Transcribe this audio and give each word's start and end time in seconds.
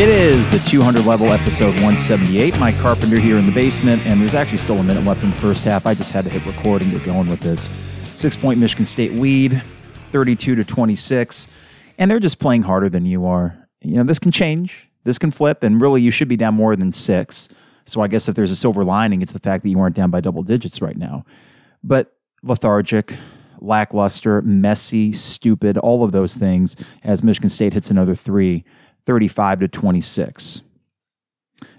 It 0.00 0.08
is 0.08 0.48
the 0.48 0.58
200 0.60 1.04
level 1.04 1.30
episode 1.30 1.74
178. 1.74 2.58
Mike 2.58 2.78
Carpenter 2.78 3.18
here 3.18 3.36
in 3.36 3.44
the 3.44 3.52
basement, 3.52 4.00
and 4.06 4.18
there's 4.18 4.34
actually 4.34 4.56
still 4.56 4.78
a 4.78 4.82
minute 4.82 5.04
left 5.04 5.22
in 5.22 5.28
the 5.28 5.36
first 5.36 5.62
half. 5.62 5.84
I 5.84 5.92
just 5.92 6.10
had 6.10 6.24
to 6.24 6.30
hit 6.30 6.42
record 6.46 6.80
and 6.80 6.90
get 6.90 7.04
going 7.04 7.28
with 7.28 7.40
this. 7.40 7.68
Six 8.04 8.34
point 8.34 8.58
Michigan 8.58 8.86
State 8.86 9.12
lead, 9.12 9.62
32 10.10 10.54
to 10.54 10.64
26, 10.64 11.48
and 11.98 12.10
they're 12.10 12.18
just 12.18 12.38
playing 12.38 12.62
harder 12.62 12.88
than 12.88 13.04
you 13.04 13.26
are. 13.26 13.68
You 13.82 13.96
know, 13.96 14.04
this 14.04 14.18
can 14.18 14.32
change, 14.32 14.88
this 15.04 15.18
can 15.18 15.30
flip, 15.30 15.62
and 15.62 15.82
really 15.82 16.00
you 16.00 16.10
should 16.10 16.28
be 16.28 16.36
down 16.38 16.54
more 16.54 16.74
than 16.76 16.92
six. 16.92 17.50
So 17.84 18.00
I 18.00 18.08
guess 18.08 18.26
if 18.26 18.34
there's 18.34 18.52
a 18.52 18.56
silver 18.56 18.82
lining, 18.82 19.20
it's 19.20 19.34
the 19.34 19.38
fact 19.38 19.64
that 19.64 19.68
you 19.68 19.78
aren't 19.78 19.96
down 19.96 20.10
by 20.10 20.22
double 20.22 20.42
digits 20.42 20.80
right 20.80 20.96
now. 20.96 21.26
But 21.84 22.16
lethargic, 22.42 23.12
lackluster, 23.60 24.40
messy, 24.40 25.12
stupid, 25.12 25.76
all 25.76 26.04
of 26.04 26.12
those 26.12 26.36
things 26.36 26.74
as 27.04 27.22
Michigan 27.22 27.50
State 27.50 27.74
hits 27.74 27.90
another 27.90 28.14
three. 28.14 28.64
35 29.06 29.60
to 29.60 29.68
26. 29.68 30.62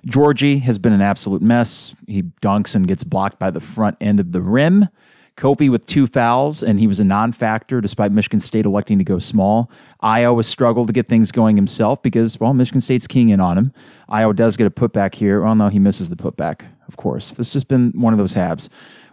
Giorgi 0.08 0.62
has 0.62 0.80
been 0.80 0.94
an 0.94 1.02
absolute 1.02 1.42
mess. 1.42 1.96
He 2.08 2.24
dunks 2.42 2.76
and 2.76 2.88
gets 2.88 3.04
blocked 3.04 3.40
by 3.40 3.52
the 3.52 3.60
front 3.60 3.98
end 4.02 4.20
of 4.20 4.32
the 4.32 4.42
rim. 4.42 4.90
Kofi 5.38 5.72
with 5.72 5.86
two 5.86 6.08
fouls, 6.08 6.62
and 6.62 6.80
he 6.80 6.88
was 6.88 7.00
a 7.00 7.04
non 7.04 7.32
factor 7.32 7.82
despite 7.82 8.12
Michigan 8.12 8.40
State 8.40 8.66
electing 8.66 8.98
to 8.98 9.04
go 9.04 9.18
small. 9.18 9.72
Has 10.04 10.48
struggled 10.48 10.88
to 10.88 10.94
get 10.94 11.08
things 11.08 11.32
going 11.32 11.56
himself 11.56 12.02
because, 12.04 12.40
well, 12.40 12.54
Michigan 12.54 12.82
State's 12.82 13.08
keying 13.08 13.30
in 13.30 13.40
on 13.40 13.58
him. 13.58 13.74
Ayo 14.10 14.36
does 14.36 14.58
get 14.58 14.68
a 14.68 14.72
putback 14.72 15.16
here. 15.16 15.42
Well, 15.42 15.56
no, 15.56 15.70
he 15.70 15.80
misses 15.80 16.10
the 16.10 16.16
putback, 16.16 16.66
of 16.88 16.98
course. 16.98 17.34
This 17.34 17.50
just 17.50 17.68
been 17.68 17.92
one 17.96 18.14
of 18.14 18.20
those 18.20 18.34
halves. 18.34 18.70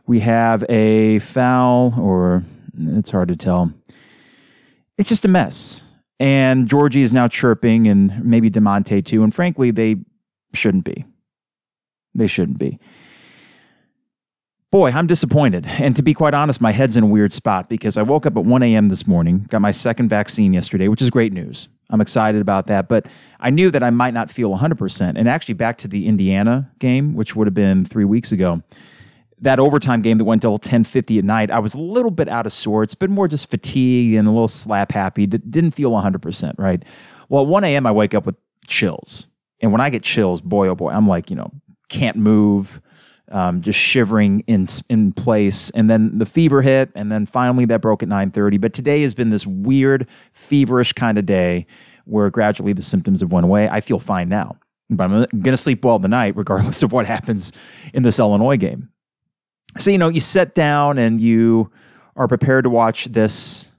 We 0.06 0.20
have 0.20 0.64
a 0.69 1.20
foul, 1.20 1.95
or 1.98 2.45
it's 2.79 3.11
hard 3.11 3.29
to 3.29 3.36
tell. 3.36 3.73
It's 4.97 5.09
just 5.09 5.25
a 5.25 5.29
mess. 5.29 5.83
And 6.20 6.69
Giorgi 6.69 7.02
is 7.02 7.12
now 7.12 7.28
chirping, 7.28 7.86
and 7.86 8.24
maybe 8.24 8.50
Da'Monte 8.50 9.05
too. 9.05 9.22
And 9.22 9.34
frankly, 9.34 9.70
they 9.70 9.97
shouldn't 10.52 10.84
be. 10.84 11.05
They 12.14 12.27
shouldn't 12.27 12.58
be. 12.58 12.78
Boy, 14.70 14.91
I'm 14.91 15.06
disappointed. 15.06 15.64
And 15.64 15.96
to 15.96 16.02
be 16.02 16.12
quite 16.12 16.34
honest, 16.34 16.61
my 16.61 16.72
head's 16.72 16.94
in 16.94 17.05
a 17.05 17.06
weird 17.06 17.33
spot 17.33 17.70
because 17.70 17.96
I 17.96 18.02
woke 18.02 18.27
up 18.27 18.36
at 18.36 18.44
1 18.44 18.62
a.m. 18.62 18.91
this 18.91 19.06
morning, 19.06 19.46
got 19.48 19.62
my 19.62 19.70
second 19.70 20.08
vaccine 20.08 20.52
yesterday, 20.52 20.89
which 20.89 21.00
is 21.00 21.08
great 21.08 21.33
news. 21.33 21.69
I'm 21.89 22.02
excited 22.02 22.42
about 22.42 22.66
that. 22.66 22.86
But 22.86 23.06
I 23.41 23.48
knew 23.48 23.70
that 23.70 23.83
I 23.83 23.89
might 23.89 24.12
not 24.12 24.30
feel 24.30 24.50
100%. 24.50 25.14
And 25.16 25.27
actually, 25.27 25.55
back 25.55 25.78
to 25.78 25.89
the 25.89 26.06
Indiana 26.06 26.70
game, 26.80 27.14
which 27.14 27.34
would 27.34 27.46
have 27.46 27.55
been 27.55 27.86
three 27.86 28.05
weeks 28.05 28.30
ago, 28.30 28.62
that 29.41 29.58
overtime 29.61 30.03
game 30.03 30.19
that 30.19 30.25
went 30.25 30.42
till 30.42 30.58
10:50 30.58 31.19
at 31.19 31.25
night, 31.25 31.50
I 31.50 31.58
was 31.58 31.75
a 31.75 31.81
little 31.81 32.11
bit 32.11 32.28
out 32.28 32.47
of 32.47 32.53
sorts, 32.53 32.94
but 32.94 33.11
more 33.11 33.28
just 33.28 33.50
fatigue 33.50 34.14
and 34.14 34.27
a 34.27 34.30
little 34.30 34.48
slap 34.48 34.92
happy. 34.92 35.27
D- 35.27 35.39
didn't 35.39 35.72
feel 35.72 35.92
100%, 35.92 36.55
right? 36.58 36.83
Well, 37.28 37.42
at 37.42 37.48
1 37.48 37.64
a.m. 37.64 37.86
I 37.86 37.92
wake 37.92 38.14
up 38.14 38.27
with 38.27 38.36
chills. 38.67 39.27
And 39.61 39.72
when 39.72 39.80
I 39.80 39.91
get 39.91 40.03
chills, 40.03 40.41
boy, 40.41 40.69
oh 40.69 40.75
boy, 40.75 40.91
I'm 40.91 41.08
like, 41.08 41.30
you 41.30 41.36
know, 41.36 41.50
can't 41.89 42.17
move, 42.17 42.80
um, 43.30 43.61
just 43.61 43.78
shivering 43.78 44.45
in 44.47 44.67
in 44.89 45.12
place. 45.12 45.70
And 45.70 45.91
then 45.91 46.19
the 46.19 46.27
fever 46.27 46.62
hit, 46.62 46.91
and 46.95 47.11
then 47.11 47.27
finally 47.27 47.64
that 47.67 47.80
broke 47.80 48.02
at 48.02 48.08
9:30. 48.08 48.61
But 48.61 48.73
today 48.73 49.02
has 49.02 49.14
been 49.14 49.30
this 49.30 49.47
weird, 49.47 50.06
feverish 50.33 50.92
kind 50.92 51.19
of 51.19 51.27
day 51.27 51.67
where 52.05 52.30
gradually 52.30 52.73
the 52.73 52.83
symptoms 52.83 53.20
have 53.20 53.33
went 53.33 53.45
away. 53.45 53.69
I 53.69 53.80
feel 53.80 53.98
fine 53.98 54.28
now, 54.28 54.56
but 54.89 55.05
I'm 55.05 55.11
going 55.11 55.45
to 55.45 55.56
sleep 55.56 55.84
well 55.84 56.00
tonight, 56.00 56.36
regardless 56.36 56.83
of 56.83 56.92
what 56.92 57.06
happens 57.06 57.52
in 57.92 58.02
this 58.02 58.19
Illinois 58.19 58.56
game. 58.56 58.89
So, 59.79 59.91
you 59.91 59.98
know, 59.98 60.09
you 60.09 60.21
sit 60.21 60.55
down 60.55 60.98
and 60.98 61.21
you 61.21 61.71
are 62.17 62.29
prepared 62.29 62.65
to 62.65 62.71
watch 62.71 63.07
this 63.07 63.71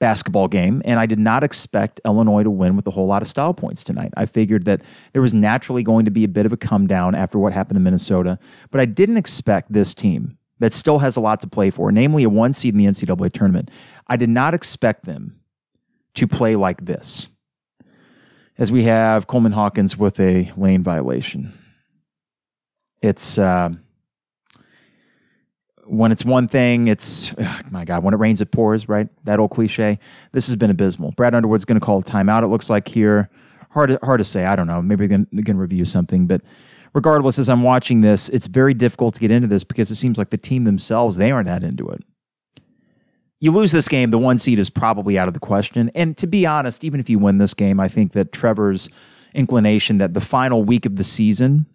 basketball 0.00 0.48
game. 0.48 0.82
And 0.84 0.98
I 0.98 1.06
did 1.06 1.18
not 1.18 1.42
expect 1.42 2.00
Illinois 2.04 2.42
to 2.42 2.50
win 2.50 2.76
with 2.76 2.86
a 2.86 2.90
whole 2.90 3.06
lot 3.06 3.22
of 3.22 3.28
style 3.28 3.54
points 3.54 3.84
tonight. 3.84 4.12
I 4.16 4.26
figured 4.26 4.64
that 4.64 4.82
there 5.12 5.22
was 5.22 5.34
naturally 5.34 5.82
going 5.82 6.04
to 6.04 6.10
be 6.10 6.24
a 6.24 6.28
bit 6.28 6.46
of 6.46 6.52
a 6.52 6.56
come 6.56 6.86
down 6.86 7.14
after 7.14 7.38
what 7.38 7.52
happened 7.52 7.76
in 7.76 7.82
Minnesota. 7.82 8.38
But 8.70 8.80
I 8.80 8.84
didn't 8.84 9.16
expect 9.16 9.72
this 9.72 9.94
team 9.94 10.38
that 10.60 10.72
still 10.72 10.98
has 10.98 11.16
a 11.16 11.20
lot 11.20 11.40
to 11.40 11.46
play 11.46 11.70
for, 11.70 11.92
namely 11.92 12.24
a 12.24 12.28
one 12.28 12.52
seed 12.52 12.74
in 12.74 12.78
the 12.78 12.86
NCAA 12.86 13.32
tournament. 13.32 13.70
I 14.08 14.16
did 14.16 14.28
not 14.28 14.54
expect 14.54 15.04
them 15.04 15.40
to 16.14 16.26
play 16.26 16.56
like 16.56 16.84
this. 16.84 17.28
As 18.56 18.72
we 18.72 18.84
have 18.84 19.28
Coleman 19.28 19.52
Hawkins 19.52 19.96
with 19.96 20.18
a 20.18 20.52
lane 20.56 20.82
violation. 20.82 21.56
It's. 23.02 23.38
Uh, 23.38 23.70
when 25.88 26.12
it's 26.12 26.24
one 26.24 26.48
thing, 26.48 26.88
it's 26.88 27.34
ugh, 27.38 27.64
my 27.70 27.84
God. 27.84 28.02
When 28.02 28.14
it 28.14 28.18
rains, 28.18 28.40
it 28.40 28.50
pours. 28.50 28.88
Right, 28.88 29.08
that 29.24 29.38
old 29.38 29.50
cliche. 29.50 29.98
This 30.32 30.46
has 30.46 30.56
been 30.56 30.70
abysmal. 30.70 31.12
Brad 31.12 31.34
Underwood's 31.34 31.64
going 31.64 31.80
to 31.80 31.84
call 31.84 32.00
a 32.00 32.02
timeout. 32.02 32.44
It 32.44 32.48
looks 32.48 32.70
like 32.70 32.88
here. 32.88 33.30
Hard, 33.70 33.98
hard 34.02 34.18
to 34.18 34.24
say. 34.24 34.46
I 34.46 34.56
don't 34.56 34.66
know. 34.66 34.80
Maybe 34.80 35.06
we 35.06 35.42
can, 35.42 35.58
review 35.58 35.84
something, 35.84 36.26
but 36.26 36.40
regardless, 36.94 37.38
as 37.38 37.48
I'm 37.48 37.62
watching 37.62 38.00
this, 38.00 38.28
it's 38.30 38.46
very 38.46 38.74
difficult 38.74 39.14
to 39.14 39.20
get 39.20 39.30
into 39.30 39.46
this 39.46 39.62
because 39.62 39.90
it 39.90 39.96
seems 39.96 40.16
like 40.16 40.30
the 40.30 40.38
team 40.38 40.64
themselves 40.64 41.16
they 41.16 41.30
aren't 41.30 41.48
that 41.48 41.62
into 41.62 41.88
it. 41.88 42.02
You 43.40 43.52
lose 43.52 43.70
this 43.70 43.86
game, 43.86 44.10
the 44.10 44.18
one 44.18 44.38
seed 44.38 44.58
is 44.58 44.68
probably 44.70 45.18
out 45.18 45.28
of 45.28 45.34
the 45.34 45.40
question. 45.40 45.92
And 45.94 46.16
to 46.16 46.26
be 46.26 46.44
honest, 46.44 46.82
even 46.82 46.98
if 46.98 47.08
you 47.08 47.18
win 47.18 47.38
this 47.38 47.54
game, 47.54 47.78
I 47.78 47.88
think 47.88 48.12
that 48.12 48.32
Trevor's 48.32 48.88
inclination 49.34 49.98
that 49.98 50.14
the 50.14 50.20
final 50.20 50.64
week 50.64 50.86
of 50.86 50.96
the 50.96 51.04
season, 51.04 51.66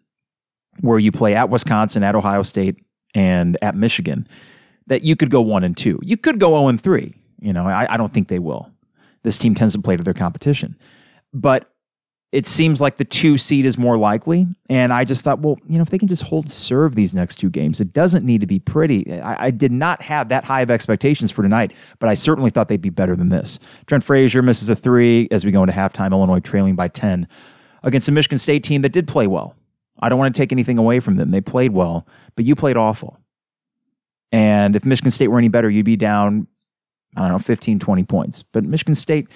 where 0.81 0.99
you 0.99 1.11
play 1.11 1.35
at 1.35 1.49
Wisconsin, 1.49 2.03
at 2.03 2.15
Ohio 2.15 2.43
State, 2.43 2.83
and 3.13 3.57
at 3.61 3.75
Michigan 3.75 4.27
that 4.87 5.03
you 5.03 5.15
could 5.15 5.29
go 5.29 5.41
one 5.41 5.63
and 5.63 5.77
two. 5.77 5.99
You 6.01 6.17
could 6.17 6.39
go 6.39 6.49
0 6.49 6.67
and 6.67 6.81
three. 6.81 7.13
You 7.39 7.53
know, 7.53 7.67
I, 7.67 7.93
I 7.93 7.97
don't 7.97 8.13
think 8.13 8.27
they 8.27 8.39
will. 8.39 8.69
This 9.23 9.37
team 9.37 9.55
tends 9.55 9.73
to 9.73 9.81
play 9.81 9.95
to 9.95 10.03
their 10.03 10.13
competition. 10.13 10.77
But 11.33 11.69
it 12.33 12.47
seems 12.47 12.81
like 12.81 12.97
the 12.97 13.05
two 13.05 13.37
seed 13.37 13.63
is 13.63 13.77
more 13.77 13.95
likely. 13.95 14.47
And 14.67 14.91
I 14.91 15.03
just 15.03 15.23
thought, 15.23 15.39
well, 15.39 15.55
you 15.67 15.77
know, 15.77 15.83
if 15.83 15.91
they 15.91 15.99
can 15.99 16.07
just 16.07 16.23
hold 16.23 16.51
serve 16.51 16.95
these 16.95 17.13
next 17.13 17.35
two 17.35 17.49
games, 17.49 17.79
it 17.79 17.93
doesn't 17.93 18.25
need 18.25 18.41
to 18.41 18.47
be 18.47 18.59
pretty. 18.59 19.21
I, 19.21 19.45
I, 19.45 19.51
did 19.51 19.71
not 19.71 20.01
have 20.01 20.29
that 20.29 20.43
high 20.43 20.61
of 20.61 20.71
expectations 20.71 21.29
for 21.31 21.43
tonight, 21.43 21.73
but 21.99 22.09
I 22.09 22.15
certainly 22.15 22.49
thought 22.49 22.69
they'd 22.69 22.81
be 22.81 22.89
better 22.89 23.15
than 23.15 23.29
this. 23.29 23.59
Trent 23.85 24.03
Frazier 24.03 24.41
misses 24.41 24.67
a 24.69 24.75
three 24.75 25.27
as 25.29 25.45
we 25.45 25.51
go 25.51 25.61
into 25.61 25.75
halftime, 25.75 26.11
Illinois 26.11 26.39
trailing 26.39 26.75
by 26.75 26.87
10 26.87 27.27
against 27.83 28.09
a 28.09 28.11
Michigan 28.11 28.39
State 28.39 28.63
team 28.63 28.81
that 28.81 28.93
did 28.93 29.07
play 29.07 29.27
well. 29.27 29.55
I 30.03 30.09
don't 30.09 30.19
want 30.19 30.35
to 30.35 30.39
take 30.39 30.51
anything 30.51 30.77
away 30.77 30.99
from 30.99 31.15
them. 31.15 31.31
They 31.31 31.39
played 31.39 31.71
well, 31.71 32.05
but 32.35 32.43
you 32.43 32.55
played 32.55 32.75
awful. 32.75 33.17
And 34.33 34.75
if 34.75 34.83
Michigan 34.83 35.11
State 35.11 35.29
were 35.29 35.37
any 35.37 35.47
better, 35.47 35.69
you'd 35.69 35.85
be 35.85 35.95
down, 35.95 36.45
I 37.15 37.21
don't 37.21 37.31
know, 37.31 37.39
15, 37.39 37.79
20 37.79 38.03
points. 38.03 38.43
But 38.43 38.65
Michigan 38.65 38.95
State, 38.95 39.29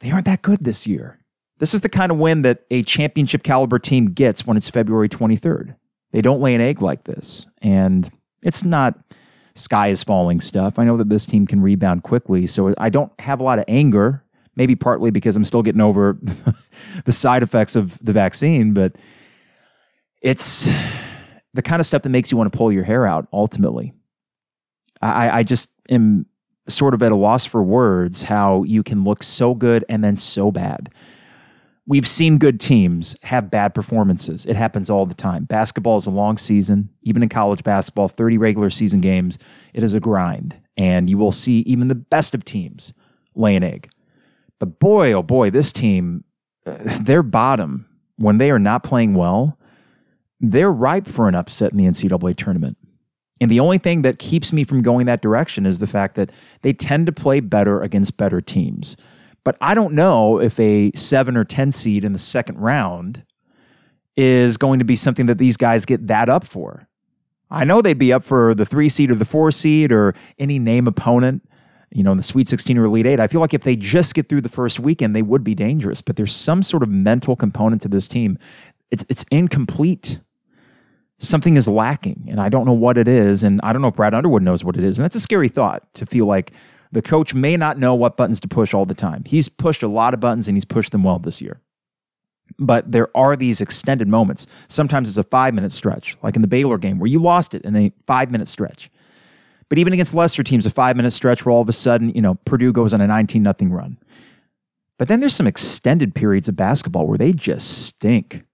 they 0.00 0.10
aren't 0.10 0.26
that 0.26 0.42
good 0.42 0.62
this 0.62 0.86
year. 0.86 1.18
This 1.58 1.72
is 1.72 1.80
the 1.80 1.88
kind 1.88 2.12
of 2.12 2.18
win 2.18 2.42
that 2.42 2.64
a 2.70 2.82
championship 2.82 3.42
caliber 3.42 3.78
team 3.78 4.12
gets 4.12 4.46
when 4.46 4.58
it's 4.58 4.68
February 4.68 5.08
23rd. 5.08 5.74
They 6.12 6.20
don't 6.20 6.42
lay 6.42 6.54
an 6.54 6.60
egg 6.60 6.82
like 6.82 7.04
this. 7.04 7.46
And 7.62 8.12
it's 8.42 8.62
not 8.62 8.94
sky 9.54 9.88
is 9.88 10.02
falling 10.02 10.42
stuff. 10.42 10.78
I 10.78 10.84
know 10.84 10.98
that 10.98 11.08
this 11.08 11.24
team 11.24 11.46
can 11.46 11.62
rebound 11.62 12.02
quickly. 12.02 12.46
So 12.46 12.74
I 12.76 12.90
don't 12.90 13.10
have 13.20 13.40
a 13.40 13.42
lot 13.42 13.58
of 13.58 13.64
anger, 13.68 14.22
maybe 14.54 14.76
partly 14.76 15.10
because 15.10 15.34
I'm 15.34 15.44
still 15.44 15.62
getting 15.62 15.80
over 15.80 16.18
the 17.06 17.12
side 17.12 17.42
effects 17.42 17.74
of 17.74 17.98
the 18.04 18.12
vaccine, 18.12 18.74
but 18.74 18.92
it's 20.20 20.68
the 21.54 21.62
kind 21.62 21.80
of 21.80 21.86
stuff 21.86 22.02
that 22.02 22.08
makes 22.10 22.30
you 22.30 22.36
want 22.36 22.52
to 22.52 22.56
pull 22.56 22.72
your 22.72 22.84
hair 22.84 23.06
out 23.06 23.28
ultimately. 23.32 23.92
I, 25.00 25.38
I 25.38 25.42
just 25.42 25.68
am 25.88 26.26
sort 26.68 26.94
of 26.94 27.02
at 27.02 27.12
a 27.12 27.16
loss 27.16 27.44
for 27.44 27.62
words 27.62 28.24
how 28.24 28.62
you 28.64 28.82
can 28.82 29.04
look 29.04 29.22
so 29.22 29.54
good 29.54 29.84
and 29.88 30.04
then 30.04 30.16
so 30.16 30.50
bad. 30.50 30.90
We've 31.86 32.06
seen 32.06 32.36
good 32.36 32.60
teams 32.60 33.16
have 33.22 33.50
bad 33.50 33.74
performances. 33.74 34.44
It 34.44 34.56
happens 34.56 34.90
all 34.90 35.06
the 35.06 35.14
time. 35.14 35.44
Basketball 35.44 35.96
is 35.96 36.06
a 36.06 36.10
long 36.10 36.36
season, 36.36 36.90
even 37.02 37.22
in 37.22 37.30
college 37.30 37.64
basketball, 37.64 38.08
30 38.08 38.36
regular 38.36 38.68
season 38.68 39.00
games. 39.00 39.38
It 39.72 39.82
is 39.82 39.94
a 39.94 40.00
grind. 40.00 40.54
And 40.76 41.08
you 41.08 41.16
will 41.16 41.32
see 41.32 41.60
even 41.60 41.88
the 41.88 41.94
best 41.94 42.34
of 42.34 42.44
teams 42.44 42.92
lay 43.34 43.56
an 43.56 43.62
egg. 43.62 43.90
But 44.58 44.78
boy, 44.78 45.12
oh 45.12 45.22
boy, 45.22 45.48
this 45.48 45.72
team, 45.72 46.24
uh, 46.66 46.76
their 47.00 47.22
bottom, 47.22 47.86
when 48.16 48.36
they 48.36 48.50
are 48.50 48.58
not 48.58 48.82
playing 48.82 49.14
well, 49.14 49.57
they're 50.40 50.72
ripe 50.72 51.06
for 51.06 51.28
an 51.28 51.34
upset 51.34 51.72
in 51.72 51.78
the 51.78 51.84
NCAA 51.84 52.36
tournament. 52.36 52.76
And 53.40 53.50
the 53.50 53.60
only 53.60 53.78
thing 53.78 54.02
that 54.02 54.18
keeps 54.18 54.52
me 54.52 54.64
from 54.64 54.82
going 54.82 55.06
that 55.06 55.22
direction 55.22 55.64
is 55.64 55.78
the 55.78 55.86
fact 55.86 56.16
that 56.16 56.30
they 56.62 56.72
tend 56.72 57.06
to 57.06 57.12
play 57.12 57.40
better 57.40 57.80
against 57.82 58.16
better 58.16 58.40
teams. 58.40 58.96
But 59.44 59.56
I 59.60 59.74
don't 59.74 59.94
know 59.94 60.40
if 60.40 60.58
a 60.58 60.92
seven 60.94 61.36
or 61.36 61.44
10 61.44 61.72
seed 61.72 62.04
in 62.04 62.12
the 62.12 62.18
second 62.18 62.58
round 62.58 63.24
is 64.16 64.56
going 64.56 64.80
to 64.80 64.84
be 64.84 64.96
something 64.96 65.26
that 65.26 65.38
these 65.38 65.56
guys 65.56 65.84
get 65.84 66.08
that 66.08 66.28
up 66.28 66.44
for. 66.44 66.88
I 67.50 67.64
know 67.64 67.80
they'd 67.80 67.98
be 67.98 68.12
up 68.12 68.24
for 68.24 68.54
the 68.54 68.66
three 68.66 68.88
seed 68.88 69.10
or 69.10 69.14
the 69.14 69.24
four 69.24 69.52
seed 69.52 69.92
or 69.92 70.14
any 70.38 70.58
name 70.58 70.86
opponent, 70.86 71.48
you 71.90 72.02
know, 72.02 72.10
in 72.10 72.16
the 72.16 72.22
Sweet 72.22 72.48
16 72.48 72.76
or 72.76 72.84
Elite 72.84 73.06
Eight. 73.06 73.20
I 73.20 73.28
feel 73.28 73.40
like 73.40 73.54
if 73.54 73.62
they 73.62 73.76
just 73.76 74.14
get 74.14 74.28
through 74.28 74.42
the 74.42 74.48
first 74.48 74.80
weekend, 74.80 75.14
they 75.14 75.22
would 75.22 75.44
be 75.44 75.54
dangerous. 75.54 76.02
But 76.02 76.16
there's 76.16 76.34
some 76.34 76.62
sort 76.62 76.82
of 76.82 76.88
mental 76.88 77.36
component 77.36 77.80
to 77.82 77.88
this 77.88 78.08
team. 78.08 78.38
It's, 78.90 79.04
it's 79.08 79.24
incomplete 79.30 80.20
something 81.18 81.56
is 81.56 81.66
lacking 81.66 82.28
and 82.30 82.40
I 82.40 82.48
don't 82.48 82.66
know 82.66 82.72
what 82.72 82.96
it 82.96 83.08
is. 83.08 83.42
And 83.42 83.60
I 83.62 83.72
don't 83.72 83.82
know 83.82 83.88
if 83.88 83.96
Brad 83.96 84.14
Underwood 84.14 84.42
knows 84.42 84.62
what 84.64 84.76
it 84.76 84.84
is. 84.84 84.98
And 84.98 85.04
that's 85.04 85.16
a 85.16 85.20
scary 85.20 85.48
thought 85.48 85.92
to 85.94 86.06
feel 86.06 86.26
like 86.26 86.52
the 86.92 87.02
coach 87.02 87.34
may 87.34 87.56
not 87.56 87.78
know 87.78 87.94
what 87.94 88.16
buttons 88.16 88.40
to 88.40 88.48
push 88.48 88.72
all 88.72 88.86
the 88.86 88.94
time. 88.94 89.24
He's 89.26 89.48
pushed 89.48 89.82
a 89.82 89.88
lot 89.88 90.14
of 90.14 90.20
buttons 90.20 90.48
and 90.48 90.56
he's 90.56 90.64
pushed 90.64 90.92
them 90.92 91.02
well 91.02 91.18
this 91.18 91.40
year. 91.40 91.60
But 92.58 92.92
there 92.92 93.14
are 93.16 93.36
these 93.36 93.60
extended 93.60 94.08
moments. 94.08 94.46
Sometimes 94.68 95.08
it's 95.08 95.18
a 95.18 95.24
five 95.24 95.54
minute 95.54 95.72
stretch, 95.72 96.16
like 96.22 96.34
in 96.36 96.42
the 96.42 96.48
Baylor 96.48 96.78
game 96.78 96.98
where 96.98 97.08
you 97.08 97.20
lost 97.20 97.54
it 97.54 97.62
in 97.62 97.76
a 97.76 97.92
five 98.06 98.30
minute 98.30 98.48
stretch. 98.48 98.90
But 99.68 99.76
even 99.78 99.92
against 99.92 100.14
lesser 100.14 100.42
teams, 100.42 100.64
a 100.64 100.70
five 100.70 100.96
minute 100.96 101.10
stretch 101.10 101.44
where 101.44 101.52
all 101.52 101.60
of 101.60 101.68
a 101.68 101.74
sudden, 101.74 102.10
you 102.14 102.22
know, 102.22 102.36
Purdue 102.46 102.72
goes 102.72 102.94
on 102.94 103.00
a 103.00 103.06
19 103.06 103.42
nothing 103.42 103.70
run. 103.70 103.98
But 104.98 105.08
then 105.08 105.20
there's 105.20 105.34
some 105.34 105.46
extended 105.46 106.14
periods 106.14 106.48
of 106.48 106.56
basketball 106.56 107.06
where 107.06 107.18
they 107.18 107.32
just 107.32 107.86
stink. 107.86 108.44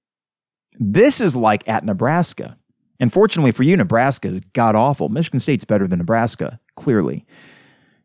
This 0.78 1.20
is 1.20 1.36
like 1.36 1.66
at 1.68 1.84
Nebraska. 1.84 2.56
And 3.00 3.12
fortunately 3.12 3.52
for 3.52 3.62
you, 3.62 3.76
Nebraska 3.76 4.28
is 4.28 4.40
god 4.52 4.74
awful. 4.74 5.08
Michigan 5.08 5.40
State's 5.40 5.64
better 5.64 5.86
than 5.86 5.98
Nebraska, 5.98 6.60
clearly. 6.76 7.26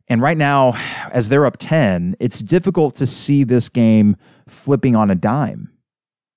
And 0.07 0.21
right 0.21 0.37
now, 0.37 0.73
as 1.11 1.29
they're 1.29 1.45
up 1.45 1.57
10, 1.57 2.15
it's 2.19 2.41
difficult 2.41 2.95
to 2.95 3.05
see 3.05 3.43
this 3.43 3.69
game 3.69 4.17
flipping 4.47 4.95
on 4.95 5.11
a 5.11 5.15
dime. 5.15 5.71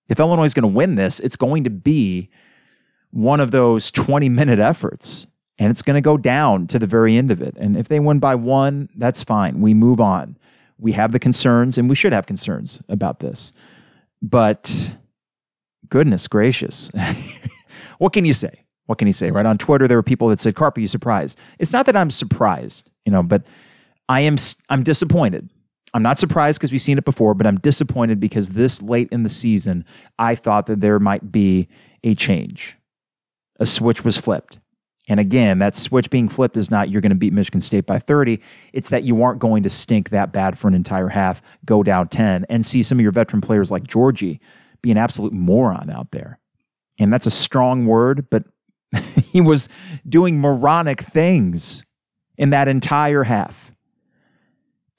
If 0.08 0.20
Illinois 0.20 0.44
is 0.44 0.54
going 0.54 0.70
to 0.70 0.76
win 0.76 0.96
this, 0.96 1.20
it's 1.20 1.36
going 1.36 1.64
to 1.64 1.70
be 1.70 2.28
one 3.10 3.40
of 3.40 3.50
those 3.50 3.90
20 3.90 4.28
minute 4.28 4.58
efforts, 4.58 5.26
and 5.58 5.70
it's 5.70 5.82
going 5.82 5.94
to 5.94 6.02
go 6.02 6.18
down 6.18 6.66
to 6.66 6.78
the 6.78 6.86
very 6.86 7.16
end 7.16 7.30
of 7.30 7.40
it. 7.40 7.56
And 7.58 7.76
if 7.76 7.88
they 7.88 8.00
win 8.00 8.18
by 8.18 8.34
one, 8.34 8.90
that's 8.96 9.22
fine. 9.22 9.60
We 9.60 9.72
move 9.72 10.00
on. 10.00 10.36
We 10.78 10.92
have 10.92 11.12
the 11.12 11.18
concerns, 11.18 11.78
and 11.78 11.88
we 11.88 11.94
should 11.94 12.12
have 12.12 12.26
concerns 12.26 12.82
about 12.88 13.20
this. 13.20 13.54
But 14.20 14.92
goodness 15.92 16.26
gracious. 16.26 16.90
what 17.98 18.14
can 18.14 18.24
you 18.24 18.32
say? 18.32 18.64
What 18.86 18.96
can 18.96 19.06
you 19.06 19.12
say? 19.12 19.30
Right 19.30 19.44
on 19.44 19.58
Twitter, 19.58 19.86
there 19.86 19.98
were 19.98 20.02
people 20.02 20.28
that 20.28 20.40
said, 20.40 20.54
"Carp, 20.54 20.78
are 20.78 20.80
you 20.80 20.88
surprised?" 20.88 21.36
It's 21.58 21.72
not 21.72 21.84
that 21.84 21.96
I'm 21.96 22.10
surprised, 22.10 22.90
you 23.04 23.12
know, 23.12 23.22
but 23.22 23.44
I 24.08 24.20
am. 24.20 24.36
I'm 24.70 24.82
disappointed. 24.82 25.50
I'm 25.92 26.02
not 26.02 26.18
surprised 26.18 26.58
because 26.58 26.72
we've 26.72 26.80
seen 26.80 26.96
it 26.96 27.04
before, 27.04 27.34
but 27.34 27.46
I'm 27.46 27.58
disappointed 27.58 28.18
because 28.18 28.50
this 28.50 28.80
late 28.80 29.10
in 29.12 29.22
the 29.22 29.28
season, 29.28 29.84
I 30.18 30.34
thought 30.34 30.64
that 30.66 30.80
there 30.80 30.98
might 30.98 31.30
be 31.30 31.68
a 32.02 32.14
change. 32.14 32.78
A 33.60 33.66
switch 33.66 34.02
was 34.02 34.16
flipped. 34.16 34.58
And 35.08 35.20
again, 35.20 35.58
that 35.58 35.76
switch 35.76 36.08
being 36.08 36.30
flipped 36.30 36.56
is 36.56 36.70
not 36.70 36.88
you're 36.88 37.02
going 37.02 37.10
to 37.10 37.16
beat 37.16 37.34
Michigan 37.34 37.60
State 37.60 37.84
by 37.84 37.98
30. 37.98 38.40
It's 38.72 38.88
that 38.88 39.02
you 39.02 39.22
aren't 39.22 39.40
going 39.40 39.62
to 39.64 39.70
stink 39.70 40.08
that 40.08 40.32
bad 40.32 40.58
for 40.58 40.68
an 40.68 40.74
entire 40.74 41.08
half, 41.08 41.42
go 41.66 41.82
down 41.82 42.08
10, 42.08 42.46
and 42.48 42.64
see 42.64 42.82
some 42.82 42.98
of 42.98 43.02
your 43.02 43.12
veteran 43.12 43.42
players 43.42 43.70
like 43.70 43.84
Giorgi 43.84 44.38
be 44.82 44.90
an 44.90 44.98
absolute 44.98 45.32
moron 45.32 45.90
out 45.90 46.10
there. 46.10 46.38
And 46.98 47.12
that's 47.12 47.26
a 47.26 47.30
strong 47.30 47.86
word, 47.86 48.28
but 48.30 48.44
he 49.22 49.40
was 49.40 49.68
doing 50.08 50.40
moronic 50.40 51.02
things 51.02 51.84
in 52.36 52.50
that 52.50 52.68
entire 52.68 53.24
half. 53.24 53.72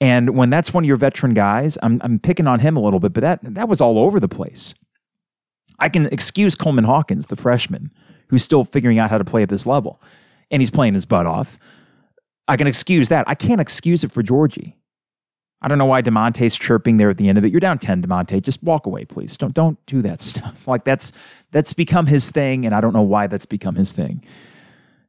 And 0.02 0.36
when 0.36 0.50
that's 0.50 0.74
one 0.74 0.84
of 0.84 0.88
your 0.88 0.98
veteran 0.98 1.34
guys, 1.34 1.78
I'm, 1.82 2.02
I'm 2.04 2.20
picking 2.20 2.48
on 2.48 2.60
him 2.60 2.76
a 2.76 2.82
little 2.82 3.00
bit, 3.00 3.14
but 3.14 3.22
that, 3.22 3.40
that 3.44 3.70
was 3.70 3.80
all 3.80 4.00
over 4.00 4.20
the 4.20 4.28
place. 4.28 4.74
I 5.80 5.90
can 5.90 6.08
excuse 6.08 6.56
Coleman 6.56 6.84
Hawkins, 6.84 7.28
the 7.28 7.36
freshman, 7.36 7.92
who's 8.28 8.44
still 8.44 8.66
figuring 8.66 9.00
out 9.00 9.10
how 9.10 9.18
to 9.18 9.24
play 9.24 9.44
at 9.44 9.50
this 9.50 9.66
level, 9.66 10.02
and 10.52 10.62
he's 10.62 10.72
playing 10.72 10.94
his 10.94 11.06
butt 11.06 11.26
off. 11.26 11.58
I 12.48 12.58
can 12.58 12.68
excuse 12.68 13.10
that. 13.10 13.24
I 13.28 13.36
can't 13.36 13.62
excuse 13.62 14.04
it 14.04 14.12
for 14.12 14.22
Giorgi. 14.22 14.74
I 15.64 15.70
don't 15.70 15.78
know 15.78 15.86
why 15.86 16.02
Da'Monte's 16.02 16.58
chirping 16.58 16.98
there 16.98 17.10
at 17.10 17.18
the 17.18 17.30
end 17.30 17.38
of 17.38 17.46
it. 17.46 17.52
You're 17.52 17.62
down 17.62 17.80
10, 17.80 18.04
Da'Monte. 18.04 18.42
Just 18.42 18.62
walk 18.62 18.86
away, 18.86 19.06
please. 19.06 19.38
Don't 19.38 19.54
don't 19.54 19.84
do 19.86 20.02
that 20.02 20.22
stuff. 20.32 20.68
Like 20.68 20.84
that's 20.84 21.12
that's 21.52 21.74
become 21.74 22.08
his 22.08 22.30
thing, 22.30 22.66
and 22.66 22.76
I 22.76 22.82
don't 22.82 22.94
know 22.94 23.02
why 23.02 23.28
that's 23.28 23.46
become 23.46 23.76
his 23.76 23.92
thing. 23.94 24.24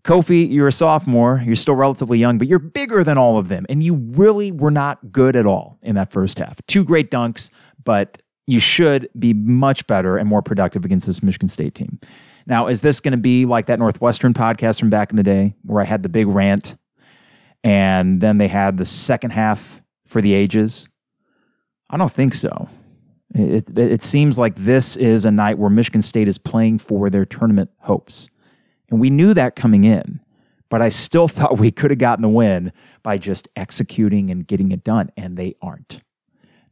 Kofi, 0.05 0.51
you're 0.51 0.69
a 0.69 0.73
sophomore. 0.73 1.43
You're 1.45 1.57
still 1.57 1.75
relatively 1.75 2.19
young, 2.19 2.37
but 2.37 2.47
you're 2.47 2.59
bigger 2.59 3.03
than 3.03 3.17
all 3.17 3.39
of 3.39 3.49
them. 3.49 3.65
And 3.71 3.83
you 3.83 3.95
really 3.95 4.53
were 4.53 4.71
not 4.71 5.11
good 5.11 5.35
at 5.35 5.47
all 5.47 5.79
in 5.83 5.95
that 5.95 6.13
first 6.13 6.39
half. 6.39 6.61
Two 6.67 6.85
great 6.85 7.11
dunks, 7.11 7.51
but 7.83 8.21
you 8.47 8.61
should 8.61 9.09
be 9.19 9.33
much 9.33 9.87
better 9.87 10.19
and 10.19 10.29
more 10.29 10.43
productive 10.43 10.85
against 10.85 11.07
this 11.07 11.23
Michigan 11.23 11.49
State 11.49 11.75
team. 11.75 11.99
Now, 12.47 12.67
is 12.67 12.83
this 12.83 13.01
going 13.01 13.13
to 13.13 13.19
be 13.19 13.47
like 13.47 13.65
that 13.67 13.79
Northwestern 13.79 14.35
podcast 14.35 14.79
from 14.79 14.91
back 14.91 15.09
in 15.09 15.17
the 15.17 15.23
day 15.23 15.55
where 15.63 15.81
I 15.81 15.87
had 15.87 16.03
the 16.03 16.11
big 16.11 16.27
rant 16.27 16.77
and 17.63 18.21
then 18.21 18.37
they 18.37 18.49
had 18.49 18.77
the 18.77 18.85
second 18.85 19.31
half 19.31 19.81
for 20.15 20.23
the 20.23 20.33
ages? 20.33 20.89
I 21.91 21.97
don't 21.97 22.13
think 22.13 22.35
so. 22.35 22.69
It, 23.35 23.77
it, 23.77 24.05
seems 24.05 24.39
like 24.39 24.55
this 24.55 24.97
is 24.97 25.25
a 25.25 25.33
night 25.33 25.59
where 25.59 25.69
Michigan 25.69 26.03
State 26.03 26.29
is 26.29 26.39
playing 26.39 26.79
for 26.79 27.11
their 27.11 27.25
tournament 27.25 27.69
hopes. 27.79 28.31
And 28.91 29.01
we 29.01 29.11
knew 29.11 29.35
that 29.35 29.57
coming 29.57 29.83
in, 29.83 30.21
but 30.71 30.81
I 30.81 30.89
still 30.91 31.27
thought 31.37 31.59
we 31.59 31.73
could 31.73 31.91
have 31.91 31.99
gotten 31.99 32.23
the 32.23 32.29
win 32.29 32.73
by 33.03 33.19
just 33.19 33.49
executing 33.57 34.31
and 34.31 34.47
getting 34.47 34.71
it 34.71 34.85
done, 34.85 35.11
and 35.17 35.37
they 35.37 35.57
aren't. 35.61 36.01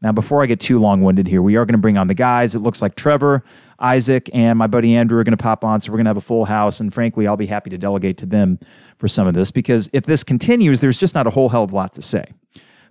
Now, 0.00 0.12
before 0.12 0.44
I 0.44 0.46
get 0.46 0.60
too 0.60 0.78
long 0.78 1.02
winded 1.02 1.26
here, 1.26 1.42
we 1.42 1.56
are 1.56 1.64
going 1.64 1.72
to 1.72 1.78
bring 1.78 1.98
on 1.98 2.06
the 2.06 2.14
guys. 2.14 2.54
It 2.54 2.60
looks 2.60 2.80
like 2.80 2.94
Trevor, 2.94 3.42
Isaac, 3.80 4.30
and 4.32 4.56
my 4.56 4.68
buddy 4.68 4.94
Andrew 4.94 5.18
are 5.18 5.24
going 5.24 5.36
to 5.36 5.42
pop 5.42 5.64
on. 5.64 5.80
So 5.80 5.90
we're 5.90 5.98
going 5.98 6.04
to 6.04 6.10
have 6.10 6.16
a 6.16 6.20
full 6.20 6.44
house. 6.44 6.78
And 6.78 6.94
frankly, 6.94 7.26
I'll 7.26 7.36
be 7.36 7.46
happy 7.46 7.70
to 7.70 7.78
delegate 7.78 8.18
to 8.18 8.26
them 8.26 8.60
for 8.98 9.08
some 9.08 9.26
of 9.26 9.34
this 9.34 9.50
because 9.50 9.90
if 9.92 10.06
this 10.06 10.22
continues, 10.22 10.80
there's 10.80 10.98
just 10.98 11.16
not 11.16 11.26
a 11.26 11.30
whole 11.30 11.48
hell 11.48 11.64
of 11.64 11.72
a 11.72 11.74
lot 11.74 11.92
to 11.94 12.02
say. 12.02 12.26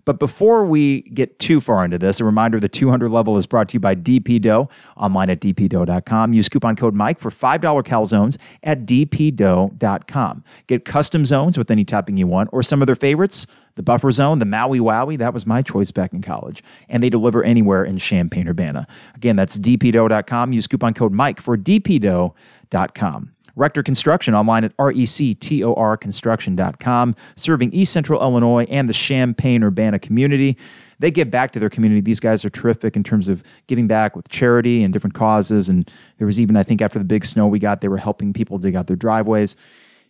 But 0.06 0.20
before 0.20 0.66
we 0.66 1.02
get 1.02 1.40
too 1.40 1.62
far 1.62 1.86
into 1.86 1.98
this, 1.98 2.20
a 2.20 2.26
reminder 2.26 2.60
the 2.60 2.70
200 2.70 3.10
level 3.10 3.38
is 3.38 3.46
brought 3.46 3.70
to 3.70 3.74
you 3.74 3.80
by 3.80 3.96
DP 3.96 4.42
Dough, 4.42 4.70
online 4.98 5.30
at 5.30 5.40
dpdough.com. 5.42 6.34
Use 6.34 6.50
coupon 6.50 6.76
code 6.76 6.94
Mike 6.94 7.20
for 7.20 7.30
$5 7.30 7.84
calzones 7.84 8.38
at 8.64 8.86
dpdough.com. 8.86 10.44
Get 10.68 10.86
custom 10.86 11.26
zones 11.26 11.58
with 11.58 11.72
any 11.72 11.86
topping 11.86 12.18
you 12.18 12.28
want, 12.28 12.50
or 12.52 12.64
some 12.64 12.82
of 12.82 12.88
their 12.88 12.96
favorites, 12.96 13.48
the 13.76 13.84
buffer 13.84 14.12
zone, 14.12 14.40
the 14.40 14.46
Maui 14.46 14.80
Wowie, 14.80 15.18
that 15.18 15.34
was 15.34 15.46
my 15.46 15.62
choice 15.62 15.92
back 15.92 16.14
in 16.14 16.22
college. 16.22 16.64
And 16.90 17.02
they 17.02 17.10
deliver 17.10 17.44
anywhere 17.44 17.84
in 17.84 17.98
Champaign 17.98 18.48
Urbana. 18.48 18.88
Again, 19.16 19.36
that's 19.36 19.58
dpdough.com. 19.58 20.54
Use 20.54 20.68
coupon 20.68 20.94
code 20.94 21.14
Mike 21.14 21.40
for 21.40 21.58
dpdough.com. 21.58 23.32
Rector 23.56 23.84
Construction 23.84 24.34
online 24.34 24.64
at 24.64 24.76
rectorconstruction.com, 24.78 27.16
serving 27.36 27.72
East 27.74 27.94
Central 27.94 28.20
Illinois 28.22 28.66
and 28.70 28.90
the 28.90 28.94
Champaign 28.94 29.64
Urbana 29.64 30.00
community. 30.00 30.58
They 31.00 31.12
give 31.12 31.30
back 31.32 31.52
to 31.54 31.60
their 31.60 31.70
community. 31.70 32.02
These 32.02 32.20
guys 32.20 32.44
are 32.46 32.50
terrific 32.50 32.96
in 32.96 33.04
terms 33.04 33.28
of 33.28 33.42
giving 33.68 33.88
back 33.88 34.16
with 34.16 34.30
charity 34.30 34.84
and 34.84 34.94
different 34.94 35.16
causes. 35.16 35.68
And 35.68 35.90
there 36.18 36.28
was 36.28 36.40
even, 36.40 36.56
I 36.56 36.62
think, 36.64 36.82
after 36.82 37.00
the 37.00 37.06
big 37.06 37.26
snow 37.26 37.48
we 37.48 37.58
got, 37.60 37.82
they 37.82 37.88
were 37.88 37.98
helping 37.98 38.34
people 38.34 38.60
dig 38.60 38.76
out 38.76 38.86
their 38.88 38.96
driveways. 38.96 39.56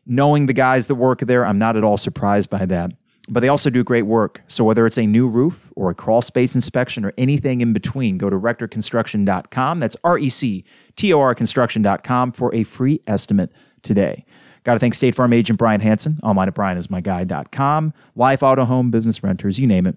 Knowing 0.05 0.47
the 0.47 0.53
guys 0.53 0.87
that 0.87 0.95
work 0.95 1.19
there, 1.19 1.45
I'm 1.45 1.59
not 1.59 1.77
at 1.77 1.83
all 1.83 1.97
surprised 1.97 2.49
by 2.49 2.65
that 2.65 2.91
but 3.31 3.39
they 3.39 3.47
also 3.47 3.69
do 3.69 3.83
great 3.83 4.03
work. 4.03 4.41
So 4.49 4.65
whether 4.65 4.85
it's 4.85 4.97
a 4.97 5.07
new 5.07 5.27
roof 5.27 5.71
or 5.77 5.89
a 5.89 5.95
crawl 5.95 6.21
space 6.21 6.53
inspection 6.53 7.05
or 7.05 7.13
anything 7.17 7.61
in 7.61 7.71
between, 7.71 8.17
go 8.17 8.29
to 8.29 8.35
rectorconstruction.com. 8.35 9.79
That's 9.79 9.95
R 10.03 10.19
E 10.19 10.29
C 10.29 10.65
T 10.97 11.13
O 11.13 11.19
R 11.21 11.33
construction.com 11.33 12.33
for 12.33 12.53
a 12.53 12.63
free 12.63 13.01
estimate 13.07 13.51
today. 13.81 14.25
Got 14.63 14.73
to 14.73 14.79
thank 14.79 14.93
State 14.93 15.15
Farm 15.15 15.33
agent 15.33 15.57
Brian 15.57 15.81
Hanson, 15.81 16.19
online 16.21 16.49
at 16.49 16.53
brianismyguy.com. 16.53 17.93
Life, 18.15 18.43
auto, 18.43 18.65
home, 18.65 18.91
business 18.91 19.23
renters, 19.23 19.59
you 19.59 19.65
name 19.65 19.87
it 19.87 19.95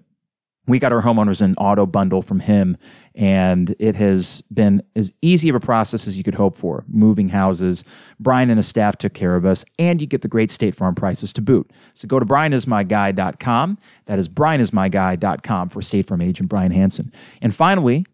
we 0.67 0.79
got 0.79 0.91
our 0.91 1.01
homeowners 1.01 1.41
an 1.41 1.55
auto 1.55 1.85
bundle 1.85 2.21
from 2.21 2.39
him 2.39 2.77
and 3.13 3.75
it 3.79 3.95
has 3.95 4.41
been 4.53 4.83
as 4.95 5.13
easy 5.21 5.47
of 5.49 5.55
a 5.55 5.59
process 5.59 6.07
as 6.07 6.17
you 6.17 6.23
could 6.23 6.35
hope 6.35 6.57
for. 6.57 6.83
Moving 6.87 7.29
houses. 7.29 7.83
Brian 8.19 8.49
and 8.49 8.57
his 8.57 8.67
staff 8.67 8.97
took 8.97 9.13
care 9.13 9.35
of 9.35 9.45
us 9.45 9.63
and 9.79 10.01
you 10.01 10.07
get 10.07 10.21
the 10.21 10.27
great 10.27 10.51
state 10.51 10.75
farm 10.75 10.95
prices 10.95 11.31
to 11.33 11.41
boot. 11.41 11.71
So 11.93 12.07
go 12.07 12.19
to 12.19 12.25
brianismyguy.com 12.25 13.77
that 14.05 14.19
is 14.19 14.29
brianismyguy.com 14.29 15.69
for 15.69 15.81
state 15.81 16.07
farm 16.07 16.21
agent 16.21 16.49
brian 16.49 16.71
hanson 16.71 17.11
and 17.41 17.53
finally 17.53 18.05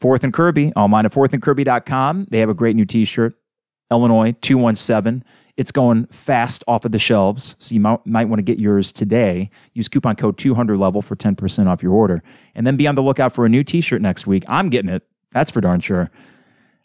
fourth 0.00 0.24
and 0.24 0.32
kirby 0.32 0.72
all 0.76 0.88
mine 0.88 1.06
at 1.06 1.12
fourthandkirby.com 1.12 2.26
they 2.30 2.38
have 2.38 2.48
a 2.48 2.54
great 2.54 2.76
new 2.76 2.84
t-shirt. 2.84 3.34
Illinois 3.90 4.34
217 4.40 5.24
it's 5.56 5.70
going 5.70 6.06
fast 6.06 6.64
off 6.66 6.84
of 6.84 6.92
the 6.92 6.98
shelves, 6.98 7.54
so 7.58 7.74
you 7.74 7.80
might, 7.80 8.04
might 8.06 8.28
want 8.28 8.38
to 8.38 8.42
get 8.42 8.58
yours 8.58 8.90
today. 8.90 9.50
Use 9.72 9.88
coupon 9.88 10.16
code 10.16 10.36
200 10.36 10.76
level 10.76 11.00
for 11.00 11.14
10% 11.14 11.66
off 11.66 11.82
your 11.82 11.92
order. 11.92 12.22
And 12.54 12.66
then 12.66 12.76
be 12.76 12.86
on 12.86 12.96
the 12.96 13.02
lookout 13.02 13.34
for 13.34 13.46
a 13.46 13.48
new 13.48 13.62
t 13.62 13.80
shirt 13.80 14.02
next 14.02 14.26
week. 14.26 14.44
I'm 14.48 14.68
getting 14.68 14.90
it. 14.90 15.04
That's 15.32 15.50
for 15.50 15.60
darn 15.60 15.80
sure. 15.80 16.10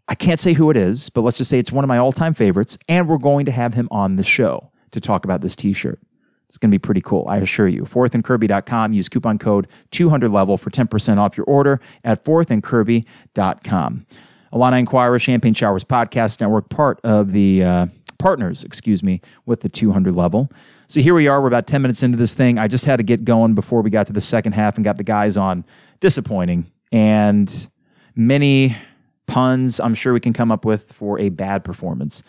I 0.07 0.15
can't 0.15 0.39
say 0.39 0.53
who 0.53 0.69
it 0.69 0.77
is, 0.77 1.09
but 1.09 1.21
let's 1.21 1.37
just 1.37 1.49
say 1.49 1.59
it's 1.59 1.71
one 1.71 1.83
of 1.83 1.87
my 1.87 1.97
all 1.97 2.11
time 2.11 2.33
favorites. 2.33 2.77
And 2.87 3.07
we're 3.07 3.17
going 3.17 3.45
to 3.45 3.51
have 3.51 3.73
him 3.73 3.87
on 3.91 4.15
the 4.15 4.23
show 4.23 4.71
to 4.91 4.99
talk 4.99 5.25
about 5.25 5.41
this 5.41 5.55
t 5.55 5.73
shirt. 5.73 5.99
It's 6.47 6.57
going 6.57 6.71
to 6.71 6.73
be 6.73 6.79
pretty 6.79 7.01
cool, 7.01 7.27
I 7.29 7.37
assure 7.37 7.67
you. 7.67 7.83
Fourthandkirby.com. 7.83 8.93
Use 8.93 9.07
coupon 9.07 9.37
code 9.37 9.67
200 9.91 10.31
level 10.31 10.57
for 10.57 10.71
10% 10.71 11.17
off 11.19 11.37
your 11.37 11.45
order 11.45 11.79
at 12.03 12.25
fourthandkirby.com. 12.25 14.05
Illini 14.51 14.79
Inquirer, 14.79 15.19
Champagne 15.19 15.53
Showers 15.53 15.83
Podcast 15.83 16.41
Network, 16.41 16.69
part 16.69 16.99
of 17.03 17.33
the 17.33 17.63
uh, 17.63 17.85
partners, 18.19 18.63
excuse 18.63 19.01
me, 19.01 19.21
with 19.45 19.61
the 19.61 19.69
200 19.69 20.15
level. 20.15 20.51
So 20.87 21.01
here 21.01 21.15
we 21.15 21.27
are. 21.27 21.41
We're 21.41 21.47
about 21.47 21.65
10 21.65 21.81
minutes 21.81 22.03
into 22.03 22.17
this 22.17 22.35
thing. 22.35 22.59
I 22.59 22.67
just 22.67 22.85
had 22.85 22.97
to 22.97 23.03
get 23.03 23.25
going 23.25 23.55
before 23.55 23.81
we 23.81 23.89
got 23.89 24.05
to 24.07 24.13
the 24.13 24.21
second 24.21 24.51
half 24.51 24.75
and 24.75 24.83
got 24.83 24.97
the 24.97 25.03
guys 25.03 25.37
on. 25.37 25.65
Disappointing. 25.99 26.71
And 26.91 27.69
many 28.15 28.77
puns 29.25 29.79
I'm 29.79 29.95
sure 29.95 30.13
we 30.13 30.19
can 30.19 30.33
come 30.33 30.51
up 30.51 30.65
with 30.65 30.91
for 30.91 31.17
a 31.19 31.29
bad 31.29 31.63
performance. 31.63 32.21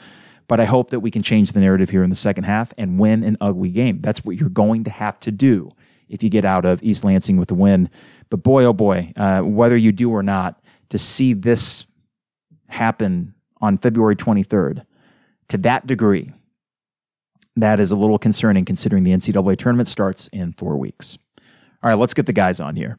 But 0.48 0.60
I 0.60 0.64
hope 0.64 0.90
that 0.90 1.00
we 1.00 1.10
can 1.10 1.22
change 1.22 1.52
the 1.52 1.60
narrative 1.60 1.90
here 1.90 2.02
in 2.02 2.10
the 2.10 2.16
second 2.16 2.44
half 2.44 2.72
and 2.76 2.98
win 2.98 3.22
an 3.22 3.36
ugly 3.40 3.70
game. 3.70 4.00
That's 4.00 4.24
what 4.24 4.36
you're 4.36 4.48
going 4.48 4.84
to 4.84 4.90
have 4.90 5.20
to 5.20 5.30
do 5.30 5.72
if 6.08 6.22
you 6.22 6.28
get 6.28 6.44
out 6.44 6.64
of 6.64 6.82
East 6.82 7.04
Lansing 7.04 7.36
with 7.36 7.50
a 7.50 7.54
win. 7.54 7.88
But 8.30 8.42
boy, 8.42 8.64
oh 8.64 8.72
boy, 8.72 9.12
uh, 9.16 9.42
whether 9.42 9.76
you 9.76 9.92
do 9.92 10.10
or 10.10 10.22
not, 10.22 10.60
to 10.88 10.98
see 10.98 11.34
this 11.34 11.84
happen 12.68 13.34
on 13.60 13.78
February 13.78 14.16
23rd 14.16 14.84
to 15.50 15.58
that 15.58 15.86
degree, 15.86 16.32
that 17.56 17.78
is 17.80 17.92
a 17.92 17.96
little 17.96 18.18
concerning 18.18 18.64
considering 18.64 19.04
the 19.04 19.12
NCAA 19.12 19.56
tournament 19.58 19.88
starts 19.88 20.28
in 20.28 20.52
four 20.52 20.76
weeks. 20.76 21.18
All 21.82 21.90
right, 21.90 21.98
let's 21.98 22.14
get 22.14 22.26
the 22.26 22.32
guys 22.32 22.60
on 22.60 22.76
here. 22.76 22.98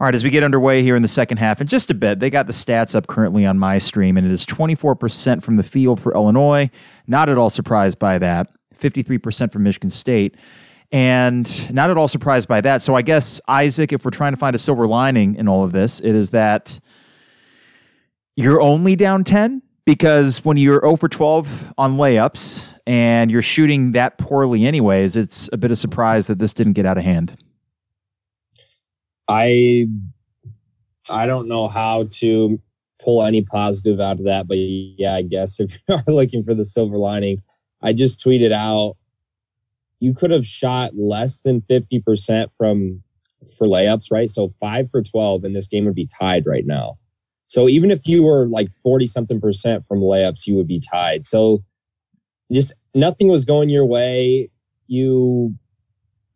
All 0.00 0.06
right, 0.06 0.14
as 0.14 0.24
we 0.24 0.30
get 0.30 0.42
underway 0.42 0.82
here 0.82 0.96
in 0.96 1.02
the 1.02 1.08
second 1.08 1.36
half, 1.36 1.60
in 1.60 1.68
just 1.68 1.90
a 1.90 1.94
bit, 1.94 2.18
they 2.18 2.28
got 2.28 2.48
the 2.48 2.52
stats 2.52 2.96
up 2.96 3.06
currently 3.06 3.46
on 3.46 3.58
my 3.58 3.78
stream, 3.78 4.16
and 4.16 4.26
it 4.26 4.32
is 4.32 4.44
24% 4.44 5.42
from 5.42 5.56
the 5.56 5.62
field 5.62 6.00
for 6.00 6.12
Illinois. 6.14 6.68
Not 7.06 7.28
at 7.28 7.38
all 7.38 7.50
surprised 7.50 8.00
by 8.00 8.18
that. 8.18 8.48
53% 8.80 9.52
from 9.52 9.62
Michigan 9.62 9.90
State. 9.90 10.36
And 10.90 11.72
not 11.72 11.90
at 11.90 11.96
all 11.96 12.08
surprised 12.08 12.48
by 12.48 12.60
that. 12.60 12.82
So 12.82 12.96
I 12.96 13.02
guess, 13.02 13.40
Isaac, 13.46 13.92
if 13.92 14.04
we're 14.04 14.10
trying 14.10 14.32
to 14.32 14.36
find 14.36 14.56
a 14.56 14.58
silver 14.58 14.86
lining 14.86 15.36
in 15.36 15.48
all 15.48 15.64
of 15.64 15.72
this, 15.72 16.00
it 16.00 16.14
is 16.14 16.30
that 16.30 16.80
you're 18.36 18.60
only 18.60 18.96
down 18.96 19.22
10 19.22 19.62
because 19.84 20.44
when 20.44 20.56
you're 20.56 20.80
0 20.80 20.96
for 20.96 21.08
12 21.08 21.74
on 21.78 21.96
layups 21.96 22.66
and 22.86 23.30
you're 23.30 23.42
shooting 23.42 23.92
that 23.92 24.18
poorly, 24.18 24.66
anyways, 24.66 25.16
it's 25.16 25.48
a 25.52 25.56
bit 25.56 25.70
of 25.70 25.78
surprise 25.78 26.26
that 26.26 26.38
this 26.38 26.54
didn't 26.54 26.72
get 26.74 26.86
out 26.86 26.98
of 26.98 27.04
hand. 27.04 27.36
I 29.28 29.86
I 31.10 31.26
don't 31.26 31.48
know 31.48 31.68
how 31.68 32.06
to 32.12 32.60
pull 33.02 33.22
any 33.22 33.42
positive 33.42 34.00
out 34.00 34.18
of 34.18 34.24
that, 34.24 34.46
but 34.48 34.56
yeah, 34.56 35.14
I 35.14 35.22
guess 35.22 35.60
if 35.60 35.78
you 35.88 35.94
are 35.94 36.12
looking 36.12 36.44
for 36.44 36.54
the 36.54 36.64
silver 36.64 36.96
lining, 36.96 37.42
I 37.82 37.92
just 37.92 38.24
tweeted 38.24 38.52
out 38.52 38.96
you 40.00 40.14
could 40.14 40.30
have 40.30 40.44
shot 40.44 40.94
less 40.94 41.40
than 41.40 41.60
50% 41.60 42.54
from 42.56 43.02
for 43.56 43.66
layups, 43.66 44.10
right? 44.10 44.28
So 44.28 44.48
5 44.48 44.90
for 44.90 45.02
12 45.02 45.44
and 45.44 45.54
this 45.54 45.68
game 45.68 45.84
would 45.84 45.94
be 45.94 46.06
tied 46.06 46.46
right 46.46 46.66
now. 46.66 46.98
So 47.54 47.68
even 47.68 47.92
if 47.92 48.08
you 48.08 48.24
were 48.24 48.48
like 48.48 48.72
40 48.72 49.06
something 49.06 49.40
percent 49.40 49.86
from 49.86 50.00
layups, 50.00 50.44
you 50.48 50.56
would 50.56 50.66
be 50.66 50.80
tied. 50.80 51.24
So 51.24 51.62
just 52.52 52.72
nothing 52.96 53.28
was 53.28 53.44
going 53.44 53.70
your 53.70 53.86
way. 53.86 54.50
You 54.88 55.54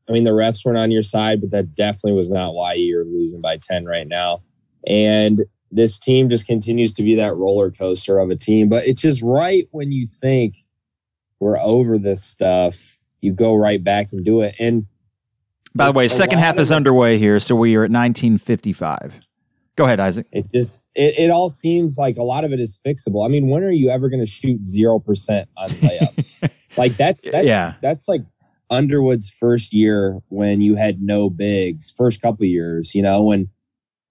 I 0.09 0.13
mean, 0.13 0.23
the 0.23 0.31
refs 0.31 0.65
weren't 0.65 0.79
on 0.79 0.93
your 0.93 1.03
side, 1.03 1.41
but 1.41 1.51
that 1.51 1.75
definitely 1.75 2.13
was 2.13 2.31
not 2.31 2.55
why 2.55 2.75
you're 2.75 3.05
losing 3.05 3.41
by 3.41 3.59
10 3.61 3.85
right 3.85 4.07
now. 4.07 4.43
And 4.87 5.43
this 5.73 5.99
team 5.99 6.29
just 6.29 6.47
continues 6.47 6.93
to 6.93 7.03
be 7.03 7.17
that 7.17 7.35
roller 7.35 7.73
coaster 7.73 8.21
of 8.21 8.31
a 8.31 8.37
team. 8.37 8.69
But 8.69 8.87
it's 8.87 9.03
just 9.03 9.21
right 9.21 9.67
when 9.73 9.91
you 9.91 10.07
think 10.07 10.55
we're 11.41 11.59
over 11.59 11.99
this 11.99 12.23
stuff, 12.23 13.01
you 13.21 13.33
go 13.33 13.57
right 13.57 13.83
back 13.83 14.13
and 14.13 14.25
do 14.25 14.43
it. 14.43 14.55
And 14.61 14.87
by 15.75 15.87
the 15.87 15.99
way, 15.99 16.07
second 16.07 16.39
half 16.39 16.59
is 16.59 16.71
underway 16.71 17.19
here. 17.19 17.41
So 17.41 17.57
we 17.57 17.75
are 17.75 17.81
at 17.83 17.91
1955. 17.91 19.28
Go 19.79 19.85
ahead, 19.85 20.01
Isaac. 20.01 20.27
It 20.33 20.51
just 20.51 20.89
it, 20.97 21.17
it 21.17 21.31
all 21.31 21.49
seems 21.49 21.99
like 21.99 22.17
a 22.17 22.25
lot 22.25 22.43
of 22.43 22.53
it 22.53 22.59
is 22.59 22.77
fixable. 22.85 23.25
I 23.25 23.29
mean, 23.29 23.47
when 23.47 23.63
are 23.63 23.71
you 23.71 23.91
ever 23.91 24.09
going 24.09 24.19
to 24.19 24.29
shoot 24.29 24.67
zero 24.67 24.99
percent 24.99 25.49
on 25.57 25.71
layups? 25.71 26.51
like 26.77 26.97
that's 26.97 27.23
that's 27.23 27.47
yeah. 27.47 27.75
that's 27.81 28.09
like 28.09 28.23
Underwood's 28.71 29.31
first 29.31 29.73
year 29.73 30.19
when 30.31 30.61
you 30.61 30.75
had 30.75 31.01
no 31.01 31.31
bigs, 31.31 31.95
first 31.97 32.21
couple 32.21 32.45
years, 32.45 32.93
you 32.97 33.03
know, 33.03 33.23
when 33.23 33.51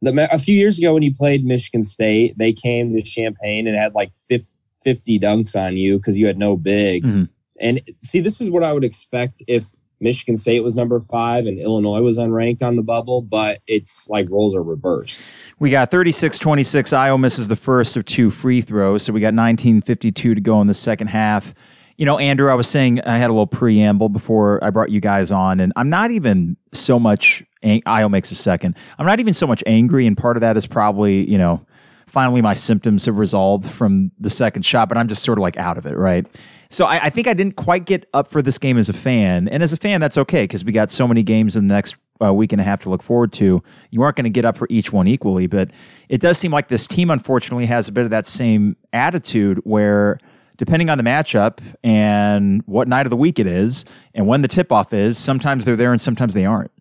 the, 0.02 0.34
a 0.34 0.38
few 0.38 0.56
years 0.56 0.80
ago 0.80 0.94
when 0.94 1.04
you 1.04 1.14
played 1.14 1.44
Michigan 1.44 1.84
State, 1.84 2.38
they 2.38 2.54
came 2.54 2.94
to 2.94 3.02
Champaign 3.02 3.68
and 3.68 3.76
had 3.76 3.94
like 3.94 4.14
50 4.14 5.20
dunks 5.20 5.54
on 5.54 5.76
you 5.76 5.98
because 5.98 6.18
you 6.18 6.28
had 6.28 6.38
no 6.38 6.56
big. 6.56 7.04
Mm-hmm. 7.04 7.24
And 7.60 7.82
see, 8.06 8.22
this 8.22 8.40
is 8.40 8.50
what 8.50 8.64
I 8.64 8.72
would 8.72 8.86
expect 8.86 9.44
if 9.50 9.74
Michigan 10.00 10.38
State 10.38 10.62
was 10.62 10.76
number 10.76 11.00
five 11.00 11.46
and 11.46 11.60
Illinois 11.60 12.02
was 12.02 12.18
unranked 12.18 12.62
on 12.62 12.76
the 12.76 12.84
bubble, 12.84 13.22
but 13.22 13.62
it's 13.68 14.08
like 14.10 14.30
roles 14.30 14.56
are 14.56 14.64
reversed. 14.64 15.22
We 15.60 15.72
got 15.72 15.90
36 15.92 16.38
26. 16.38 16.92
Ayo 16.92 17.20
misses 17.20 17.48
the 17.48 17.56
first 17.56 17.96
of 17.96 18.06
two 18.06 18.30
free 18.30 18.62
throws. 18.62 19.04
So 19.04 19.14
we 19.14 19.20
got 19.20 19.28
1952 19.28 20.36
to 20.36 20.42
go 20.42 20.62
in 20.62 20.68
the 20.68 20.74
second 20.74 21.08
half 21.08 21.54
you 21.98 22.06
know, 22.06 22.20
Andrew, 22.20 22.52
I 22.52 22.54
was 22.54 22.68
saying 22.68 23.02
I 23.02 23.18
had 23.18 23.30
a 23.30 23.34
little 23.34 23.48
preamble 23.48 24.10
before 24.10 24.64
I 24.64 24.70
brought 24.70 24.90
you 24.92 25.02
guys 25.02 25.32
on, 25.32 25.60
and 25.60 25.74
I'm 25.76 25.90
not 25.90 26.12
even 26.12 26.56
so 26.72 27.00
much. 27.00 27.44
Ang- 27.64 27.82
Ayo 27.82 28.10
makes 28.10 28.30
a 28.32 28.36
second. 28.36 28.76
I'm 29.00 29.08
not 29.08 29.20
even 29.20 29.34
so 29.34 29.48
much 29.48 29.64
angry, 29.66 30.06
and 30.06 30.16
part 30.16 30.38
of 30.38 30.42
that 30.42 30.58
is 30.58 30.68
probably 30.68 31.28
you 31.30 31.40
know, 31.40 31.66
finally 32.06 32.42
my 32.42 32.54
symptoms 32.54 33.06
have 33.08 33.18
resolved 33.18 33.70
from 33.70 34.12
the 34.20 34.30
second 34.30 34.64
shot, 34.64 34.90
but 34.90 34.98
I'm 34.98 35.08
just 35.08 35.24
sort 35.24 35.40
of 35.40 35.42
like 35.42 35.58
out 35.58 35.78
of 35.80 35.88
it, 35.88 35.98
right? 35.98 36.26
So 36.70 36.86
I, 36.86 37.06
I 37.06 37.10
think 37.10 37.28
I 37.28 37.34
didn't 37.34 37.56
quite 37.56 37.86
get 37.86 38.08
up 38.14 38.32
for 38.32 38.42
this 38.42 38.58
game 38.58 38.78
as 38.78 38.90
a 38.90 38.94
fan, 38.94 39.48
and 39.48 39.64
as 39.64 39.74
a 39.74 39.78
fan, 39.78 40.02
that's 40.02 40.18
okay 40.18 40.44
because 40.44 40.64
we 40.66 40.72
got 40.72 40.92
so 40.92 41.08
many 41.08 41.24
games 41.24 41.56
in 41.56 41.68
the 41.68 41.74
next 41.74 41.96
uh, 42.24 42.34
week 42.34 42.52
and 42.52 42.62
a 42.62 42.64
half 42.64 42.82
to 42.82 42.90
look 42.90 43.04
forward 43.04 43.32
to. 43.34 43.62
You 43.92 44.02
aren't 44.02 44.16
going 44.16 44.26
to 44.26 44.30
get 44.30 44.46
up 44.46 44.58
for 44.58 44.68
each 44.70 44.92
one 44.92 45.08
equally, 45.08 45.48
but 45.48 45.72
it 46.10 46.22
does 46.22 46.38
seem 46.38 46.52
like 46.52 46.68
this 46.68 46.88
team, 46.88 47.10
unfortunately, 47.10 47.66
has 47.68 47.88
a 47.88 47.92
bit 47.92 48.04
of 48.04 48.10
that 48.10 48.28
same 48.28 48.76
attitude 48.94 49.60
where 49.64 50.20
depending 50.58 50.90
on 50.90 50.98
the 50.98 51.04
matchup 51.04 51.60
and 51.84 52.64
what 52.66 52.88
night 52.88 53.06
of 53.06 53.12
the 53.12 53.18
week 53.18 53.38
it 53.40 53.48
is 53.48 53.86
and 54.16 54.28
when 54.28 54.42
the 54.42 54.48
tip 54.48 54.72
off 54.72 54.92
is, 54.92 55.18
sometimes 55.18 55.66
they're 55.66 55.76
there 55.76 55.92
and 55.92 56.02
sometimes 56.02 56.34
they 56.34 56.46
aren't. 56.46 56.72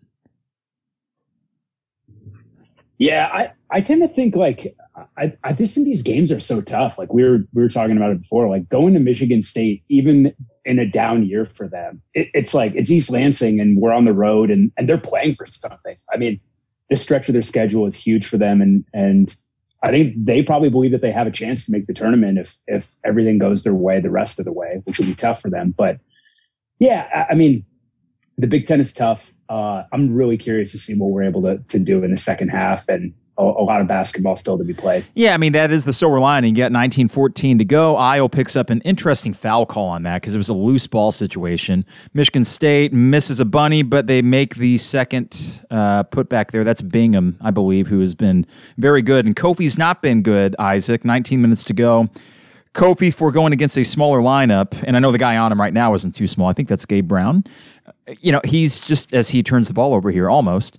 Yeah, 2.97 3.29
I, 3.31 3.51
I 3.69 3.81
tend 3.81 4.01
to 4.01 4.07
think 4.07 4.35
like 4.35 4.75
I, 5.17 5.33
I 5.43 5.53
just 5.53 5.75
think 5.75 5.85
these 5.85 6.01
games 6.01 6.31
are 6.31 6.39
so 6.39 6.61
tough. 6.61 6.97
Like 6.97 7.13
we 7.13 7.23
were 7.23 7.39
we 7.53 7.61
were 7.61 7.69
talking 7.69 7.97
about 7.97 8.11
it 8.11 8.21
before. 8.21 8.49
Like 8.49 8.67
going 8.69 8.93
to 8.93 8.99
Michigan 8.99 9.41
State, 9.41 9.83
even 9.89 10.33
in 10.65 10.79
a 10.79 10.85
down 10.85 11.25
year 11.25 11.45
for 11.45 11.67
them, 11.67 12.01
it, 12.13 12.29
it's 12.33 12.53
like 12.53 12.73
it's 12.75 12.91
East 12.91 13.11
Lansing 13.11 13.59
and 13.59 13.79
we're 13.79 13.93
on 13.93 14.05
the 14.05 14.13
road 14.13 14.49
and 14.49 14.71
and 14.77 14.89
they're 14.89 14.97
playing 14.97 15.35
for 15.35 15.45
something. 15.45 15.95
I 16.11 16.17
mean, 16.17 16.39
this 16.89 17.01
stretch 17.01 17.29
of 17.29 17.33
their 17.33 17.41
schedule 17.41 17.85
is 17.85 17.95
huge 17.95 18.27
for 18.27 18.37
them 18.37 18.61
and 18.61 18.83
and 18.93 19.35
I 19.83 19.91
think 19.91 20.13
they 20.17 20.41
probably 20.41 20.69
believe 20.69 20.91
that 20.91 21.01
they 21.01 21.11
have 21.11 21.27
a 21.27 21.31
chance 21.31 21.65
to 21.65 21.71
make 21.71 21.85
the 21.85 21.93
tournament 21.93 22.39
if 22.39 22.57
if 22.67 22.95
everything 23.05 23.37
goes 23.37 23.63
their 23.63 23.75
way 23.75 23.99
the 23.99 24.09
rest 24.09 24.39
of 24.39 24.45
the 24.45 24.53
way, 24.53 24.81
which 24.85 24.97
will 24.97 25.05
be 25.05 25.15
tough 25.15 25.41
for 25.41 25.49
them. 25.49 25.75
But 25.77 25.99
yeah, 26.79 27.07
I, 27.13 27.33
I 27.33 27.35
mean, 27.35 27.63
the 28.37 28.47
Big 28.47 28.65
Ten 28.65 28.79
is 28.79 28.93
tough. 28.93 29.33
Uh, 29.49 29.83
I'm 29.91 30.13
really 30.13 30.37
curious 30.37 30.71
to 30.71 30.79
see 30.79 30.95
what 30.95 31.11
we're 31.11 31.23
able 31.23 31.43
to 31.43 31.59
to 31.59 31.77
do 31.77 32.03
in 32.03 32.09
the 32.09 32.17
second 32.17 32.49
half 32.49 32.89
and 32.89 33.13
a, 33.37 33.43
a, 33.43 33.63
lot 33.63 33.81
of 33.81 33.87
basketball 33.87 34.35
still 34.35 34.57
to 34.57 34.63
be 34.63 34.73
played. 34.73 35.05
Yeah, 35.13 35.33
I 35.33 35.37
mean 35.37 35.53
that 35.53 35.71
is 35.71 35.83
the 35.83 35.93
silver 35.93 36.19
lining. 36.19 36.55
You 36.55 36.57
got 36.57 36.71
1914 36.71 37.59
to 37.59 37.65
go. 37.65 37.95
Ayo 37.95 38.31
picks 38.31 38.55
up 38.55 38.69
an 38.69 38.81
interesting 38.81 39.33
foul 39.33 39.65
call 39.65 39.87
on 39.87 40.03
that 40.03 40.21
because 40.21 40.33
it 40.33 40.37
was 40.37 40.49
a 40.49 40.53
loose 40.53 40.87
ball 40.87 41.11
situation. 41.11 41.85
Michigan 42.13 42.43
State 42.43 42.93
misses 42.93 43.39
a 43.39 43.45
bunny, 43.45 43.83
but 43.83 44.07
they 44.07 44.21
make 44.21 44.55
the 44.55 44.77
second 44.77 45.59
uh, 45.69 46.03
put 46.03 46.29
back 46.29 46.51
there. 46.51 46.63
That's 46.63 46.81
Bingham, 46.81 47.37
I 47.41 47.51
believe, 47.51 47.87
who 47.87 47.99
has 47.99 48.15
been 48.15 48.45
very 48.77 49.01
good, 49.01 49.25
and 49.25 49.35
Kofi's 49.35 49.77
not 49.77 50.01
been 50.01 50.21
good. 50.21 50.55
Isaac, 50.59 51.05
19 51.05 51.41
minutes 51.41 51.63
to 51.65 51.73
go. 51.73 52.09
Kofi 52.73 53.11
for 53.11 53.31
going 53.31 53.53
against 53.53 53.77
a 53.77 53.83
smaller 53.83 54.19
lineup, 54.19 54.75
and 54.85 54.95
I 54.95 54.99
know 54.99 55.11
the 55.11 55.17
guy 55.17 55.35
on 55.37 55.51
him 55.51 55.59
right 55.59 55.73
now 55.73 55.93
isn't 55.95 56.13
too 56.13 56.27
small. 56.27 56.47
I 56.47 56.53
think 56.53 56.69
that's 56.69 56.85
Gabe 56.85 57.07
Brown. 57.07 57.43
You 58.19 58.31
know, 58.31 58.41
he's 58.43 58.79
just 58.79 59.13
as 59.13 59.29
he 59.29 59.41
turns 59.41 59.67
the 59.67 59.73
ball 59.73 59.93
over 59.93 60.11
here, 60.11 60.29
almost. 60.29 60.77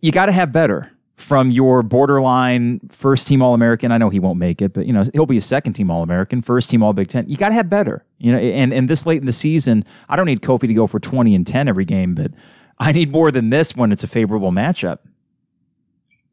You 0.00 0.12
got 0.12 0.26
to 0.26 0.32
have 0.32 0.52
better 0.52 0.91
from 1.16 1.50
your 1.50 1.82
borderline 1.82 2.80
first 2.90 3.26
team 3.26 3.42
All 3.42 3.54
American. 3.54 3.92
I 3.92 3.98
know 3.98 4.10
he 4.10 4.18
won't 4.18 4.38
make 4.38 4.60
it, 4.60 4.72
but 4.72 4.86
you 4.86 4.92
know 4.92 5.04
he'll 5.12 5.26
be 5.26 5.36
a 5.36 5.42
second 5.42 5.74
team 5.74 5.90
All 5.90 6.02
American, 6.02 6.42
first 6.42 6.70
team 6.70 6.82
All 6.82 6.92
Big 6.92 7.08
Ten. 7.08 7.28
You 7.28 7.36
got 7.36 7.50
to 7.50 7.54
have 7.54 7.70
better, 7.70 8.04
you 8.18 8.32
know. 8.32 8.38
And 8.38 8.72
and 8.72 8.88
this 8.88 9.06
late 9.06 9.20
in 9.20 9.26
the 9.26 9.32
season, 9.32 9.84
I 10.08 10.16
don't 10.16 10.26
need 10.26 10.42
Kofi 10.42 10.60
to 10.62 10.74
go 10.74 10.86
for 10.86 10.98
twenty 10.98 11.34
and 11.34 11.46
ten 11.46 11.68
every 11.68 11.84
game, 11.84 12.14
but 12.14 12.32
I 12.78 12.92
need 12.92 13.12
more 13.12 13.30
than 13.30 13.50
this 13.50 13.76
when 13.76 13.92
it's 13.92 14.04
a 14.04 14.08
favorable 14.08 14.50
matchup. 14.50 14.98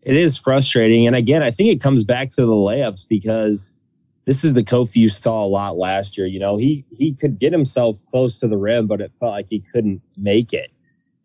It 0.01 0.15
is 0.15 0.37
frustrating, 0.37 1.07
and 1.07 1.15
again, 1.15 1.43
I 1.43 1.51
think 1.51 1.69
it 1.69 1.81
comes 1.81 2.03
back 2.03 2.29
to 2.31 2.41
the 2.41 2.47
layups 2.47 3.07
because 3.07 3.73
this 4.25 4.43
is 4.43 4.53
the 4.53 4.63
Kofi 4.63 4.97
you 4.97 5.09
saw 5.09 5.43
a 5.43 5.47
lot 5.47 5.77
last 5.77 6.17
year. 6.17 6.25
You 6.27 6.39
know, 6.39 6.57
he 6.57 6.85
he 6.91 7.13
could 7.13 7.39
get 7.39 7.51
himself 7.51 7.97
close 8.05 8.37
to 8.39 8.47
the 8.47 8.57
rim, 8.57 8.87
but 8.87 9.01
it 9.01 9.13
felt 9.13 9.31
like 9.33 9.47
he 9.49 9.59
couldn't 9.59 10.01
make 10.17 10.53
it. 10.53 10.71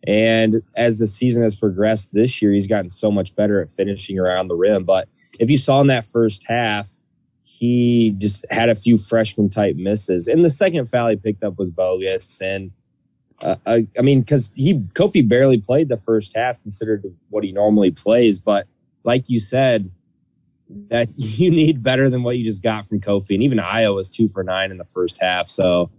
And 0.06 0.62
as 0.76 0.98
the 0.98 1.06
season 1.06 1.42
has 1.42 1.54
progressed 1.54 2.12
this 2.12 2.42
year, 2.42 2.52
he's 2.52 2.66
gotten 2.66 2.90
so 2.90 3.10
much 3.10 3.34
better 3.34 3.60
at 3.62 3.70
finishing 3.70 4.18
around 4.18 4.48
the 4.48 4.54
rim. 4.54 4.84
But 4.84 5.08
if 5.40 5.50
you 5.50 5.56
saw 5.56 5.80
in 5.80 5.86
that 5.86 6.04
first 6.04 6.44
half, 6.46 6.90
he 7.42 8.14
just 8.18 8.44
had 8.50 8.68
a 8.68 8.74
few 8.74 8.96
freshman 8.96 9.48
type 9.48 9.76
misses. 9.76 10.28
And 10.28 10.44
the 10.44 10.50
second 10.50 10.86
foul 10.86 11.08
he 11.08 11.16
picked 11.16 11.42
up 11.42 11.58
was 11.58 11.70
bogus. 11.70 12.40
And 12.40 12.72
uh, 13.40 13.56
I, 13.66 13.86
I, 13.98 14.02
mean, 14.02 14.20
because 14.20 14.50
he 14.54 14.74
Kofi 14.74 15.26
barely 15.26 15.58
played 15.58 15.88
the 15.88 15.96
first 15.96 16.36
half 16.36 16.60
considered 16.60 17.04
what 17.30 17.44
he 17.44 17.52
normally 17.52 17.90
plays. 17.90 18.38
But 18.38 18.66
like 19.04 19.28
you 19.28 19.40
said, 19.40 19.90
that 20.88 21.12
you 21.16 21.50
need 21.50 21.82
better 21.82 22.10
than 22.10 22.22
what 22.22 22.36
you 22.36 22.44
just 22.44 22.62
got 22.62 22.86
from 22.86 23.00
Kofi. 23.00 23.34
And 23.34 23.42
even 23.42 23.58
Ayo 23.58 23.94
was 23.94 24.10
two 24.10 24.28
for 24.28 24.42
nine 24.42 24.70
in 24.70 24.78
the 24.78 24.84
first 24.84 25.20
half. 25.22 25.46
So 25.46 25.90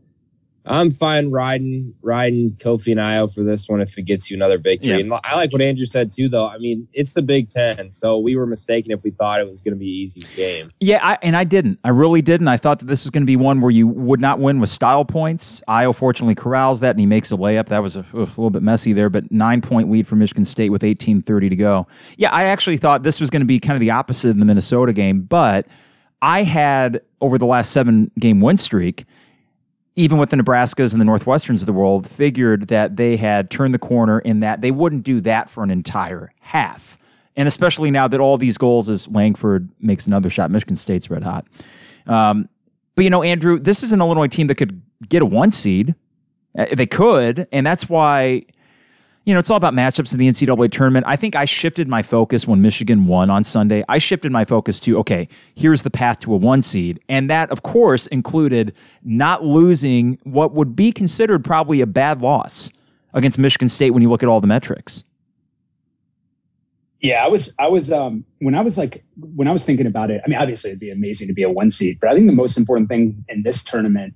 I'm 0.65 0.91
fine 0.91 1.29
riding 1.29 1.93
riding 2.01 2.51
Kofi 2.51 2.91
and 2.91 2.99
Ayo 2.99 3.33
for 3.33 3.43
this 3.43 3.69
one 3.69 3.81
if 3.81 3.97
it 3.97 4.03
gets 4.03 4.29
you 4.29 4.37
another 4.37 4.57
victory. 4.57 4.93
Yeah. 4.93 4.99
And 4.99 5.13
I 5.23 5.35
like 5.35 5.51
what 5.51 5.61
Andrew 5.61 5.85
said 5.85 6.11
too, 6.11 6.27
though. 6.27 6.47
I 6.47 6.57
mean, 6.57 6.87
it's 6.93 7.13
the 7.13 7.21
Big 7.21 7.49
Ten, 7.49 7.91
so 7.91 8.17
we 8.17 8.35
were 8.35 8.45
mistaken 8.45 8.91
if 8.91 9.03
we 9.03 9.11
thought 9.11 9.39
it 9.39 9.49
was 9.49 9.61
going 9.61 9.73
to 9.73 9.79
be 9.79 9.85
an 9.85 9.95
easy 9.95 10.21
game. 10.35 10.71
Yeah, 10.79 10.99
I, 11.01 11.17
and 11.21 11.35
I 11.35 11.43
didn't. 11.43 11.79
I 11.83 11.89
really 11.89 12.21
didn't. 12.21 12.47
I 12.47 12.57
thought 12.57 12.79
that 12.79 12.85
this 12.85 13.03
was 13.03 13.11
going 13.11 13.23
to 13.23 13.27
be 13.27 13.35
one 13.35 13.61
where 13.61 13.71
you 13.71 13.87
would 13.87 14.19
not 14.19 14.39
win 14.39 14.59
with 14.59 14.69
style 14.69 15.05
points. 15.05 15.61
Ayo 15.67 15.95
fortunately 15.95 16.35
corrals 16.35 16.79
that, 16.79 16.91
and 16.91 16.99
he 16.99 17.05
makes 17.05 17.31
a 17.31 17.37
layup. 17.37 17.67
That 17.67 17.83
was 17.83 17.95
a, 17.95 18.05
a 18.13 18.19
little 18.19 18.49
bit 18.49 18.63
messy 18.63 18.93
there, 18.93 19.09
but 19.09 19.31
nine 19.31 19.61
point 19.61 19.91
lead 19.91 20.07
for 20.07 20.15
Michigan 20.15 20.45
State 20.45 20.69
with 20.69 20.81
18:30 20.81 21.49
to 21.49 21.55
go. 21.55 21.87
Yeah, 22.17 22.31
I 22.31 22.45
actually 22.45 22.77
thought 22.77 23.03
this 23.03 23.19
was 23.19 23.29
going 23.29 23.41
to 23.41 23.45
be 23.45 23.59
kind 23.59 23.75
of 23.75 23.81
the 23.81 23.91
opposite 23.91 24.29
in 24.29 24.39
the 24.39 24.45
Minnesota 24.45 24.93
game, 24.93 25.21
but 25.21 25.67
I 26.21 26.43
had 26.43 27.01
over 27.21 27.37
the 27.37 27.45
last 27.45 27.71
seven 27.71 28.11
game 28.19 28.41
win 28.41 28.57
streak, 28.57 29.05
even 29.95 30.17
with 30.17 30.29
the 30.29 30.37
Nebraskas 30.37 30.91
and 30.91 31.01
the 31.01 31.05
Northwesterns 31.05 31.61
of 31.61 31.65
the 31.65 31.73
world, 31.73 32.09
figured 32.09 32.67
that 32.67 32.97
they 32.97 33.17
had 33.17 33.49
turned 33.49 33.73
the 33.73 33.79
corner 33.79 34.19
in 34.19 34.41
that 34.41 34.61
they 34.61 34.71
wouldn't 34.71 35.03
do 35.03 35.21
that 35.21 35.49
for 35.49 35.63
an 35.63 35.71
entire 35.71 36.33
half. 36.39 36.97
And 37.37 37.47
especially 37.47 37.91
now 37.91 38.07
that 38.07 38.19
all 38.19 38.37
these 38.37 38.57
goals 38.57 38.89
as 38.89 39.07
Langford 39.07 39.69
makes 39.79 40.07
another 40.07 40.29
shot, 40.29 40.51
Michigan 40.51 40.75
State's 40.75 41.09
red 41.09 41.23
hot. 41.23 41.45
Um, 42.07 42.49
but 42.95 43.03
you 43.03 43.09
know, 43.09 43.23
Andrew, 43.23 43.59
this 43.59 43.83
is 43.83 43.91
an 43.91 43.99
Illinois 43.99 44.27
team 44.27 44.47
that 44.47 44.55
could 44.55 44.81
get 45.07 45.21
a 45.21 45.25
one 45.25 45.51
seed. 45.51 45.95
Uh, 46.57 46.67
they 46.75 46.85
could, 46.85 47.47
and 47.51 47.65
that's 47.65 47.89
why 47.89 48.45
you 49.25 49.33
know, 49.33 49.39
it's 49.39 49.49
all 49.49 49.57
about 49.57 49.73
matchups 49.73 50.13
in 50.13 50.19
the 50.19 50.29
NCAA 50.29 50.71
tournament. 50.71 51.05
I 51.07 51.15
think 51.15 51.35
I 51.35 51.45
shifted 51.45 51.87
my 51.87 52.03
focus 52.03 52.47
when 52.47 52.61
Michigan 52.61 53.07
won 53.07 53.31
on 53.31 53.43
Sunday. 53.43 53.83
I 53.89 53.97
shifted 53.97 54.31
my 54.31 54.45
focus 54.45 54.79
to, 54.81 54.99
okay, 54.99 55.27
here's 55.55 55.81
the 55.81 55.89
path 55.89 56.19
to 56.19 56.33
a 56.33 56.37
one 56.37 56.61
seed. 56.61 56.99
And 57.09 57.27
that, 57.31 57.49
of 57.49 57.63
course, 57.63 58.05
included 58.07 58.73
not 59.03 59.43
losing 59.43 60.19
what 60.23 60.53
would 60.53 60.75
be 60.75 60.91
considered 60.91 61.43
probably 61.43 61.81
a 61.81 61.87
bad 61.87 62.21
loss 62.21 62.71
against 63.13 63.39
Michigan 63.39 63.67
State 63.67 63.91
when 63.91 64.03
you 64.03 64.09
look 64.09 64.21
at 64.21 64.29
all 64.29 64.41
the 64.41 64.47
metrics. 64.47 65.03
Yeah, 67.01 67.23
I 67.23 67.27
was, 67.27 67.53
I 67.59 67.67
was, 67.67 67.91
um, 67.91 68.23
when 68.39 68.53
I 68.53 68.61
was 68.61 68.77
like, 68.77 69.03
when 69.35 69.47
I 69.47 69.51
was 69.51 69.65
thinking 69.65 69.87
about 69.87 70.11
it, 70.11 70.21
I 70.23 70.29
mean, 70.29 70.39
obviously 70.39 70.69
it'd 70.69 70.79
be 70.79 70.91
amazing 70.91 71.27
to 71.27 71.33
be 71.33 71.43
a 71.43 71.49
one 71.49 71.71
seed, 71.71 71.99
but 71.99 72.09
I 72.09 72.13
think 72.13 72.27
the 72.27 72.33
most 72.33 72.57
important 72.57 72.89
thing 72.89 73.23
in 73.27 73.43
this 73.43 73.63
tournament 73.63 74.13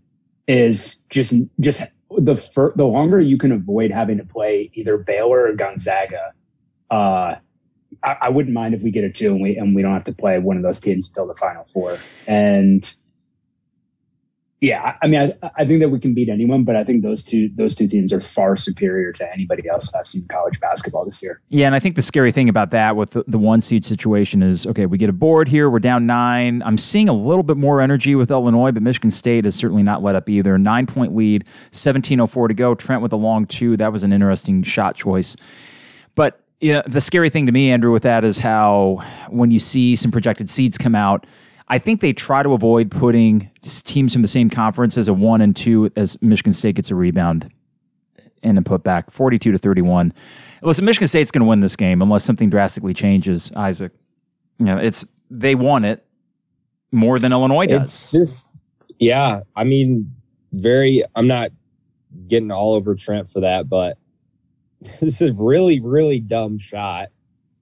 is 0.47 1.01
just, 1.09 1.35
just 1.59 1.83
the 2.17 2.35
fir- 2.35 2.73
the 2.75 2.85
longer 2.85 3.19
you 3.19 3.37
can 3.37 3.51
avoid 3.51 3.91
having 3.91 4.17
to 4.17 4.25
play 4.25 4.71
either 4.73 4.97
Baylor 4.97 5.47
or 5.47 5.53
Gonzaga, 5.53 6.33
uh, 6.89 7.35
I, 8.03 8.17
I, 8.21 8.29
wouldn't 8.29 8.53
mind 8.53 8.73
if 8.73 8.83
we 8.83 8.91
get 8.91 9.03
a 9.03 9.11
two 9.11 9.31
and 9.31 9.41
we 9.41 9.57
and 9.57 9.75
we 9.75 9.81
don't 9.81 9.93
have 9.93 10.03
to 10.05 10.13
play 10.13 10.39
one 10.39 10.57
of 10.57 10.63
those 10.63 10.79
teams 10.79 11.07
until 11.07 11.27
the 11.27 11.35
final 11.35 11.65
four. 11.65 11.99
And 12.27 12.95
yeah, 14.61 14.97
I 15.01 15.07
mean, 15.07 15.33
I, 15.41 15.51
I 15.59 15.65
think 15.65 15.79
that 15.79 15.87
we 15.87 15.99
can 15.99 16.13
beat 16.13 16.27
anyone, 16.27 16.65
but 16.65 16.75
I 16.75 16.83
think 16.83 17.01
those 17.01 17.23
two 17.23 17.49
those 17.55 17.75
two 17.75 17.87
teams 17.87 18.11
are 18.11 18.19
far 18.19 18.57
superior 18.57 19.13
to 19.13 19.33
anybody 19.33 19.69
else 19.69 19.93
I've 19.93 20.05
seen 20.05 20.27
college 20.27 20.59
basketball 20.59 21.05
this 21.05 21.23
year. 21.23 21.39
Yeah, 21.47 21.67
and 21.67 21.75
I 21.75 21.79
think 21.79 21.95
the 21.95 22.01
scary 22.01 22.33
thing 22.33 22.49
about 22.49 22.71
that 22.71 22.97
with 22.97 23.11
the, 23.11 23.23
the 23.25 23.37
one 23.37 23.61
seed 23.61 23.85
situation 23.85 24.43
is 24.43 24.67
okay, 24.67 24.85
we 24.85 24.97
get 24.97 25.09
a 25.09 25.13
board 25.13 25.47
here, 25.47 25.69
we're 25.69 25.79
down 25.79 26.05
nine. 26.05 26.61
I'm 26.63 26.77
seeing 26.77 27.07
a 27.07 27.13
little 27.13 27.43
bit 27.43 27.55
more 27.55 27.79
energy 27.79 28.15
with 28.15 28.31
Illinois, 28.31 28.73
but 28.73 28.83
Michigan 28.83 29.11
State 29.11 29.45
has 29.45 29.55
certainly 29.55 29.83
not 29.83 30.03
let 30.03 30.15
up 30.15 30.27
either. 30.27 30.57
Nine 30.57 30.85
point 30.85 31.15
lead, 31.15 31.45
17:04 31.71 32.49
to 32.49 32.53
go. 32.53 32.75
Trent 32.75 33.01
with 33.01 33.13
a 33.13 33.17
long 33.17 33.45
two. 33.45 33.77
That 33.77 33.93
was 33.93 34.03
an 34.03 34.11
interesting 34.11 34.63
shot 34.63 34.95
choice, 34.95 35.37
but 36.15 36.41
yeah, 36.59 36.81
the 36.85 36.99
scary 36.99 37.29
thing 37.29 37.45
to 37.45 37.53
me, 37.53 37.71
Andrew, 37.71 37.93
with 37.93 38.03
that 38.03 38.25
is 38.25 38.39
how 38.39 39.01
when 39.29 39.51
you 39.51 39.59
see 39.59 39.95
some 39.95 40.11
projected 40.11 40.49
seeds 40.49 40.77
come 40.77 40.95
out 40.95 41.25
I 41.69 41.77
think 41.77 42.01
they 42.01 42.13
try 42.13 42.41
to 42.41 42.53
avoid 42.53 42.89
putting 42.89 43.51
teams 43.61 44.13
from 44.13 44.23
the 44.23 44.27
same 44.27 44.49
conference 44.49 44.97
as 44.97 45.07
a 45.07 45.13
one 45.13 45.41
and 45.41 45.55
two 45.55 45.91
as 45.95 46.19
Michigan 46.21 46.53
State 46.53 46.75
gets 46.75 46.89
a 46.89 46.95
rebound 46.95 47.51
and 48.41 48.57
a 48.57 48.61
put 48.61 48.83
back 48.83 49.11
42 49.11 49.51
to 49.51 49.57
31. 49.57 50.13
Listen, 50.61 50.85
Michigan 50.85 51.07
State's 51.07 51.31
going 51.31 51.43
to 51.43 51.47
win 51.47 51.61
this 51.61 51.75
game 51.75 52.01
unless 52.01 52.23
something 52.23 52.49
drastically 52.49 52.93
changes, 52.93 53.51
Isaac. 53.55 53.91
You 54.57 54.65
know, 54.65 54.77
it's 54.77 55.05
they 55.29 55.55
won 55.55 55.85
it 55.85 56.05
more 56.91 57.19
than 57.19 57.31
Illinois 57.31 57.67
does. 57.67 57.81
It's 57.81 58.11
just 58.11 58.55
yeah, 58.97 59.41
I 59.55 59.63
mean, 59.63 60.13
very 60.51 61.03
I'm 61.15 61.27
not 61.27 61.51
getting 62.27 62.51
all 62.51 62.73
over 62.73 62.95
Trent 62.95 63.29
for 63.29 63.41
that, 63.41 63.69
but 63.69 63.97
this 64.81 65.03
is 65.03 65.21
a 65.21 65.33
really 65.33 65.79
really 65.79 66.19
dumb 66.19 66.57
shot. 66.57 67.09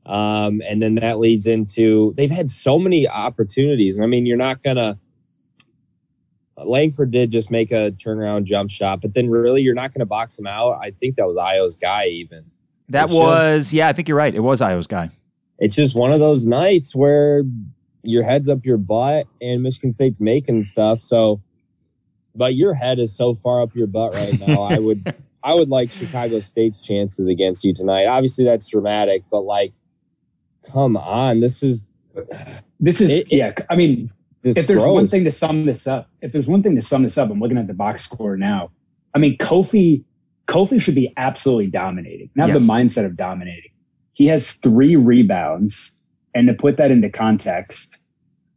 Um, 0.07 0.61
and 0.65 0.81
then 0.81 0.95
that 0.95 1.19
leads 1.19 1.47
into 1.47 2.13
they've 2.15 2.31
had 2.31 2.49
so 2.49 2.79
many 2.79 3.07
opportunities. 3.07 3.99
I 3.99 4.05
mean, 4.05 4.25
you're 4.25 4.37
not 4.37 4.61
gonna 4.61 4.97
Langford 6.57 7.11
did 7.11 7.29
just 7.29 7.51
make 7.51 7.71
a 7.71 7.91
turnaround 7.91 8.45
jump 8.45 8.69
shot, 8.69 9.01
but 9.01 9.13
then 9.13 9.29
really 9.29 9.61
you're 9.61 9.75
not 9.75 9.93
gonna 9.93 10.05
box 10.05 10.39
him 10.39 10.47
out. 10.47 10.79
I 10.81 10.91
think 10.91 11.15
that 11.15 11.27
was 11.27 11.37
Ayo's 11.37 11.75
guy 11.75 12.05
even. 12.05 12.41
That 12.89 13.05
it's 13.05 13.13
was 13.13 13.65
just, 13.65 13.73
yeah, 13.73 13.89
I 13.89 13.93
think 13.93 14.07
you're 14.07 14.17
right. 14.17 14.33
It 14.33 14.39
was 14.39 14.61
Ayo's 14.61 14.87
guy. 14.87 15.11
It's 15.59 15.75
just 15.75 15.95
one 15.95 16.11
of 16.11 16.19
those 16.19 16.47
nights 16.47 16.95
where 16.95 17.43
your 18.03 18.23
head's 18.23 18.47
up 18.47 18.65
your 18.65 18.77
butt 18.77 19.27
and 19.41 19.61
Michigan 19.61 19.91
State's 19.91 20.21
making 20.21 20.63
stuff. 20.63 20.99
So 20.99 21.41
but 22.37 22.55
your 22.55 22.75
head 22.75 22.99
is 22.99 23.15
so 23.15 23.33
far 23.33 23.61
up 23.61 23.75
your 23.75 23.87
butt 23.87 24.13
right 24.13 24.39
now. 24.39 24.61
I 24.61 24.79
would 24.79 25.15
I 25.43 25.53
would 25.53 25.69
like 25.69 25.91
Chicago 25.91 26.39
State's 26.39 26.81
chances 26.81 27.27
against 27.27 27.63
you 27.63 27.73
tonight. 27.73 28.05
Obviously 28.05 28.45
that's 28.45 28.69
dramatic, 28.69 29.23
but 29.29 29.41
like 29.41 29.73
come 30.71 30.97
on, 30.97 31.39
this 31.39 31.63
is 31.63 31.87
this 32.79 33.01
is 33.01 33.21
it, 33.21 33.31
yeah. 33.31 33.53
I 33.69 33.75
mean, 33.75 34.07
if 34.43 34.67
there's 34.67 34.81
gross. 34.81 34.93
one 34.93 35.07
thing 35.07 35.23
to 35.23 35.31
sum 35.31 35.65
this 35.65 35.87
up, 35.87 36.09
if 36.21 36.31
there's 36.31 36.47
one 36.47 36.63
thing 36.63 36.75
to 36.75 36.81
sum 36.81 37.03
this 37.03 37.17
up, 37.17 37.29
I'm 37.29 37.39
looking 37.39 37.57
at 37.57 37.67
the 37.67 37.73
box 37.73 38.03
score 38.03 38.37
now. 38.37 38.71
I 39.13 39.19
mean, 39.19 39.37
Kofi 39.37 40.03
Kofi 40.47 40.81
should 40.81 40.95
be 40.95 41.13
absolutely 41.17 41.67
dominating, 41.67 42.29
not 42.35 42.49
yes. 42.49 42.61
the 42.61 42.71
mindset 42.71 43.05
of 43.05 43.15
dominating. 43.17 43.71
He 44.13 44.27
has 44.27 44.53
three 44.53 44.95
rebounds, 44.95 45.97
and 46.33 46.47
to 46.47 46.53
put 46.53 46.77
that 46.77 46.89
into 46.89 47.09
context, 47.09 47.99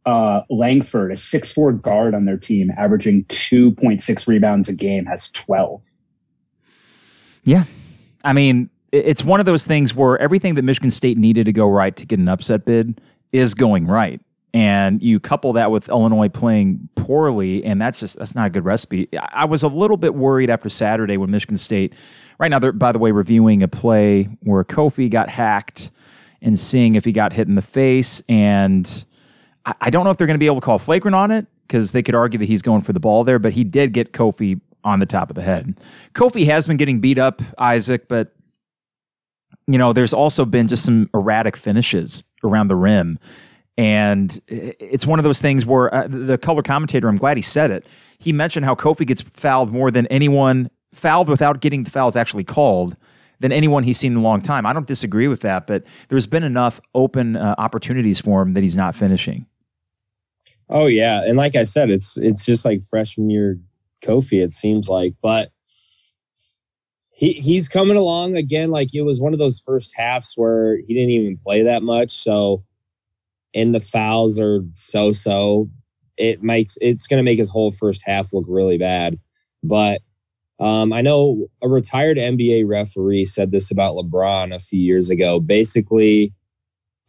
uh, 0.05 0.41
Langford, 0.49 1.11
a 1.11 1.17
six 1.17 1.51
four 1.51 1.71
guard 1.71 2.15
on 2.15 2.25
their 2.25 2.37
team, 2.37 2.71
averaging 2.77 3.25
two 3.25 3.71
point 3.71 4.01
six 4.01 4.27
rebounds 4.27 4.69
a 4.69 4.75
game, 4.75 5.05
has 5.05 5.31
twelve. 5.31 5.83
Yeah, 7.43 7.65
I 8.23 8.33
mean, 8.33 8.69
it's 8.91 9.23
one 9.23 9.39
of 9.39 9.45
those 9.45 9.65
things 9.65 9.93
where 9.95 10.17
everything 10.17 10.55
that 10.55 10.63
Michigan 10.63 10.91
State 10.91 11.17
needed 11.17 11.45
to 11.45 11.53
go 11.53 11.69
right 11.69 11.95
to 11.95 12.05
get 12.05 12.19
an 12.19 12.27
upset 12.27 12.65
bid 12.65 12.99
is 13.31 13.53
going 13.53 13.87
right. 13.87 14.19
And 14.53 15.01
you 15.01 15.19
couple 15.19 15.53
that 15.53 15.71
with 15.71 15.87
Illinois 15.87 16.27
playing 16.27 16.89
poorly, 16.95 17.63
and 17.63 17.79
that's 17.79 18.01
just 18.01 18.19
that's 18.19 18.35
not 18.35 18.47
a 18.47 18.49
good 18.49 18.65
recipe. 18.65 19.07
I 19.29 19.45
was 19.45 19.63
a 19.63 19.69
little 19.69 19.95
bit 19.95 20.13
worried 20.13 20.49
after 20.49 20.67
Saturday 20.67 21.15
when 21.15 21.31
Michigan 21.31 21.55
State, 21.55 21.93
right 22.37 22.49
now 22.49 22.59
they're 22.59 22.73
by 22.73 22.91
the 22.91 22.99
way 22.99 23.13
reviewing 23.13 23.63
a 23.63 23.69
play 23.69 24.23
where 24.41 24.65
Kofi 24.65 25.09
got 25.09 25.29
hacked 25.29 25.89
and 26.41 26.59
seeing 26.59 26.95
if 26.95 27.05
he 27.05 27.13
got 27.13 27.31
hit 27.33 27.47
in 27.47 27.55
the 27.55 27.61
face. 27.61 28.21
And 28.27 29.05
I, 29.65 29.89
don't 29.89 30.03
know 30.03 30.09
if 30.09 30.17
they're 30.17 30.27
going 30.27 30.35
to 30.35 30.39
be 30.39 30.47
able 30.47 30.59
to 30.59 30.65
call 30.65 30.79
flagrant 30.79 31.15
on 31.15 31.31
it 31.31 31.45
because 31.67 31.91
they 31.91 32.01
could 32.01 32.15
argue 32.15 32.39
that 32.39 32.45
he's 32.45 32.61
going 32.61 32.81
for 32.81 32.93
the 32.93 32.99
ball 32.99 33.23
there, 33.23 33.39
but 33.39 33.53
he 33.53 33.63
did 33.63 33.93
get 33.93 34.11
Kofi 34.11 34.59
on 34.83 34.99
the 34.99 35.05
top 35.05 35.29
of 35.29 35.35
the 35.35 35.43
head. 35.43 35.79
Kofi 36.15 36.45
has 36.45 36.65
been 36.65 36.77
getting 36.77 36.99
beat 36.99 37.19
up, 37.19 37.41
Isaac, 37.59 38.07
but 38.07 38.33
you 39.67 39.77
know, 39.77 39.93
there's 39.93 40.13
also 40.13 40.45
been 40.45 40.67
just 40.67 40.85
some 40.85 41.09
erratic 41.13 41.55
finishes 41.55 42.23
around 42.43 42.67
the 42.67 42.75
rim. 42.75 43.19
And 43.77 44.39
it's 44.47 45.07
one 45.07 45.17
of 45.19 45.23
those 45.23 45.39
things 45.39 45.65
where 45.65 45.93
uh, 45.93 46.07
the 46.07 46.37
color 46.37 46.61
commentator, 46.61 47.07
I'm 47.07 47.17
glad 47.17 47.37
he 47.37 47.43
said 47.43 47.71
it. 47.71 47.87
He 48.19 48.33
mentioned 48.33 48.65
how 48.65 48.75
Kofi 48.75 49.07
gets 49.07 49.21
fouled 49.21 49.71
more 49.71 49.89
than 49.89 50.07
anyone, 50.07 50.69
fouled 50.93 51.29
without 51.29 51.61
getting 51.61 51.83
the 51.83 51.91
fouls 51.91 52.15
actually 52.15 52.43
called, 52.43 52.95
than 53.39 53.51
anyone 53.51 53.83
he's 53.83 53.97
seen 53.97 54.11
in 54.11 54.19
a 54.19 54.21
long 54.21 54.41
time. 54.41 54.65
I 54.65 54.73
don't 54.73 54.85
disagree 54.85 55.27
with 55.27 55.41
that, 55.41 55.65
but 55.65 55.83
there's 56.09 56.27
been 56.27 56.43
enough 56.43 56.79
open 56.93 57.35
uh, 57.35 57.55
opportunities 57.57 58.19
for 58.19 58.41
him 58.41 58.53
that 58.53 58.61
he's 58.61 58.75
not 58.75 58.95
finishing. 58.95 59.47
Oh 60.69 60.85
yeah, 60.85 61.23
and 61.25 61.37
like 61.37 61.55
I 61.55 61.63
said, 61.63 61.89
it's 61.89 62.17
it's 62.17 62.45
just 62.45 62.63
like 62.63 62.83
freshman 62.83 63.29
year 63.29 63.59
Kofi. 64.03 64.41
It 64.41 64.53
seems 64.53 64.87
like, 64.87 65.13
but 65.21 65.49
he 67.21 67.33
he's 67.33 67.69
coming 67.69 67.97
along 67.97 68.35
again. 68.35 68.71
Like 68.71 68.95
it 68.95 69.03
was 69.03 69.21
one 69.21 69.31
of 69.31 69.37
those 69.37 69.59
first 69.59 69.93
halves 69.95 70.33
where 70.35 70.77
he 70.77 70.95
didn't 70.95 71.11
even 71.11 71.37
play 71.37 71.61
that 71.61 71.83
much. 71.83 72.09
So, 72.09 72.63
and 73.53 73.75
the 73.75 73.79
fouls 73.79 74.39
are 74.39 74.61
so 74.73 75.11
so. 75.11 75.69
It 76.17 76.41
makes 76.41 76.79
it's 76.81 77.05
going 77.05 77.19
to 77.19 77.23
make 77.23 77.37
his 77.37 77.49
whole 77.51 77.69
first 77.69 78.01
half 78.07 78.33
look 78.33 78.45
really 78.47 78.79
bad. 78.79 79.19
But 79.61 80.01
um, 80.59 80.91
I 80.91 81.01
know 81.01 81.45
a 81.61 81.69
retired 81.69 82.17
NBA 82.17 82.67
referee 82.67 83.25
said 83.25 83.51
this 83.51 83.69
about 83.69 83.93
LeBron 83.93 84.53
a 84.53 84.59
few 84.59 84.79
years 84.79 85.11
ago. 85.11 85.39
Basically, 85.39 86.33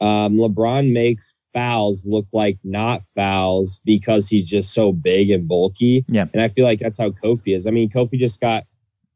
um, 0.03 0.37
LeBron 0.37 0.92
makes 0.92 1.35
fouls 1.55 2.05
look 2.05 2.27
like 2.35 2.59
not 2.64 3.03
fouls 3.03 3.81
because 3.87 4.29
he's 4.29 4.44
just 4.44 4.75
so 4.75 4.92
big 4.92 5.31
and 5.31 5.48
bulky. 5.48 6.05
Yeah. 6.07 6.27
And 6.35 6.42
I 6.42 6.48
feel 6.48 6.66
like 6.66 6.81
that's 6.81 6.98
how 6.98 7.11
Kofi 7.11 7.57
is. 7.57 7.66
I 7.66 7.70
mean, 7.70 7.88
Kofi 7.88 8.18
just 8.18 8.40
got 8.40 8.64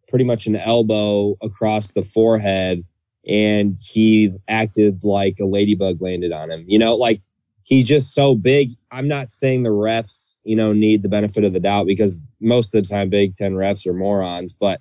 pretty 0.09 0.25
much 0.25 0.47
an 0.47 0.57
elbow 0.57 1.37
across 1.43 1.93
the 1.93 2.03
forehead 2.03 2.83
and 3.27 3.79
he 3.83 4.33
acted 4.49 5.03
like 5.03 5.39
a 5.41 5.45
ladybug 5.45 6.01
landed 6.01 6.33
on 6.33 6.51
him. 6.51 6.65
You 6.69 6.79
know, 6.79 6.95
like 6.95 7.23
he's 7.65 7.89
just 7.89 8.15
so 8.15 8.35
big. 8.35 8.73
I'm 8.93 9.09
not 9.09 9.29
saying 9.29 9.65
the 9.65 9.71
refs, 9.71 10.35
you 10.45 10.55
know, 10.55 10.73
need 10.73 11.03
the 11.03 11.09
benefit 11.09 11.45
of 11.45 11.53
the 11.53 11.61
doubt 11.61 11.87
because 11.87 12.21
most 12.41 12.75
of 12.75 12.85
the 12.85 12.89
time 12.89 13.11
Big 13.11 13.37
Ten 13.37 13.55
refs 13.55 13.87
are 13.87 13.93
morons, 13.93 14.53
but 14.53 14.81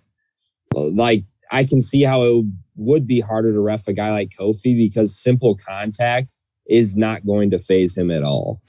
like 0.74 1.24
I 1.52 1.64
can 1.64 1.82
see 1.82 2.04
how 2.04 2.24
it 2.24 2.46
would 2.76 3.08
be 3.08 3.20
harder 3.20 3.52
to 3.52 3.60
ref 3.60 3.88
a 3.88 3.94
guy 3.94 4.12
like 4.12 4.30
Kofi 4.30 4.78
because 4.78 5.18
simple 5.18 5.56
contact 5.56 6.34
is 6.68 6.96
not 6.96 7.26
going 7.26 7.50
to 7.52 7.58
phase 7.58 7.98
him 7.98 8.12
at 8.12 8.24
all. 8.24 8.62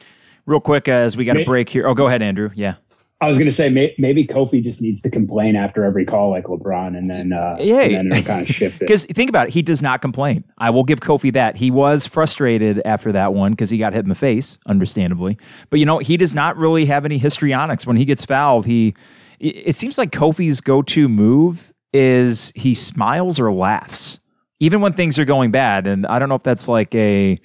Real 0.46 0.60
quick, 0.60 0.88
uh, 0.88 0.92
as 0.92 1.16
we 1.16 1.24
got 1.24 1.36
a 1.36 1.44
break 1.44 1.68
here. 1.68 1.88
Oh, 1.88 1.94
go 1.94 2.06
ahead, 2.06 2.22
Andrew. 2.22 2.50
Yeah. 2.54 2.76
I 3.20 3.26
was 3.26 3.38
going 3.38 3.48
to 3.48 3.54
say 3.54 3.70
may, 3.70 3.94
maybe 3.98 4.26
Kofi 4.26 4.62
just 4.62 4.82
needs 4.82 5.00
to 5.00 5.10
complain 5.10 5.56
after 5.56 5.84
every 5.84 6.04
call 6.04 6.30
like 6.30 6.44
LeBron, 6.44 6.96
and 6.96 7.08
then 7.08 7.32
uh, 7.32 7.56
yeah, 7.58 7.80
and 7.80 8.12
then 8.12 8.22
kind 8.22 8.46
of 8.46 8.54
shift 8.54 8.76
it. 8.76 8.80
Because 8.86 9.06
think 9.06 9.30
about 9.30 9.48
it, 9.48 9.54
he 9.54 9.62
does 9.62 9.80
not 9.80 10.02
complain. 10.02 10.44
I 10.58 10.68
will 10.68 10.84
give 10.84 11.00
Kofi 11.00 11.32
that. 11.32 11.56
He 11.56 11.70
was 11.70 12.06
frustrated 12.06 12.82
after 12.84 13.12
that 13.12 13.32
one 13.32 13.52
because 13.52 13.70
he 13.70 13.78
got 13.78 13.94
hit 13.94 14.04
in 14.04 14.10
the 14.10 14.14
face, 14.14 14.58
understandably. 14.66 15.38
But 15.70 15.80
you 15.80 15.86
know, 15.86 15.98
he 15.98 16.18
does 16.18 16.34
not 16.34 16.58
really 16.58 16.84
have 16.86 17.06
any 17.06 17.16
histrionics 17.16 17.86
when 17.86 17.96
he 17.96 18.04
gets 18.04 18.24
fouled. 18.26 18.66
He 18.66 18.94
it 19.40 19.76
seems 19.76 19.98
like 19.98 20.10
Kofi's 20.10 20.60
go-to 20.60 21.08
move 21.08 21.72
is 21.92 22.52
he 22.54 22.74
smiles 22.74 23.40
or 23.40 23.52
laughs, 23.52 24.20
even 24.60 24.80
when 24.80 24.92
things 24.92 25.18
are 25.18 25.24
going 25.24 25.50
bad. 25.50 25.86
And 25.86 26.06
I 26.06 26.18
don't 26.18 26.28
know 26.28 26.34
if 26.34 26.42
that's 26.42 26.68
like 26.68 26.94
a 26.94 27.38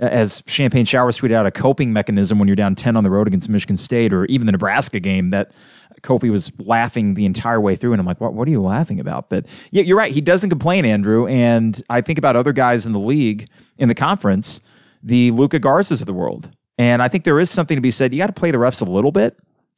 as 0.00 0.42
Champagne 0.46 0.84
Showers 0.84 1.18
tweeted 1.18 1.34
out, 1.34 1.46
a 1.46 1.50
coping 1.50 1.92
mechanism 1.92 2.38
when 2.38 2.48
you're 2.48 2.56
down 2.56 2.74
10 2.74 2.96
on 2.96 3.04
the 3.04 3.10
road 3.10 3.26
against 3.26 3.48
Michigan 3.48 3.76
State 3.76 4.12
or 4.12 4.24
even 4.26 4.46
the 4.46 4.52
Nebraska 4.52 4.98
game 4.98 5.30
that 5.30 5.52
Kofi 6.02 6.30
was 6.30 6.50
laughing 6.58 7.14
the 7.14 7.26
entire 7.26 7.60
way 7.60 7.76
through. 7.76 7.92
And 7.92 8.00
I'm 8.00 8.06
like, 8.06 8.20
what, 8.20 8.32
what 8.32 8.48
are 8.48 8.50
you 8.50 8.62
laughing 8.62 8.98
about? 8.98 9.28
But 9.28 9.46
yeah, 9.70 9.82
you're 9.82 9.98
right. 9.98 10.12
He 10.12 10.20
doesn't 10.20 10.48
complain, 10.48 10.84
Andrew. 10.84 11.26
And 11.26 11.82
I 11.90 12.00
think 12.00 12.18
about 12.18 12.34
other 12.34 12.52
guys 12.52 12.86
in 12.86 12.92
the 12.92 12.98
league, 12.98 13.48
in 13.78 13.88
the 13.88 13.94
conference, 13.94 14.60
the 15.02 15.30
Luka 15.32 15.60
Garzas 15.60 16.00
of 16.00 16.06
the 16.06 16.14
world. 16.14 16.50
And 16.78 17.02
I 17.02 17.08
think 17.08 17.24
there 17.24 17.38
is 17.38 17.50
something 17.50 17.76
to 17.76 17.82
be 17.82 17.90
said. 17.90 18.14
You 18.14 18.18
got 18.18 18.28
to 18.28 18.32
play 18.32 18.50
the 18.50 18.58
refs 18.58 18.80
a 18.80 18.90
little 18.90 19.12
bit. 19.12 19.36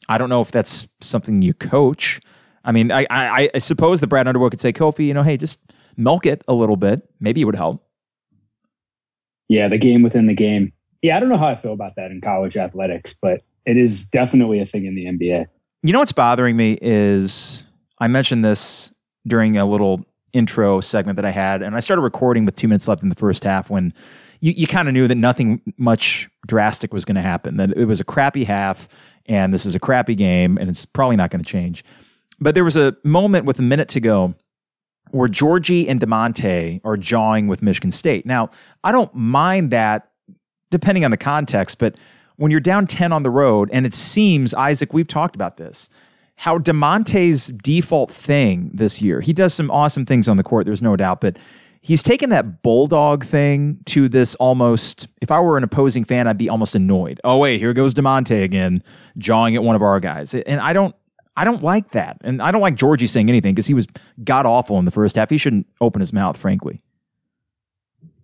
I 0.09 0.19
don't 0.19 0.29
know 0.29 0.41
if 0.41 0.53
that's 0.53 0.87
something 1.01 1.43
you 1.43 1.55
coach. 1.55 2.21
I 2.65 2.71
mean, 2.71 2.93
I, 2.93 3.07
I, 3.11 3.51
I 3.55 3.59
suppose 3.59 4.01
that 4.01 4.07
Brad 4.07 4.29
Underwood 4.29 4.53
could 4.53 4.61
say, 4.61 4.73
Kofi, 4.73 5.07
you 5.07 5.15
know, 5.15 5.23
hey, 5.25 5.37
just 5.37 5.59
milk 5.97 6.27
it 6.27 6.43
a 6.47 6.53
little 6.53 6.77
bit. 6.77 7.03
Maybe 7.19 7.41
it 7.41 7.45
would 7.45 7.57
help. 7.57 7.85
Yeah, 9.53 9.69
the 9.69 9.77
game 9.77 10.03
within 10.03 10.29
the 10.29 10.35
game. 10.35 10.73
Yeah, 11.03 11.15
I 11.15 11.21
don't 11.21 11.29
know 11.29 11.37
how 11.37 11.49
I 11.49 11.57
feel 11.57 11.75
about 11.75 11.97
that 11.97 12.11
in 12.11 12.23
college 12.23 12.57
athletics, 12.57 13.15
but 13.21 13.43
it 13.67 13.77
is 13.77 14.07
definitely 14.07 14.61
a 14.61 14.65
thing 14.65 14.87
in 14.87 14.95
the 14.95 15.05
NBA. 15.05 15.45
You 15.83 15.93
know 15.93 15.99
what's 15.99 16.11
bothering 16.11 16.57
me 16.57 16.79
is 16.81 17.65
I 17.99 18.09
mentioned 18.09 18.43
this 18.43 18.91
during 19.27 19.59
a 19.59 19.67
little 19.67 20.07
intro 20.33 20.81
segment 20.81 21.17
that 21.17 21.27
I 21.27 21.33
had, 21.33 21.61
and 21.61 21.77
I 21.77 21.81
started 21.81 22.01
recording 22.01 22.47
with 22.47 22.57
two 22.57 22.67
minutes 22.67 22.89
left 22.89 23.03
in 23.03 23.11
the 23.11 23.15
first 23.15 23.45
half 23.45 23.69
when 23.69 23.93
you, 24.41 24.53
you 24.53 24.67
kind 24.67 24.89
of 24.89 24.95
knew 24.95 25.07
that 25.07 25.17
nothing 25.17 25.61
much 25.77 26.31
drastic 26.47 26.95
was 26.95 27.05
going 27.05 27.17
to 27.17 27.21
happen, 27.21 27.59
that 27.59 27.77
it 27.77 27.85
was 27.85 28.01
a 28.01 28.05
crappy 28.05 28.45
half, 28.45 28.89
and 29.27 29.53
this 29.53 29.67
is 29.67 29.75
a 29.75 29.79
crappy 29.79 30.15
game, 30.15 30.57
and 30.57 30.71
it's 30.71 30.87
probably 30.87 31.17
not 31.17 31.31
going 31.31 31.45
to 31.45 31.51
change. 31.51 31.85
But 32.41 32.55
there 32.55 32.65
was 32.65 32.79
a 32.79 32.97
moment 33.05 33.45
with 33.45 33.59
a 33.59 33.63
minute 33.63 33.91
to 33.91 34.01
go 34.01 34.35
where 35.13 35.29
Giorgi 35.29 35.89
and 35.89 36.01
Da'Monte 36.01 36.81
are 36.85 36.97
jawing 36.97 37.47
with 37.47 37.63
Michigan 37.63 37.91
State. 37.91 38.27
Now, 38.27 38.51
I 38.83 38.93
don't 38.93 39.15
mind 39.15 39.71
that 39.71 40.09
depending 40.71 41.05
on 41.05 41.11
the 41.11 41.17
context, 41.17 41.79
but 41.79 41.95
when 42.37 42.51
you're 42.51 42.61
down 42.61 42.87
10 42.87 43.13
on 43.13 43.23
the 43.23 43.31
road, 43.31 43.69
and 43.73 43.87
it 43.87 43.95
seems, 43.95 44.55
Isaac, 44.55 44.93
we've 44.93 45.07
talked 45.07 45.35
about 45.35 45.59
this, 45.59 45.91
how 46.37 46.59
Da'Monte's 46.59 47.49
default 47.49 48.11
thing 48.11 48.71
this 48.73 49.03
year, 49.03 49.21
he 49.21 49.33
does 49.35 49.53
some 49.55 49.71
awesome 49.71 50.07
things 50.07 50.29
on 50.29 50.39
the 50.39 50.43
court, 50.43 50.65
there's 50.65 50.83
no 50.83 50.97
doubt, 50.97 51.21
but 51.21 51.37
he's 51.83 52.03
taken 52.03 52.31
that 52.31 52.63
bulldog 52.63 53.25
thing 53.25 53.79
to 53.85 54.09
this 54.09 54.35
almost, 54.37 55.09
if 55.21 55.31
I 55.31 55.41
were 55.41 55.59
an 55.59 55.65
opposing 55.65 56.05
fan, 56.05 56.27
I'd 56.27 56.39
be 56.39 56.49
almost 56.49 56.75
annoyed. 56.75 57.21
Oh, 57.23 57.37
wait, 57.37 57.59
here 57.59 57.75
goes 57.75 57.93
Da'Monte 57.93 58.43
again, 58.43 58.83
jawing 59.19 59.55
at 59.57 59.63
one 59.63 59.77
of 59.77 59.83
our 59.83 60.01
guys. 60.01 60.35
And 60.35 60.59
I 60.59 60.73
don't, 60.73 60.97
I 61.37 61.45
don't 61.45 61.63
like 61.63 61.93
that. 61.93 62.19
And 62.23 62.43
I 62.43 62.51
don't 62.51 62.61
like 62.61 62.77
Giorgi 62.77 63.09
saying 63.09 63.29
anything 63.29 63.55
because 63.55 63.67
he 63.67 63.75
was 63.75 63.87
god 64.23 64.47
awful 64.47 64.79
in 64.79 64.85
the 64.85 64.91
first 64.91 65.17
half. 65.17 65.31
He 65.31 65.39
shouldn't 65.39 65.67
open 65.81 66.01
his 66.01 66.13
mouth, 66.13 66.37
frankly. 66.37 66.83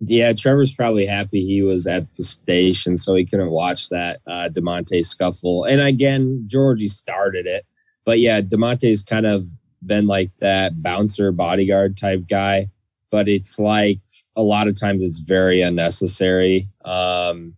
Yeah, 0.01 0.31
Trevor's 0.33 0.73
probably 0.73 1.05
happy 1.05 1.41
he 1.41 1.61
was 1.61 1.85
at 1.85 2.13
the 2.13 2.23
station 2.23 2.95
so 2.97 3.15
he 3.15 3.25
couldn't 3.25 3.49
watch 3.49 3.89
that 3.89 4.19
uh, 4.27 4.49
Da'Monte 4.49 5.03
scuffle. 5.05 5.65
And 5.65 5.81
again, 5.81 6.43
Georgie 6.47 6.87
started 6.87 7.45
it. 7.45 7.65
But 8.05 8.19
yeah, 8.19 8.41
Da'Monte's 8.41 9.03
kind 9.03 9.25
of 9.25 9.47
been 9.85 10.05
like 10.05 10.31
that 10.37 10.81
bouncer 10.81 11.31
bodyguard 11.31 11.97
type 11.97 12.27
guy. 12.29 12.67
But 13.09 13.27
it's 13.27 13.59
like 13.59 13.99
a 14.35 14.43
lot 14.43 14.67
of 14.67 14.79
times 14.79 15.03
it's 15.03 15.19
very 15.19 15.61
unnecessary. 15.61 16.67
Um, 16.85 17.55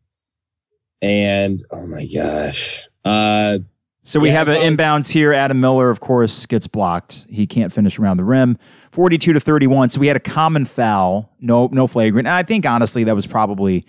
and 1.02 1.64
oh 1.72 1.86
my 1.86 2.08
gosh. 2.12 2.88
Uh, 3.04 3.60
so 4.12 4.20
we 4.20 4.28
yeah, 4.28 4.40
have 4.40 4.50
an 4.50 4.58
inbounds 4.58 5.10
here. 5.10 5.32
Adam 5.32 5.62
Miller, 5.62 5.90
of 5.90 6.02
course, 6.02 6.46
gets 6.46 6.68
blocked. 6.68 7.26
He 7.30 7.48
can't 7.48 7.72
finish 7.72 7.98
around 7.98 8.18
the 8.18 8.26
rim. 8.26 8.58
42 8.92 9.32
to 9.32 9.40
31. 9.40 9.88
So 9.88 10.02
we 10.02 10.08
had 10.08 10.18
a 10.18 10.22
common 10.22 10.66
foul, 10.66 11.34
no 11.40 11.68
no 11.68 11.88
flagrant. 11.88 12.28
And 12.28 12.36
I 12.36 12.44
think 12.44 12.66
honestly 12.66 13.06
that 13.06 13.16
was 13.16 13.26
probably, 13.26 13.86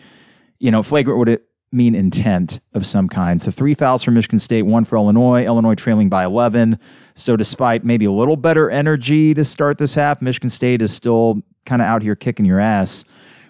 you 0.61 0.70
know, 0.70 0.85
flagrant 0.85 1.18
would 1.18 1.28
it 1.28 1.48
mean 1.72 1.96
intent 1.96 2.61
of 2.72 2.87
some 2.87 3.08
kind. 3.08 3.42
So 3.42 3.50
three 3.50 3.74
fouls 3.74 4.04
for 4.04 4.12
Michigan 4.12 4.38
State, 4.38 4.62
one 4.62 4.85
for 4.85 4.94
Illinois. 4.94 5.44
Illinois 5.44 5.74
trailing 5.74 6.08
by 6.08 6.24
11. 6.24 6.78
So 7.16 7.35
despite 7.35 7.85
maybe 7.85 8.04
a 8.04 8.12
little 8.12 8.37
better 8.37 8.70
energy 8.70 9.35
to 9.35 9.44
start 9.44 9.78
this 9.78 9.96
half, 9.96 10.22
Michigan 10.22 10.50
State 10.50 10.82
is 10.82 10.94
still 10.94 11.42
kind 11.66 11.82
of 11.82 11.88
out 11.88 12.00
here 12.00 12.14
kicking 12.14 12.46
your 12.46 12.61
ass. 12.61 13.04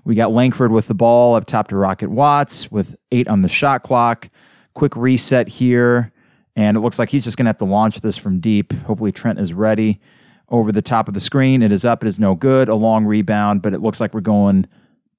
We 0.07 0.15
got 0.15 0.33
Langford 0.33 0.73
with 0.73 0.89
the 0.89 0.95
ball 0.95 1.35
up 1.35 1.45
top 1.45 1.69
to 1.69 1.77
Rocket 1.77 2.11
Watts 2.11 2.73
with 2.73 2.97
eight 3.11 3.29
on 3.29 3.43
the 3.43 3.49
shot 3.49 3.83
clock. 3.83 4.31
Quick 4.73 4.97
reset 4.97 5.49
here. 5.49 6.13
And 6.55 6.77
it 6.77 6.81
looks 6.81 6.99
like 6.99 7.09
he's 7.09 7.25
just 7.25 7.37
going 7.37 7.47
to 7.47 7.51
have 7.51 7.59
to 7.59 7.65
launch 7.65 8.01
this 8.01 8.17
from 8.17 8.41
deep. 8.41 8.73
Hopefully, 8.73 9.13
Trent 9.13 9.39
is 9.41 9.53
ready. 9.53 10.01
Over 10.49 10.71
the 10.71 10.83
top 10.83 11.09
of 11.09 11.15
the 11.15 11.21
screen, 11.21 11.63
it 11.63 11.73
is 11.73 11.85
up. 11.85 12.05
It 12.05 12.09
is 12.09 12.19
no 12.19 12.35
good. 12.35 12.69
A 12.69 12.75
long 12.75 13.07
rebound, 13.07 13.63
but 13.63 13.73
it 13.73 13.81
looks 13.81 14.01
like 14.01 14.13
we're 14.13 14.21
going, 14.21 14.67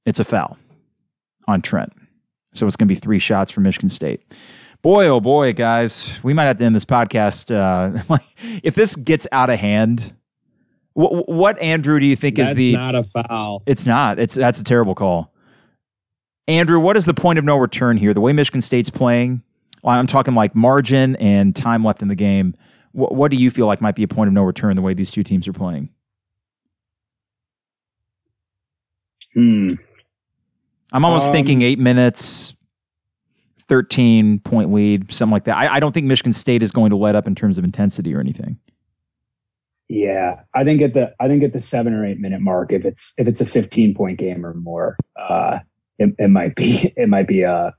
it's 0.05 0.19
a 0.19 0.23
foul 0.23 0.57
on 1.47 1.61
Trent. 1.61 1.91
So 2.53 2.67
it's 2.67 2.75
going 2.75 2.87
to 2.87 2.93
be 2.93 2.99
three 2.99 3.17
shots 3.17 3.51
for 3.51 3.61
Michigan 3.61 3.89
State. 3.89 4.21
Boy, 4.83 5.07
oh 5.07 5.19
boy, 5.19 5.53
guys, 5.53 6.19
we 6.23 6.33
might 6.33 6.43
have 6.43 6.57
to 6.57 6.65
end 6.65 6.75
this 6.75 6.85
podcast. 6.85 7.49
Uh, 7.49 8.17
if 8.63 8.75
this 8.75 8.95
gets 8.95 9.25
out 9.31 9.49
of 9.49 9.57
hand, 9.57 10.13
what, 10.93 11.27
what 11.29 11.57
Andrew 11.59 11.99
do 11.99 12.05
you 12.05 12.15
think 12.15 12.35
that's 12.35 12.51
is 12.51 12.57
the? 12.57 12.73
not 12.73 12.93
a 12.93 13.01
foul. 13.01 13.63
It's 13.65 13.85
not. 13.85 14.19
It's 14.19 14.35
that's 14.35 14.59
a 14.59 14.63
terrible 14.63 14.93
call. 14.93 15.33
Andrew, 16.47 16.79
what 16.79 16.97
is 16.97 17.05
the 17.05 17.13
point 17.13 17.39
of 17.39 17.45
no 17.45 17.57
return 17.57 17.97
here? 17.97 18.13
The 18.13 18.21
way 18.21 18.33
Michigan 18.33 18.61
State's 18.61 18.89
playing, 18.89 19.41
I'm 19.85 20.07
talking 20.07 20.33
like 20.33 20.55
margin 20.55 21.15
and 21.17 21.55
time 21.55 21.83
left 21.83 22.01
in 22.01 22.07
the 22.07 22.15
game. 22.15 22.55
What, 22.93 23.15
what 23.15 23.31
do 23.31 23.37
you 23.37 23.51
feel 23.51 23.67
like 23.67 23.81
might 23.81 23.95
be 23.95 24.03
a 24.03 24.07
point 24.07 24.27
of 24.27 24.33
no 24.33 24.43
return 24.43 24.75
the 24.75 24.81
way 24.81 24.93
these 24.93 25.11
two 25.11 25.23
teams 25.23 25.47
are 25.47 25.53
playing? 25.53 25.89
Hmm. 29.33 29.73
I'm 30.91 31.03
almost 31.03 31.27
um, 31.27 31.33
thinking 31.33 31.63
eight 31.63 31.79
minutes, 31.79 32.55
13 33.67 34.39
point 34.39 34.71
lead, 34.71 35.11
something 35.11 35.31
like 35.31 35.45
that. 35.45 35.57
I, 35.57 35.75
I 35.75 35.79
don't 35.79 35.91
think 35.91 36.05
Michigan 36.05 36.33
State 36.33 36.61
is 36.61 36.71
going 36.71 36.91
to 36.91 36.95
let 36.95 37.15
up 37.15 37.27
in 37.27 37.33
terms 37.33 37.57
of 37.57 37.63
intensity 37.63 38.13
or 38.13 38.19
anything. 38.19 38.59
Yeah, 39.89 40.41
I 40.53 40.63
think 40.63 40.81
at 40.81 40.93
the 40.93 41.13
I 41.19 41.27
think 41.27 41.43
at 41.43 41.53
the 41.53 41.59
seven 41.59 41.93
or 41.93 42.05
eight 42.05 42.19
minute 42.19 42.41
mark, 42.41 42.71
if 42.71 42.85
it's 42.85 43.13
if 43.17 43.27
it's 43.27 43.41
a 43.41 43.45
15 43.45 43.93
point 43.95 44.17
game 44.17 44.45
or 44.45 44.53
more, 44.53 44.97
uh, 45.19 45.59
it, 45.99 46.13
it 46.17 46.29
might 46.29 46.55
be 46.55 46.93
it 46.97 47.09
might 47.09 47.27
be 47.27 47.41
a 47.41 47.73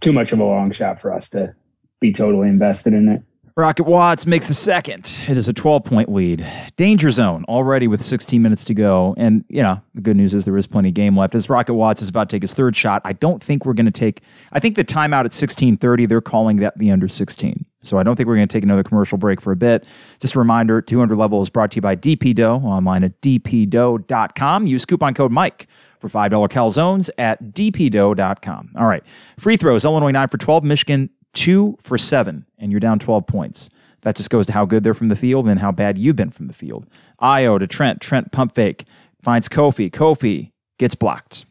too 0.00 0.12
much 0.12 0.32
of 0.32 0.38
a 0.38 0.44
long 0.44 0.70
shot 0.72 1.00
for 1.00 1.12
us 1.12 1.28
to 1.30 1.54
be 2.00 2.12
totally 2.12 2.48
invested 2.48 2.92
in 2.92 3.08
it. 3.08 3.22
Rocket 3.56 3.84
Watts 3.84 4.26
makes 4.26 4.48
the 4.48 4.54
second. 4.54 5.16
It 5.28 5.36
is 5.36 5.46
a 5.46 5.52
12 5.52 5.84
point 5.84 6.12
lead. 6.12 6.44
Danger 6.74 7.12
zone 7.12 7.44
already 7.48 7.86
with 7.86 8.02
16 8.02 8.42
minutes 8.42 8.64
to 8.64 8.74
go. 8.74 9.14
And, 9.16 9.44
you 9.48 9.62
know, 9.62 9.80
the 9.94 10.00
good 10.00 10.16
news 10.16 10.34
is 10.34 10.44
there 10.44 10.56
is 10.56 10.66
plenty 10.66 10.88
of 10.88 10.94
game 10.96 11.16
left. 11.16 11.36
As 11.36 11.48
Rocket 11.48 11.74
Watts 11.74 12.02
is 12.02 12.08
about 12.08 12.28
to 12.30 12.34
take 12.34 12.42
his 12.42 12.52
third 12.52 12.74
shot, 12.74 13.00
I 13.04 13.12
don't 13.12 13.40
think 13.40 13.64
we're 13.64 13.74
going 13.74 13.86
to 13.86 13.92
take, 13.92 14.22
I 14.50 14.58
think 14.58 14.74
the 14.74 14.82
timeout 14.82 15.20
at 15.20 15.30
1630, 15.30 16.06
they're 16.06 16.20
calling 16.20 16.56
that 16.56 16.76
the 16.76 16.90
under 16.90 17.06
16. 17.06 17.64
So 17.82 17.96
I 17.96 18.02
don't 18.02 18.16
think 18.16 18.26
we're 18.26 18.34
going 18.34 18.48
to 18.48 18.52
take 18.52 18.64
another 18.64 18.82
commercial 18.82 19.18
break 19.18 19.40
for 19.40 19.52
a 19.52 19.56
bit. 19.56 19.84
Just 20.18 20.34
a 20.34 20.40
reminder 20.40 20.82
200 20.82 21.16
level 21.16 21.40
is 21.40 21.48
brought 21.48 21.70
to 21.72 21.76
you 21.76 21.82
by 21.82 21.94
DP 21.94 22.34
Dough 22.34 22.56
online 22.56 23.04
at 23.04 23.20
dpdough.com. 23.20 24.66
Use 24.66 24.84
coupon 24.84 25.14
code 25.14 25.30
Mike 25.30 25.68
for 26.00 26.08
$5 26.08 26.48
calzones 26.48 27.08
at 27.18 27.40
dpdough.com. 27.52 28.72
All 28.76 28.86
right. 28.86 29.04
Free 29.38 29.56
throws 29.56 29.84
Illinois 29.84 30.10
9 30.10 30.26
for 30.26 30.38
12, 30.38 30.64
Michigan 30.64 31.10
two 31.34 31.76
for 31.82 31.98
seven, 31.98 32.46
and 32.58 32.70
you're 32.70 32.80
down 32.80 32.98
12 32.98 33.26
points. 33.26 33.70
That 34.02 34.16
just 34.16 34.30
goes 34.30 34.46
to 34.46 34.52
how 34.52 34.64
good 34.64 34.84
they're 34.84 34.94
from 34.94 35.08
the 35.08 35.16
field 35.16 35.48
and 35.48 35.58
how 35.58 35.72
bad 35.72 35.98
you've 35.98 36.16
been 36.16 36.30
from 36.30 36.46
the 36.46 36.52
field. 36.52 36.86
Ayo 37.20 37.58
to 37.58 37.66
Trent. 37.66 38.00
Trent 38.00 38.32
pump 38.32 38.54
fake. 38.54 38.84
Finds 39.22 39.48
Kofi. 39.48 39.90
Kofi 39.90 40.50
gets 40.78 40.94
blocked. 40.94 41.46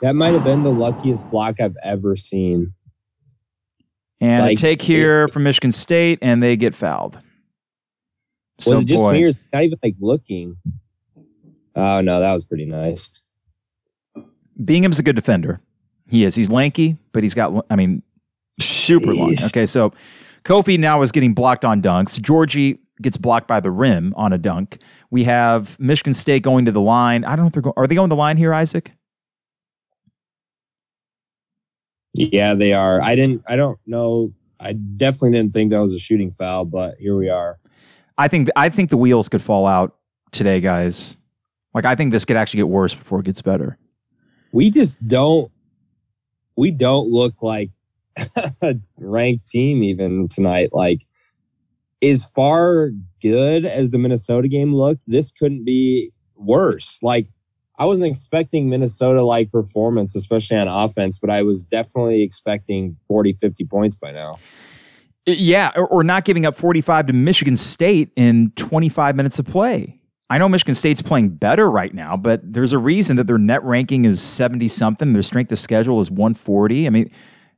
That 0.00 0.14
might 0.14 0.32
have 0.32 0.42
been 0.42 0.64
the 0.64 0.72
luckiest 0.72 1.30
block 1.30 1.60
I've 1.60 1.76
ever 1.84 2.16
seen. 2.16 2.72
And 4.20 4.42
like, 4.42 4.58
take 4.58 4.80
here 4.80 5.24
it, 5.24 5.32
from 5.32 5.44
Michigan 5.44 5.70
State, 5.70 6.18
and 6.22 6.42
they 6.42 6.56
get 6.56 6.74
fouled. 6.74 7.18
Was 8.58 8.64
so, 8.64 8.72
it 8.78 8.86
just 8.86 9.02
boy, 9.02 9.12
me 9.12 9.24
or 9.24 9.30
not 9.52 9.62
even 9.62 9.78
like 9.82 9.94
looking? 10.00 10.56
Oh 11.74 12.00
no, 12.00 12.20
that 12.20 12.32
was 12.32 12.44
pretty 12.44 12.66
nice. 12.66 13.22
Bingham's 14.64 14.98
a 14.98 15.02
good 15.02 15.16
defender. 15.16 15.60
He 16.12 16.24
is. 16.24 16.34
He's 16.34 16.50
lanky, 16.50 16.98
but 17.12 17.22
he's 17.22 17.32
got, 17.32 17.64
I 17.70 17.74
mean, 17.74 18.02
super 18.60 19.14
long. 19.14 19.34
Okay, 19.46 19.64
so 19.64 19.94
Kofi 20.44 20.78
now 20.78 21.00
is 21.00 21.10
getting 21.10 21.32
blocked 21.32 21.64
on 21.64 21.80
dunks. 21.80 22.20
Giorgi 22.20 22.78
gets 23.00 23.16
blocked 23.16 23.48
by 23.48 23.60
the 23.60 23.70
rim 23.70 24.12
on 24.14 24.30
a 24.30 24.36
dunk. 24.36 24.76
We 25.10 25.24
have 25.24 25.80
Michigan 25.80 26.12
State 26.12 26.42
going 26.42 26.66
to 26.66 26.70
the 26.70 26.82
line. 26.82 27.24
I 27.24 27.30
don't 27.30 27.44
know 27.44 27.46
if 27.46 27.54
they're 27.54 27.62
going. 27.62 27.72
Are 27.78 27.86
they 27.86 27.94
going 27.94 28.10
to 28.10 28.14
the 28.14 28.18
line 28.18 28.36
here, 28.36 28.52
Isaac? 28.52 28.92
Yeah, 32.12 32.52
they 32.56 32.74
are. 32.74 33.00
I 33.00 33.16
didn't. 33.16 33.42
I 33.48 33.56
don't 33.56 33.78
know. 33.86 34.34
I 34.60 34.74
definitely 34.74 35.30
didn't 35.30 35.54
think 35.54 35.70
that 35.70 35.80
was 35.80 35.94
a 35.94 35.98
shooting 35.98 36.30
foul, 36.30 36.66
but 36.66 36.96
here 36.98 37.16
we 37.16 37.30
are. 37.30 37.58
I 38.18 38.28
think 38.28 38.50
I 38.54 38.68
think 38.68 38.90
the 38.90 38.98
wheels 38.98 39.30
could 39.30 39.40
fall 39.40 39.66
out 39.66 39.96
today, 40.30 40.60
guys. 40.60 41.16
Like 41.72 41.86
I 41.86 41.94
think 41.94 42.12
this 42.12 42.26
could 42.26 42.36
actually 42.36 42.58
get 42.58 42.68
worse 42.68 42.92
before 42.92 43.20
it 43.20 43.24
gets 43.24 43.40
better. 43.40 43.78
We 44.52 44.68
just 44.68 45.08
don't. 45.08 45.50
We 46.56 46.70
don't 46.70 47.08
look 47.08 47.42
like 47.42 47.70
a 48.62 48.76
ranked 48.98 49.46
team 49.46 49.82
even 49.82 50.28
tonight. 50.28 50.70
Like 50.72 51.02
as 52.02 52.24
far 52.24 52.90
good 53.20 53.64
as 53.64 53.90
the 53.90 53.98
Minnesota 53.98 54.48
game 54.48 54.74
looked, 54.74 55.04
this 55.06 55.32
couldn't 55.32 55.64
be 55.64 56.10
worse. 56.36 57.02
Like 57.02 57.28
I 57.78 57.84
wasn't 57.84 58.08
expecting 58.08 58.68
Minnesota 58.68 59.24
like 59.24 59.50
performance, 59.50 60.14
especially 60.14 60.58
on 60.58 60.68
offense, 60.68 61.18
but 61.18 61.30
I 61.30 61.42
was 61.42 61.62
definitely 61.62 62.22
expecting 62.22 62.96
40, 63.08 63.34
50 63.34 63.64
points 63.64 63.96
by 63.96 64.12
now. 64.12 64.38
Yeah, 65.24 65.70
or, 65.76 65.86
or 65.86 66.04
not 66.04 66.24
giving 66.24 66.44
up 66.44 66.56
45 66.56 67.06
to 67.06 67.12
Michigan 67.12 67.56
State 67.56 68.10
in 68.16 68.52
25 68.56 69.14
minutes 69.14 69.38
of 69.38 69.46
play. 69.46 70.01
I 70.32 70.38
know 70.38 70.48
Michigan 70.48 70.74
State's 70.74 71.02
playing 71.02 71.28
better 71.28 71.70
right 71.70 71.92
now, 71.92 72.16
but 72.16 72.40
there's 72.42 72.72
a 72.72 72.78
reason 72.78 73.18
that 73.18 73.26
their 73.26 73.36
net 73.36 73.62
ranking 73.64 74.06
is 74.06 74.22
70 74.22 74.66
something. 74.68 75.12
Their 75.12 75.22
strength 75.22 75.52
of 75.52 75.58
schedule 75.58 76.00
is 76.00 76.10
140. 76.10 76.86
I 76.86 76.90
mean, 76.90 77.10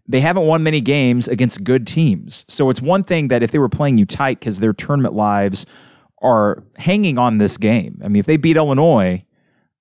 they 0.09 0.19
haven't 0.19 0.49
won 0.49 0.65
many 0.65 0.81
games 0.81 1.29
against 1.29 1.63
good 1.63 1.87
teams. 1.87 2.45
So 2.49 2.71
it's 2.71 2.83
one 2.83 3.05
thing 3.05 3.29
that 3.29 3.45
if 3.45 3.53
they 3.53 3.61
were 3.61 3.69
playing 3.69 3.99
you 3.99 4.07
tight 4.07 4.41
because 4.41 4.59
their 4.59 4.73
tournament 4.73 5.15
lives 5.15 5.67
are 6.21 6.65
hanging 6.75 7.17
on 7.17 7.39
this 7.39 7.59
game. 7.59 8.01
I 8.05 8.09
mean, 8.09 8.19
if 8.19 8.27
they 8.27 8.37
beat 8.37 8.57
Illinois, 8.57 9.25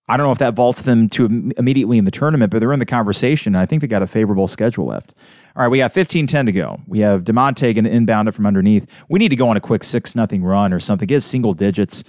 I 0.08 0.16
don't 0.16 0.28
know 0.28 0.32
if 0.32 0.38
that 0.38 0.54
vaults 0.54 0.84
them 0.84 1.10
to 1.10 1.52
immediately 1.58 1.98
in 1.98 2.06
the 2.06 2.12
tournament, 2.12 2.52
but 2.52 2.60
they're 2.60 2.74
in 2.74 2.80
the 2.80 2.86
conversation. 2.86 3.56
I 3.56 3.66
think 3.66 3.82
they 3.82 3.88
got 3.88 4.04
a 4.04 4.08
favorable 4.08 4.48
schedule 4.48 4.86
left. 4.86 5.16
All 5.56 5.64
right, 5.64 5.70
we 5.70 5.80
got 5.80 5.94
15 5.94 6.28
10 6.28 6.46
to 6.46 6.52
go. 6.52 6.80
We 6.86 7.00
have 7.00 7.24
Da'Monte 7.24 7.74
going 7.74 7.86
to 7.86 7.90
inbound 7.90 8.28
it 8.28 8.34
from 8.34 8.46
underneath. 8.46 8.86
We 9.10 9.18
need 9.18 9.30
to 9.30 9.36
go 9.36 9.50
on 9.50 9.58
a 9.58 9.62
quick 9.62 9.84
6 9.84 10.16
nothing 10.16 10.44
run 10.44 10.72
or 10.72 10.80
something. 10.80 11.08
Get 11.08 11.24
single 11.24 11.56
digits 11.56 12.04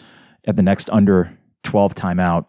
at 0.47 0.57
the 0.57 0.63
next 0.63 0.91
under 0.91 1.37
12 1.63 1.95
timeout. 1.95 2.47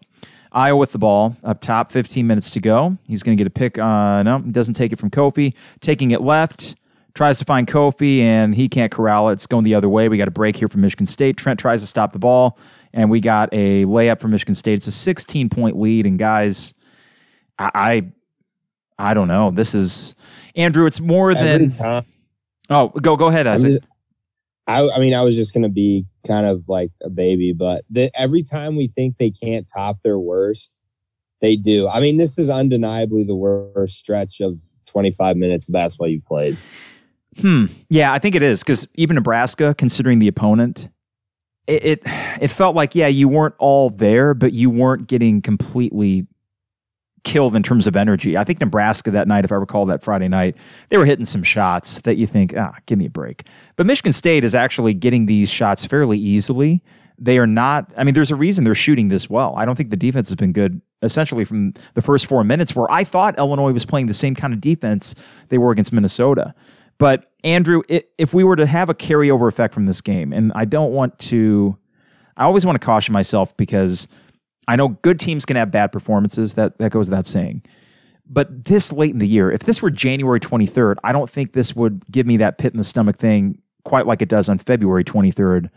Ayo 0.53 0.77
with 0.77 0.93
the 0.93 0.97
ball 0.97 1.35
up 1.43 1.59
top, 1.59 1.91
15 1.91 2.25
minutes 2.25 2.51
to 2.51 2.61
go. 2.61 2.97
He's 3.03 3.23
going 3.23 3.37
to 3.37 3.41
get 3.41 3.47
a 3.47 3.51
pick. 3.51 3.77
Uh, 3.77 4.23
no, 4.23 4.39
he 4.39 4.51
doesn't 4.51 4.75
take 4.75 4.93
it 4.93 4.99
from 4.99 5.09
Kofi. 5.09 5.53
Taking 5.81 6.11
it 6.11 6.21
left, 6.21 6.75
tries 7.13 7.37
to 7.39 7.45
find 7.45 7.67
Kofi, 7.67 8.19
and 8.19 8.55
he 8.55 8.69
can't 8.69 8.91
corral 8.91 9.29
it. 9.29 9.33
It's 9.33 9.47
going 9.47 9.65
the 9.65 9.75
other 9.75 9.89
way. 9.89 10.07
We 10.07 10.17
got 10.17 10.29
a 10.29 10.31
break 10.31 10.55
here 10.55 10.69
from 10.69 10.81
Michigan 10.81 11.05
State. 11.07 11.35
Trent 11.35 11.59
tries 11.59 11.81
to 11.81 11.87
stop 11.87 12.13
the 12.13 12.19
ball, 12.19 12.57
and 12.93 13.09
we 13.09 13.19
got 13.19 13.49
a 13.51 13.83
layup 13.83 14.21
from 14.21 14.31
Michigan 14.31 14.55
State. 14.55 14.75
It's 14.75 14.87
a 14.87 14.91
16 14.91 15.49
point 15.49 15.77
lead. 15.77 16.05
And 16.05 16.17
guys, 16.17 16.73
I, 17.59 17.71
I, 18.97 19.09
I 19.09 19.13
don't 19.13 19.27
know. 19.27 19.51
This 19.51 19.75
is 19.75 20.15
Andrew. 20.55 20.85
It's 20.85 21.01
more 21.01 21.33
than. 21.33 21.69
Time, 21.69 22.05
oh, 22.69 22.87
go 22.87 23.17
go 23.17 23.27
ahead, 23.27 23.45
Isaac. 23.45 23.83
I, 24.67 24.89
I 24.89 24.99
mean, 24.99 25.13
I 25.13 25.21
was 25.21 25.35
just 25.35 25.53
going 25.53 25.63
to 25.63 25.69
be 25.69 26.05
kind 26.27 26.45
of 26.45 26.67
like 26.67 26.91
a 27.03 27.09
baby, 27.09 27.53
but 27.53 27.83
the, 27.89 28.09
every 28.19 28.41
time 28.41 28.75
we 28.75 28.87
think 28.87 29.17
they 29.17 29.29
can't 29.29 29.69
top 29.71 30.01
their 30.01 30.17
worst, 30.17 30.81
they 31.41 31.55
do. 31.55 31.87
I 31.87 31.99
mean, 31.99 32.17
this 32.17 32.37
is 32.39 32.49
undeniably 32.49 33.23
the 33.23 33.35
worst 33.35 33.99
stretch 33.99 34.41
of 34.41 34.59
25 34.85 35.37
minutes 35.37 35.67
of 35.67 35.73
basketball 35.73 36.07
you've 36.07 36.25
played. 36.25 36.57
Hmm. 37.39 37.65
Yeah, 37.89 38.13
I 38.13 38.19
think 38.19 38.33
it 38.35 38.41
is 38.41 38.63
because 38.63 38.87
even 38.95 39.15
Nebraska, 39.15 39.75
considering 39.77 40.19
the 40.19 40.27
opponent, 40.27 40.87
it, 41.67 41.85
it 41.85 42.03
it 42.39 42.47
felt 42.47 42.75
like 42.75 42.95
yeah, 42.95 43.07
you 43.07 43.27
weren't 43.27 43.55
all 43.59 43.89
there, 43.89 44.33
but 44.33 44.53
you 44.53 44.69
weren't 44.69 45.07
getting 45.07 45.41
completely 45.41 46.27
killed 47.25 47.55
in 47.55 47.63
terms 47.63 47.87
of 47.87 47.97
energy. 47.97 48.37
I 48.37 48.45
think 48.45 48.61
Nebraska 48.61 49.11
that 49.11 49.27
night, 49.27 49.43
if 49.43 49.51
I 49.51 49.55
recall 49.55 49.85
that 49.87 50.01
Friday 50.01 50.29
night, 50.29 50.55
they 50.89 50.97
were 50.97 51.05
hitting 51.05 51.25
some 51.25 51.43
shots 51.43 51.99
that 52.01 52.15
you 52.15 52.27
think, 52.27 52.53
ah, 52.57 52.75
give 52.85 52.97
me 52.97 53.07
a 53.07 53.09
break. 53.09 53.43
But 53.75 53.85
Michigan 53.85 54.13
State 54.13 54.45
is 54.45 54.55
actually 54.55 54.93
getting 54.93 55.25
these 55.25 55.49
shots 55.49 55.85
fairly 55.85 56.17
easily. 56.17 56.81
They 57.17 57.37
are 57.37 57.47
not, 57.47 57.91
I 57.97 58.03
mean, 58.03 58.13
there's 58.13 58.31
a 58.31 58.35
reason 58.35 58.63
they're 58.63 58.75
shooting 58.75 59.09
this 59.09 59.29
well. 59.29 59.55
I 59.57 59.65
don't 59.65 59.75
think 59.75 59.89
the 59.89 59.97
defense 59.97 60.29
has 60.29 60.35
been 60.35 60.53
good 60.53 60.81
essentially 61.01 61.45
from 61.45 61.73
the 61.93 62.01
first 62.01 62.25
four 62.25 62.43
minutes 62.43 62.75
where 62.75 62.89
I 62.91 63.03
thought 63.03 63.37
Illinois 63.37 63.71
was 63.71 63.85
playing 63.85 64.07
the 64.07 64.13
same 64.13 64.35
kind 64.35 64.53
of 64.53 64.61
defense 64.61 65.15
they 65.49 65.57
were 65.57 65.71
against 65.71 65.93
Minnesota. 65.93 66.53
But 66.97 67.31
Andrew, 67.43 67.81
if 67.89 68.33
we 68.33 68.43
were 68.43 68.55
to 68.55 68.65
have 68.65 68.89
a 68.89 68.93
carryover 68.93 69.47
effect 69.49 69.73
from 69.73 69.85
this 69.85 70.01
game, 70.01 70.31
and 70.31 70.51
I 70.55 70.65
don't 70.65 70.91
want 70.91 71.19
to, 71.19 71.77
I 72.37 72.43
always 72.45 72.65
want 72.65 72.79
to 72.79 72.85
caution 72.85 73.13
myself 73.13 73.55
because 73.57 74.07
I 74.67 74.75
know 74.75 74.89
good 74.89 75.19
teams 75.19 75.45
can 75.45 75.55
have 75.55 75.71
bad 75.71 75.91
performances. 75.91 76.55
That 76.55 76.77
that 76.79 76.91
goes 76.91 77.09
without 77.09 77.27
saying. 77.27 77.63
But 78.27 78.65
this 78.65 78.91
late 78.91 79.11
in 79.11 79.19
the 79.19 79.27
year, 79.27 79.51
if 79.51 79.63
this 79.63 79.81
were 79.81 79.91
January 79.91 80.39
23rd, 80.39 80.95
I 81.03 81.11
don't 81.11 81.29
think 81.29 81.53
this 81.53 81.75
would 81.75 82.03
give 82.09 82.25
me 82.25 82.37
that 82.37 82.57
pit 82.57 82.73
in 82.73 82.77
the 82.77 82.83
stomach 82.83 83.17
thing 83.17 83.61
quite 83.83 84.07
like 84.07 84.21
it 84.21 84.29
does 84.29 84.49
on 84.49 84.57
February 84.57 85.03
23rd 85.03 85.69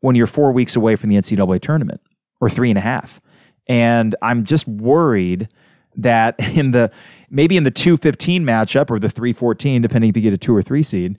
when 0.00 0.16
you're 0.16 0.26
four 0.26 0.50
weeks 0.50 0.74
away 0.74 0.96
from 0.96 1.10
the 1.10 1.16
NCAA 1.16 1.60
tournament 1.60 2.00
or 2.40 2.50
three 2.50 2.70
and 2.70 2.78
a 2.78 2.82
half. 2.82 3.20
And 3.68 4.16
I'm 4.20 4.44
just 4.44 4.66
worried 4.66 5.48
that 5.96 6.34
in 6.56 6.72
the 6.72 6.90
maybe 7.30 7.56
in 7.56 7.62
the 7.62 7.70
215 7.70 8.44
matchup 8.44 8.90
or 8.90 8.98
the 8.98 9.08
314, 9.08 9.80
depending 9.80 10.10
if 10.10 10.16
you 10.16 10.22
get 10.22 10.32
a 10.32 10.38
two 10.38 10.54
or 10.54 10.62
three 10.62 10.82
seed, 10.82 11.16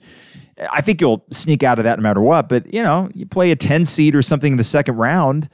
I 0.70 0.82
think 0.82 1.00
you'll 1.00 1.24
sneak 1.30 1.62
out 1.62 1.78
of 1.78 1.84
that 1.84 1.98
no 1.98 2.02
matter 2.02 2.20
what. 2.20 2.48
But 2.48 2.72
you 2.72 2.82
know, 2.82 3.08
you 3.14 3.26
play 3.26 3.50
a 3.50 3.56
10 3.56 3.86
seed 3.86 4.14
or 4.14 4.22
something 4.22 4.52
in 4.52 4.56
the 4.58 4.64
second 4.64 4.96
round 4.96 5.48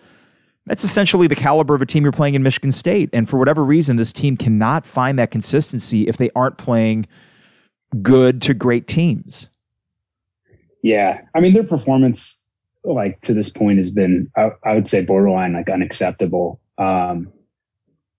that's 0.66 0.84
essentially 0.84 1.26
the 1.26 1.34
caliber 1.34 1.74
of 1.74 1.82
a 1.82 1.86
team 1.86 2.02
you're 2.02 2.12
playing 2.12 2.34
in 2.34 2.42
Michigan 2.42 2.70
State. 2.70 3.10
And 3.12 3.28
for 3.28 3.38
whatever 3.38 3.64
reason, 3.64 3.96
this 3.96 4.12
team 4.12 4.36
cannot 4.36 4.86
find 4.86 5.18
that 5.18 5.30
consistency 5.30 6.06
if 6.06 6.16
they 6.16 6.30
aren't 6.36 6.58
playing 6.58 7.06
good 8.02 8.40
to 8.42 8.54
great 8.54 8.86
teams. 8.86 9.48
Yeah. 10.82 11.22
I 11.34 11.40
mean, 11.40 11.54
their 11.54 11.64
performance, 11.64 12.40
like 12.84 13.20
to 13.22 13.34
this 13.34 13.50
point, 13.50 13.78
has 13.78 13.90
been, 13.90 14.30
I, 14.36 14.50
I 14.64 14.74
would 14.74 14.88
say, 14.88 15.02
borderline 15.02 15.52
like 15.52 15.68
unacceptable. 15.68 16.60
Um, 16.78 17.32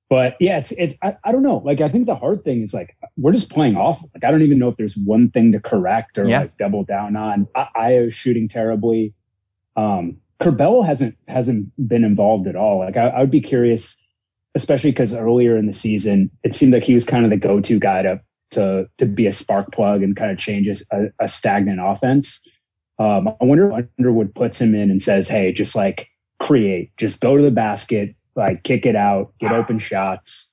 but 0.09 0.35
yeah, 0.39 0.57
it's, 0.57 0.71
it's, 0.73 0.93
I, 1.01 1.15
I 1.23 1.31
don't 1.31 1.41
know. 1.41 1.57
Like, 1.63 1.79
I 1.79 1.87
think 1.87 2.05
the 2.05 2.15
hard 2.15 2.43
thing 2.43 2.61
is 2.61 2.73
like, 2.73 2.97
we're 3.17 3.31
just 3.31 3.49
playing 3.49 3.77
awful. 3.77 4.11
Like, 4.13 4.25
I 4.25 4.31
don't 4.31 4.41
even 4.41 4.59
know 4.59 4.67
if 4.67 4.77
there's 4.77 4.97
one 4.97 5.31
thing 5.31 5.53
to 5.53 5.59
correct 5.59 6.17
or 6.17 6.27
yeah. 6.27 6.41
like 6.41 6.57
double 6.57 6.83
down 6.83 7.15
on. 7.15 7.47
I, 7.55 7.67
I 7.75 7.99
was 8.01 8.13
shooting 8.13 8.47
terribly. 8.47 9.13
Um, 9.75 10.17
Curbelo 10.41 10.85
hasn't 10.85 11.15
hasn't 11.27 11.71
been 11.87 12.03
involved 12.03 12.47
at 12.47 12.55
all. 12.55 12.79
Like 12.79 12.97
I, 12.97 13.09
I 13.09 13.19
would 13.21 13.31
be 13.31 13.41
curious, 13.41 14.03
especially 14.55 14.91
because 14.91 15.15
earlier 15.15 15.55
in 15.55 15.67
the 15.67 15.73
season, 15.73 16.31
it 16.43 16.55
seemed 16.55 16.73
like 16.73 16.83
he 16.83 16.93
was 16.93 17.05
kind 17.05 17.23
of 17.23 17.31
the 17.31 17.37
go-to 17.37 17.79
guy 17.79 18.01
to 18.01 18.19
to 18.51 18.87
to 18.97 19.05
be 19.05 19.27
a 19.27 19.31
spark 19.31 19.71
plug 19.71 20.01
and 20.01 20.15
kind 20.15 20.31
of 20.31 20.37
change 20.37 20.67
a, 20.67 21.05
a 21.19 21.27
stagnant 21.27 21.79
offense. 21.81 22.41
Um, 22.97 23.29
I 23.39 23.45
wonder 23.45 23.71
if 23.71 23.85
Underwood 23.99 24.33
puts 24.33 24.59
him 24.59 24.73
in 24.73 24.89
and 24.89 25.01
says, 25.01 25.29
"Hey, 25.29 25.51
just 25.51 25.75
like 25.75 26.09
create, 26.39 26.91
just 26.97 27.21
go 27.21 27.37
to 27.37 27.43
the 27.43 27.51
basket, 27.51 28.15
like 28.35 28.63
kick 28.63 28.85
it 28.85 28.95
out, 28.95 29.33
get 29.39 29.51
open 29.51 29.77
shots." 29.77 30.51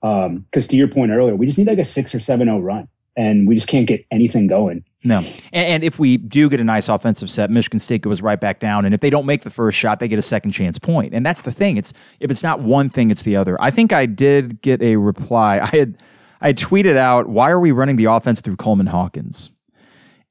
Because 0.00 0.26
um, 0.26 0.68
to 0.68 0.76
your 0.76 0.88
point 0.88 1.12
earlier, 1.12 1.36
we 1.36 1.46
just 1.46 1.58
need 1.58 1.68
like 1.68 1.78
a 1.78 1.84
six 1.84 2.14
or 2.14 2.20
seven 2.20 2.48
zero 2.48 2.58
run, 2.58 2.88
and 3.16 3.46
we 3.46 3.54
just 3.54 3.68
can't 3.68 3.86
get 3.86 4.04
anything 4.10 4.48
going. 4.48 4.84
No. 5.04 5.18
And, 5.52 5.66
and, 5.66 5.84
if 5.84 6.00
we 6.00 6.16
do 6.16 6.48
get 6.48 6.60
a 6.60 6.64
nice 6.64 6.88
offensive 6.88 7.30
set, 7.30 7.50
Michigan 7.50 7.78
State 7.78 8.02
goes 8.02 8.20
right 8.20 8.40
back 8.40 8.58
down. 8.58 8.84
And 8.84 8.92
if 8.92 9.00
they 9.00 9.10
don't 9.10 9.26
make 9.26 9.44
the 9.44 9.50
first 9.50 9.78
shot, 9.78 10.00
they 10.00 10.08
get 10.08 10.18
a 10.18 10.22
second 10.22 10.50
chance 10.50 10.76
point. 10.76 11.14
And 11.14 11.24
that's 11.24 11.42
the 11.42 11.52
thing. 11.52 11.76
It's 11.76 11.92
if 12.18 12.32
it's 12.32 12.42
not 12.42 12.60
one 12.60 12.90
thing, 12.90 13.12
it's 13.12 13.22
the 13.22 13.36
other. 13.36 13.56
I 13.62 13.70
think 13.70 13.92
I 13.92 14.06
did 14.06 14.60
get 14.60 14.82
a 14.82 14.96
reply. 14.96 15.60
I 15.60 15.66
had 15.66 15.98
I 16.40 16.48
had 16.48 16.58
tweeted 16.58 16.96
out, 16.96 17.28
why 17.28 17.50
are 17.50 17.60
we 17.60 17.70
running 17.70 17.96
the 17.96 18.06
offense 18.06 18.40
through 18.40 18.56
Coleman 18.56 18.86
Hawkins? 18.86 19.50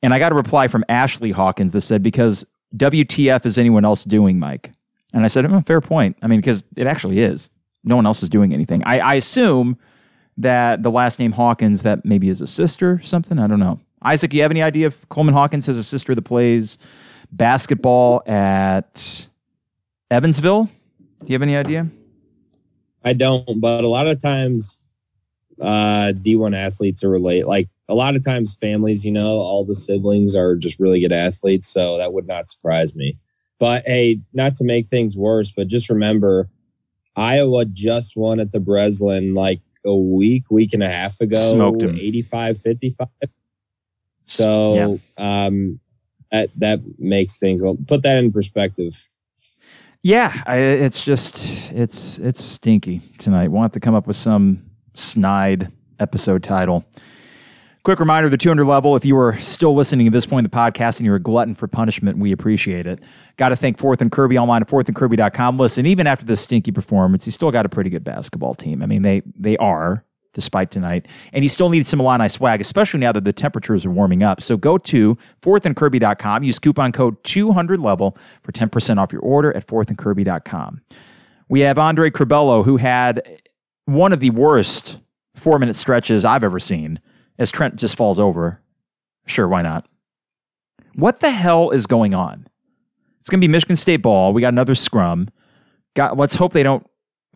And 0.02 0.14
I 0.14 0.20
got 0.20 0.32
a 0.32 0.36
reply 0.36 0.68
from 0.68 0.86
Ashley 0.90 1.32
Hawkins 1.32 1.72
that 1.74 1.82
said, 1.82 2.04
because 2.04 2.46
WTF 2.76 3.46
is 3.46 3.58
anyone 3.58 3.84
else 3.84 4.04
doing, 4.04 4.40
Mike? 4.40 4.72
And 5.14 5.24
I 5.24 5.28
said, 5.28 5.46
oh, 5.46 5.62
fair 5.66 5.82
point. 5.82 6.18
I 6.22 6.28
mean, 6.28 6.40
because 6.40 6.64
it 6.76 6.88
actually 6.88 7.20
is. 7.20 7.50
No 7.84 7.96
one 7.96 8.06
else 8.06 8.22
is 8.22 8.30
doing 8.30 8.54
anything. 8.54 8.84
I, 8.84 9.00
I 9.00 9.14
assume 9.16 9.78
that 10.38 10.84
the 10.84 10.92
last 10.92 11.20
name 11.20 11.32
Hawkins, 11.32 11.82
that 11.82 12.06
maybe 12.06 12.30
is 12.30 12.42
a 12.42 12.48
sister 12.48 12.94
or 12.94 13.02
something. 13.02 13.40
I 13.40 13.48
don't 13.48 13.60
know. 13.60 13.80
Isaac, 14.08 14.32
do 14.32 14.38
you 14.38 14.44
have 14.44 14.52
any 14.52 14.62
idea 14.62 14.88
if 14.88 15.10
Coleman 15.10 15.34
Hawkins 15.34 15.66
has 15.66 15.78
a 15.78 15.84
sister 15.84 16.16
that 16.16 16.22
plays 16.22 16.78
basketball 17.32 18.24
at 18.26 19.28
Evansville? 20.10 20.70
Do 21.20 21.26
you 21.28 21.34
have 21.34 21.42
any 21.42 21.58
idea? 21.58 21.88
I 23.04 23.12
don't, 23.12 23.60
but 23.60 23.84
a 23.84 23.88
lot 23.90 24.08
of 24.08 24.22
times 24.22 24.78
uh, 25.62 26.14
D1 26.16 26.56
athletes 26.56 27.04
are 27.04 27.10
relate. 27.10 27.48
Like 27.48 27.68
a 27.90 27.96
lot 27.96 28.16
of 28.16 28.24
times 28.24 28.56
families, 28.56 29.06
you 29.06 29.12
know, 29.12 29.40
all 29.40 29.66
the 29.66 29.76
siblings 29.76 30.38
are 30.38 30.56
just 30.56 30.80
really 30.80 31.02
good 31.02 31.12
athletes. 31.12 31.68
So 31.68 31.98
that 31.98 32.14
would 32.14 32.28
not 32.28 32.50
surprise 32.50 32.96
me. 32.96 33.18
But 33.60 33.84
hey, 33.86 34.22
not 34.34 34.56
to 34.56 34.64
make 34.64 34.88
things 34.88 35.18
worse, 35.18 35.52
but 35.52 35.68
just 35.68 35.90
remember 35.90 36.50
Iowa 37.18 37.66
just 37.66 38.16
won 38.16 38.40
at 38.40 38.54
the 38.54 38.60
Breslin 38.62 39.34
like 39.34 39.60
a 39.86 39.96
week, 39.96 40.50
week 40.50 40.74
and 40.74 40.84
a 40.84 40.90
half 40.90 41.20
ago, 41.20 41.52
Smoked 41.52 41.82
him. 41.82 41.98
85 41.98 42.58
55. 42.58 43.08
So 44.28 45.00
yeah. 45.18 45.46
um, 45.46 45.80
that 46.32 46.50
that 46.58 46.82
makes 47.00 47.40
things 47.40 47.64
put 47.88 48.04
that 48.04 48.18
in 48.18 48.32
perspective. 48.32 49.10
Yeah, 50.04 50.44
I, 50.46 50.58
it's 50.58 51.04
just 51.04 51.46
it's 51.72 52.18
it's 52.20 52.44
stinky 52.44 53.02
tonight. 53.18 53.50
We'll 53.50 53.64
have 53.64 53.72
to 53.72 53.80
come 53.80 53.96
up 53.96 54.06
with 54.06 54.16
some 54.16 54.70
snide 54.94 55.72
episode 56.00 56.44
title. 56.44 56.86
Quick 57.84 58.02
reminder 58.02 58.28
the 58.28 58.38
200 58.38 58.66
level, 58.66 58.98
if 58.98 59.06
you 59.06 59.18
are 59.18 59.40
still 59.40 59.74
listening 59.74 60.08
to 60.08 60.12
this 60.12 60.26
point 60.26 60.46
in 60.46 60.52
the 60.52 60.56
podcast 60.56 60.98
and 60.98 61.06
you're 61.06 61.16
a 61.16 61.22
glutton 61.22 61.56
for 61.56 61.70
punishment, 61.70 62.18
we 62.18 62.34
appreciate 62.34 62.86
it. 62.86 63.00
Got 63.38 63.50
to 63.50 63.56
thank 63.56 63.78
Fourth 63.78 64.02
and 64.02 64.12
Kirby 64.12 64.38
online 64.38 64.62
at 64.62 64.68
fourthandkirby.com. 64.68 65.58
Listen, 65.58 65.86
even 65.86 66.06
after 66.06 66.26
this 66.26 66.42
stinky 66.42 66.74
performance, 66.74 67.24
he 67.24 67.32
still 67.32 67.50
got 67.50 67.66
a 67.66 67.70
pretty 67.70 67.90
good 67.90 68.04
basketball 68.04 68.56
team. 68.56 68.84
I 68.84 68.88
mean, 68.88 69.04
they 69.04 69.22
they 69.40 69.56
are, 69.56 70.04
despite 70.38 70.70
tonight. 70.70 71.08
And 71.34 71.44
he 71.44 71.48
still 71.48 71.70
needs 71.70 71.90
some 71.90 72.00
Illini 72.00 72.30
swag, 72.30 72.62
especially 72.62 73.00
now 73.00 73.12
that 73.12 73.24
the 73.24 73.34
temperatures 73.34 73.88
are 73.88 73.90
warming 73.90 74.22
up. 74.22 74.44
So 74.44 74.56
go 74.56 74.78
to 74.78 75.18
fourthandkirby.com, 75.42 76.44
use 76.44 76.60
coupon 76.60 76.92
code 76.92 77.22
200level 77.24 78.16
for 78.44 78.52
10% 78.52 78.98
off 79.00 79.12
your 79.12 79.24
order 79.24 79.52
at 79.58 79.66
fourthandkirby.com. 79.66 80.82
We 81.50 81.62
have 81.62 81.80
Andre 81.80 82.12
Curbelo, 82.12 82.64
who 82.64 82.78
had 82.78 83.42
one 83.86 84.14
of 84.14 84.20
the 84.20 84.30
worst 84.30 85.00
four 85.34 85.58
minute 85.58 85.76
stretches 85.76 86.24
I've 86.24 86.44
ever 86.44 86.60
seen 86.60 87.00
as 87.40 87.50
Trent 87.50 87.78
just 87.78 87.96
falls 87.96 88.20
over. 88.20 88.62
Sure, 89.26 89.48
why 89.48 89.64
not? 89.64 89.88
What 90.94 91.20
the 91.20 91.32
hell 91.32 91.72
is 91.72 91.88
going 91.88 92.14
on? 92.14 92.48
It's 93.20 93.30
going 93.30 93.42
to 93.42 93.48
be 93.48 93.52
Michigan 93.52 93.76
State 93.76 94.04
ball. 94.04 94.34
We 94.34 94.42
got 94.42 94.54
another 94.54 94.76
scrum. 94.76 95.30
Got, 95.96 96.16
let's 96.16 96.36
hope 96.36 96.54
they 96.54 96.62
don't. 96.62 96.86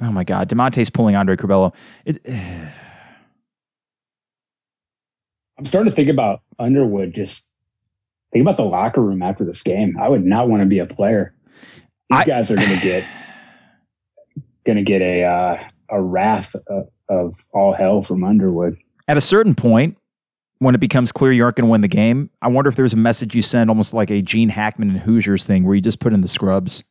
Oh 0.02 0.12
my 0.12 0.24
God, 0.24 0.50
Da'Monte's 0.50 0.92
pulling 0.92 1.16
Andre 1.16 1.36
Curbelo. 1.36 1.74
It, 2.06 2.24
I'm 5.62 5.66
starting 5.66 5.92
to 5.92 5.96
think 5.96 6.10
about 6.10 6.42
Underwood. 6.58 7.14
Just 7.14 7.48
think 8.34 8.42
about 8.42 8.58
the 8.58 8.64
locker 8.64 9.00
room 9.00 9.22
after 9.22 9.46
this 9.46 9.62
game. 9.62 9.96
I 10.02 10.10
would 10.10 10.26
not 10.26 10.50
want 10.50 10.64
to 10.64 10.66
be 10.66 10.80
a 10.80 10.88
player. 10.88 11.36
These 12.10 12.22
I, 12.22 12.26
guys 12.26 12.50
are 12.50 12.56
going 12.56 12.70
to 12.80 12.84
get 12.84 13.08
going 14.66 14.78
to 14.78 14.84
get 14.84 15.04
a 15.04 15.24
uh, 15.24 15.68
a 15.90 16.02
wrath 16.02 16.56
of, 16.66 16.90
of 17.10 17.36
all 17.54 17.74
hell 17.74 18.02
from 18.02 18.24
Underwood. 18.24 18.76
At 19.08 19.18
a 19.18 19.22
certain 19.22 19.54
point, 19.54 20.00
when 20.58 20.74
it 20.74 20.80
becomes 20.80 21.12
clear 21.12 21.32
you 21.32 21.44
aren't 21.44 21.58
going 21.58 21.68
to 21.68 21.72
win 21.72 21.82
the 21.82 21.88
game, 21.88 22.32
I 22.42 22.48
wonder 22.48 22.68
if 22.68 22.76
there's 22.76 22.94
a 22.94 22.98
message 22.98 23.36
you 23.36 23.44
send, 23.44 23.70
almost 23.70 23.94
like 23.94 24.10
a 24.10 24.24
Gene 24.24 24.50
Hackman 24.50 24.90
and 24.90 25.00
Hoosiers 25.02 25.44
thing, 25.46 25.64
where 25.64 25.76
you 25.76 25.82
just 25.82 26.00
put 26.00 26.12
in 26.12 26.22
the 26.22 26.28
scrubs 26.28 26.84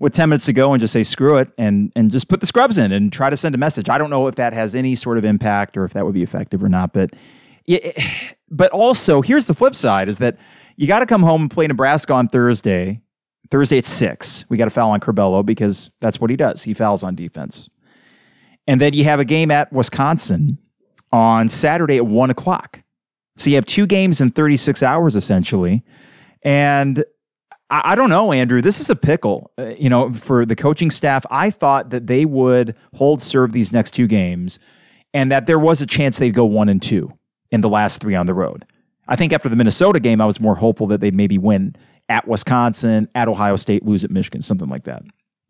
with 0.00 0.12
10 0.12 0.28
minutes 0.28 0.44
to 0.44 0.52
go 0.52 0.74
and 0.74 0.82
just 0.82 0.92
say 0.92 1.02
screw 1.02 1.38
it 1.38 1.48
and 1.56 1.90
and 1.96 2.10
just 2.10 2.28
put 2.28 2.40
the 2.40 2.46
scrubs 2.46 2.76
in 2.76 2.92
and 2.92 3.10
try 3.10 3.30
to 3.30 3.38
send 3.38 3.54
a 3.54 3.58
message. 3.58 3.88
I 3.88 3.96
don't 3.96 4.10
know 4.10 4.26
if 4.26 4.34
that 4.34 4.52
has 4.52 4.74
any 4.74 4.96
sort 4.96 5.16
of 5.16 5.24
impact 5.24 5.78
or 5.78 5.86
if 5.86 5.94
that 5.94 6.04
would 6.04 6.12
be 6.12 6.22
effective 6.22 6.62
or 6.62 6.68
not, 6.68 6.92
but 6.92 7.14
it, 7.66 7.98
but 8.50 8.70
also 8.70 9.22
here's 9.22 9.46
the 9.46 9.54
flip 9.54 9.74
side 9.74 10.08
is 10.08 10.18
that 10.18 10.36
you 10.76 10.86
got 10.86 11.00
to 11.00 11.06
come 11.06 11.22
home 11.22 11.42
and 11.42 11.50
play 11.50 11.66
Nebraska 11.66 12.12
on 12.12 12.28
Thursday. 12.28 13.00
Thursday 13.50 13.78
at 13.78 13.84
6. 13.84 14.46
We 14.48 14.56
got 14.56 14.64
to 14.64 14.70
foul 14.70 14.90
on 14.90 15.00
Curbelo 15.00 15.44
because 15.44 15.90
that's 16.00 16.18
what 16.18 16.30
he 16.30 16.36
does. 16.36 16.62
He 16.62 16.72
fouls 16.72 17.02
on 17.02 17.14
defense. 17.14 17.68
And 18.66 18.80
then 18.80 18.94
you 18.94 19.04
have 19.04 19.20
a 19.20 19.26
game 19.26 19.50
at 19.50 19.70
Wisconsin 19.72 20.56
on 21.12 21.50
Saturday 21.50 21.98
at 21.98 22.06
1 22.06 22.30
o'clock. 22.30 22.82
So 23.36 23.50
you 23.50 23.56
have 23.56 23.66
two 23.66 23.86
games 23.86 24.20
in 24.20 24.30
36 24.30 24.82
hours 24.82 25.16
essentially. 25.16 25.84
And 26.42 27.04
I, 27.68 27.92
I 27.92 27.94
don't 27.94 28.10
know, 28.10 28.32
Andrew. 28.32 28.62
This 28.62 28.80
is 28.80 28.88
a 28.88 28.96
pickle, 28.96 29.50
uh, 29.58 29.74
you 29.78 29.90
know, 29.90 30.12
for 30.12 30.46
the 30.46 30.56
coaching 30.56 30.90
staff. 30.90 31.26
I 31.30 31.50
thought 31.50 31.90
that 31.90 32.06
they 32.06 32.24
would 32.24 32.74
hold 32.94 33.22
serve 33.22 33.52
these 33.52 33.72
next 33.72 33.92
two 33.92 34.06
games 34.06 34.58
and 35.12 35.30
that 35.30 35.46
there 35.46 35.58
was 35.58 35.82
a 35.82 35.86
chance 35.86 36.18
they'd 36.18 36.34
go 36.34 36.44
one 36.44 36.68
and 36.68 36.80
two 36.80 37.12
in 37.52 37.60
the 37.60 37.68
last 37.68 38.00
three 38.00 38.16
on 38.16 38.26
the 38.26 38.34
road. 38.34 38.64
I 39.06 39.14
think 39.14 39.32
after 39.32 39.48
the 39.48 39.56
Minnesota 39.56 40.00
game, 40.00 40.20
I 40.20 40.26
was 40.26 40.40
more 40.40 40.56
hopeful 40.56 40.86
that 40.88 41.00
they'd 41.00 41.14
maybe 41.14 41.38
win 41.38 41.76
at 42.08 42.26
Wisconsin, 42.26 43.08
at 43.14 43.28
Ohio 43.28 43.56
State, 43.56 43.84
lose 43.84 44.04
at 44.04 44.10
Michigan, 44.10 44.42
something 44.42 44.68
like 44.68 44.84
that. 44.84 45.02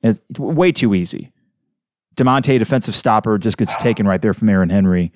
It's 0.03 0.21
way 0.39 0.73
too 0.73 0.95
easy. 0.95 1.31
Da'Monte, 2.17 2.59
defensive 2.59 2.95
stopper, 2.95 3.39
just 3.39 3.57
gets 3.57 3.77
taken 3.77 4.07
right 4.07 4.21
there 4.21 4.35
from 4.35 4.49
Aaron 4.49 4.69
Henry. 4.69 5.13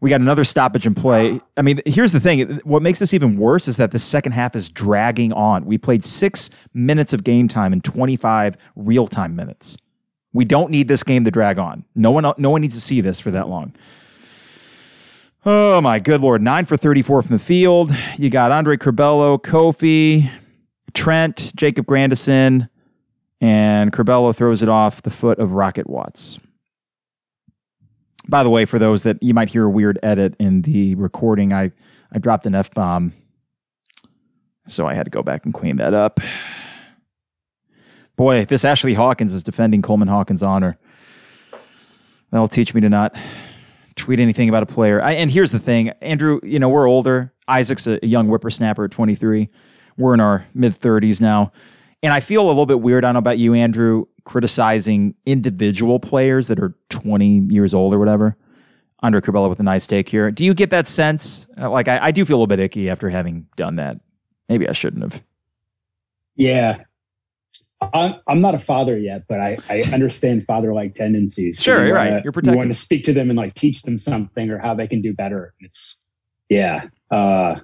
We 0.00 0.10
got 0.10 0.20
another 0.20 0.44
stoppage 0.44 0.86
in 0.86 0.94
play. 0.94 1.40
I 1.56 1.62
mean, 1.62 1.80
here's 1.86 2.12
the 2.12 2.18
thing. 2.20 2.60
What 2.64 2.82
makes 2.82 2.98
this 2.98 3.14
even 3.14 3.36
worse 3.36 3.68
is 3.68 3.76
that 3.76 3.92
the 3.92 3.98
second 3.98 4.32
half 4.32 4.56
is 4.56 4.68
dragging 4.68 5.32
on. 5.32 5.64
We 5.64 5.78
played 5.78 6.04
six 6.04 6.50
minutes 6.74 7.12
of 7.12 7.22
game 7.22 7.46
time 7.46 7.72
and 7.72 7.84
25 7.84 8.56
real 8.74 9.06
time 9.06 9.36
minutes. 9.36 9.76
We 10.32 10.44
don't 10.44 10.70
need 10.70 10.88
this 10.88 11.02
game 11.02 11.24
to 11.24 11.30
drag 11.30 11.58
on. 11.58 11.84
No 11.94 12.10
one, 12.10 12.32
no 12.38 12.50
one 12.50 12.62
needs 12.62 12.74
to 12.74 12.80
see 12.80 13.00
this 13.00 13.20
for 13.20 13.30
that 13.30 13.48
long. 13.48 13.74
Oh 15.44 15.80
my 15.80 15.98
good 15.98 16.20
lord! 16.20 16.40
Nine 16.40 16.66
for 16.66 16.76
34 16.76 17.22
from 17.22 17.36
the 17.36 17.42
field. 17.42 17.92
You 18.16 18.30
got 18.30 18.52
Andre 18.52 18.76
Curbelo, 18.76 19.42
Kofi, 19.42 20.30
Trent, 20.94 21.50
Jacob 21.56 21.84
Grandison, 21.84 22.68
and 23.40 23.92
Curbelo 23.92 24.32
throws 24.32 24.62
it 24.62 24.68
off 24.68 25.02
the 25.02 25.10
foot 25.10 25.40
of 25.40 25.50
Rocket 25.50 25.90
Watts. 25.90 26.38
By 28.28 28.44
the 28.44 28.50
way, 28.50 28.64
for 28.64 28.78
those 28.78 29.02
that 29.02 29.20
you 29.20 29.34
might 29.34 29.48
hear 29.48 29.64
a 29.64 29.70
weird 29.70 29.98
edit 30.04 30.36
in 30.38 30.62
the 30.62 30.94
recording, 30.94 31.52
I, 31.52 31.72
I 32.12 32.20
dropped 32.20 32.46
an 32.46 32.54
F 32.54 32.72
bomb. 32.72 33.12
So 34.68 34.86
I 34.86 34.94
had 34.94 35.06
to 35.06 35.10
go 35.10 35.24
back 35.24 35.44
and 35.44 35.52
clean 35.52 35.78
that 35.78 35.92
up. 35.92 36.20
Boy, 38.14 38.44
this 38.44 38.64
Ashley 38.64 38.94
Hawkins 38.94 39.34
is 39.34 39.42
defending 39.42 39.82
Coleman 39.82 40.06
Hawkins' 40.06 40.44
honor. 40.44 40.78
That'll 42.30 42.46
teach 42.46 42.74
me 42.74 42.80
to 42.82 42.88
not 42.88 43.16
tweet 43.96 44.20
anything 44.20 44.48
about 44.48 44.62
a 44.62 44.66
player. 44.66 45.02
I, 45.02 45.12
and 45.12 45.30
here's 45.30 45.52
the 45.52 45.58
thing, 45.58 45.90
Andrew, 46.00 46.40
you 46.42 46.58
know, 46.58 46.68
we're 46.68 46.88
older. 46.88 47.32
Isaac's 47.48 47.86
a, 47.86 47.98
a 48.04 48.06
young 48.06 48.28
whippersnapper 48.28 48.84
at 48.84 48.90
23. 48.90 49.48
We're 49.96 50.14
in 50.14 50.20
our 50.20 50.46
mid 50.54 50.78
30s 50.78 51.20
now. 51.20 51.52
And 52.02 52.12
I 52.12 52.20
feel 52.20 52.44
a 52.44 52.48
little 52.48 52.66
bit 52.66 52.80
weird. 52.80 53.04
I 53.04 53.08
don't 53.08 53.14
know 53.14 53.18
about 53.18 53.38
you, 53.38 53.54
Andrew, 53.54 54.06
criticizing 54.24 55.14
individual 55.24 56.00
players 56.00 56.48
that 56.48 56.58
are 56.58 56.74
20 56.90 57.46
years 57.48 57.74
old 57.74 57.94
or 57.94 57.98
whatever. 57.98 58.36
Andre 59.02 59.20
Curbelo 59.20 59.48
with 59.48 59.60
a 59.60 59.64
nice 59.64 59.86
take 59.86 60.08
here. 60.08 60.30
Do 60.30 60.44
you 60.44 60.54
get 60.54 60.70
that 60.70 60.86
sense? 60.86 61.46
Uh, 61.60 61.70
like, 61.70 61.88
I, 61.88 62.06
I 62.06 62.10
do 62.10 62.24
feel 62.24 62.36
a 62.36 62.38
little 62.38 62.46
bit 62.46 62.60
icky 62.60 62.88
after 62.88 63.08
having 63.08 63.46
done 63.56 63.76
that. 63.76 63.98
Maybe 64.48 64.68
I 64.68 64.72
shouldn't 64.72 65.02
have. 65.02 65.22
Yeah. 66.36 66.84
I'm, 67.94 68.14
I'm 68.26 68.40
not 68.40 68.54
a 68.54 68.60
father 68.60 68.96
yet, 68.96 69.24
but 69.28 69.40
I, 69.40 69.58
I 69.68 69.82
understand 69.92 70.44
father 70.44 70.72
like 70.72 70.94
tendencies. 70.94 71.60
Sure, 71.60 71.80
you 71.80 71.88
you're 71.88 71.96
wanna, 71.96 72.14
right. 72.14 72.24
You're 72.24 72.32
protected. 72.32 72.54
You 72.54 72.58
want 72.58 72.70
to 72.70 72.78
speak 72.78 73.04
to 73.04 73.12
them 73.12 73.30
and 73.30 73.36
like 73.36 73.54
teach 73.54 73.82
them 73.82 73.98
something 73.98 74.50
or 74.50 74.58
how 74.58 74.74
they 74.74 74.86
can 74.86 75.02
do 75.02 75.12
better. 75.12 75.54
It's, 75.60 76.00
yeah. 76.48 76.88
Uh, 77.10 77.56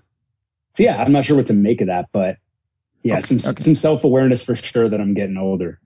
so 0.75 0.83
yeah, 0.83 0.97
I'm 0.97 1.13
not 1.13 1.25
sure 1.25 1.37
what 1.37 1.47
to 1.49 1.55
make 1.55 1.81
of 1.81 1.89
that, 1.89 2.07
but 2.13 2.37
yeah, 3.03 3.19
okay. 3.19 3.39
some 3.39 3.51
okay. 3.51 3.63
some 3.63 3.77
self 3.77 4.05
awareness 4.05 4.45
for 4.45 4.55
sure 4.55 4.89
that 4.89 5.01
I'm 5.01 5.15
getting 5.15 5.37
older 5.37 5.81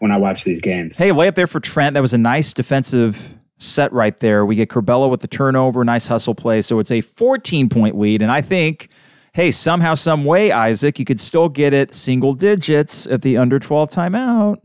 when 0.00 0.10
I 0.10 0.16
watch 0.16 0.44
these 0.44 0.60
games. 0.60 0.96
Hey, 0.96 1.12
way 1.12 1.28
up 1.28 1.34
there 1.34 1.46
for 1.46 1.60
Trent. 1.60 1.94
That 1.94 2.00
was 2.00 2.12
a 2.12 2.18
nice 2.18 2.52
defensive 2.52 3.34
set 3.58 3.92
right 3.92 4.18
there. 4.18 4.44
We 4.44 4.56
get 4.56 4.68
Curbelo 4.68 5.10
with 5.10 5.20
the 5.20 5.28
turnover, 5.28 5.84
nice 5.84 6.06
hustle 6.06 6.34
play. 6.34 6.62
So 6.62 6.78
it's 6.78 6.90
a 6.90 7.00
14 7.02 7.68
point 7.68 7.98
lead. 7.98 8.22
And 8.22 8.32
I 8.32 8.40
think, 8.40 8.88
hey, 9.32 9.50
somehow, 9.50 9.94
some 9.94 10.24
way, 10.24 10.52
Isaac, 10.52 10.98
you 10.98 11.04
could 11.04 11.20
still 11.20 11.48
get 11.48 11.72
it 11.72 11.94
single 11.94 12.34
digits 12.34 13.06
at 13.06 13.22
the 13.22 13.36
under 13.36 13.58
12 13.58 13.90
timeout. 13.90 14.56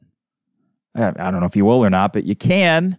I 0.95 1.12
don't 1.12 1.41
know 1.41 1.45
if 1.45 1.56
you 1.56 1.65
will 1.65 1.84
or 1.84 1.89
not, 1.89 2.13
but 2.13 2.23
you 2.23 2.36
can. 2.36 2.97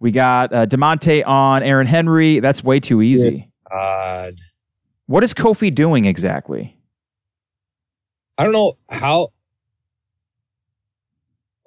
We 0.00 0.10
got 0.10 0.52
uh, 0.52 0.66
Da'Monte 0.66 1.26
on 1.26 1.62
Aaron 1.62 1.86
Henry. 1.86 2.40
That's 2.40 2.62
way 2.64 2.80
too 2.80 3.02
easy. 3.02 3.50
God. 3.70 4.34
What 5.06 5.22
is 5.22 5.32
Kofi 5.32 5.72
doing 5.72 6.04
exactly? 6.04 6.76
I 8.36 8.44
don't 8.44 8.52
know 8.52 8.76
how 8.90 9.28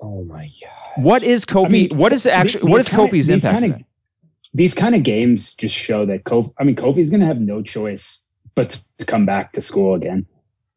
Oh 0.02 0.24
my 0.24 0.50
god! 0.62 1.04
What 1.04 1.24
is 1.24 1.46
Kofi? 1.46 1.66
I 1.66 1.70
mean, 1.70 1.90
what 1.96 2.14
is 2.14 2.26
actually? 2.26 2.72
What 2.72 2.80
is 2.80 2.88
kinda, 2.88 3.06
Kofi's 3.06 3.28
impact? 3.28 3.60
Kind 3.60 3.74
of, 3.74 3.82
these 4.54 4.74
kind 4.74 4.96
of 4.96 5.04
games 5.04 5.54
just 5.54 5.76
show 5.76 6.06
that 6.06 6.24
Kofi. 6.24 6.54
I 6.58 6.64
mean, 6.64 6.76
Kofi's 6.76 7.10
going 7.10 7.20
to 7.20 7.26
have 7.26 7.42
no 7.42 7.62
choice 7.62 8.24
but 8.60 8.82
to 8.98 9.06
come 9.06 9.26
back 9.26 9.54
to 9.54 9.62
school 9.62 9.96
again. 9.96 10.26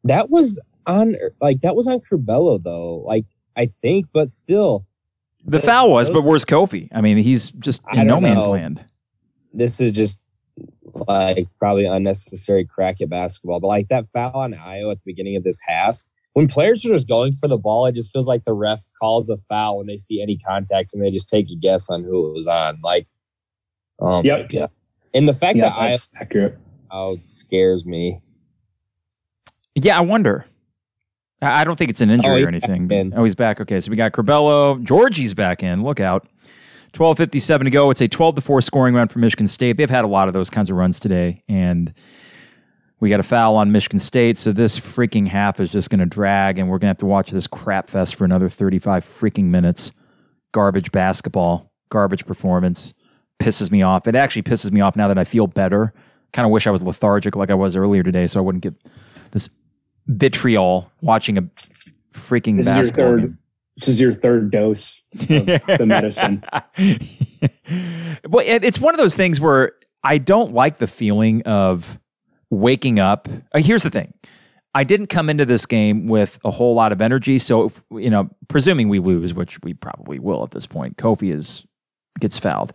That 0.05 0.29
was 0.29 0.59
on 0.85 1.15
like 1.41 1.59
that 1.61 1.75
was 1.75 1.87
on 1.87 1.99
Curbelo 1.99 2.61
though. 2.61 2.97
Like 2.97 3.25
I 3.55 3.65
think, 3.65 4.07
but 4.13 4.29
still, 4.29 4.85
the 5.45 5.59
foul 5.59 5.91
was. 5.91 6.09
But 6.09 6.23
where's 6.23 6.45
Kofi? 6.45 6.87
I 6.93 7.01
mean, 7.01 7.17
he's 7.17 7.51
just 7.51 7.83
in 7.91 8.07
no 8.07 8.21
man's 8.21 8.47
land. 8.47 8.83
This 9.53 9.79
is 9.79 9.91
just 9.91 10.19
like 11.07 11.47
probably 11.59 11.85
unnecessary 11.85 12.65
crack 12.65 13.01
at 13.01 13.09
basketball. 13.09 13.59
But 13.59 13.67
like 13.67 13.87
that 13.89 14.05
foul 14.05 14.31
on 14.35 14.53
Ayo 14.53 14.91
at 14.91 14.99
the 14.99 15.03
beginning 15.05 15.35
of 15.35 15.43
this 15.43 15.59
half, 15.67 16.03
when 16.33 16.47
players 16.47 16.85
are 16.85 16.89
just 16.89 17.07
going 17.07 17.33
for 17.33 17.47
the 17.47 17.57
ball, 17.57 17.85
it 17.85 17.95
just 17.95 18.11
feels 18.11 18.27
like 18.27 18.45
the 18.45 18.53
ref 18.53 18.85
calls 18.99 19.29
a 19.29 19.37
foul 19.49 19.77
when 19.77 19.87
they 19.87 19.97
see 19.97 20.21
any 20.21 20.37
contact 20.37 20.93
and 20.93 21.03
they 21.03 21.11
just 21.11 21.29
take 21.29 21.49
a 21.49 21.55
guess 21.55 21.89
on 21.89 22.03
who 22.03 22.29
it 22.29 22.33
was 22.33 22.47
on. 22.47 22.79
Like, 22.81 23.07
um, 23.99 24.25
yep. 24.25 24.51
yeah. 24.51 24.67
And 25.13 25.27
the 25.27 25.33
fact 25.33 25.57
yep, 25.57 25.73
that 25.73 25.77
I 25.77 25.95
accurate 26.19 26.57
oh 26.93 27.19
scares 27.25 27.85
me. 27.85 28.21
Yeah, 29.75 29.97
I 29.97 30.01
wonder. 30.01 30.45
I 31.41 31.63
don't 31.63 31.75
think 31.75 31.89
it's 31.89 32.01
an 32.01 32.09
oh, 32.09 32.13
injury 32.13 32.43
oh, 32.43 32.45
or 32.45 32.47
anything. 32.47 33.13
Oh, 33.15 33.23
he's 33.23 33.35
back. 33.35 33.59
Okay, 33.59 33.81
so 33.81 33.91
we 33.91 33.97
got 33.97 34.13
Curbelo. 34.13 34.81
Giorgi's 34.81 35.33
back 35.33 35.61
in. 35.61 35.83
Look 35.83 35.99
out. 35.99 36.27
12.57 36.93 37.63
to 37.63 37.69
go. 37.69 37.89
It's 37.89 38.01
a 38.01 38.07
12 38.07 38.35
to 38.35 38.41
4 38.41 38.61
scoring 38.61 38.93
run 38.93 39.07
for 39.07 39.19
Michigan 39.19 39.47
State. 39.47 39.77
They've 39.77 39.89
had 39.89 40.05
a 40.05 40.07
lot 40.07 40.27
of 40.27 40.33
those 40.33 40.49
kinds 40.49 40.69
of 40.69 40.77
runs 40.77 40.99
today. 40.99 41.43
And 41.49 41.93
we 42.99 43.09
got 43.09 43.19
a 43.19 43.23
foul 43.23 43.55
on 43.55 43.71
Michigan 43.71 43.99
State, 43.99 44.37
so 44.37 44.53
this 44.53 44.79
freaking 44.79 45.27
half 45.27 45.59
is 45.59 45.69
just 45.69 45.89
going 45.89 45.99
to 45.99 46.05
drag, 46.05 46.57
and 46.57 46.69
we're 46.69 46.77
going 46.77 46.87
to 46.87 46.91
have 46.91 46.97
to 46.99 47.05
watch 47.05 47.31
this 47.31 47.47
crap 47.47 47.89
fest 47.89 48.15
for 48.15 48.23
another 48.23 48.47
35 48.47 49.03
freaking 49.03 49.45
minutes. 49.45 49.91
Garbage 50.53 50.91
basketball, 50.91 51.73
garbage 51.89 52.25
performance. 52.25 52.93
Pisses 53.41 53.71
me 53.71 53.81
off. 53.81 54.07
It 54.07 54.15
actually 54.15 54.43
pisses 54.43 54.71
me 54.71 54.79
off 54.79 54.95
now 54.95 55.09
that 55.09 55.17
I 55.17 55.25
feel 55.25 55.47
better 55.47 55.93
kind 56.33 56.45
of 56.45 56.51
wish 56.51 56.67
I 56.67 56.71
was 56.71 56.81
lethargic 56.81 57.35
like 57.35 57.49
I 57.49 57.53
was 57.53 57.75
earlier 57.75 58.03
today, 58.03 58.27
so 58.27 58.39
I 58.39 58.43
wouldn't 58.43 58.63
get 58.63 58.73
this 59.31 59.49
vitriol 60.07 60.91
watching 61.01 61.37
a 61.37 61.43
freaking 62.13 62.57
This 62.57 62.67
is 62.67 62.75
your 62.75 62.83
basketball 62.83 63.05
third. 63.05 63.21
game. 63.21 63.37
This 63.77 63.87
is 63.87 64.01
your 64.01 64.13
third 64.13 64.51
dose 64.51 65.03
of 65.13 65.27
the 65.27 65.85
medicine. 65.85 66.43
well, 68.29 68.45
it, 68.45 68.63
it's 68.63 68.79
one 68.79 68.93
of 68.93 68.99
those 68.99 69.15
things 69.15 69.39
where 69.39 69.71
I 70.03 70.17
don't 70.17 70.53
like 70.53 70.77
the 70.77 70.87
feeling 70.87 71.41
of 71.43 71.97
waking 72.49 72.99
up. 72.99 73.27
Uh, 73.53 73.59
here's 73.59 73.83
the 73.83 73.89
thing. 73.89 74.13
I 74.75 74.83
didn't 74.83 75.07
come 75.07 75.29
into 75.29 75.45
this 75.45 75.65
game 75.65 76.07
with 76.07 76.39
a 76.43 76.51
whole 76.51 76.73
lot 76.75 76.91
of 76.91 77.01
energy. 77.01 77.37
So, 77.39 77.65
if, 77.65 77.83
you 77.91 78.09
know, 78.09 78.29
presuming 78.47 78.89
we 78.89 78.99
lose, 78.99 79.33
which 79.33 79.61
we 79.61 79.73
probably 79.73 80.19
will 80.19 80.43
at 80.43 80.51
this 80.51 80.65
point, 80.65 80.97
Kofi 80.97 81.33
is 81.33 81.63
gets 82.19 82.39
fouled. 82.39 82.73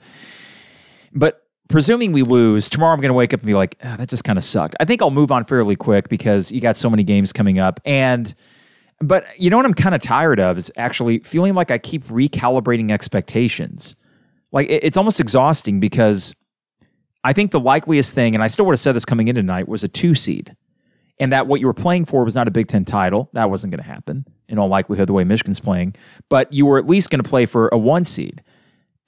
But 1.12 1.42
presuming 1.68 2.12
we 2.12 2.22
lose, 2.22 2.68
tomorrow 2.68 2.92
I'm 2.94 3.00
going 3.00 3.10
to 3.10 3.14
wake 3.14 3.32
up 3.34 3.40
and 3.40 3.46
be 3.46 3.54
like, 3.54 3.76
"Ah, 3.82 3.96
that 3.96 4.08
just 4.08 4.24
kind 4.24 4.38
of 4.38 4.44
sucked. 4.44 4.74
I 4.80 4.84
think 4.84 5.02
I'll 5.02 5.10
move 5.10 5.30
on 5.30 5.44
fairly 5.44 5.76
quick 5.76 6.08
because 6.08 6.50
you 6.50 6.60
got 6.60 6.76
so 6.76 6.88
many 6.90 7.02
games 7.04 7.32
coming 7.32 7.58
up. 7.58 7.80
And, 7.84 8.34
but 9.00 9.24
you 9.38 9.50
know 9.50 9.56
what 9.56 9.66
I'm 9.66 9.74
kind 9.74 9.94
of 9.94 10.00
tired 10.02 10.40
of 10.40 10.58
is 10.58 10.72
actually 10.76 11.20
feeling 11.20 11.54
like 11.54 11.70
I 11.70 11.78
keep 11.78 12.04
recalibrating 12.06 12.90
expectations. 12.90 13.94
Like 14.50 14.68
it- 14.68 14.82
it's 14.84 14.96
almost 14.96 15.20
exhausting 15.20 15.78
because 15.80 16.34
I 17.24 17.32
think 17.32 17.50
the 17.50 17.60
likeliest 17.60 18.14
thing, 18.14 18.34
and 18.34 18.42
I 18.42 18.46
still 18.46 18.64
would 18.66 18.72
have 18.72 18.80
said 18.80 18.96
this 18.96 19.04
coming 19.04 19.28
in 19.28 19.34
tonight, 19.34 19.68
was 19.68 19.84
a 19.84 19.88
two 19.88 20.14
seed. 20.14 20.56
And 21.20 21.32
that 21.32 21.48
what 21.48 21.58
you 21.60 21.66
were 21.66 21.74
playing 21.74 22.04
for 22.04 22.24
was 22.24 22.36
not 22.36 22.46
a 22.46 22.50
Big 22.52 22.68
Ten 22.68 22.84
title. 22.84 23.28
That 23.32 23.50
wasn't 23.50 23.72
going 23.72 23.82
to 23.82 23.90
happen 23.90 24.24
in 24.48 24.56
all 24.56 24.68
likelihood, 24.68 25.08
the 25.08 25.12
way 25.12 25.24
Michigan's 25.24 25.58
playing. 25.58 25.96
But 26.28 26.52
you 26.52 26.64
were 26.64 26.78
at 26.78 26.86
least 26.86 27.10
going 27.10 27.20
to 27.20 27.28
play 27.28 27.44
for 27.44 27.68
a 27.72 27.76
one 27.76 28.04
seed. 28.04 28.40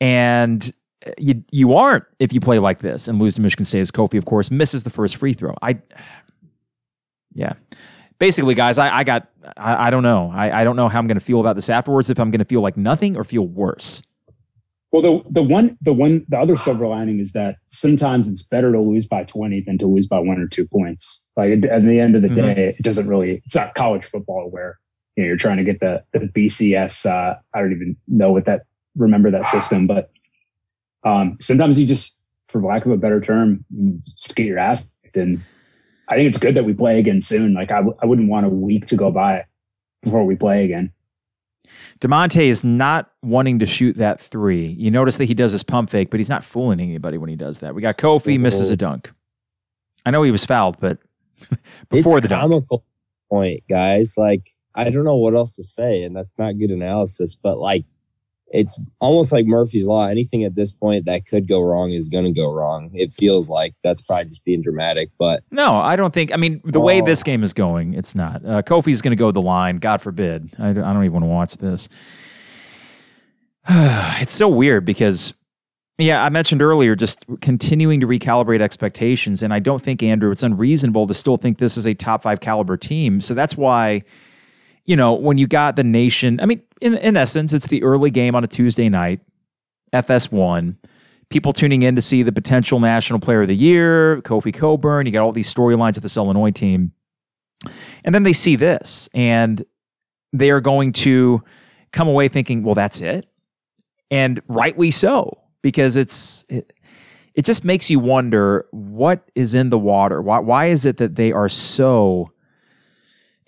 And 0.01 0.73
you 1.19 1.43
you 1.51 1.75
aren't 1.75 2.05
if 2.19 2.33
you 2.33 2.41
play 2.41 2.59
like 2.59 2.81
this 2.81 3.09
and 3.09 3.19
lose 3.19 3.35
to 3.37 3.41
Michigan 3.41 3.65
State 3.65 3.81
as 3.81 3.91
Kofi, 3.91 4.19
of 4.19 4.25
course, 4.27 4.51
misses 4.51 4.83
the 4.83 4.91
first 4.91 5.17
free 5.17 5.33
throw. 5.33 5.55
I 5.63 5.79
yeah. 7.35 7.55
Basically, 8.19 8.55
guys, 8.55 8.77
I, 8.77 8.99
I 8.99 9.05
got 9.05 9.29
I, 9.57 9.87
I 9.87 9.91
don't 9.91 10.03
know. 10.03 10.31
I, 10.35 10.61
I 10.61 10.65
don't 10.65 10.77
know 10.77 10.89
how 10.89 10.99
I'm 10.99 11.07
gonna 11.07 11.21
feel 11.21 11.41
about 11.41 11.57
this 11.57 11.71
afterwards, 11.71 12.11
if 12.11 12.21
I'm 12.21 12.31
gonna 12.31 12.45
feel 12.45 12.61
like 12.61 12.77
nothing 12.77 13.17
or 13.17 13.25
feel 13.25 13.47
worse. 13.47 14.03
Well, 14.93 15.03
the 15.03 15.23
the 15.31 15.43
one 15.43 15.79
the 15.81 15.93
one 15.95 16.27
the 16.29 16.39
other 16.39 16.57
silver 16.57 16.87
lining 16.87 17.19
is 17.21 17.33
that 17.33 17.57
sometimes 17.69 18.29
it's 18.29 18.43
better 18.43 18.73
to 18.73 18.81
lose 18.81 19.07
by 19.07 19.25
twenty 19.25 19.63
than 19.63 19.79
to 19.79 19.87
lose 19.87 20.07
by 20.07 20.19
one 20.19 20.39
or 20.39 20.49
two 20.49 20.67
points. 20.67 21.25
Like 21.37 21.53
at, 21.53 21.65
at 21.65 21.83
the 21.85 21.99
end 21.99 22.15
of 22.17 22.23
the 22.23 22.29
Mhm. 22.29 22.55
day, 22.55 22.75
it 22.79 22.83
doesn't 22.83 23.09
really. 23.09 23.41
It's 23.47 23.55
not 23.57 23.75
college 23.75 24.05
football 24.05 24.51
where 24.51 24.79
you 25.17 25.23
know 25.23 25.29
you're 25.29 25.37
trying 25.37 25.57
to 25.59 25.65
get 25.65 25.81
the 25.81 26.03
the 26.13 26.19
BCS. 26.21 27.07
Uh, 27.07 27.37
I 27.55 27.61
don't 27.61 27.73
even 27.73 27.97
know 28.09 28.33
what 28.33 28.45
that 28.47 28.63
remember 28.97 29.31
that 29.31 29.47
system, 29.47 29.87
but 29.87 30.11
um, 31.05 31.37
sometimes 31.41 31.79
you 31.79 31.87
just, 31.87 32.17
for 32.49 32.61
lack 32.63 32.85
of 32.87 32.93
a 32.93 32.97
better 32.97 33.21
term, 33.21 33.65
just 34.05 34.37
get 34.37 34.47
your 34.47 34.59
ass 34.59 34.91
kicked. 35.03 35.17
And 35.17 35.43
I 36.09 36.17
think 36.17 36.29
it's 36.29 36.39
good 36.39 36.55
that 36.57 36.65
we 36.65 36.73
play 36.75 36.99
again 36.99 37.21
soon. 37.21 37.55
Like 37.55 37.71
I 37.71 37.77
w- 37.77 37.97
I 38.03 38.07
wouldn't 38.07 38.29
want 38.29 38.47
a 38.47 38.49
week 38.49 38.87
to 38.87 38.97
go 38.97 39.11
by 39.11 39.45
before 40.03 40.25
we 40.25 40.35
play 40.37 40.65
again. 40.65 40.93
Da'Monte 42.01 42.43
is 42.43 42.65
not 42.65 43.11
wanting 43.23 43.59
to 43.61 43.67
shoot 43.67 43.97
that 43.99 44.21
three. 44.21 44.67
You 44.67 44.91
notice 44.91 45.19
that 45.19 45.27
he 45.27 45.35
does 45.35 45.53
his 45.53 45.63
pump 45.63 45.91
fake, 45.91 46.11
but 46.11 46.19
he's 46.19 46.29
not 46.29 46.43
fooling 46.43 46.81
anybody 46.81 47.17
when 47.19 47.29
he 47.29 47.37
does 47.37 47.59
that. 47.61 47.75
We 47.75 47.83
got 47.83 47.97
Kofi 47.97 48.41
misses 48.41 48.71
a 48.71 48.77
dunk. 48.77 49.13
I 50.05 50.11
know 50.11 50.23
he 50.23 50.31
was 50.33 50.45
fouled, 50.45 50.81
but 50.81 50.99
before 51.91 52.19
it's 52.19 52.29
the 52.29 52.35
a 52.35 52.49
dunk. 52.49 52.65
point, 53.31 53.63
guys. 53.69 54.17
Like 54.17 54.49
I 54.75 54.91
don't 54.91 55.05
know 55.05 55.17
what 55.17 55.35
else 55.35 55.55
to 55.57 55.63
say, 55.63 56.03
and 56.03 56.17
that's 56.17 56.37
not 56.39 56.59
good 56.59 56.71
analysis. 56.71 57.35
But 57.37 57.59
like, 57.59 57.85
it's 58.53 58.79
almost 58.99 59.31
like 59.33 59.47
Murphy's 59.47 59.87
law. 59.87 60.07
Anything 60.07 60.43
at 60.45 60.55
this 60.57 60.73
point 60.73 61.05
that 61.07 61.25
could 61.27 61.47
go 61.47 61.61
wrong 61.63 61.93
is 61.93 62.09
going 62.09 62.25
to 62.25 62.33
go 62.33 62.53
wrong. 62.53 62.91
It 62.93 63.13
feels 63.13 63.49
like 63.49 63.75
that's 63.83 64.03
probably 64.03 64.25
just 64.25 64.45
being 64.45 64.61
dramatic, 64.61 65.11
but 65.19 65.45
No, 65.53 65.71
I 65.73 65.95
don't 65.97 66.13
think. 66.13 66.33
I 66.33 66.37
mean, 66.37 66.61
the 66.65 66.81
way 66.81 67.01
this 67.01 67.23
game 67.23 67.45
is 67.45 67.53
going, 67.53 67.95
it's 67.95 68.15
not. 68.15 68.45
Uh, 68.45 68.63
Kofi's 68.63 69.01
going 69.03 69.13
to 69.13 69.17
go 69.17 69.31
the 69.31 69.41
line. 69.41 69.77
God 69.77 70.01
forbid. 70.03 70.51
I, 70.59 70.73
don't- 70.73 70.85
I 70.85 70.93
don't 70.93 71.05
even 71.05 71.13
want 71.13 71.25
to 71.25 71.29
watch 71.29 71.57
this. 71.59 71.89
it's 73.69 74.35
so 74.35 74.49
weird 74.49 74.85
because, 74.85 75.35
yeah, 75.99 76.25
I 76.25 76.29
mentioned 76.31 76.63
earlier 76.63 76.97
just 76.97 77.25
continuing 77.41 78.01
to 78.01 78.07
recalibrate 78.07 78.61
expectations, 78.61 79.43
and 79.43 79.53
I 79.53 79.59
don't 79.59 79.83
think 79.83 80.03
Andrew, 80.03 80.31
it's 80.33 80.43
unreasonable 80.43 81.07
to 81.07 81.15
still 81.15 81.37
think 81.37 81.59
this 81.59 81.77
is 81.77 81.87
a 81.87 81.95
top 81.95 82.23
five 82.23 82.41
caliber 82.41 82.77
team. 82.77 83.21
So 83.21 83.35
that's 83.35 83.57
why, 83.57 84.03
you 84.85 84.97
know, 84.97 85.13
when 85.13 85.39
you 85.39 85.47
got 85.47 85.77
the 85.77 85.85
nation, 85.85 86.41
I 86.41 86.47
mean, 86.47 86.63
in 86.81 86.95
in 86.97 87.17
essence, 87.17 87.53
it's 87.53 87.67
the 87.67 87.83
early 87.83 88.11
game 88.11 88.35
on 88.35 88.45
a 88.45 88.49
Tuesday 88.49 88.89
night, 88.89 89.21
FS1 89.93 90.77
people 91.31 91.53
tuning 91.53 91.83
in 91.83 91.95
to 91.95 92.03
see 92.03 92.23
the 92.23 92.33
potential 92.33 92.81
national 92.81 93.21
player 93.21 93.43
of 93.43 93.49
the 93.49 93.57
year, 93.57 94.21
Kofi 94.23 94.53
Cockburn. 94.53 95.07
You 95.07 95.13
got 95.13 95.23
all 95.23 95.33
these 95.33 95.53
storylines 95.53 95.97
of 95.97 96.03
this 96.03 96.17
Illinois 96.17 96.51
team. 96.51 96.93
And 98.05 98.15
then 98.15 98.25
they 98.25 98.33
see 98.33 98.57
this 98.57 99.09
and 99.15 99.65
they 100.33 100.51
are 100.51 100.61
going 100.61 100.93
to 100.93 101.43
come 101.93 102.09
away 102.09 102.29
thinking, 102.29 102.63
well, 102.63 102.75
that's 102.75 103.01
it. 103.01 103.27
And 104.11 104.43
rightly 104.49 104.91
so, 104.91 105.39
because 105.63 105.97
it's, 105.97 106.45
it, 106.49 106.73
it 107.35 107.45
just 107.45 107.65
makes 107.65 107.91
you 107.91 108.01
wonder 108.01 108.67
what 108.73 109.31
is 109.35 109.55
in 109.55 109.71
the 109.71 109.79
water. 109.79 110.21
Why, 110.21 110.41
why 110.41 110.67
is 110.67 110.85
it 110.85 110.97
that 110.97 111.15
they 111.15 111.31
are 111.31 111.49
so 111.49 112.33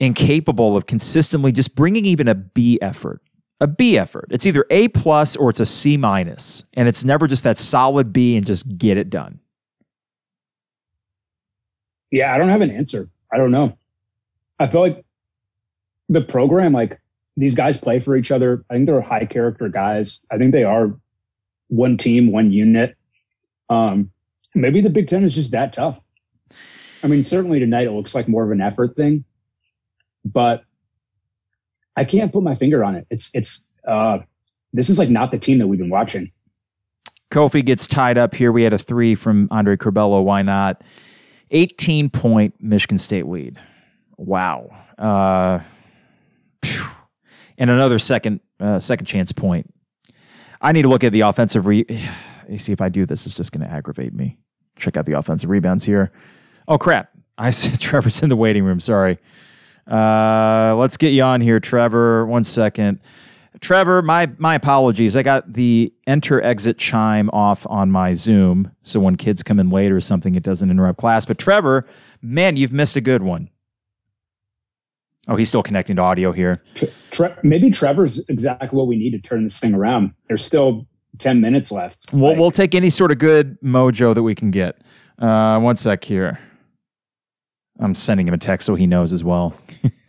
incapable 0.03 0.77
of 0.77 0.87
consistently 0.87 1.53
just 1.53 1.75
bringing 1.75 2.05
even 2.05 2.29
a 2.29 2.35
B 2.35 2.79
effort? 2.83 3.23
a 3.63 3.67
B 3.69 3.97
effort. 3.97 4.27
It's 4.31 4.45
either 4.45 4.67
A 4.71 4.89
plus 4.89 5.37
or 5.37 5.49
it's 5.49 5.61
a 5.61 5.67
C 5.67 5.97
minus, 5.97 6.65
and 6.75 6.89
it's 6.89 7.05
never 7.05 7.29
just 7.29 7.45
that 7.45 7.57
solid 7.57 8.13
B 8.13 8.37
and 8.37 8.45
just 8.45 8.77
get 8.77 8.97
it 8.97 9.09
done. 9.09 9.39
Yeah, 12.11 12.35
I 12.35 12.39
don't 12.39 12.49
have 12.49 12.61
an 12.61 12.73
answer. 12.73 13.09
I 13.33 13.37
don't 13.37 13.53
know. 13.53 13.79
I 14.59 14.67
feel 14.67 14.81
like 14.81 15.05
the 16.09 16.21
program, 16.23 16.73
like 16.73 17.01
these 17.37 17.55
guys 17.55 17.79
play 17.79 18.01
for 18.01 18.17
each 18.17 18.33
other. 18.33 18.65
I 18.69 18.75
think 18.75 18.87
they're 18.87 19.01
high 19.01 19.27
character 19.27 19.69
guys. 19.69 20.23
I 20.31 20.39
think 20.39 20.51
they 20.51 20.65
are 20.65 20.99
one 21.69 21.97
team, 21.97 22.33
one 22.33 22.51
unit. 22.51 22.97
Um, 23.71 24.11
maybe 24.57 24.81
the 24.81 24.91
Big 24.91 25.07
Ten 25.07 25.23
is 25.23 25.37
just 25.37 25.53
that 25.53 25.73
tough. 25.73 26.03
I 27.05 27.07
mean, 27.07 27.25
certainly 27.25 27.61
tonight 27.61 27.87
it 27.87 27.93
looks 27.93 28.15
like 28.15 28.29
more 28.29 28.45
of 28.45 28.51
an 28.51 28.61
effort 28.61 28.97
thing, 28.97 29.25
but 30.25 30.65
I 31.97 32.05
can't 32.05 32.33
put 32.33 32.43
my 32.43 32.55
finger 32.55 32.85
on 32.85 32.95
it. 32.95 33.07
It's 33.11 33.31
it's 33.35 33.67
uh, 33.87 34.19
this 34.73 34.89
is 34.89 34.99
like 34.99 35.11
not 35.11 35.31
the 35.31 35.39
team 35.39 35.59
that 35.59 35.67
we've 35.67 35.79
been 35.79 35.91
watching. 35.91 36.31
Kofi 37.31 37.65
gets 37.65 37.87
tied 37.87 38.19
up 38.19 38.35
here. 38.35 38.53
We 38.53 38.63
had 38.63 38.73
a 38.73 38.79
three 38.79 39.15
from 39.15 39.49
Andre 39.51 39.77
Curbelo. 39.77 40.23
Why 40.23 40.43
not? 40.43 40.83
18 41.51 42.11
point 42.11 42.55
Michigan 42.61 42.99
State 42.99 43.27
lead. 43.27 43.59
Wow. 44.17 44.69
Uh, 44.99 45.61
and 47.59 47.71
another 47.71 47.99
second 47.99 48.41
uh, 48.61 48.79
second 48.79 49.07
chance 49.07 49.33
point. 49.33 49.73
I 50.61 50.73
need 50.73 50.83
to 50.83 50.89
look 50.89 51.05
at 51.05 51.13
the 51.13 51.23
offensive 51.23 51.67
re. 51.67 51.85
You 52.49 52.59
see 52.59 52.73
if 52.73 52.81
I 52.81 52.89
do 52.89 53.07
this, 53.07 53.27
it's 53.27 53.35
just 53.35 53.53
going 53.53 53.67
to 53.67 53.73
aggravate 53.73 54.15
me. 54.15 54.39
Check 54.77 54.97
out 54.97 55.07
the 55.07 55.19
offensive 55.19 55.51
rebounds 55.51 55.85
here. 55.85 56.13
Oh 56.69 56.79
crap! 56.79 57.11
I 57.37 57.51
said 57.51 57.81
Trevor's 57.81 58.23
in 58.23 58.29
the 58.29 58.37
waiting 58.37 58.65
room. 58.65 58.81
Sorry. 58.81 59.19
Uh, 59.91 60.75
let's 60.77 60.97
get 60.97 61.09
you 61.11 61.23
on 61.23 61.41
here, 61.41 61.61
Trevor. 61.61 62.27
One 62.27 62.45
second. 62.45 63.01
Trevor, 63.61 64.03
my 64.03 64.31
my 64.39 64.55
apologies. 64.55 65.17
I 65.17 65.23
got 65.23 65.53
the 65.53 65.93
enter 66.07 66.43
exit 66.43 66.79
chime 66.79 67.29
off 67.31 67.67
on 67.69 67.91
my 67.91 68.15
Zoom, 68.15 68.71
so 68.83 68.99
when 68.99 69.17
kids 69.17 69.43
come 69.43 69.61
in 69.61 69.71
late 69.71 69.93
or 69.93 70.01
something, 70.01 70.35
it 70.35 70.43
doesn't 70.43 70.71
interrupt 70.71 70.99
class. 70.99 71.27
But 71.27 71.39
Trevor, 71.39 71.87
man, 72.23 72.57
you've 72.57 72.73
missed 72.73 72.97
a 72.97 73.01
good 73.01 73.23
one. 73.23 73.49
Oh, 75.29 75.37
he's 75.37 75.49
still 75.49 75.63
connecting 75.63 75.97
to 75.97 76.03
audio 76.03 76.33
here. 76.33 76.63
Tre- 76.75 76.93
Tre- 77.13 77.35
maybe 77.45 77.71
Trevor's 77.71 78.19
exactly 78.29 78.77
what 78.77 78.89
we 78.89 78.97
need 78.97 79.11
to 79.13 79.21
turn 79.21 79.45
this 79.45 79.61
thing 79.61 79.75
around. 79.75 80.13
There's 80.27 80.45
still 80.45 80.85
10 81.19 81.41
minutes 81.41 81.71
left. 81.71 82.07
We'll 82.13 82.31
Like, 82.31 82.39
we'll 82.39 82.51
take 82.51 82.75
any 82.75 82.91
sort 82.91 83.13
of 83.13 83.19
good 83.19 83.57
mojo 83.63 84.15
that 84.17 84.23
we 84.25 84.35
can 84.35 84.51
get. 84.51 84.81
Uh, 85.21 85.61
one 85.61 85.77
sec 85.77 86.03
here. 86.03 86.41
I'm 87.83 87.95
sending 87.95 88.29
him 88.29 88.35
a 88.35 88.39
text 88.39 88.67
so 88.67 88.75
he 88.75 88.87
knows 88.87 89.13
as 89.13 89.25
well. 89.25 89.55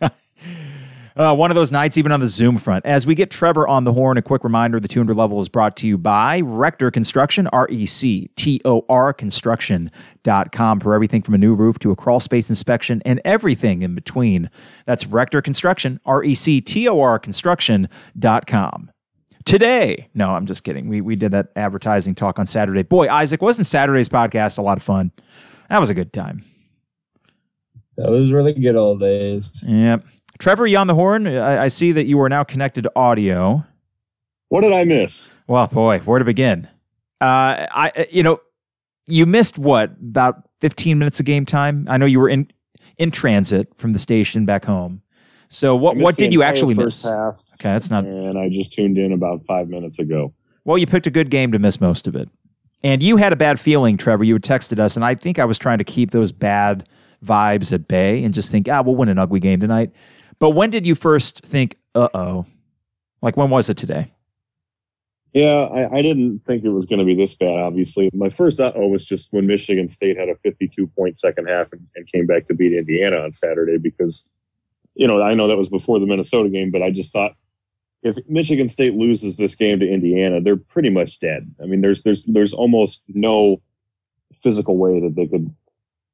uh, 1.16 1.34
one 1.34 1.50
of 1.50 1.54
those 1.54 1.72
nights, 1.72 1.98
even 1.98 2.12
on 2.12 2.20
the 2.20 2.28
Zoom 2.28 2.58
front. 2.58 2.86
As 2.86 3.04
we 3.04 3.14
get 3.14 3.30
Trevor 3.30 3.66
on 3.66 3.84
the 3.84 3.92
horn, 3.92 4.16
a 4.16 4.22
quick 4.22 4.44
reminder 4.44 4.78
the 4.78 4.88
200 4.88 5.16
level 5.16 5.40
is 5.40 5.48
brought 5.48 5.76
to 5.78 5.86
you 5.86 5.98
by 5.98 6.40
Rector 6.40 6.90
Construction, 6.90 7.48
R 7.48 7.68
E 7.68 7.84
C 7.86 8.30
T 8.36 8.60
O 8.64 8.84
R 8.88 9.12
Construction.com 9.12 10.80
for 10.80 10.94
everything 10.94 11.22
from 11.22 11.34
a 11.34 11.38
new 11.38 11.54
roof 11.54 11.78
to 11.80 11.90
a 11.90 11.96
crawl 11.96 12.20
space 12.20 12.48
inspection 12.48 13.02
and 13.04 13.20
everything 13.24 13.82
in 13.82 13.94
between. 13.94 14.50
That's 14.86 15.06
Rector 15.06 15.42
Construction, 15.42 16.00
R 16.06 16.22
E 16.22 16.34
C 16.34 16.60
T 16.60 16.88
O 16.88 17.00
R 17.00 17.18
Construction.com 17.18 18.90
today. 19.44 20.08
No, 20.14 20.30
I'm 20.30 20.46
just 20.46 20.64
kidding. 20.64 20.88
We 20.88 21.00
we 21.00 21.16
did 21.16 21.32
that 21.32 21.48
advertising 21.56 22.14
talk 22.14 22.38
on 22.38 22.46
Saturday. 22.46 22.82
Boy, 22.82 23.08
Isaac, 23.08 23.42
wasn't 23.42 23.66
Saturday's 23.66 24.08
podcast 24.08 24.58
a 24.58 24.62
lot 24.62 24.76
of 24.76 24.82
fun? 24.82 25.10
That 25.68 25.80
was 25.80 25.90
a 25.90 25.94
good 25.94 26.12
time. 26.12 26.44
Those 27.96 28.32
were 28.32 28.42
the 28.42 28.52
good 28.52 28.76
old 28.76 29.00
days. 29.00 29.64
Yep. 29.66 30.04
Trevor, 30.38 30.66
you 30.66 30.78
on 30.78 30.86
the 30.86 30.94
horn? 30.94 31.26
I, 31.26 31.64
I 31.64 31.68
see 31.68 31.92
that 31.92 32.06
you 32.06 32.20
are 32.20 32.28
now 32.28 32.44
connected 32.44 32.82
to 32.82 32.92
audio. 32.96 33.64
What 34.48 34.62
did 34.62 34.72
I 34.72 34.84
miss? 34.84 35.32
Well, 35.46 35.66
boy, 35.66 36.00
where 36.00 36.18
to 36.18 36.24
begin? 36.24 36.68
Uh, 37.20 37.66
I, 37.70 38.06
you 38.10 38.22
know, 38.22 38.40
you 39.06 39.26
missed 39.26 39.58
what 39.58 39.90
about 40.00 40.48
15 40.60 40.98
minutes 40.98 41.20
of 41.20 41.26
game 41.26 41.46
time. 41.46 41.86
I 41.88 41.96
know 41.96 42.06
you 42.06 42.20
were 42.20 42.28
in 42.28 42.50
in 42.96 43.10
transit 43.10 43.68
from 43.76 43.92
the 43.92 43.98
station 43.98 44.44
back 44.44 44.64
home. 44.64 45.02
So 45.48 45.76
what 45.76 45.96
what 45.96 46.16
did 46.16 46.32
you 46.32 46.42
actually 46.42 46.74
miss? 46.74 47.04
Half, 47.04 47.44
okay, 47.54 47.70
that's 47.72 47.90
not. 47.90 48.04
And 48.04 48.38
I 48.38 48.48
just 48.48 48.72
tuned 48.72 48.98
in 48.98 49.12
about 49.12 49.44
five 49.46 49.68
minutes 49.68 49.98
ago. 49.98 50.32
Well, 50.64 50.78
you 50.78 50.86
picked 50.86 51.06
a 51.06 51.10
good 51.10 51.30
game 51.30 51.52
to 51.52 51.58
miss 51.58 51.80
most 51.80 52.06
of 52.06 52.16
it, 52.16 52.28
and 52.82 53.02
you 53.02 53.16
had 53.16 53.32
a 53.32 53.36
bad 53.36 53.60
feeling, 53.60 53.96
Trevor. 53.96 54.24
You 54.24 54.34
had 54.34 54.42
texted 54.42 54.78
us, 54.78 54.96
and 54.96 55.04
I 55.04 55.14
think 55.14 55.38
I 55.38 55.44
was 55.44 55.58
trying 55.58 55.78
to 55.78 55.84
keep 55.84 56.10
those 56.10 56.32
bad 56.32 56.88
vibes 57.24 57.72
at 57.72 57.88
bay 57.88 58.24
and 58.24 58.32
just 58.32 58.50
think, 58.50 58.68
ah, 58.68 58.82
we'll 58.82 58.96
win 58.96 59.08
an 59.08 59.18
ugly 59.18 59.40
game 59.40 59.60
tonight. 59.60 59.90
But 60.38 60.50
when 60.50 60.70
did 60.70 60.86
you 60.86 60.94
first 60.94 61.40
think, 61.40 61.76
uh 61.94 62.08
oh? 62.14 62.46
Like 63.22 63.36
when 63.36 63.50
was 63.50 63.70
it 63.70 63.76
today? 63.76 64.12
Yeah, 65.32 65.68
I, 65.72 65.96
I 65.96 66.02
didn't 66.02 66.40
think 66.46 66.64
it 66.64 66.70
was 66.70 66.86
going 66.86 67.00
to 67.00 67.04
be 67.04 67.16
this 67.16 67.34
bad. 67.34 67.58
Obviously, 67.58 68.08
my 68.14 68.28
first 68.28 68.60
uh 68.60 68.72
oh 68.74 68.88
was 68.88 69.04
just 69.04 69.32
when 69.32 69.46
Michigan 69.46 69.88
State 69.88 70.16
had 70.16 70.28
a 70.28 70.36
52 70.36 70.86
point 70.88 71.18
second 71.18 71.48
half 71.48 71.72
and, 71.72 71.86
and 71.96 72.10
came 72.10 72.26
back 72.26 72.46
to 72.46 72.54
beat 72.54 72.72
Indiana 72.72 73.16
on 73.16 73.32
Saturday 73.32 73.78
because, 73.78 74.28
you 74.94 75.08
know, 75.08 75.20
I 75.20 75.34
know 75.34 75.48
that 75.48 75.56
was 75.56 75.68
before 75.68 75.98
the 75.98 76.06
Minnesota 76.06 76.48
game, 76.48 76.70
but 76.70 76.82
I 76.82 76.90
just 76.90 77.12
thought 77.12 77.32
if 78.04 78.16
Michigan 78.28 78.68
State 78.68 78.94
loses 78.94 79.36
this 79.38 79.56
game 79.56 79.80
to 79.80 79.88
Indiana, 79.90 80.40
they're 80.40 80.56
pretty 80.56 80.90
much 80.90 81.18
dead. 81.18 81.52
I 81.60 81.66
mean, 81.66 81.80
there's 81.80 82.02
there's 82.02 82.24
there's 82.24 82.52
almost 82.52 83.02
no 83.08 83.60
physical 84.42 84.76
way 84.76 85.00
that 85.00 85.16
they 85.16 85.26
could 85.26 85.52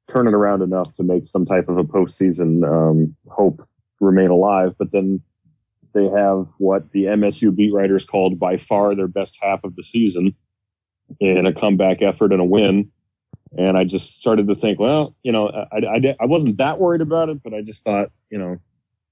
turn 0.07 0.27
it 0.27 0.33
around 0.33 0.61
enough 0.61 0.93
to 0.93 1.03
make 1.03 1.25
some 1.25 1.45
type 1.45 1.69
of 1.69 1.77
a 1.77 1.83
postseason 1.83 2.67
um, 2.67 3.15
hope 3.29 3.67
remain 3.99 4.29
alive. 4.29 4.75
But 4.77 4.91
then 4.91 5.21
they 5.93 6.07
have 6.09 6.49
what 6.57 6.91
the 6.91 7.05
MSU 7.05 7.55
beat 7.55 7.73
writers 7.73 8.05
called 8.05 8.39
by 8.39 8.57
far 8.57 8.95
their 8.95 9.07
best 9.07 9.37
half 9.41 9.63
of 9.63 9.75
the 9.75 9.83
season 9.83 10.35
in 11.19 11.45
a 11.45 11.53
comeback 11.53 12.01
effort 12.01 12.31
and 12.31 12.41
a 12.41 12.45
win. 12.45 12.89
And 13.57 13.77
I 13.77 13.83
just 13.83 14.17
started 14.17 14.47
to 14.47 14.55
think, 14.55 14.79
well, 14.79 15.15
you 15.23 15.31
know, 15.31 15.49
I, 15.49 15.77
I, 15.77 16.15
I 16.21 16.25
wasn't 16.25 16.57
that 16.57 16.79
worried 16.79 17.01
about 17.01 17.29
it, 17.29 17.43
but 17.43 17.53
I 17.53 17.61
just 17.61 17.83
thought, 17.83 18.09
you 18.29 18.37
know, 18.37 18.57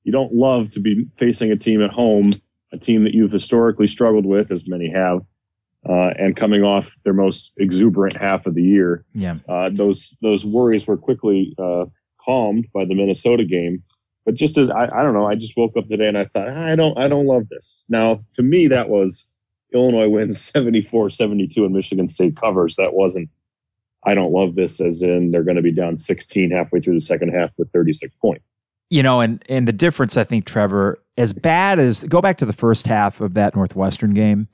you 0.04 0.14
don't 0.14 0.34
love 0.34 0.70
to 0.72 0.80
be 0.80 1.06
facing 1.18 1.52
a 1.52 1.58
team 1.58 1.84
at 1.84 1.92
home, 1.92 2.32
a 2.72 2.78
team 2.78 3.04
that 3.04 3.14
you've 3.14 3.32
historically 3.32 3.88
struggled 3.88 4.26
with, 4.26 4.50
as 4.50 4.66
many 4.66 4.90
have, 4.90 5.22
uh, 5.88 6.12
and 6.18 6.36
coming 6.36 6.64
off 6.64 6.96
their 7.04 7.14
most 7.14 7.54
exuberant 7.58 8.18
half 8.18 8.46
of 8.46 8.56
the 8.56 8.64
year. 8.64 9.06
Yeah. 9.14 9.38
Uh, 9.48 9.70
those 9.74 10.16
those 10.22 10.46
worries 10.46 10.88
were 10.88 10.98
quickly 10.98 11.56
uh, 11.58 11.86
calmed 12.20 12.68
by 12.74 12.86
the 12.86 12.96
Minnesota 12.96 13.46
game. 13.46 13.84
But 14.26 14.36
just 14.36 14.58
as 14.58 14.70
I, 14.70 14.84
I 14.84 15.04
don't 15.04 15.14
know, 15.14 15.26
I 15.26 15.36
just 15.36 15.56
woke 15.58 15.78
up 15.78 15.88
today 15.88 16.08
and 16.08 16.18
I 16.18 16.26
thought, 16.26 16.50
I 16.50 16.76
don't 16.76 16.98
I 16.98 17.08
don't 17.08 17.26
love 17.26 17.48
this. 17.50 17.86
Now, 17.90 18.24
to 18.34 18.44
me, 18.44 18.68
that 18.68 18.90
was 18.90 19.28
Illinois 19.74 20.10
wins 20.10 20.52
74-72 20.54 21.58
and 21.58 21.74
Michigan 21.74 22.08
State 22.08 22.36
covers. 22.36 22.76
That 22.76 22.94
wasn't 22.94 23.32
I 24.06 24.16
don't 24.16 24.32
love 24.32 24.56
this 24.56 24.80
as 24.80 25.02
in 25.02 25.32
they're 25.32 25.44
going 25.44 25.58
to 25.58 25.62
be 25.62 25.74
down 25.74 25.98
16 25.98 26.52
halfway 26.52 26.80
through 26.80 26.94
the 26.94 27.02
second 27.02 27.30
half 27.30 27.52
with 27.58 27.72
36 27.72 28.14
points. 28.22 28.52
You 28.90 29.04
know, 29.04 29.22
and 29.22 29.44
and 29.48 29.68
the 29.68 29.74
difference 29.74 30.18
I 30.18 30.24
think 30.24 30.46
Trevor 30.46 30.98
as 31.18 31.32
bad 31.32 31.80
as 31.80 32.04
go 32.04 32.22
back 32.22 32.38
to 32.40 32.46
the 32.46 32.54
first 32.54 32.88
half 32.88 33.22
of 33.22 33.34
that 33.36 33.56
Northwestern 33.56 34.14
game 34.14 34.48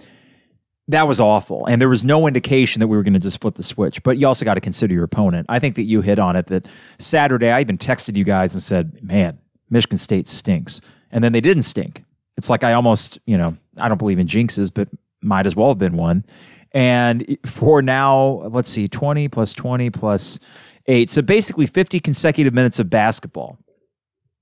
that 0.88 1.08
was 1.08 1.20
awful. 1.20 1.66
And 1.66 1.82
there 1.82 1.90
was 1.90 2.06
no 2.06 2.28
indication 2.28 2.80
that 2.80 2.88
we 2.88 2.96
were 2.96 3.04
going 3.04 3.14
to 3.14 3.20
just 3.20 3.42
flip 3.42 3.56
the 3.56 3.64
switch. 3.64 4.04
But 4.04 4.18
you 4.18 4.28
also 4.28 4.46
got 4.46 4.54
to 4.54 4.62
consider 4.62 4.94
your 4.94 5.04
opponent. 5.04 5.48
I 5.50 5.60
think 5.60 5.76
that 5.76 5.84
you 5.84 6.02
hit 6.02 6.20
on 6.20 6.36
it 6.36 6.48
that 6.48 6.68
Saturday, 7.00 7.50
I 7.50 7.62
even 7.62 7.78
texted 7.78 8.16
you 8.16 8.24
guys 8.24 8.54
and 8.54 8.62
said, 8.62 9.00
man, 9.02 9.40
Michigan 9.70 9.98
State 9.98 10.28
stinks. 10.28 10.82
And 11.12 11.24
then 11.24 11.32
they 11.32 11.42
didn't 11.42 11.64
stink. 11.64 12.04
It's 12.38 12.50
like 12.50 12.64
I 12.64 12.74
almost, 12.74 13.18
you 13.26 13.38
know, 13.38 13.58
I 13.78 13.88
don't 13.88 13.98
believe 13.98 14.20
in 14.20 14.28
jinxes, 14.28 14.72
but 14.74 14.90
might 15.22 15.48
as 15.48 15.56
well 15.56 15.70
have 15.70 15.80
been 15.80 15.98
one. 15.98 16.26
And 16.72 17.38
for 17.46 17.82
now, 17.82 18.44
let's 18.52 18.70
see, 18.70 18.88
20 18.88 19.30
plus 19.30 19.54
20 19.54 19.90
plus 19.90 20.40
eight. 20.88 21.10
So 21.10 21.22
basically 21.22 21.66
50 21.66 22.00
consecutive 22.00 22.54
minutes 22.54 22.80
of 22.80 22.90
basketball. 22.90 23.58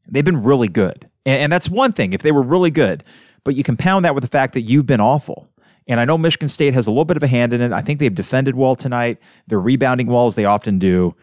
They've 0.10 0.26
been 0.26 0.44
really 0.44 0.68
good. 0.68 1.10
And, 1.26 1.44
and 1.44 1.52
that's 1.52 1.70
one 1.70 1.94
thing 1.94 2.12
if 2.12 2.22
they 2.22 2.32
were 2.32 2.41
really 2.41 2.72
good. 2.72 3.04
But 3.44 3.56
you 3.56 3.64
compound 3.64 4.04
that 4.06 4.16
with 4.16 4.24
the 4.24 4.30
fact 4.30 4.54
that 4.54 4.62
you've 4.62 4.86
been 4.86 5.02
awful. 5.02 5.48
And 5.88 5.99
I 5.99 6.05
know 6.05 6.17
Michigan 6.17 6.47
State 6.47 6.73
has 6.73 6.88
a 6.88 6.91
little 6.91 7.05
bit 7.05 7.17
of 7.17 7.23
a 7.23 7.27
hand 7.27 7.53
in 7.53 7.61
it. 7.61 7.71
I 7.71 7.81
think 7.81 7.99
they've 7.99 8.13
defended 8.13 8.55
well 8.55 8.75
tonight. 8.75 9.17
They're 9.47 9.59
rebounding 9.59 10.07
well 10.07 10.25
as 10.25 10.36
they 10.36 10.45
often 10.45 10.79
do. 10.79 11.15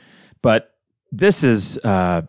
But 0.42 0.74
this 1.12 1.42
is 1.42 1.78
uh, 1.78 2.22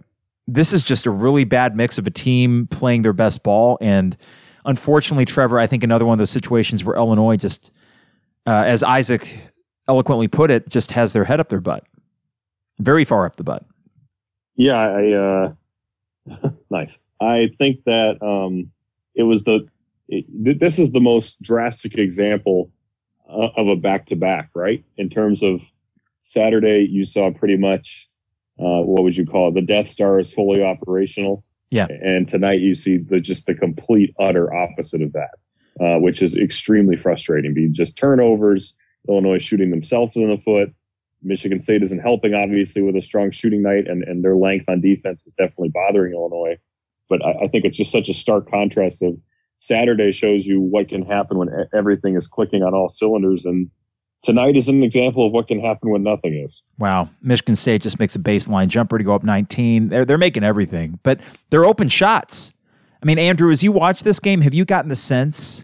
this 0.47 0.73
is 0.73 0.83
just 0.83 1.05
a 1.05 1.11
really 1.11 1.43
bad 1.43 1.75
mix 1.75 1.97
of 1.97 2.07
a 2.07 2.11
team 2.11 2.67
playing 2.67 3.01
their 3.03 3.13
best 3.13 3.43
ball. 3.43 3.77
And 3.81 4.17
unfortunately, 4.65 5.25
Trevor, 5.25 5.59
I 5.59 5.67
think 5.67 5.83
another 5.83 6.05
one 6.05 6.13
of 6.13 6.19
those 6.19 6.31
situations 6.31 6.83
where 6.83 6.95
Illinois 6.95 7.37
just, 7.37 7.71
uh, 8.45 8.63
as 8.65 8.83
Isaac 8.83 9.37
eloquently 9.87 10.27
put 10.27 10.51
it, 10.51 10.67
just 10.69 10.91
has 10.91 11.13
their 11.13 11.23
head 11.23 11.39
up 11.39 11.49
their 11.49 11.61
butt, 11.61 11.85
very 12.79 13.05
far 13.05 13.25
up 13.25 13.35
the 13.35 13.43
butt. 13.43 13.65
Yeah, 14.55 14.79
I 14.79 15.11
uh, 15.11 16.49
nice. 16.69 16.99
I 17.21 17.51
think 17.57 17.83
that 17.85 18.21
um, 18.21 18.71
it 19.15 19.23
was 19.23 19.43
the 19.43 19.67
it, 20.11 20.59
this 20.59 20.77
is 20.77 20.91
the 20.91 20.99
most 20.99 21.41
drastic 21.41 21.97
example 21.97 22.71
uh, 23.29 23.49
of 23.55 23.67
a 23.67 23.75
back 23.75 24.05
to 24.07 24.15
back, 24.15 24.49
right? 24.53 24.83
In 24.97 25.09
terms 25.09 25.41
of 25.41 25.61
Saturday, 26.21 26.87
you 26.89 27.05
saw 27.05 27.31
pretty 27.31 27.57
much 27.57 28.09
uh, 28.59 28.81
what 28.81 29.03
would 29.03 29.17
you 29.17 29.25
call 29.25 29.49
it? 29.49 29.55
The 29.55 29.61
Death 29.61 29.87
Star 29.87 30.19
is 30.19 30.33
fully 30.33 30.61
operational. 30.61 31.43
Yeah. 31.71 31.87
And 31.89 32.27
tonight 32.27 32.59
you 32.59 32.75
see 32.75 32.97
the 32.97 33.19
just 33.19 33.45
the 33.45 33.55
complete 33.55 34.13
utter 34.19 34.53
opposite 34.53 35.01
of 35.01 35.13
that, 35.13 35.31
uh, 35.79 35.99
which 35.99 36.21
is 36.21 36.35
extremely 36.35 36.97
frustrating. 36.97 37.53
Being 37.53 37.73
just 37.73 37.97
turnovers, 37.97 38.75
Illinois 39.07 39.39
shooting 39.39 39.71
themselves 39.71 40.15
in 40.15 40.29
the 40.29 40.37
foot. 40.37 40.73
Michigan 41.23 41.61
State 41.61 41.83
isn't 41.83 41.99
helping, 41.99 42.33
obviously, 42.33 42.81
with 42.81 42.95
a 42.95 43.01
strong 43.01 43.31
shooting 43.31 43.61
night, 43.61 43.87
and, 43.87 44.03
and 44.03 44.23
their 44.23 44.35
length 44.35 44.65
on 44.67 44.81
defense 44.81 45.25
is 45.25 45.33
definitely 45.33 45.69
bothering 45.69 46.13
Illinois. 46.13 46.57
But 47.09 47.23
I, 47.23 47.43
I 47.43 47.47
think 47.47 47.63
it's 47.63 47.77
just 47.77 47.91
such 47.91 48.09
a 48.09 48.13
stark 48.13 48.49
contrast 48.49 49.01
of 49.01 49.17
Saturday 49.61 50.11
shows 50.11 50.47
you 50.47 50.59
what 50.59 50.89
can 50.89 51.05
happen 51.05 51.37
when 51.37 51.49
everything 51.73 52.15
is 52.15 52.27
clicking 52.27 52.63
on 52.63 52.73
all 52.73 52.89
cylinders. 52.89 53.45
And 53.45 53.69
tonight 54.23 54.57
is 54.57 54.67
an 54.67 54.81
example 54.81 55.25
of 55.25 55.33
what 55.33 55.47
can 55.47 55.61
happen 55.61 55.91
when 55.91 56.01
nothing 56.01 56.33
is. 56.33 56.63
Wow. 56.79 57.09
Michigan 57.21 57.55
State 57.55 57.83
just 57.83 57.99
makes 57.99 58.15
a 58.15 58.19
baseline 58.19 58.69
jumper 58.69 58.97
to 58.97 59.03
go 59.03 59.13
up 59.13 59.23
19. 59.23 59.89
They're, 59.89 60.03
they're 60.03 60.17
making 60.17 60.43
everything, 60.43 60.99
but 61.03 61.19
they're 61.51 61.63
open 61.63 61.89
shots. 61.89 62.53
I 63.03 63.05
mean, 63.05 63.19
Andrew, 63.19 63.51
as 63.51 63.61
you 63.61 63.71
watch 63.71 64.01
this 64.01 64.19
game, 64.19 64.41
have 64.41 64.53
you 64.55 64.65
gotten 64.65 64.89
the 64.89 64.95
sense 64.95 65.63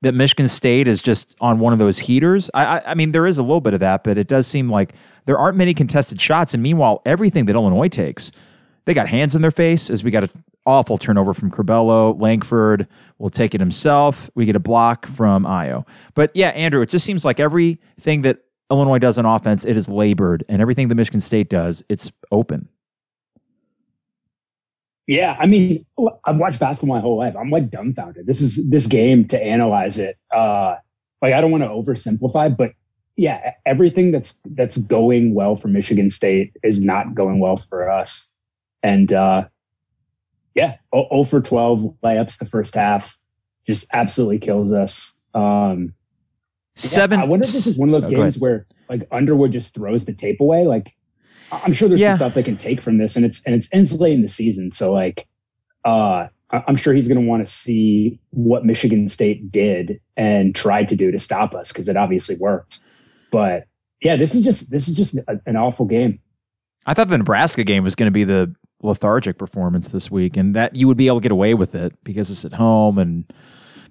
that 0.00 0.14
Michigan 0.14 0.48
State 0.48 0.88
is 0.88 1.02
just 1.02 1.36
on 1.42 1.58
one 1.58 1.74
of 1.74 1.78
those 1.78 1.98
heaters? 1.98 2.50
I, 2.54 2.64
I, 2.64 2.90
I 2.92 2.94
mean, 2.94 3.12
there 3.12 3.26
is 3.26 3.36
a 3.36 3.42
little 3.42 3.60
bit 3.60 3.74
of 3.74 3.80
that, 3.80 4.02
but 4.02 4.16
it 4.16 4.28
does 4.28 4.46
seem 4.46 4.70
like 4.70 4.94
there 5.26 5.38
aren't 5.38 5.58
many 5.58 5.74
contested 5.74 6.22
shots. 6.22 6.54
And 6.54 6.62
meanwhile, 6.62 7.02
everything 7.04 7.44
that 7.46 7.54
Illinois 7.54 7.88
takes, 7.88 8.32
they 8.86 8.94
got 8.94 9.08
hands 9.08 9.36
in 9.36 9.42
their 9.42 9.50
face 9.50 9.90
as 9.90 10.02
we 10.02 10.10
got 10.10 10.24
a 10.24 10.30
awful 10.66 10.98
turnover 10.98 11.34
from 11.34 11.50
Curbelo. 11.50 12.20
Langford 12.20 12.86
will 13.18 13.30
take 13.30 13.54
it 13.54 13.60
himself. 13.60 14.30
We 14.34 14.46
get 14.46 14.56
a 14.56 14.60
block 14.60 15.06
from 15.06 15.44
Ayo. 15.44 15.86
But 16.14 16.30
yeah, 16.34 16.48
Andrew, 16.50 16.82
it 16.82 16.88
just 16.88 17.04
seems 17.04 17.24
like 17.24 17.40
everything 17.40 18.22
that 18.22 18.38
Illinois 18.70 18.98
does 18.98 19.18
on 19.18 19.26
offense, 19.26 19.64
it 19.64 19.76
is 19.76 19.88
labored, 19.88 20.44
and 20.48 20.62
everything 20.62 20.88
that 20.88 20.94
Michigan 20.94 21.20
State 21.20 21.48
does, 21.48 21.82
it's 21.88 22.12
open. 22.30 22.68
Yeah, 25.06 25.36
I 25.40 25.46
mean, 25.46 25.84
I've 26.24 26.38
watched 26.38 26.60
basketball 26.60 26.94
my 26.94 27.00
whole 27.00 27.18
life. 27.18 27.34
I'm 27.36 27.50
like 27.50 27.68
dumbfounded. 27.68 28.26
This 28.26 28.40
is 28.40 28.68
this 28.70 28.86
game 28.86 29.26
to 29.28 29.42
analyze 29.42 29.98
it. 29.98 30.16
Uh, 30.32 30.76
like 31.20 31.34
I 31.34 31.40
don't 31.40 31.50
want 31.50 31.64
to 31.64 31.68
oversimplify, 31.68 32.56
but 32.56 32.72
yeah, 33.16 33.54
everything 33.66 34.12
that's 34.12 34.40
that's 34.54 34.78
going 34.78 35.34
well 35.34 35.56
for 35.56 35.66
Michigan 35.66 36.10
State 36.10 36.56
is 36.62 36.80
not 36.80 37.14
going 37.14 37.40
well 37.40 37.56
for 37.56 37.90
us. 37.90 38.32
And 38.84 39.12
uh, 39.12 39.48
yeah, 40.54 40.76
0 40.94 41.24
for 41.24 41.40
12 41.40 41.94
layups 42.04 42.38
the 42.38 42.46
first 42.46 42.74
half 42.74 43.16
just 43.66 43.86
absolutely 43.92 44.38
kills 44.38 44.72
us. 44.72 45.18
Um, 45.34 45.94
Seven. 46.76 47.18
Yeah, 47.18 47.24
I 47.24 47.28
wonder 47.28 47.44
if 47.44 47.52
this 47.52 47.66
is 47.66 47.78
one 47.78 47.88
of 47.90 47.92
those 47.92 48.06
oh, 48.06 48.16
games 48.16 48.38
where 48.38 48.66
like 48.88 49.06
Underwood 49.12 49.52
just 49.52 49.74
throws 49.74 50.04
the 50.04 50.12
tape 50.12 50.40
away. 50.40 50.64
Like 50.64 50.94
I'm 51.52 51.72
sure 51.72 51.88
there's 51.88 52.00
yeah. 52.00 52.12
some 52.12 52.18
stuff 52.18 52.34
they 52.34 52.42
can 52.42 52.56
take 52.56 52.80
from 52.80 52.98
this, 52.98 53.16
and 53.16 53.24
it's 53.24 53.44
and 53.44 53.54
it's 53.54 53.72
ends 53.72 54.00
late 54.00 54.14
in 54.14 54.22
the 54.22 54.28
season. 54.28 54.72
So 54.72 54.92
like, 54.92 55.26
uh, 55.84 56.28
I'm 56.50 56.76
sure 56.76 56.94
he's 56.94 57.08
going 57.08 57.20
to 57.20 57.26
want 57.26 57.44
to 57.44 57.50
see 57.50 58.18
what 58.30 58.64
Michigan 58.64 59.08
State 59.08 59.52
did 59.52 60.00
and 60.16 60.54
tried 60.54 60.88
to 60.88 60.96
do 60.96 61.10
to 61.10 61.18
stop 61.18 61.54
us 61.54 61.72
because 61.72 61.88
it 61.88 61.96
obviously 61.96 62.36
worked. 62.36 62.80
But 63.30 63.64
yeah, 64.00 64.16
this 64.16 64.34
is 64.34 64.42
just 64.42 64.70
this 64.70 64.88
is 64.88 64.96
just 64.96 65.16
a, 65.28 65.40
an 65.46 65.56
awful 65.56 65.86
game. 65.86 66.18
I 66.86 66.94
thought 66.94 67.08
the 67.08 67.18
Nebraska 67.18 67.62
game 67.62 67.84
was 67.84 67.94
going 67.94 68.06
to 68.06 68.12
be 68.12 68.24
the 68.24 68.54
lethargic 68.82 69.38
performance 69.38 69.88
this 69.88 70.10
week, 70.10 70.36
and 70.36 70.54
that 70.54 70.74
you 70.74 70.86
would 70.86 70.96
be 70.96 71.06
able 71.06 71.18
to 71.20 71.22
get 71.22 71.32
away 71.32 71.54
with 71.54 71.74
it 71.74 71.92
because 72.04 72.30
it's 72.30 72.44
at 72.44 72.54
home 72.54 72.98
and 72.98 73.32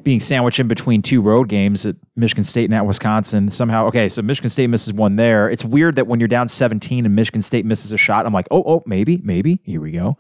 being 0.04 0.20
sandwiched 0.20 0.60
in 0.60 0.68
between 0.68 1.02
two 1.02 1.22
road 1.22 1.50
games 1.50 1.86
at 1.86 1.96
Michigan 2.16 2.44
State 2.44 2.66
and 2.66 2.74
at 2.74 2.86
Wisconsin. 2.86 3.50
Somehow, 3.50 3.88
okay, 3.88 4.10
so 4.10 4.22
Michigan 4.22 4.50
State 4.50 4.68
misses 4.68 4.94
one 4.94 5.16
there. 5.16 5.50
It's 5.50 5.66
weird 5.66 5.96
that 5.96 6.08
when 6.08 6.20
you're 6.20 6.28
down 6.28 6.48
17 6.48 7.06
and 7.06 7.16
Michigan 7.16 7.42
State 7.42 7.66
misses 7.66 7.92
a 7.92 7.98
shot, 7.98 8.26
I'm 8.26 8.34
like, 8.34 8.48
oh, 8.52 8.64
oh, 8.66 8.84
maybe, 8.86 9.18
maybe. 9.24 9.60
Here 9.64 9.82
we 9.82 9.92
go. 9.92 10.18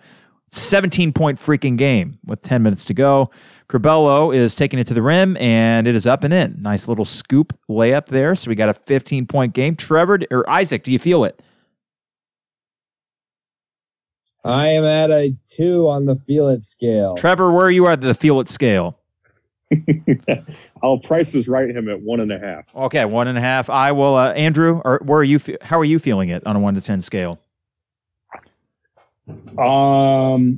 17 0.52 1.14
point 1.14 1.40
freaking 1.40 1.78
game 1.78 2.18
with 2.26 2.42
10 2.42 2.64
minutes 2.64 2.86
to 2.86 2.94
go. 2.94 3.30
Curbelo 3.70 4.36
is 4.36 4.56
taking 4.56 4.80
it 4.80 4.88
to 4.88 4.96
the 4.96 5.02
rim 5.02 5.38
and 5.38 5.88
it 5.88 5.96
is 5.96 6.08
up 6.08 6.24
and 6.24 6.34
in. 6.34 6.58
Nice 6.60 6.88
little 6.88 7.06
scoop 7.06 7.58
layup 7.70 8.08
there. 8.08 8.34
So 8.34 8.50
we 8.50 8.56
got 8.56 8.70
a 8.70 8.74
15 8.74 9.28
point 9.28 9.54
game. 9.54 9.76
Trevor 9.76 10.20
or 10.32 10.50
Isaac, 10.50 10.84
do 10.84 10.92
you 10.92 11.00
feel 11.00 11.24
it? 11.24 11.40
I 14.44 14.68
am 14.68 14.84
at 14.84 15.12
a 15.12 15.36
two 15.48 15.90
on 15.90 16.06
the 16.06 16.16
feel 16.16 16.48
it 16.48 16.64
scale. 16.64 17.16
Trevor, 17.16 17.52
where 17.52 17.66
are 17.66 17.72
you 17.72 17.88
at 17.88 18.02
the 18.02 18.14
feel 18.14 18.40
it 18.40 18.50
scale? 18.50 18.98
I'll 20.84 21.00
price 21.00 21.32
this 21.34 21.48
right 21.48 21.70
him 21.70 21.90
at 21.90 22.02
one 22.02 22.20
and 22.20 22.32
a 22.32 22.40
half. 22.40 22.66
Okay, 22.76 23.06
one 23.06 23.28
and 23.28 23.38
a 23.38 23.42
half. 23.42 23.70
I 23.70 23.92
will. 23.92 24.16
Uh, 24.16 24.32
Andrew, 24.32 24.82
or 24.84 25.00
where 25.04 25.20
are 25.20 25.24
you? 25.24 25.40
How 25.62 25.80
are 25.80 25.86
you 25.86 26.00
feeling 26.00 26.30
it 26.30 26.46
on 26.48 26.56
a 26.56 26.60
one 26.60 26.74
to 26.76 26.82
ten 26.82 27.02
scale? 27.02 27.40
Um, 29.60 30.58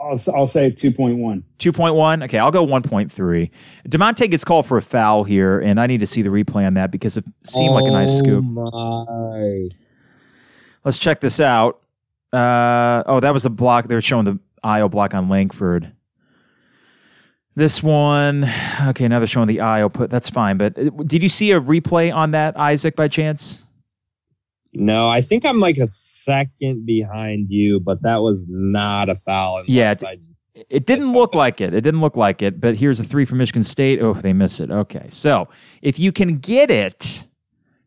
I'll 0.00 0.18
I'll 0.34 0.46
say 0.46 0.70
two 0.70 0.92
point 0.92 1.18
one. 1.18 1.44
Two 1.58 1.72
point 1.72 1.94
one. 1.94 2.22
Okay, 2.24 2.38
I'll 2.38 2.50
go 2.50 2.62
one 2.62 2.82
point 2.82 3.10
three. 3.10 3.50
Da'Monte 3.88 4.30
gets 4.30 4.44
called 4.44 4.66
for 4.66 4.76
a 4.76 4.82
foul 4.82 5.24
here, 5.24 5.60
and 5.60 5.80
I 5.80 5.86
need 5.86 6.00
to 6.00 6.06
see 6.06 6.22
the 6.22 6.28
replay 6.28 6.66
on 6.66 6.74
that 6.74 6.90
because 6.90 7.16
it 7.16 7.24
seemed 7.44 7.72
like 7.72 7.84
a 7.84 7.90
nice 7.90 8.18
scoop. 8.18 8.44
My. 8.44 9.68
Let's 10.84 10.98
check 10.98 11.20
this 11.20 11.40
out. 11.40 11.80
Uh, 12.32 13.02
oh, 13.06 13.20
that 13.20 13.32
was 13.32 13.44
the 13.44 13.50
block. 13.50 13.88
They're 13.88 14.00
showing 14.00 14.24
the 14.24 14.38
Ayo 14.64 14.90
block 14.90 15.14
on 15.14 15.28
Langford. 15.28 15.92
This 17.54 17.82
one, 17.82 18.52
okay, 18.88 19.08
now 19.08 19.18
they're 19.18 19.26
showing 19.26 19.48
the 19.48 19.58
Ayo 19.58 19.90
put. 19.90 20.10
That's 20.10 20.28
fine. 20.28 20.58
But 20.58 20.78
uh, 20.78 20.90
did 21.06 21.22
you 21.22 21.30
see 21.30 21.52
a 21.52 21.60
replay 21.60 22.14
on 22.14 22.32
that, 22.32 22.56
Isaac, 22.58 22.96
by 22.96 23.08
chance? 23.08 23.62
No, 24.74 25.08
I 25.08 25.22
think 25.22 25.46
I'm 25.46 25.58
like 25.58 25.78
a 25.78 25.86
second 25.86 26.84
behind 26.84 27.50
you, 27.50 27.80
but 27.80 28.02
that 28.02 28.16
was 28.16 28.44
not 28.46 29.08
a 29.08 29.14
foul. 29.14 29.64
Yeah, 29.66 29.84
unless 29.84 30.02
I- 30.02 30.18
It 30.68 30.84
didn't 30.86 31.12
look 31.12 31.34
like 31.34 31.62
it. 31.62 31.72
It 31.72 31.80
didn't 31.80 32.02
look 32.02 32.16
like 32.16 32.42
it. 32.42 32.60
But 32.60 32.76
here's 32.76 33.00
a 33.00 33.04
three 33.04 33.24
from 33.24 33.38
Michigan 33.38 33.62
State. 33.62 34.02
Oh, 34.02 34.12
they 34.12 34.34
miss 34.34 34.60
it. 34.60 34.70
Okay. 34.70 35.06
So 35.08 35.48
if 35.80 35.98
you 35.98 36.12
can 36.12 36.36
get 36.38 36.70
it 36.70 37.24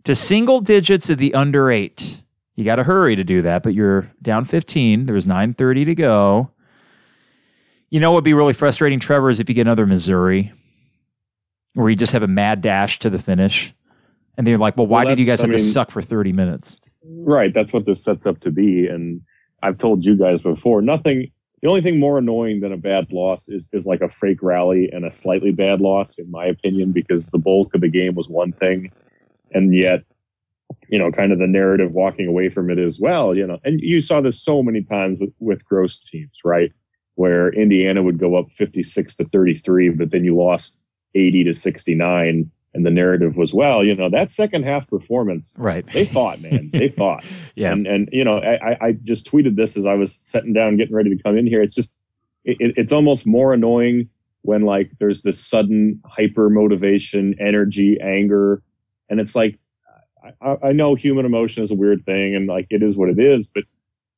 to 0.06 0.16
single 0.16 0.62
digits 0.62 1.12
of 1.12 1.20
the 1.20 1.32
under 1.36 1.70
eight, 1.70 2.24
you 2.60 2.66
got 2.66 2.76
to 2.76 2.84
hurry 2.84 3.16
to 3.16 3.24
do 3.24 3.42
that. 3.44 3.64
But 3.64 3.74
you're 3.74 4.12
down 4.22 4.44
15. 4.44 5.06
There's 5.06 5.26
9:30 5.26 5.86
to 5.86 5.96
go. 5.96 6.52
You 7.90 8.02
know 8.02 8.12
what 8.12 8.16
would 8.18 8.24
be 8.26 8.34
really 8.34 8.52
frustrating, 8.54 9.00
Trevor, 9.00 9.30
is 9.30 9.40
if 9.40 9.48
you 9.48 9.56
get 9.56 9.62
another 9.62 9.88
Missouri, 9.88 10.52
where 11.74 11.90
you 11.90 11.96
just 11.96 12.12
have 12.12 12.22
a 12.22 12.28
mad 12.28 12.62
dash 12.62 13.00
to 13.00 13.10
the 13.10 13.18
finish, 13.18 13.74
and 14.38 14.46
they're 14.46 14.58
like, 14.58 14.76
"Well, 14.76 14.88
why 14.88 15.06
Well, 15.06 15.16
did 15.16 15.20
you 15.20 15.26
guys 15.26 15.40
that's- 15.40 15.54
have 15.54 15.60
I 15.62 15.64
to 15.66 15.72
suck 15.72 15.90
for 15.90 16.02
30 16.02 16.34
minutes?" 16.34 16.82
Right. 17.04 17.54
That's 17.54 17.72
what 17.72 17.86
this 17.86 18.04
sets 18.04 18.26
up 18.26 18.42
to 18.42 18.52
be. 18.52 18.88
And 18.88 19.22
I've 19.64 19.78
told 19.78 20.06
you 20.06 20.18
guys 20.18 20.42
before, 20.42 20.82
nothing 20.82 21.32
the 21.62 21.68
only 21.68 21.82
thing 21.82 22.00
more 22.00 22.18
annoying 22.18 22.60
than 22.62 22.72
a 22.72 22.78
bad 22.78 23.12
loss 23.12 23.48
is 23.50 23.70
is 23.74 23.86
like 23.88 24.02
a 24.02 24.10
fake 24.10 24.44
rally 24.44 24.90
and 24.92 25.06
a 25.06 25.12
slightly 25.12 25.52
bad 25.52 25.80
loss, 25.82 26.18
in 26.18 26.30
my 26.30 26.46
opinion, 26.46 26.92
because 26.92 27.28
the 27.28 27.38
bulk 27.38 27.74
of 27.74 27.82
the 27.82 27.90
game 27.90 28.16
was 28.16 28.28
one 28.30 28.52
thing. 28.52 28.92
And 29.54 29.74
yet, 29.74 30.04
you 30.90 30.98
know, 31.00 31.12
kind 31.12 31.32
of 31.32 31.40
the 31.40 31.48
narrative 31.48 31.92
walking 31.94 32.28
away 32.28 32.50
from 32.50 32.70
it 32.70 32.80
as 32.80 33.00
well, 33.00 33.36
you 33.36 33.46
know, 33.46 33.60
and 33.64 33.80
you 33.82 34.02
saw 34.02 34.22
this 34.22 34.42
so 34.42 34.64
many 34.64 34.82
times 34.82 35.20
with, 35.20 35.34
with 35.40 35.66
gross 35.66 36.00
teams, 36.00 36.32
right? 36.44 36.72
Where 37.16 37.50
Indiana 37.54 38.02
would 38.04 38.18
go 38.18 38.36
up 38.36 38.48
56 38.54 39.16
to 39.16 39.26
33, 39.26 39.90
but 39.90 40.12
then 40.12 40.24
you 40.24 40.36
lost 40.36 40.80
80 41.16 41.44
to 41.46 41.54
69. 41.54 42.50
And 42.76 42.86
the 42.86 42.92
narrative 42.92 43.36
was, 43.36 43.52
well, 43.52 43.84
you 43.84 43.96
know, 43.96 44.12
that 44.12 44.30
second 44.30 44.64
half 44.64 44.88
performance, 44.88 45.56
Right. 45.58 45.86
they 45.92 46.06
fought, 46.06 46.40
man. 46.40 46.70
They 46.72 46.90
fought. 46.98 47.26
Yeah. 47.56 47.72
And 47.72 47.88
and 47.88 48.08
you 48.12 48.24
know, 48.24 48.38
I, 48.38 48.78
I- 48.80 48.92
just 49.04 49.30
tweeted 49.30 49.56
this 49.56 49.76
as 49.76 49.88
I 49.88 49.96
was 49.96 50.22
sitting 50.24 50.54
down, 50.54 50.78
getting 50.78 50.94
ready 50.96 51.10
to 51.16 51.22
come 51.24 51.36
in 51.36 51.48
here. 51.48 51.64
It's 51.64 51.74
just, 51.74 51.92
it- 52.46 52.76
it's 52.78 52.94
almost 52.94 53.26
more 53.26 53.54
annoying 53.54 54.08
when 54.44 54.62
like 54.62 54.92
there's 55.00 55.24
this 55.24 55.44
sudden 55.44 56.00
hyper 56.06 56.48
motivation, 56.52 57.34
energy, 57.40 58.00
anger, 58.02 58.62
and 59.10 59.20
it's 59.20 59.36
like, 59.36 59.58
I, 60.42 60.58
I 60.64 60.72
know 60.72 60.96
human 60.96 61.26
emotion 61.26 61.64
is 61.64 61.72
a 61.72 61.76
weird 61.76 62.06
thing, 62.06 62.36
and 62.36 62.48
like 62.48 62.68
it 62.70 62.84
is 62.84 62.96
what 62.96 63.10
it 63.10 63.20
is, 63.20 63.48
but 63.48 63.64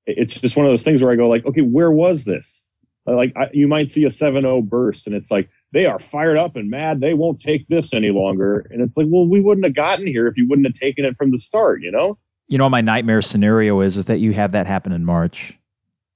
it's 0.06 0.40
just 0.40 0.58
one 0.58 0.66
of 0.66 0.72
those 0.72 0.84
things 0.84 1.02
where 1.02 1.12
I 1.12 1.16
go 1.16 1.30
like, 1.30 1.46
okay, 1.46 1.62
where 1.62 1.92
was 1.92 2.26
this? 2.26 2.64
Uh, 3.08 3.16
like 3.16 3.34
I, 3.36 3.50
you 3.54 3.68
might 3.68 3.90
see 3.90 4.04
a 4.06 4.10
7-0 4.10 4.68
burst, 4.68 5.08
and 5.08 5.16
it's 5.16 5.32
like 5.32 5.50
they 5.72 5.86
are 5.86 6.00
fired 6.00 6.38
up 6.38 6.56
and 6.56 6.70
mad. 6.70 7.02
They 7.02 7.14
won't 7.14 7.40
take 7.40 7.68
this 7.68 7.94
any 7.94 8.12
longer, 8.12 8.68
and 8.72 8.82
it's 8.82 8.98
like, 8.98 9.08
well, 9.10 9.28
we 9.28 9.42
wouldn't 9.42 9.66
have 9.66 9.76
gotten 9.76 10.08
here 10.08 10.28
if 10.28 10.38
you 10.38 10.48
wouldn't 10.48 10.68
have 10.68 10.76
taken 10.76 11.06
it 11.06 11.18
from 11.18 11.32
the 11.32 11.40
start, 11.40 11.82
you 11.82 11.92
know? 11.92 12.18
you 12.52 12.58
know 12.58 12.70
my 12.70 12.82
nightmare 12.82 13.22
scenario 13.22 13.80
is 13.80 13.96
is 13.96 14.06
that 14.06 14.20
you 14.20 14.34
have 14.34 14.52
that 14.52 14.68
happen 14.68 14.92
in 14.92 15.06
March 15.06 15.58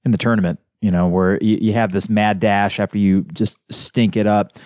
in 0.04 0.10
the 0.10 0.18
tournament, 0.18 0.60
you 0.82 0.90
know, 0.90 1.08
where 1.08 1.42
you, 1.42 1.56
you 1.60 1.72
have 1.72 1.92
this 1.92 2.10
mad 2.10 2.38
dash 2.38 2.78
after 2.78 2.98
you 2.98 3.22
just 3.32 3.56
stink 3.70 4.16
it 4.16 4.26
up. 4.26 4.58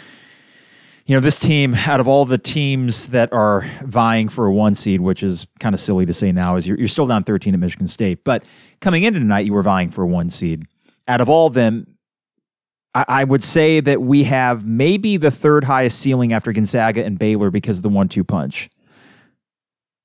You 1.10 1.16
know, 1.16 1.20
this 1.20 1.40
team, 1.40 1.74
out 1.74 1.98
of 1.98 2.06
all 2.06 2.24
the 2.24 2.38
teams 2.38 3.08
that 3.08 3.32
are 3.32 3.68
vying 3.82 4.28
for 4.28 4.46
a 4.46 4.52
one 4.52 4.76
seed, 4.76 5.00
which 5.00 5.24
is 5.24 5.44
kind 5.58 5.74
of 5.74 5.80
silly 5.80 6.06
to 6.06 6.14
say 6.14 6.30
now, 6.30 6.54
is 6.54 6.68
you're, 6.68 6.78
you're 6.78 6.86
still 6.86 7.08
down 7.08 7.24
13 7.24 7.52
at 7.52 7.58
Michigan 7.58 7.88
State. 7.88 8.22
But 8.22 8.44
coming 8.80 9.02
into 9.02 9.18
tonight, 9.18 9.44
you 9.44 9.52
were 9.52 9.64
vying 9.64 9.90
for 9.90 10.04
a 10.04 10.06
one 10.06 10.30
seed. 10.30 10.66
Out 11.08 11.20
of 11.20 11.28
all 11.28 11.48
of 11.48 11.54
them, 11.54 11.96
I, 12.94 13.04
I 13.08 13.24
would 13.24 13.42
say 13.42 13.80
that 13.80 14.00
we 14.00 14.22
have 14.22 14.64
maybe 14.64 15.16
the 15.16 15.32
third 15.32 15.64
highest 15.64 15.98
ceiling 15.98 16.32
after 16.32 16.52
Gonzaga 16.52 17.04
and 17.04 17.18
Baylor 17.18 17.50
because 17.50 17.78
of 17.78 17.82
the 17.82 17.88
one 17.88 18.08
two 18.08 18.22
punch. 18.22 18.70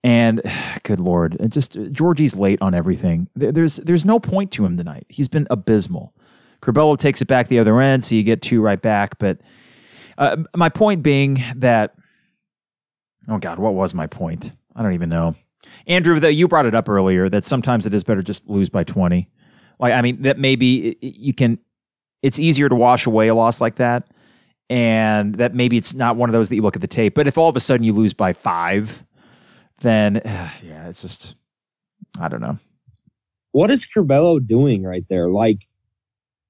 And 0.03 0.41
good 0.81 0.99
lord, 0.99 1.37
just 1.49 1.73
Giorgi's 1.91 2.35
late 2.35 2.59
on 2.63 2.73
everything. 2.73 3.29
There's 3.35 3.75
there's 3.75 4.05
no 4.05 4.19
point 4.19 4.51
to 4.53 4.65
him 4.65 4.75
tonight. 4.75 5.05
He's 5.09 5.27
been 5.27 5.45
abysmal. 5.51 6.15
Curbelo 6.63 6.97
takes 6.97 7.21
it 7.21 7.27
back 7.27 7.47
the 7.47 7.59
other 7.59 7.79
end, 7.79 8.03
so 8.03 8.15
you 8.15 8.23
get 8.23 8.41
two 8.41 8.59
right 8.59 8.81
back. 8.81 9.19
But 9.19 9.37
uh, 10.17 10.37
my 10.55 10.69
point 10.69 11.03
being 11.03 11.43
that, 11.57 11.95
oh 13.27 13.37
god, 13.37 13.59
what 13.59 13.73
was 13.73 13.93
my 13.93 14.07
point? 14.07 14.51
I 14.75 14.83
don't 14.83 14.93
even 14.93 15.09
know. 15.09 15.35
Andrew, 15.87 16.19
that 16.19 16.33
you 16.33 16.47
brought 16.47 16.65
it 16.65 16.75
up 16.75 16.87
earlier 16.87 17.27
that 17.29 17.43
sometimes 17.43 17.85
it 17.85 17.93
is 17.93 18.03
better 18.03 18.21
just 18.21 18.47
lose 18.47 18.69
by 18.69 18.83
twenty. 18.83 19.29
Like 19.79 19.93
I 19.93 20.01
mean, 20.01 20.21
that 20.23 20.37
maybe 20.39 20.97
you 21.01 21.33
can. 21.33 21.59
It's 22.21 22.39
easier 22.39 22.69
to 22.69 22.75
wash 22.75 23.05
away 23.05 23.27
a 23.27 23.35
loss 23.35 23.61
like 23.61 23.75
that, 23.75 24.07
and 24.69 25.35
that 25.35 25.53
maybe 25.53 25.77
it's 25.77 25.93
not 25.93 26.15
one 26.15 26.29
of 26.29 26.33
those 26.33 26.49
that 26.49 26.55
you 26.55 26.61
look 26.61 26.75
at 26.75 26.81
the 26.81 26.87
tape. 26.87 27.13
But 27.15 27.27
if 27.27 27.37
all 27.37 27.49
of 27.49 27.55
a 27.55 27.59
sudden 27.59 27.83
you 27.83 27.93
lose 27.93 28.13
by 28.13 28.33
five 28.33 29.03
then 29.81 30.21
yeah, 30.25 30.87
it's 30.87 31.01
just 31.01 31.35
I 32.19 32.27
don't 32.27 32.41
know. 32.41 32.57
what 33.51 33.71
is 33.71 33.85
Curbelo 33.85 34.45
doing 34.45 34.83
right 34.83 35.05
there? 35.09 35.29
Like, 35.29 35.59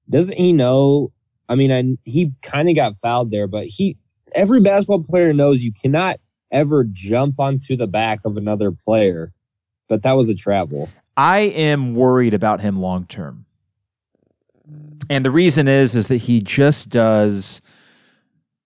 doesn't 0.08 0.36
he 0.38 0.52
know? 0.52 1.08
I 1.48 1.54
mean, 1.54 1.72
I, 1.72 1.84
he 2.04 2.32
kind 2.42 2.68
of 2.68 2.74
got 2.74 2.96
fouled 2.96 3.30
there, 3.30 3.46
but 3.46 3.66
he 3.66 3.98
every 4.34 4.60
basketball 4.60 5.02
player 5.02 5.32
knows 5.32 5.62
you 5.62 5.72
cannot 5.80 6.18
ever 6.50 6.84
jump 6.84 7.38
onto 7.38 7.76
the 7.76 7.86
back 7.86 8.20
of 8.24 8.36
another 8.36 8.72
player. 8.72 9.32
But 9.88 10.02
that 10.02 10.16
was 10.16 10.28
a 10.28 10.34
travel. 10.34 10.88
I 11.16 11.38
am 11.40 11.94
worried 11.94 12.34
about 12.34 12.60
him 12.60 12.80
long 12.80 13.06
term. 13.06 13.46
And 15.08 15.24
the 15.24 15.30
reason 15.30 15.68
is 15.68 15.94
is 15.94 16.08
that 16.08 16.16
he 16.18 16.40
just 16.40 16.88
does 16.88 17.60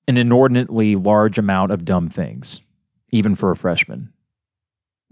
an 0.08 0.16
inordinately 0.16 0.96
large 0.96 1.38
amount 1.38 1.72
of 1.72 1.84
dumb 1.84 2.08
things, 2.08 2.60
even 3.10 3.34
for 3.34 3.50
a 3.50 3.56
freshman. 3.56 4.12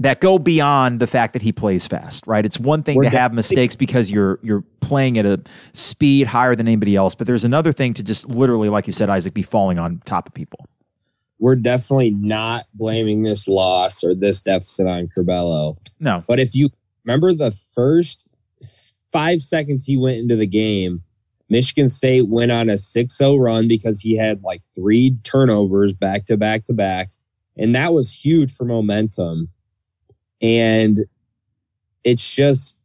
That 0.00 0.20
go 0.20 0.38
beyond 0.38 1.00
the 1.00 1.08
fact 1.08 1.32
that 1.32 1.42
he 1.42 1.50
plays 1.50 1.88
fast, 1.88 2.24
right? 2.26 2.46
It's 2.46 2.60
one 2.60 2.84
thing 2.84 2.98
We're 2.98 3.04
to 3.04 3.10
have 3.10 3.32
mistakes 3.32 3.74
because 3.74 4.10
you're 4.10 4.38
you're 4.42 4.62
playing 4.80 5.18
at 5.18 5.26
a 5.26 5.42
speed 5.72 6.28
higher 6.28 6.54
than 6.54 6.68
anybody 6.68 6.94
else, 6.94 7.16
but 7.16 7.26
there's 7.26 7.44
another 7.44 7.72
thing 7.72 7.94
to 7.94 8.04
just 8.04 8.28
literally, 8.28 8.68
like 8.68 8.86
you 8.86 8.92
said, 8.92 9.10
Isaac, 9.10 9.34
be 9.34 9.42
falling 9.42 9.78
on 9.78 10.00
top 10.04 10.28
of 10.28 10.34
people. 10.34 10.66
We're 11.40 11.56
definitely 11.56 12.10
not 12.10 12.66
blaming 12.74 13.22
this 13.22 13.48
loss 13.48 14.04
or 14.04 14.14
this 14.14 14.40
deficit 14.40 14.86
on 14.86 15.08
Curbelo. 15.08 15.78
No, 15.98 16.22
But 16.28 16.38
if 16.38 16.54
you 16.54 16.70
remember 17.04 17.34
the 17.34 17.50
first 17.50 18.28
five 19.12 19.40
seconds 19.40 19.84
he 19.84 19.96
went 19.96 20.18
into 20.18 20.36
the 20.36 20.46
game, 20.46 21.02
Michigan 21.48 21.88
State 21.88 22.28
went 22.28 22.52
on 22.52 22.68
a 22.68 22.76
6 22.76 23.16
0 23.16 23.36
run 23.36 23.68
because 23.68 24.00
he 24.00 24.16
had 24.16 24.42
like 24.42 24.62
three 24.74 25.16
turnovers 25.22 25.92
back 25.92 26.26
to 26.26 26.36
back 26.36 26.64
to 26.64 26.72
back. 26.72 27.12
And 27.56 27.74
that 27.74 27.92
was 27.92 28.12
huge 28.12 28.54
for 28.54 28.64
momentum. 28.64 29.48
And 30.40 31.00
it's 32.04 32.34
just 32.34 32.76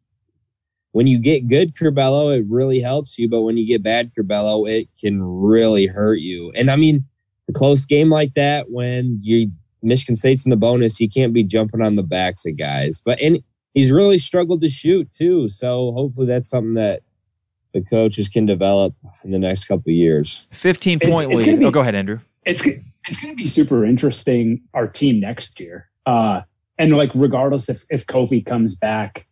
when 0.91 1.07
you 1.07 1.19
get 1.19 1.47
good 1.47 1.73
Curbelo, 1.75 2.37
it 2.37 2.45
really 2.47 2.79
helps 2.79 3.17
you. 3.17 3.29
But 3.29 3.41
when 3.41 3.57
you 3.57 3.65
get 3.65 3.83
bad 3.83 4.11
Curbelo, 4.13 4.69
it 4.69 4.87
can 4.99 5.21
really 5.21 5.85
hurt 5.85 6.19
you. 6.19 6.51
And 6.55 6.69
I 6.69 6.75
mean, 6.75 7.05
a 7.49 7.53
close 7.53 7.85
game 7.85 8.09
like 8.09 8.33
that, 8.35 8.71
when 8.71 9.17
you 9.21 9.51
Michigan 9.81 10.15
State's 10.15 10.45
in 10.45 10.49
the 10.49 10.55
bonus, 10.55 10.99
you 10.99 11.09
can't 11.09 11.33
be 11.33 11.43
jumping 11.43 11.81
on 11.81 11.95
the 11.95 12.03
backs 12.03 12.45
of 12.45 12.57
guys. 12.57 13.01
But 13.03 13.19
and 13.19 13.43
he's 13.73 13.91
really 13.91 14.17
struggled 14.17 14.61
to 14.61 14.69
shoot 14.69 15.11
too. 15.11 15.49
So 15.49 15.91
hopefully 15.91 16.27
that's 16.27 16.49
something 16.49 16.75
that 16.75 17.01
the 17.73 17.81
coaches 17.81 18.29
can 18.29 18.45
develop 18.45 18.93
in 19.23 19.31
the 19.31 19.39
next 19.39 19.65
couple 19.65 19.89
of 19.89 19.95
years. 19.95 20.47
fifteen 20.51 20.99
point 20.99 21.31
it's 21.31 21.39
lead. 21.39 21.45
gonna 21.45 21.57
be- 21.57 21.65
oh, 21.65 21.71
go 21.71 21.81
ahead, 21.81 21.95
Andrew. 21.95 22.19
it's 22.45 22.65
it's 23.07 23.19
going 23.19 23.33
to 23.33 23.35
be 23.35 23.45
super 23.45 23.83
interesting 23.83 24.61
our 24.73 24.87
team 24.87 25.19
next 25.19 25.59
year. 25.59 25.89
Uh, 26.05 26.41
and 26.77 26.95
like 26.95 27.11
regardless 27.13 27.69
if 27.69 27.85
if 27.89 28.05
Kofi 28.05 28.45
comes 28.45 28.75
back, 28.75 29.25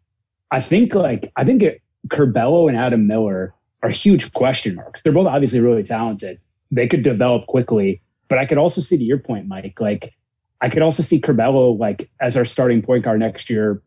I 0.51 0.61
think 0.61 0.93
like 0.95 1.31
I 1.35 1.43
think 1.43 1.63
it, 1.63 1.81
Curbelo 2.07 2.67
and 2.67 2.77
Adam 2.77 3.07
Miller 3.07 3.53
are 3.83 3.89
huge 3.89 4.31
question 4.33 4.75
marks. 4.75 5.01
They're 5.01 5.13
both 5.13 5.27
obviously 5.27 5.59
really 5.59 5.83
talented. 5.83 6.39
They 6.71 6.87
could 6.87 7.03
develop 7.03 7.47
quickly, 7.47 8.01
but 8.27 8.39
I 8.39 8.45
could 8.45 8.57
also 8.57 8.81
see 8.81 8.97
to 8.97 9.03
your 9.03 9.17
point, 9.17 9.47
Mike, 9.47 9.79
like 9.79 10.13
I 10.61 10.69
could 10.69 10.81
also 10.81 11.03
see 11.03 11.19
Curbelo 11.19 11.77
like 11.77 12.09
as 12.21 12.37
our 12.37 12.45
starting 12.45 12.81
point 12.81 13.03
guard 13.03 13.19
next 13.19 13.49
year 13.49 13.81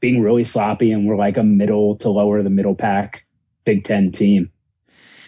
being 0.00 0.20
really 0.20 0.44
sloppy 0.44 0.92
and 0.92 1.06
we're 1.06 1.16
like 1.16 1.36
a 1.36 1.42
middle 1.42 1.96
to 1.96 2.10
lower 2.10 2.42
the 2.42 2.50
middle 2.50 2.74
pack 2.74 3.24
Big 3.64 3.84
Ten 3.84 4.12
team. 4.12 4.50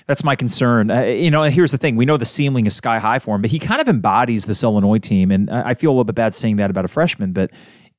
That's 0.08 0.24
my 0.24 0.34
concern. 0.34 0.90
Uh, 0.90 1.02
you 1.02 1.30
know, 1.30 1.42
here's 1.44 1.70
the 1.70 1.78
thing: 1.78 1.94
we 1.94 2.06
know 2.06 2.16
the 2.16 2.24
ceiling 2.24 2.66
is 2.66 2.74
sky 2.74 2.98
high 2.98 3.18
for 3.18 3.36
him, 3.36 3.42
but 3.42 3.50
he 3.50 3.58
kind 3.58 3.80
of 3.80 3.88
embodies 3.88 4.46
this 4.46 4.64
Illinois 4.64 4.98
team, 4.98 5.30
and 5.30 5.50
I 5.50 5.74
feel 5.74 5.90
a 5.90 5.92
little 5.92 6.04
bit 6.04 6.16
bad 6.16 6.34
saying 6.34 6.56
that 6.56 6.70
about 6.70 6.86
a 6.86 6.88
freshman, 6.88 7.32
but 7.32 7.50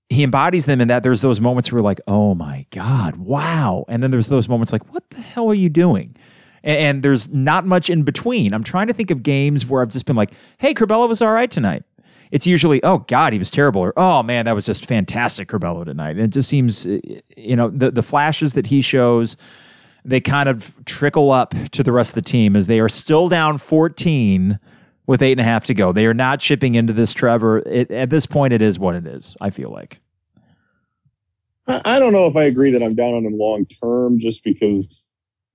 he 0.10 0.24
embodies 0.24 0.66
them 0.66 0.82
in 0.82 0.88
that 0.88 1.03
there's 1.03 1.22
those 1.22 1.39
moments 1.39 1.72
where 1.72 1.82
we're 1.82 1.86
like, 1.86 2.01
oh 2.07 2.34
my 2.34 2.66
god, 2.72 3.18
wow, 3.18 3.86
and 3.88 4.01
then 4.01 4.10
there's 4.10 4.28
those 4.28 4.49
moments 4.49 4.74
like, 4.74 4.91
what 4.91 5.07
the 5.12 5.22
hell 5.22 5.49
are 5.49 5.55
you 5.55 5.70
doing? 5.70 6.16
And, 6.64 6.78
and 6.80 7.03
there's 7.03 7.30
not 7.30 7.68
much 7.68 7.91
in 7.91 8.01
between. 8.01 8.55
I'm 8.55 8.64
trying 8.64 8.88
to 8.88 8.93
think 8.93 9.12
of 9.12 9.22
games 9.22 9.68
where 9.68 9.84
I've 9.84 9.91
just 9.91 10.07
been 10.07 10.16
like, 10.16 10.32
hey, 10.57 10.74
Curbelo 10.74 11.07
was 11.07 11.22
all 11.22 11.32
right 11.32 11.51
tonight. 11.51 11.84
It's 12.32 12.47
usually, 12.47 12.84
oh 12.84 12.99
God, 13.07 13.34
he 13.34 13.39
was 13.39 13.51
terrible, 13.51 13.82
or 13.82 13.93
oh 13.97 14.24
man, 14.24 14.45
that 14.45 14.55
was 14.55 14.66
just 14.66 14.88
fantastic, 14.88 15.47
Curbelo 15.47 15.86
tonight. 15.86 16.12
And 16.12 16.22
it 16.22 16.30
just 16.30 16.49
seems, 16.49 16.88
you 16.88 17.55
know, 17.55 17.70
the 17.70 17.91
the 17.91 18.03
flashes 18.03 18.53
that 18.53 18.66
he 18.66 18.82
shows 18.82 19.38
they 20.05 20.19
kind 20.19 20.49
of 20.49 20.73
trickle 20.85 21.31
up 21.31 21.53
to 21.71 21.83
the 21.83 21.91
rest 21.91 22.11
of 22.11 22.15
the 22.15 22.29
team 22.29 22.55
as 22.55 22.67
they 22.67 22.79
are 22.79 22.89
still 22.89 23.29
down 23.29 23.57
14 23.57 24.59
with 25.07 25.21
eight 25.21 25.33
and 25.33 25.41
a 25.41 25.43
half 25.43 25.65
to 25.65 25.73
go. 25.73 25.91
They 25.91 26.05
are 26.05 26.13
not 26.13 26.39
chipping 26.39 26.75
into 26.75 26.93
this, 26.93 27.13
Trevor. 27.13 27.59
It, 27.59 27.89
at 27.91 28.09
this 28.09 28.25
point, 28.25 28.53
it 28.53 28.61
is 28.61 28.77
what 28.77 28.95
it 28.95 29.07
is, 29.07 29.35
I 29.41 29.49
feel 29.49 29.71
like. 29.71 29.99
I 31.67 31.99
don't 31.99 32.13
know 32.13 32.25
if 32.25 32.35
I 32.35 32.43
agree 32.43 32.71
that 32.71 32.81
I'm 32.81 32.95
down 32.95 33.13
on 33.13 33.25
him 33.25 33.37
long 33.37 33.65
term 33.65 34.19
just 34.19 34.43
because, 34.43 35.07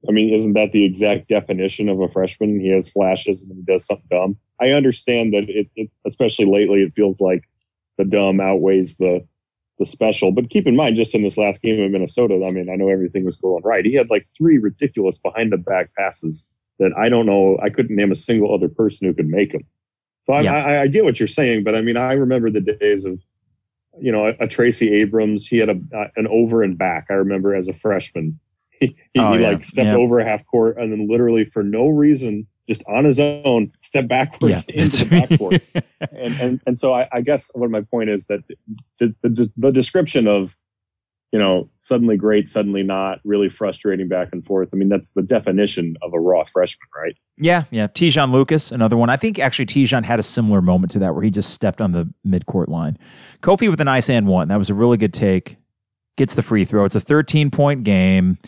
I 0.08 0.12
mean, 0.12 0.32
isn't 0.32 0.52
that 0.52 0.72
the 0.72 0.84
exact 0.84 1.28
definition 1.28 1.88
of 1.88 2.00
a 2.00 2.08
freshman? 2.08 2.60
He 2.60 2.68
has 2.68 2.88
flashes 2.88 3.42
and 3.42 3.52
he 3.52 3.62
does 3.62 3.86
something 3.86 4.06
dumb. 4.10 4.36
I 4.60 4.70
understand 4.70 5.34
that 5.34 5.48
it, 5.48 5.68
it 5.74 5.90
especially 6.06 6.46
lately, 6.46 6.82
it 6.82 6.94
feels 6.94 7.20
like 7.20 7.44
the 7.98 8.04
dumb 8.04 8.40
outweighs 8.40 8.96
the 8.96 9.26
the 9.78 9.86
special. 9.86 10.32
But 10.32 10.50
keep 10.50 10.66
in 10.66 10.76
mind, 10.76 10.96
just 10.96 11.14
in 11.14 11.22
this 11.22 11.38
last 11.38 11.62
game 11.62 11.80
in 11.80 11.92
Minnesota, 11.92 12.44
I 12.46 12.50
mean, 12.50 12.70
I 12.70 12.76
know 12.76 12.88
everything 12.88 13.24
was 13.24 13.36
going 13.36 13.62
right. 13.64 13.84
He 13.84 13.94
had 13.94 14.10
like 14.10 14.26
three 14.36 14.58
ridiculous 14.58 15.18
behind 15.18 15.52
the 15.52 15.56
back 15.56 15.90
passes 15.96 16.46
that 16.78 16.92
I 16.98 17.08
don't 17.08 17.26
know. 17.26 17.58
I 17.62 17.70
couldn't 17.70 17.96
name 17.96 18.12
a 18.12 18.16
single 18.16 18.54
other 18.54 18.68
person 18.68 19.08
who 19.08 19.14
could 19.14 19.28
make 19.28 19.52
them. 19.52 19.62
So 20.24 20.32
I, 20.32 20.40
yeah. 20.40 20.52
I, 20.52 20.82
I, 20.82 20.86
get 20.86 21.04
what 21.04 21.20
you're 21.20 21.26
saying, 21.26 21.64
but 21.64 21.74
I 21.74 21.82
mean, 21.82 21.96
I 21.96 22.14
remember 22.14 22.50
the 22.50 22.60
days 22.60 23.04
of, 23.04 23.20
you 24.00 24.10
know, 24.10 24.26
a, 24.26 24.44
a 24.44 24.48
Tracy 24.48 24.92
Abrams. 24.94 25.46
He 25.46 25.58
had 25.58 25.68
a 25.68 25.78
uh, 25.94 26.08
an 26.16 26.26
over 26.28 26.62
and 26.62 26.78
back. 26.78 27.06
I 27.10 27.14
remember 27.14 27.54
as 27.54 27.68
a 27.68 27.74
freshman, 27.74 28.38
he, 28.80 28.96
he, 29.12 29.20
oh, 29.20 29.34
he 29.34 29.42
yeah. 29.42 29.48
like 29.48 29.64
stepped 29.64 29.86
yeah. 29.86 29.96
over 29.96 30.24
half 30.24 30.46
court 30.46 30.78
and 30.78 30.90
then 30.90 31.08
literally 31.08 31.44
for 31.44 31.62
no 31.62 31.88
reason 31.88 32.46
just 32.68 32.82
on 32.88 33.04
his 33.04 33.20
own 33.20 33.70
step 33.80 34.08
backwards 34.08 34.64
yeah, 34.68 34.82
into 34.82 35.04
the 35.04 35.16
backcourt. 35.16 35.60
and, 36.12 36.34
and 36.40 36.60
and 36.66 36.78
so 36.78 36.94
I, 36.94 37.08
I, 37.12 37.20
guess 37.20 37.50
what 37.54 37.70
my 37.70 37.82
point 37.82 38.10
is 38.10 38.26
that 38.26 38.40
the, 38.98 39.14
the, 39.22 39.50
the 39.56 39.72
description 39.72 40.26
of 40.26 40.56
you 41.32 41.38
know 41.38 41.68
suddenly 41.78 42.16
great, 42.16 42.48
suddenly 42.48 42.82
not, 42.82 43.20
really 43.24 43.48
frustrating 43.48 44.08
back 44.08 44.28
and 44.32 44.44
forth. 44.44 44.70
I 44.72 44.76
mean 44.76 44.88
that's 44.88 45.12
the 45.12 45.22
definition 45.22 45.96
of 46.02 46.14
a 46.14 46.20
raw 46.20 46.44
freshman, 46.44 46.88
right? 46.96 47.16
Yeah, 47.36 47.64
yeah. 47.70 47.88
Te'Jon 47.88 48.32
Lucas, 48.32 48.72
another 48.72 48.96
one. 48.96 49.10
I 49.10 49.16
think 49.16 49.38
actually 49.38 49.66
Te'Jon 49.66 50.04
had 50.04 50.18
a 50.18 50.22
similar 50.22 50.62
moment 50.62 50.92
to 50.92 50.98
that 51.00 51.14
where 51.14 51.22
he 51.22 51.30
just 51.30 51.50
stepped 51.50 51.80
on 51.80 51.92
the 51.92 52.12
midcourt 52.26 52.68
line. 52.68 52.96
Kofi 53.42 53.68
with 53.68 53.80
a 53.80 53.84
nice 53.84 54.08
and 54.08 54.26
one. 54.26 54.48
That 54.48 54.58
was 54.58 54.70
a 54.70 54.74
really 54.74 54.96
good 54.96 55.12
take. 55.12 55.56
Gets 56.16 56.34
the 56.34 56.42
free 56.42 56.64
throw. 56.64 56.84
It's 56.84 56.94
a 56.94 57.00
13 57.00 57.50
point 57.50 57.84
game. 57.84 58.38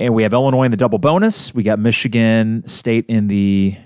And 0.00 0.14
we 0.14 0.22
have 0.22 0.32
Illinois 0.32 0.64
in 0.64 0.70
the 0.70 0.78
double 0.78 0.98
bonus. 0.98 1.54
We 1.54 1.62
got 1.62 1.78
Michigan 1.78 2.66
State 2.66 3.04
in 3.08 3.28
the, 3.28 3.76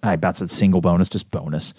I 0.00 0.12
about 0.12 0.36
said 0.36 0.48
single 0.48 0.80
bonus, 0.80 1.08
just 1.08 1.32
bonus. 1.32 1.74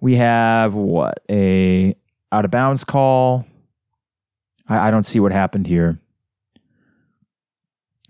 We 0.00 0.14
have 0.14 0.74
what? 0.74 1.24
A 1.28 1.96
out 2.30 2.44
of 2.44 2.52
bounds 2.52 2.84
call. 2.84 3.46
I, 4.68 4.88
I 4.88 4.90
don't 4.92 5.04
see 5.04 5.18
what 5.18 5.32
happened 5.32 5.66
here. 5.66 5.98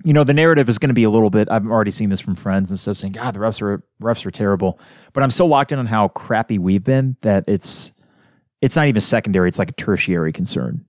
You 0.04 0.12
know, 0.12 0.22
the 0.22 0.34
narrative 0.34 0.68
is 0.68 0.78
going 0.78 0.88
to 0.88 0.94
be 0.94 1.04
a 1.04 1.10
little 1.10 1.30
bit. 1.30 1.48
I've 1.50 1.66
already 1.66 1.90
seen 1.90 2.10
this 2.10 2.20
from 2.20 2.34
friends 2.34 2.70
and 2.70 2.78
stuff 2.78 2.98
saying, 2.98 3.14
God, 3.14 3.34
the 3.34 3.38
refs 3.38 3.62
are 3.62 3.82
refs 4.02 4.26
are 4.26 4.30
terrible. 4.30 4.78
But 5.14 5.22
I'm 5.22 5.30
so 5.30 5.46
locked 5.46 5.72
in 5.72 5.78
on 5.78 5.86
how 5.86 6.08
crappy 6.08 6.58
we've 6.58 6.84
been 6.84 7.16
that 7.22 7.44
it's 7.46 7.94
it's 8.60 8.76
not 8.76 8.86
even 8.88 9.00
secondary. 9.00 9.48
It's 9.48 9.58
like 9.58 9.70
a 9.70 9.72
tertiary 9.72 10.32
concern. 10.32 10.84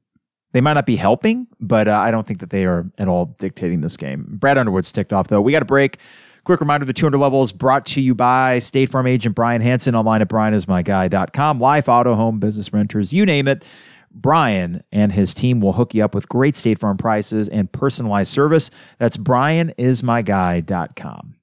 They 0.56 0.62
might 0.62 0.74
not 0.74 0.86
be 0.86 0.96
helping, 0.96 1.48
but 1.60 1.90
uh, 1.90 1.98
I 1.98 2.12
don't 2.12 2.26
think 2.26 2.40
that 2.40 2.50
they 2.50 2.64
are 2.64 2.90
at 2.98 3.10
all 3.10 3.36
dictating 3.40 3.82
this 3.82 3.98
game. 3.98 4.26
Brad 4.40 4.58
Underwood's 4.58 4.90
ticked 4.90 5.12
off, 5.12 5.28
though. 5.28 5.42
We 5.42 5.52
got 5.52 5.62
a 5.62 5.66
break. 5.66 5.98
Quick 6.46 6.62
reminder 6.62 6.86
the 6.86 6.94
200 6.94 7.18
levels 7.18 7.52
brought 7.52 7.86
to 7.88 8.00
you 8.00 8.16
by 8.16 8.60
State 8.60 8.90
Farm 8.90 9.06
agent 9.06 9.36
Brian 9.36 9.62
Hanson 9.62 9.96
online 9.96 10.22
at 10.22 10.30
brianismyguy.com. 10.30 11.60
Life, 11.60 11.90
auto, 11.90 12.16
home, 12.16 12.40
business 12.40 12.72
renters, 12.72 13.14
you 13.14 13.26
name 13.26 13.50
it. 13.50 13.66
Brian 14.14 14.82
and 14.94 15.12
his 15.12 15.34
team 15.34 15.60
will 15.60 15.74
hook 15.74 15.94
you 15.94 16.06
up 16.06 16.16
with 16.16 16.30
great 16.30 16.56
State 16.56 16.80
Farm 16.80 16.96
prices 16.96 17.50
and 17.50 17.70
personalized 17.70 18.32
service. 18.32 18.72
That's 18.98 19.18
brianismyguy.com. 19.18 21.36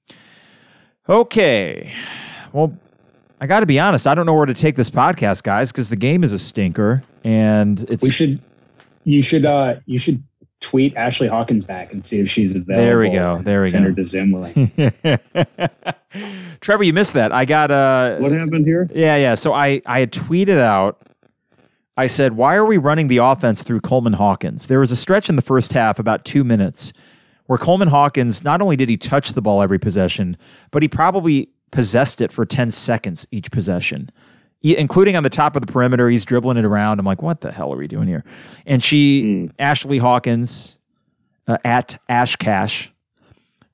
Okay. 1.07 1.93
Well, 2.51 2.75
I 3.39 3.45
got 3.45 3.59
to 3.59 3.67
be 3.67 3.79
honest. 3.79 4.07
I 4.07 4.15
don't 4.15 4.25
know 4.25 4.33
where 4.33 4.47
to 4.47 4.55
take 4.55 4.75
this 4.75 4.89
podcast, 4.89 5.43
guys, 5.43 5.71
because 5.71 5.89
the 5.89 5.97
game 5.97 6.23
is 6.23 6.33
a 6.33 6.39
stinker, 6.39 7.03
and 7.23 7.79
it's. 7.91 8.01
We 8.01 8.09
should 8.09 8.41
you 9.03 9.21
should 9.21 9.45
uh 9.45 9.75
you 9.85 9.97
should 9.97 10.23
tweet 10.59 10.95
Ashley 10.95 11.27
Hawkins 11.27 11.65
back 11.65 11.91
and 11.91 12.03
see 12.03 12.19
if 12.19 12.29
she's 12.29 12.55
available. 12.55 12.85
There 12.85 12.99
we 12.99 13.09
go. 13.09 13.41
There 13.43 13.61
we 13.61 13.67
send 13.67 13.83
go. 13.83 13.89
her 13.89 13.95
to 13.95 14.03
Zoom 14.03 14.31
link. 14.33 14.73
Trevor, 16.61 16.83
you 16.83 16.93
missed 16.93 17.13
that. 17.13 17.31
I 17.33 17.45
got 17.45 17.69
uh 17.69 18.17
What 18.17 18.31
happened 18.31 18.65
here? 18.65 18.89
Yeah, 18.93 19.17
yeah. 19.17 19.35
So 19.35 19.53
I 19.53 19.81
I 19.85 19.99
had 19.99 20.11
tweeted 20.11 20.59
out 20.59 21.01
I 21.95 22.07
said, 22.07 22.33
"Why 22.35 22.55
are 22.55 22.65
we 22.65 22.77
running 22.77 23.07
the 23.07 23.17
offense 23.17 23.61
through 23.61 23.81
Coleman 23.81 24.13
Hawkins?" 24.13 24.67
There 24.67 24.79
was 24.79 24.91
a 24.91 24.95
stretch 24.95 25.29
in 25.29 25.35
the 25.35 25.43
first 25.43 25.73
half 25.73 25.99
about 25.99 26.25
2 26.25 26.43
minutes 26.43 26.91
where 27.45 27.59
Coleman 27.59 27.89
Hawkins 27.89 28.43
not 28.43 28.61
only 28.61 28.75
did 28.75 28.89
he 28.89 28.97
touch 28.97 29.33
the 29.33 29.41
ball 29.41 29.61
every 29.61 29.77
possession, 29.77 30.37
but 30.71 30.81
he 30.81 30.87
probably 30.87 31.49
possessed 31.71 32.21
it 32.21 32.31
for 32.31 32.45
10 32.45 32.69
seconds 32.71 33.27
each 33.31 33.51
possession 33.51 34.09
including 34.63 35.15
on 35.15 35.23
the 35.23 35.29
top 35.29 35.55
of 35.55 35.65
the 35.65 35.71
perimeter. 35.71 36.09
He's 36.09 36.25
dribbling 36.25 36.57
it 36.57 36.65
around. 36.65 36.99
I'm 36.99 37.05
like, 37.05 37.21
what 37.21 37.41
the 37.41 37.51
hell 37.51 37.73
are 37.73 37.77
we 37.77 37.87
doing 37.87 38.07
here? 38.07 38.23
And 38.65 38.81
she, 38.81 39.23
mm. 39.23 39.51
Ashley 39.59 39.97
Hawkins, 39.97 40.77
uh, 41.47 41.57
at 41.65 42.01
Ash 42.07 42.35
Cash, 42.37 42.91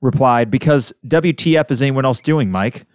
replied, 0.00 0.50
because 0.50 0.92
WTF 1.06 1.70
is 1.70 1.80
anyone 1.80 2.04
else 2.04 2.20
doing, 2.20 2.50
Mike? 2.50 2.86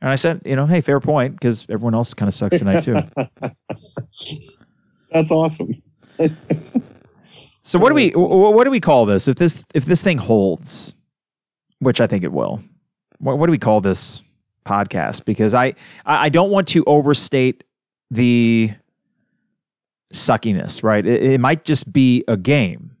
And 0.00 0.10
I 0.10 0.16
said, 0.16 0.40
you 0.44 0.56
know, 0.56 0.66
hey, 0.66 0.80
fair 0.80 0.98
point, 0.98 1.34
because 1.34 1.66
everyone 1.68 1.94
else 1.94 2.14
kind 2.14 2.28
of 2.28 2.34
sucks 2.34 2.58
tonight 2.58 2.82
too. 2.82 2.94
That's 5.12 5.30
awesome. 5.30 5.80
so 7.62 7.78
what 7.78 7.90
do 7.90 7.94
we 7.94 8.10
what 8.10 8.64
do 8.64 8.70
we 8.70 8.80
call 8.80 9.06
this 9.06 9.28
if 9.28 9.36
this 9.36 9.62
if 9.74 9.84
this 9.84 10.02
thing 10.02 10.18
holds, 10.18 10.94
which 11.78 12.00
I 12.00 12.06
think 12.06 12.24
it 12.24 12.32
will? 12.32 12.62
What, 13.18 13.38
what 13.38 13.46
do 13.46 13.52
we 13.52 13.58
call 13.58 13.80
this? 13.80 14.22
Podcast 14.66 15.24
because 15.24 15.54
I 15.54 15.74
I 16.06 16.28
don't 16.28 16.50
want 16.50 16.68
to 16.68 16.84
overstate 16.84 17.64
the 18.10 18.72
suckiness, 20.12 20.82
right? 20.82 21.04
It, 21.04 21.22
it 21.22 21.40
might 21.40 21.64
just 21.64 21.92
be 21.92 22.24
a 22.28 22.36
game, 22.36 22.94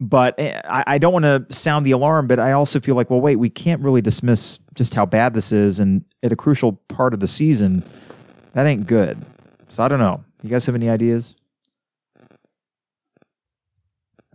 but 0.00 0.34
eh, 0.38 0.60
I, 0.64 0.84
I 0.86 0.98
don't 0.98 1.12
want 1.12 1.24
to 1.24 1.46
sound 1.54 1.86
the 1.86 1.92
alarm. 1.92 2.26
But 2.26 2.40
I 2.40 2.52
also 2.52 2.80
feel 2.80 2.94
like, 2.94 3.10
well, 3.10 3.20
wait, 3.20 3.36
we 3.36 3.50
can't 3.50 3.80
really 3.80 4.02
dismiss 4.02 4.58
just 4.74 4.94
how 4.94 5.06
bad 5.06 5.34
this 5.34 5.52
is, 5.52 5.78
and 5.78 6.04
at 6.22 6.32
a 6.32 6.36
crucial 6.36 6.72
part 6.88 7.14
of 7.14 7.20
the 7.20 7.28
season, 7.28 7.84
that 8.54 8.66
ain't 8.66 8.86
good. 8.86 9.24
So 9.68 9.82
I 9.82 9.88
don't 9.88 10.00
know. 10.00 10.24
You 10.42 10.50
guys 10.50 10.66
have 10.66 10.74
any 10.74 10.88
ideas? 10.88 11.36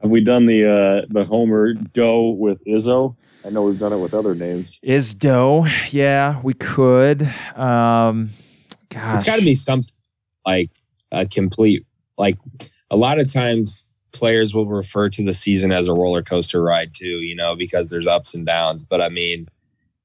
Have 0.02 0.12
we 0.12 0.24
done 0.24 0.46
the 0.46 0.70
uh, 0.70 1.06
the 1.10 1.26
Homer 1.26 1.74
Doe 1.74 2.30
with 2.30 2.64
Izzo? 2.66 3.16
I 3.46 3.50
know 3.52 3.62
we've 3.62 3.78
done 3.78 3.94
it 3.94 4.00
with 4.00 4.16
other 4.16 4.34
names. 4.34 4.80
Is 4.82 5.14
Doe? 5.14 5.68
Yeah, 5.92 6.42
we 6.42 6.56
could. 6.56 7.22
Um, 7.56 8.32
gosh. 8.90 9.16
It's 9.18 9.26
got 9.26 9.36
to 9.36 9.46
be 9.46 9.54
something 9.54 9.94
like 10.48 10.72
a 11.12 11.28
complete. 11.28 11.86
Like 12.18 12.38
a 12.90 12.98
lot 12.98 13.20
of 13.20 13.32
times, 13.32 13.88
players 14.14 14.56
will 14.56 14.66
refer 14.66 15.10
to 15.10 15.24
the 15.24 15.34
season 15.34 15.72
as 15.72 15.88
a 15.88 15.94
roller 15.94 16.24
coaster 16.24 16.64
ride 16.64 16.94
too. 16.96 17.20
You 17.20 17.36
know, 17.36 17.56
because 17.56 17.92
there's 17.92 18.08
ups 18.08 18.34
and 18.34 18.48
downs. 18.48 18.84
But 18.84 19.00
I 19.00 19.10
mean, 19.10 19.48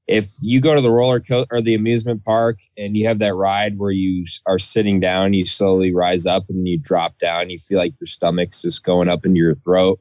if 0.07 0.28
you 0.43 0.61
go 0.61 0.74
to 0.74 0.82
the 0.82 0.91
roller 0.91 1.20
coaster 1.20 1.47
or 1.51 1.62
the 1.62 1.74
amusement 1.74 2.22
park 2.24 2.59
and 2.76 2.95
you 2.95 3.07
have 3.07 3.20
that 3.20 3.34
ride 3.34 3.78
where 3.78 3.91
you 3.91 4.26
are 4.45 4.59
sitting 4.59 5.01
down, 5.01 5.32
you 5.32 5.47
slowly 5.47 5.95
rise 5.95 6.26
up 6.26 6.51
and 6.51 6.68
you 6.68 6.76
drop 6.76 7.16
down, 7.18 7.49
you 7.49 7.57
feel 7.57 7.78
like 7.78 7.99
your 8.01 8.07
stomach's 8.07 8.61
just 8.61 8.84
going 8.84 9.09
up 9.09 9.24
into 9.24 9.38
your 9.38 9.55
throat 9.55 9.99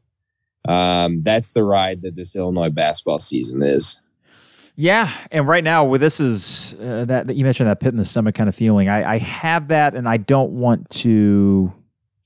um, 0.68 1.24
that's 1.24 1.54
the 1.54 1.64
ride 1.64 2.02
that 2.02 2.16
this 2.16 2.36
Illinois 2.36 2.70
basketball 2.70 3.20
season 3.20 3.62
is. 3.62 4.02
Yeah, 4.76 5.12
and 5.32 5.48
right 5.48 5.64
now, 5.64 5.84
with 5.84 6.00
this 6.00 6.20
is 6.20 6.74
uh, 6.80 7.06
that, 7.06 7.28
that 7.28 7.36
you 7.36 7.44
mentioned 7.44 7.70
that 7.70 7.82
pit 7.82 7.92
in 7.92 7.98
the 7.98 8.06
stomach 8.06 8.36
kind 8.36 8.48
of 8.48 8.56
feeling. 8.56 8.88
I, 8.88 9.16
I 9.16 9.18
have 9.18 9.68
that, 9.70 9.94
and 9.94 10.08
I 10.08 10.18
don't 10.18 10.52
want 10.52 10.90
to. 10.92 11.74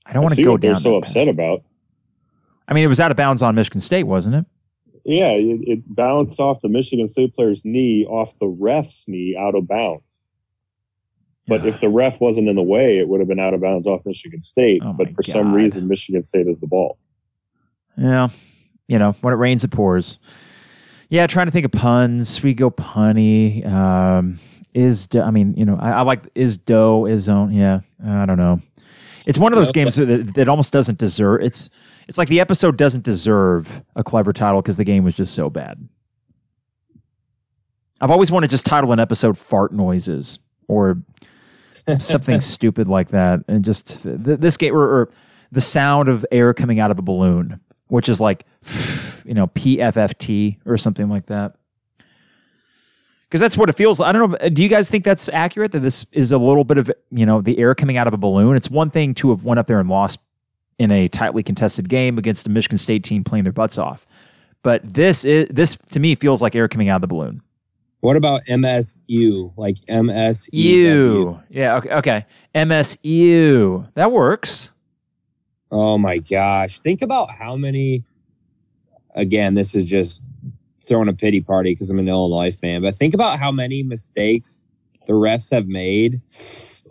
I 0.06 0.12
don't 0.12 0.22
want 0.22 0.36
to 0.36 0.42
go 0.42 0.56
down. 0.56 0.74
They're 0.74 0.76
so 0.76 0.96
upset 0.96 1.26
about. 1.26 1.64
I 2.68 2.74
mean, 2.74 2.84
it 2.84 2.88
was 2.88 3.00
out 3.00 3.10
of 3.10 3.16
bounds 3.16 3.42
on 3.42 3.54
Michigan 3.54 3.80
State, 3.80 4.04
wasn't 4.04 4.36
it? 4.36 4.46
yeah, 5.04 5.32
it, 5.32 5.60
it 5.68 5.94
bounced 5.94 6.40
off 6.40 6.62
the 6.62 6.68
Michigan 6.68 7.08
State 7.08 7.34
player's 7.34 7.64
knee, 7.64 8.06
off 8.06 8.32
the 8.40 8.46
ref's 8.46 9.04
knee, 9.06 9.36
out 9.38 9.54
of 9.54 9.68
bounds. 9.68 10.20
But 11.46 11.66
if 11.66 11.78
the 11.80 11.90
ref 11.90 12.20
wasn't 12.20 12.48
in 12.48 12.56
the 12.56 12.62
way, 12.62 12.98
it 12.98 13.06
would 13.06 13.20
have 13.20 13.28
been 13.28 13.38
out 13.38 13.52
of 13.52 13.60
bounds 13.60 13.86
off 13.86 14.00
Michigan 14.06 14.40
State. 14.40 14.80
Oh 14.82 14.94
but 14.94 15.08
my 15.08 15.12
for 15.12 15.22
some 15.22 15.52
reason, 15.52 15.88
Michigan 15.88 16.22
State 16.22 16.48
is 16.48 16.58
the 16.58 16.66
ball. 16.66 16.98
Yeah. 17.96 18.28
You 18.88 18.98
know, 18.98 19.16
when 19.20 19.32
it 19.32 19.38
rains, 19.38 19.64
it 19.64 19.70
pours. 19.70 20.18
Yeah, 21.08 21.26
trying 21.26 21.46
to 21.46 21.52
think 21.52 21.64
of 21.64 21.72
puns. 21.72 22.42
We 22.42 22.54
go 22.54 22.70
punny. 22.70 23.66
Um, 23.66 24.38
is 24.74 25.06
do, 25.06 25.22
I 25.22 25.30
mean, 25.30 25.54
you 25.56 25.64
know, 25.64 25.78
I, 25.80 25.92
I 25.92 26.02
like 26.02 26.22
is 26.34 26.58
dough 26.58 27.06
is 27.06 27.22
zone. 27.22 27.52
Yeah, 27.52 27.80
I 28.04 28.26
don't 28.26 28.36
know. 28.36 28.60
It's 29.26 29.38
one 29.38 29.52
of 29.52 29.58
those 29.58 29.72
games 29.72 29.96
that, 29.96 30.34
that 30.34 30.48
almost 30.48 30.72
doesn't 30.72 30.98
deserve. 30.98 31.42
It's 31.42 31.70
it's 32.08 32.18
like 32.18 32.28
the 32.28 32.40
episode 32.40 32.76
doesn't 32.76 33.04
deserve 33.04 33.82
a 33.96 34.04
clever 34.04 34.32
title 34.32 34.60
because 34.60 34.76
the 34.76 34.84
game 34.84 35.04
was 35.04 35.14
just 35.14 35.34
so 35.34 35.48
bad. 35.48 35.88
I've 38.00 38.10
always 38.10 38.30
wanted 38.30 38.48
to 38.48 38.50
just 38.50 38.66
title 38.66 38.92
an 38.92 39.00
episode 39.00 39.38
"fart 39.38 39.72
noises" 39.72 40.40
or 40.68 40.98
something 42.00 42.40
stupid 42.40 42.88
like 42.88 43.10
that, 43.10 43.40
and 43.48 43.64
just 43.64 44.02
th- 44.02 44.40
this 44.40 44.56
game 44.56 44.74
or, 44.74 44.82
or 44.82 45.10
the 45.52 45.60
sound 45.60 46.08
of 46.08 46.26
air 46.32 46.52
coming 46.52 46.80
out 46.80 46.90
of 46.90 46.98
a 46.98 47.02
balloon, 47.02 47.60
which 47.94 48.08
is 48.08 48.20
like 48.20 48.44
you 49.24 49.34
know 49.34 49.46
PFFT 49.46 50.56
or 50.66 50.76
something 50.76 51.08
like 51.08 51.26
that. 51.26 51.54
Because 53.28 53.40
that's 53.40 53.56
what 53.56 53.68
it 53.68 53.76
feels. 53.76 54.00
like. 54.00 54.08
I 54.08 54.12
don't 54.12 54.32
know. 54.32 54.48
Do 54.48 54.64
you 54.64 54.68
guys 54.68 54.90
think 54.90 55.04
that's 55.04 55.28
accurate? 55.28 55.70
That 55.70 55.80
this 55.80 56.04
is 56.10 56.32
a 56.32 56.38
little 56.38 56.64
bit 56.64 56.76
of 56.76 56.90
you 57.12 57.24
know 57.24 57.40
the 57.40 57.56
air 57.56 57.72
coming 57.74 57.96
out 57.96 58.08
of 58.08 58.14
a 58.14 58.16
balloon. 58.16 58.56
It's 58.56 58.68
one 58.68 58.90
thing 58.90 59.14
to 59.14 59.30
have 59.30 59.44
went 59.44 59.60
up 59.60 59.68
there 59.68 59.78
and 59.78 59.88
lost 59.88 60.18
in 60.80 60.90
a 60.90 61.06
tightly 61.06 61.44
contested 61.44 61.88
game 61.88 62.18
against 62.18 62.48
a 62.48 62.50
Michigan 62.50 62.78
State 62.78 63.04
team 63.04 63.22
playing 63.22 63.44
their 63.44 63.52
butts 63.52 63.78
off, 63.78 64.06
but 64.64 64.82
this 64.92 65.24
is 65.24 65.46
this 65.50 65.78
to 65.90 66.00
me 66.00 66.16
feels 66.16 66.42
like 66.42 66.56
air 66.56 66.66
coming 66.66 66.88
out 66.88 66.96
of 66.96 67.00
the 67.02 67.06
balloon. 67.06 67.42
What 68.00 68.16
about 68.16 68.42
MSU? 68.46 69.56
Like 69.56 69.76
MSU? 69.88 71.40
Yeah. 71.48 71.76
Okay. 71.76 71.90
Okay. 71.90 72.26
MSU. 72.56 73.88
That 73.94 74.10
works. 74.10 74.70
Oh 75.74 75.98
my 75.98 76.18
gosh. 76.18 76.78
Think 76.78 77.02
about 77.02 77.32
how 77.32 77.56
many 77.56 78.04
again, 79.16 79.54
this 79.54 79.74
is 79.74 79.84
just 79.84 80.22
throwing 80.86 81.08
a 81.08 81.12
pity 81.12 81.40
party 81.40 81.72
because 81.72 81.90
I'm 81.90 81.98
an 81.98 82.08
Illinois 82.08 82.56
fan, 82.56 82.82
but 82.82 82.94
think 82.94 83.12
about 83.12 83.40
how 83.40 83.50
many 83.50 83.82
mistakes 83.82 84.60
the 85.06 85.14
refs 85.14 85.50
have 85.50 85.66
made. 85.66 86.22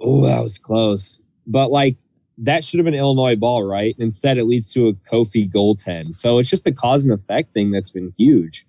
Oh, 0.01 0.25
that 0.25 0.43
was 0.43 0.59
close. 0.59 1.23
But 1.47 1.71
like 1.71 1.97
that 2.39 2.61
should 2.61 2.77
have 2.77 2.83
been 2.83 2.93
Illinois 2.93 3.37
ball, 3.37 3.63
right? 3.63 3.95
Instead, 3.99 4.37
it 4.37 4.43
leads 4.43 4.73
to 4.73 4.89
a 4.89 4.93
Kofi 4.93 5.49
goaltend. 5.49 6.13
So 6.13 6.37
it's 6.39 6.49
just 6.49 6.65
the 6.65 6.73
cause 6.73 7.05
and 7.05 7.13
effect 7.13 7.53
thing 7.53 7.71
that's 7.71 7.91
been 7.91 8.11
huge. 8.17 8.65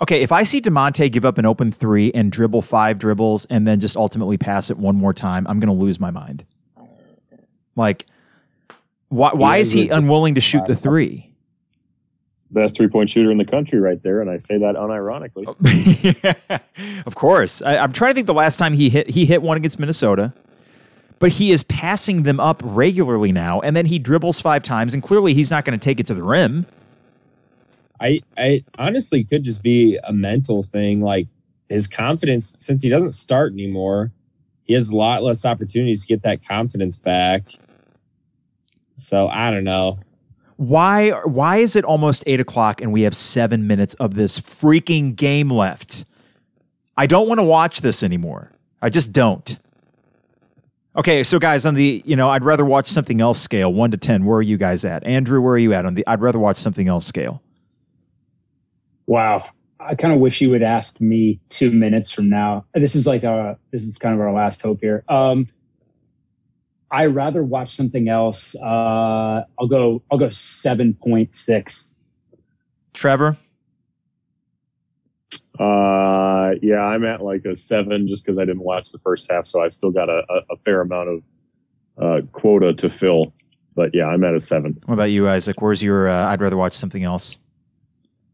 Okay, 0.00 0.22
if 0.22 0.30
I 0.30 0.44
see 0.44 0.60
Da'Monte 0.60 1.10
give 1.10 1.24
up 1.24 1.36
an 1.38 1.46
open 1.46 1.72
three 1.72 2.12
and 2.12 2.30
dribble 2.30 2.62
five 2.62 2.96
dribbles 2.98 3.44
and 3.46 3.66
then 3.66 3.80
just 3.80 3.96
ultimately 3.96 4.38
pass 4.38 4.70
it 4.70 4.78
one 4.78 4.94
more 4.94 5.12
time, 5.12 5.48
I'm 5.48 5.58
going 5.58 5.76
to 5.76 5.84
lose 5.84 5.98
my 5.98 6.12
mind. 6.12 6.44
Like, 7.74 8.06
why, 9.08 9.32
why 9.32 9.56
is 9.58 9.72
he 9.72 9.88
unwilling 9.88 10.34
to 10.34 10.40
shoot 10.40 10.66
the 10.66 10.76
three? 10.76 11.32
Best 12.50 12.76
three 12.76 12.88
point 12.88 13.10
shooter 13.10 13.30
in 13.30 13.38
the 13.38 13.44
country, 13.44 13.78
right 13.78 14.02
there, 14.02 14.20
and 14.20 14.30
I 14.30 14.38
say 14.38 14.58
that 14.58 14.74
unironically. 14.74 15.44
Oh. 15.46 17.02
of 17.06 17.14
course, 17.14 17.60
I, 17.60 17.76
I'm 17.76 17.92
trying 17.92 18.12
to 18.12 18.14
think 18.14 18.26
the 18.26 18.34
last 18.34 18.56
time 18.56 18.72
he 18.72 18.88
hit 18.88 19.10
he 19.10 19.26
hit 19.26 19.42
one 19.42 19.58
against 19.58 19.78
Minnesota, 19.78 20.32
but 21.18 21.32
he 21.32 21.52
is 21.52 21.62
passing 21.62 22.22
them 22.22 22.40
up 22.40 22.62
regularly 22.64 23.32
now, 23.32 23.60
and 23.60 23.76
then 23.76 23.86
he 23.86 23.98
dribbles 23.98 24.40
five 24.40 24.62
times, 24.62 24.94
and 24.94 25.02
clearly 25.02 25.34
he's 25.34 25.50
not 25.50 25.66
going 25.66 25.78
to 25.78 25.82
take 25.82 26.00
it 26.00 26.06
to 26.06 26.14
the 26.14 26.22
rim. 26.22 26.66
I 28.00 28.20
I 28.36 28.64
honestly 28.78 29.24
could 29.24 29.42
just 29.42 29.62
be 29.62 29.98
a 30.04 30.12
mental 30.12 30.62
thing. 30.62 31.02
Like 31.02 31.28
his 31.68 31.86
confidence, 31.86 32.54
since 32.58 32.82
he 32.82 32.88
doesn't 32.88 33.12
start 33.12 33.52
anymore, 33.52 34.10
he 34.64 34.74
has 34.74 34.90
a 34.90 34.96
lot 34.96 35.22
less 35.22 35.44
opportunities 35.44 36.02
to 36.02 36.08
get 36.08 36.22
that 36.22 36.46
confidence 36.46 36.96
back. 36.96 37.44
So 38.98 39.28
I 39.28 39.50
don't 39.50 39.64
know. 39.64 39.98
Why 40.56 41.10
why 41.24 41.58
is 41.58 41.76
it 41.76 41.84
almost 41.84 42.24
eight 42.26 42.40
o'clock 42.40 42.80
and 42.80 42.92
we 42.92 43.02
have 43.02 43.16
seven 43.16 43.66
minutes 43.66 43.94
of 43.94 44.14
this 44.14 44.38
freaking 44.38 45.14
game 45.14 45.50
left? 45.50 46.04
I 46.96 47.06
don't 47.06 47.28
want 47.28 47.38
to 47.38 47.44
watch 47.44 47.80
this 47.80 48.02
anymore. 48.02 48.50
I 48.82 48.90
just 48.90 49.12
don't. 49.12 49.56
Okay, 50.96 51.22
so 51.22 51.38
guys, 51.38 51.64
on 51.64 51.74
the 51.74 52.02
you 52.04 52.16
know, 52.16 52.28
I'd 52.28 52.42
rather 52.42 52.64
watch 52.64 52.88
something 52.88 53.20
else 53.20 53.40
scale, 53.40 53.72
one 53.72 53.92
to 53.92 53.96
ten. 53.96 54.24
Where 54.24 54.38
are 54.38 54.42
you 54.42 54.56
guys 54.56 54.84
at? 54.84 55.06
Andrew, 55.06 55.40
where 55.40 55.54
are 55.54 55.58
you 55.58 55.72
at 55.72 55.86
on 55.86 55.94
the 55.94 56.04
I'd 56.08 56.20
rather 56.20 56.40
watch 56.40 56.56
something 56.56 56.88
else 56.88 57.06
scale? 57.06 57.40
Wow. 59.06 59.44
I 59.80 59.94
kind 59.94 60.12
of 60.12 60.18
wish 60.18 60.40
you 60.40 60.50
would 60.50 60.62
ask 60.62 61.00
me 61.00 61.40
two 61.50 61.70
minutes 61.70 62.12
from 62.12 62.28
now. 62.28 62.64
This 62.74 62.96
is 62.96 63.06
like 63.06 63.22
a 63.22 63.56
this 63.70 63.84
is 63.84 63.96
kind 63.96 64.12
of 64.12 64.20
our 64.20 64.32
last 64.32 64.60
hope 64.60 64.80
here. 64.80 65.04
Um 65.08 65.46
I 66.90 67.06
rather 67.06 67.42
watch 67.42 67.74
something 67.74 68.08
else. 68.08 68.56
Uh 68.56 69.44
I'll 69.58 69.68
go 69.68 70.02
I'll 70.10 70.18
go 70.18 70.30
seven 70.30 70.94
point 70.94 71.34
six. 71.34 71.92
Trevor? 72.94 73.36
Uh, 75.58 76.50
yeah, 76.62 76.80
I'm 76.80 77.04
at 77.04 77.20
like 77.20 77.44
a 77.44 77.54
seven 77.54 78.06
just 78.06 78.24
because 78.24 78.38
I 78.38 78.44
didn't 78.44 78.62
watch 78.62 78.92
the 78.92 78.98
first 78.98 79.30
half, 79.30 79.46
so 79.46 79.60
I've 79.60 79.74
still 79.74 79.90
got 79.90 80.08
a, 80.08 80.22
a, 80.28 80.54
a 80.54 80.56
fair 80.64 80.80
amount 80.80 81.08
of 81.08 81.22
uh, 82.00 82.26
quota 82.32 82.72
to 82.74 82.88
fill. 82.88 83.32
But 83.74 83.90
yeah, 83.92 84.06
I'm 84.06 84.22
at 84.24 84.34
a 84.34 84.40
seven. 84.40 84.80
What 84.86 84.94
about 84.94 85.10
you, 85.10 85.28
Isaac? 85.28 85.60
Where's 85.60 85.82
your 85.82 86.08
uh, 86.08 86.28
I'd 86.28 86.40
rather 86.40 86.56
watch 86.56 86.74
something 86.74 87.02
else? 87.02 87.36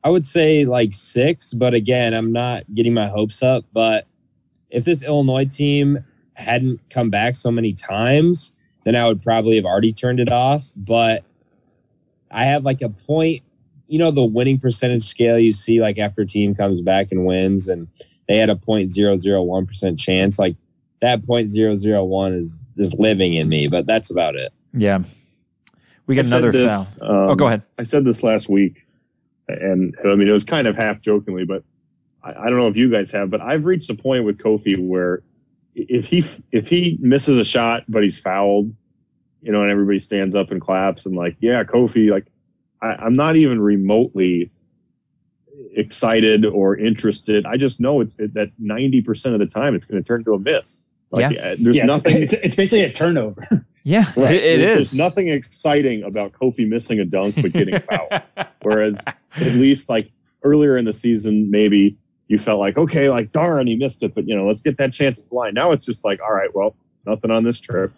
I 0.03 0.11
would 0.11 0.25
say 0.25 0.67
like 0.67 0.93
six, 0.93 1.55
but 1.55 1.73
again, 1.73 2.13
I'm 2.13 2.31
not 2.31 2.65
getting 2.75 2.93
my 2.93 3.09
hopes 3.09 3.43
up. 3.43 3.65
But 3.73 4.07
if 4.69 4.85
this 4.85 5.03
Illinois 5.03 5.47
team 5.47 6.05
hadn't 6.35 6.81
come 6.91 7.11
back 7.11 7.37
so 7.37 7.51
many 7.51 7.73
times, 7.73 8.53
then 8.85 8.97
I 8.97 9.07
would 9.07 9.23
probably 9.23 9.57
have 9.57 9.65
already 9.65 9.93
turned 9.93 10.21
it 10.21 10.31
off. 10.31 10.65
But 10.77 11.25
I 12.31 12.45
have 12.45 12.65
like 12.65 12.83
a 12.83 12.89
point, 12.89 13.43
you 13.87 13.99
know, 13.99 14.11
the 14.11 14.25
winning 14.25 14.59
percentage 14.59 15.05
scale 15.05 15.39
you 15.39 15.53
see 15.53 15.81
like 15.81 15.99
after 15.99 16.23
a 16.23 16.27
team 16.27 16.55
comes 16.55 16.81
back 16.81 17.09
and 17.11 17.25
wins, 17.25 17.69
and 17.69 17.89
they 18.29 18.37
had 18.37 18.51
a 18.51 18.57
point 18.57 18.93
zero 18.93 19.17
zero 19.17 19.43
one 19.43 19.67
percent 19.67 19.99
chance. 19.99 20.39
Like 20.39 20.57
that 21.01 21.25
point 21.25 21.49
zero 21.49 21.75
zero 21.75 22.05
one 22.05 22.33
is 22.35 22.65
just 22.77 22.99
living 22.99 23.35
in 23.35 23.49
me, 23.49 23.69
but 23.69 23.87
that's 23.87 24.11
about 24.11 24.37
it. 24.37 24.53
Yeah. 24.73 25.01
We 26.07 26.17
got 26.17 26.27
I 26.27 26.29
another 26.29 26.53
this, 26.53 26.95
foul. 26.95 27.11
um, 27.11 27.31
oh, 27.31 27.35
go 27.35 27.47
ahead. 27.47 27.63
I 27.79 27.83
said 27.83 28.05
this 28.05 28.23
last 28.23 28.49
week, 28.49 28.85
and 29.49 29.97
I 30.05 30.15
mean 30.15 30.29
it 30.29 30.33
was 30.33 30.45
kind 30.45 30.67
of 30.67 30.77
half 30.77 31.01
jokingly, 31.01 31.45
but 31.45 31.63
I, 32.23 32.31
I 32.31 32.45
don't 32.51 32.57
know 32.57 32.69
if 32.69 32.77
you 32.77 32.91
guys 32.91 33.11
have, 33.13 33.31
but 33.31 33.41
I've 33.41 33.65
reached 33.65 33.89
a 33.91 33.95
point 33.95 34.25
with 34.25 34.39
Kofi 34.39 34.79
where 34.79 35.23
if 35.75 36.07
he 36.07 36.25
if 36.53 36.69
he 36.69 36.97
misses 37.01 37.37
a 37.39 37.45
shot 37.45 37.83
but 37.89 38.03
he's 38.03 38.21
fouled, 38.21 38.73
you 39.43 39.53
know, 39.53 39.63
and 39.63 39.71
everybody 39.71 39.99
stands 39.99 40.35
up 40.35 40.51
and 40.51 40.61
claps 40.61 41.07
and 41.07 41.17
like, 41.17 41.37
yeah, 41.41 41.63
Kofi, 41.65 42.11
like 42.11 42.27
I, 42.83 42.89
I'm 42.95 43.15
not 43.15 43.37
even 43.37 43.61
remotely 43.61 44.51
excited 45.77 46.45
or 46.45 46.77
interested. 46.77 47.47
I 47.47 47.57
just 47.57 47.81
know 47.81 48.01
it's 48.01 48.17
that 48.17 48.51
ninety 48.59 49.01
percent 49.01 49.35
of 49.35 49.41
the 49.41 49.47
time 49.47 49.75
it's 49.75 49.87
going 49.87 50.03
to 50.03 50.07
turn 50.07 50.21
into 50.21 50.35
a 50.35 50.39
miss. 50.39 50.85
Like, 51.11 51.39
uh, 51.39 51.55
there's 51.61 51.77
yeah, 51.77 51.85
nothing. 51.85 52.23
It's, 52.25 52.35
it's 52.35 52.57
basically 52.57 52.85
a 52.85 52.93
turnover. 52.93 53.65
Yeah, 53.87 54.11
Right. 54.17 54.35
it, 54.35 54.43
it 54.43 54.57
There's- 54.63 54.81
is. 54.81 54.91
There's 54.93 54.99
nothing 54.99 55.29
exciting 55.29 56.05
about 56.05 56.33
Kofi 56.33 56.67
missing 56.67 57.01
a 57.01 57.05
dunk 57.05 57.35
but 57.43 57.53
getting 57.53 57.79
fouled. 57.83 58.23
Whereas 58.63 58.99
at 59.37 59.53
least 59.53 59.91
like 59.91 60.11
earlier 60.43 60.79
in 60.79 60.87
the 60.87 60.93
season, 60.95 61.51
maybe 61.51 61.99
you 62.29 62.39
felt 62.39 62.59
like, 62.61 62.77
okay, 62.77 63.11
like 63.11 63.33
darn, 63.33 63.67
he 63.67 63.77
missed 63.77 64.03
it, 64.03 64.15
but 64.15 64.27
you 64.27 64.37
know, 64.37 64.47
let's 64.47 64.61
get 64.61 64.77
that 64.79 64.93
chance 64.93 65.21
at 65.21 65.29
the 65.29 65.35
line. 65.35 65.55
Now 65.55 65.73
it's 65.73 65.85
just 65.85 66.05
like, 66.05 66.21
all 66.23 66.33
right, 66.33 66.55
well, 66.55 66.75
nothing 67.07 67.31
on 67.31 67.45
this 67.45 67.61
trip. 67.61 67.93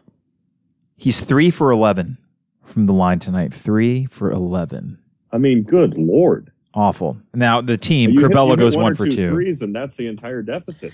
He's 0.96 1.20
three 1.20 1.50
for 1.50 1.70
11 1.70 2.18
from 2.64 2.86
the 2.86 2.92
line 2.92 3.18
tonight. 3.18 3.52
Three 3.52 4.06
for 4.06 4.30
11. 4.30 4.98
I 5.32 5.38
mean, 5.38 5.62
good 5.62 5.96
lord. 5.96 6.50
Awful. 6.74 7.16
Now, 7.34 7.60
the 7.60 7.76
team, 7.78 8.10
You 8.10 8.20
hit 8.20 8.32
goes 8.32 8.76
one 8.76 8.84
one 8.84 8.94
for 8.94 9.06
two 9.06 9.14
two. 9.16 9.64
and 9.64 9.74
that's 9.74 9.96
the 9.96 10.06
entire 10.08 10.42
deficit. 10.42 10.92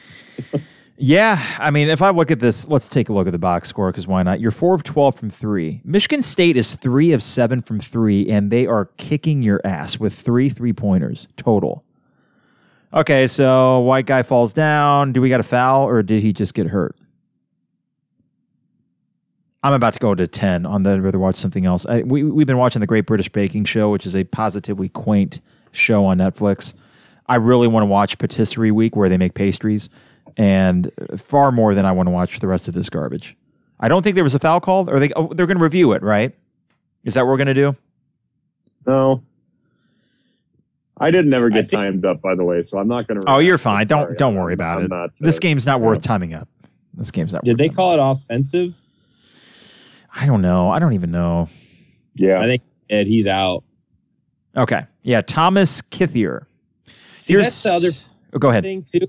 Yeah, 1.04 1.44
I 1.58 1.72
mean, 1.72 1.88
if 1.88 2.00
I 2.00 2.10
look 2.10 2.30
at 2.30 2.38
this, 2.38 2.68
let's 2.68 2.88
take 2.88 3.08
a 3.08 3.12
look 3.12 3.26
at 3.26 3.32
the 3.32 3.38
box 3.38 3.68
score 3.68 3.90
because 3.90 4.06
why 4.06 4.22
not? 4.22 4.38
You're 4.38 4.52
four 4.52 4.74
of 4.74 4.84
12 4.84 5.16
from 5.16 5.30
three. 5.30 5.80
Michigan 5.84 6.22
State 6.22 6.56
is 6.56 6.76
three 6.76 7.10
of 7.10 7.24
seven 7.24 7.60
from 7.60 7.80
three, 7.80 8.28
and 8.28 8.52
they 8.52 8.66
are 8.66 8.84
kicking 8.98 9.42
your 9.42 9.60
ass 9.64 9.98
with 9.98 10.14
three 10.14 10.48
three 10.48 10.72
pointers 10.72 11.26
total. 11.36 11.82
Okay, 12.94 13.26
so 13.26 13.80
white 13.80 14.04
guy 14.06 14.22
falls 14.22 14.52
down. 14.52 15.12
Do 15.12 15.22
we 15.22 15.30
got 15.30 15.40
a 15.40 15.44
foul 15.44 15.84
or 15.84 16.02
did 16.02 16.22
he 16.22 16.32
just 16.32 16.52
get 16.52 16.66
hurt? 16.66 16.94
I'm 19.62 19.72
about 19.72 19.94
to 19.94 20.00
go 20.00 20.14
to 20.14 20.26
10 20.26 20.66
on 20.66 20.82
the 20.82 20.90
I'd 20.90 21.02
rather 21.02 21.18
watch 21.18 21.36
something 21.36 21.64
else. 21.64 21.86
I, 21.86 22.02
we, 22.02 22.24
we've 22.24 22.46
been 22.46 22.58
watching 22.58 22.80
the 22.80 22.86
Great 22.86 23.06
British 23.06 23.28
Baking 23.28 23.64
Show, 23.64 23.90
which 23.90 24.06
is 24.06 24.16
a 24.16 24.24
positively 24.24 24.88
quaint 24.88 25.40
show 25.70 26.04
on 26.04 26.18
Netflix. 26.18 26.74
I 27.26 27.36
really 27.36 27.68
want 27.68 27.82
to 27.82 27.86
watch 27.86 28.18
Patisserie 28.18 28.72
Week 28.72 28.96
where 28.96 29.08
they 29.08 29.16
make 29.16 29.34
pastries, 29.34 29.88
and 30.36 30.90
far 31.16 31.52
more 31.52 31.74
than 31.74 31.86
I 31.86 31.92
want 31.92 32.08
to 32.08 32.10
watch 32.10 32.40
the 32.40 32.48
rest 32.48 32.66
of 32.66 32.74
this 32.74 32.90
garbage. 32.90 33.36
I 33.78 33.88
don't 33.88 34.02
think 34.02 34.16
there 34.16 34.24
was 34.24 34.34
a 34.34 34.38
foul 34.38 34.60
call. 34.60 34.90
or 34.90 34.98
they 34.98 35.12
oh, 35.14 35.32
they're 35.32 35.46
going 35.46 35.58
to 35.58 35.62
review 35.62 35.92
it, 35.92 36.02
right? 36.02 36.34
Is 37.04 37.14
that 37.14 37.22
what 37.24 37.30
we're 37.30 37.36
going 37.36 37.46
to 37.46 37.54
do? 37.54 37.76
No, 38.86 39.22
I 40.98 41.10
did 41.10 41.26
never 41.26 41.46
I 41.46 41.50
get 41.50 41.66
think- 41.66 41.80
timed 41.80 42.04
up, 42.04 42.20
by 42.20 42.34
the 42.34 42.44
way, 42.44 42.62
so 42.62 42.78
I'm 42.78 42.88
not 42.88 43.08
going 43.08 43.20
to. 43.20 43.30
Oh, 43.30 43.38
you're 43.38 43.58
fine. 43.58 43.86
Don't 43.86 44.16
don't 44.18 44.34
worry 44.36 44.54
about 44.54 44.78
I'm 44.78 44.84
it. 44.84 44.90
Not, 44.90 45.04
uh, 45.10 45.12
this 45.20 45.38
game's 45.38 45.66
not 45.66 45.80
worth 45.80 45.98
yeah. 45.98 46.08
timing 46.08 46.34
up. 46.34 46.48
This 46.94 47.10
game's 47.10 47.32
not. 47.32 47.44
Did 47.44 47.52
worth 47.52 47.58
they 47.58 47.68
timing 47.68 47.76
call 47.76 47.92
it 47.94 48.12
offensive? 48.12 48.76
I 50.14 50.26
don't 50.26 50.42
know. 50.42 50.70
I 50.70 50.78
don't 50.78 50.92
even 50.92 51.10
know. 51.10 51.48
Yeah, 52.14 52.40
I 52.40 52.44
think 52.44 52.62
Ed, 52.90 53.06
he's 53.06 53.26
out. 53.26 53.64
Okay. 54.56 54.82
Yeah. 55.02 55.22
Thomas 55.22 55.80
Kithier. 55.80 56.44
See, 57.18 57.32
Here's- 57.32 57.46
that's 57.46 57.62
the 57.62 57.72
other 57.72 57.90
Oh, 58.34 58.38
go 58.38 58.50
ahead. 58.50 58.62
thing 58.64 58.82
too. 58.82 59.06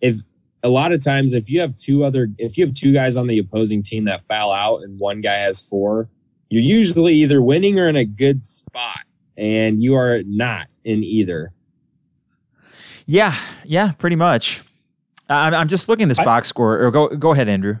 If 0.00 0.20
a 0.62 0.68
lot 0.68 0.92
of 0.92 1.04
times, 1.04 1.34
if 1.34 1.50
you 1.50 1.60
have 1.60 1.76
two 1.76 2.04
other, 2.04 2.28
if 2.38 2.56
you 2.56 2.64
have 2.64 2.74
two 2.74 2.92
guys 2.92 3.16
on 3.18 3.26
the 3.26 3.38
opposing 3.38 3.82
team 3.82 4.04
that 4.06 4.22
foul 4.22 4.50
out 4.52 4.82
and 4.82 4.98
one 4.98 5.20
guy 5.20 5.34
has 5.34 5.60
four, 5.60 6.08
you're 6.48 6.62
usually 6.62 7.14
either 7.14 7.42
winning 7.42 7.78
or 7.78 7.88
in 7.88 7.96
a 7.96 8.04
good 8.06 8.44
spot, 8.44 9.00
and 9.36 9.82
you 9.82 9.94
are 9.94 10.22
not 10.26 10.66
in 10.84 11.02
either. 11.04 11.52
Yeah. 13.06 13.38
Yeah. 13.64 13.92
Pretty 13.92 14.16
much. 14.16 14.62
I- 15.28 15.46
I'm, 15.46 15.54
I'm 15.54 15.68
just 15.68 15.88
looking 15.88 16.04
at 16.04 16.08
this 16.08 16.18
I- 16.18 16.24
box 16.24 16.48
score. 16.48 16.80
Or 16.82 16.90
go 16.90 17.08
go 17.08 17.32
ahead, 17.32 17.48
Andrew. 17.48 17.76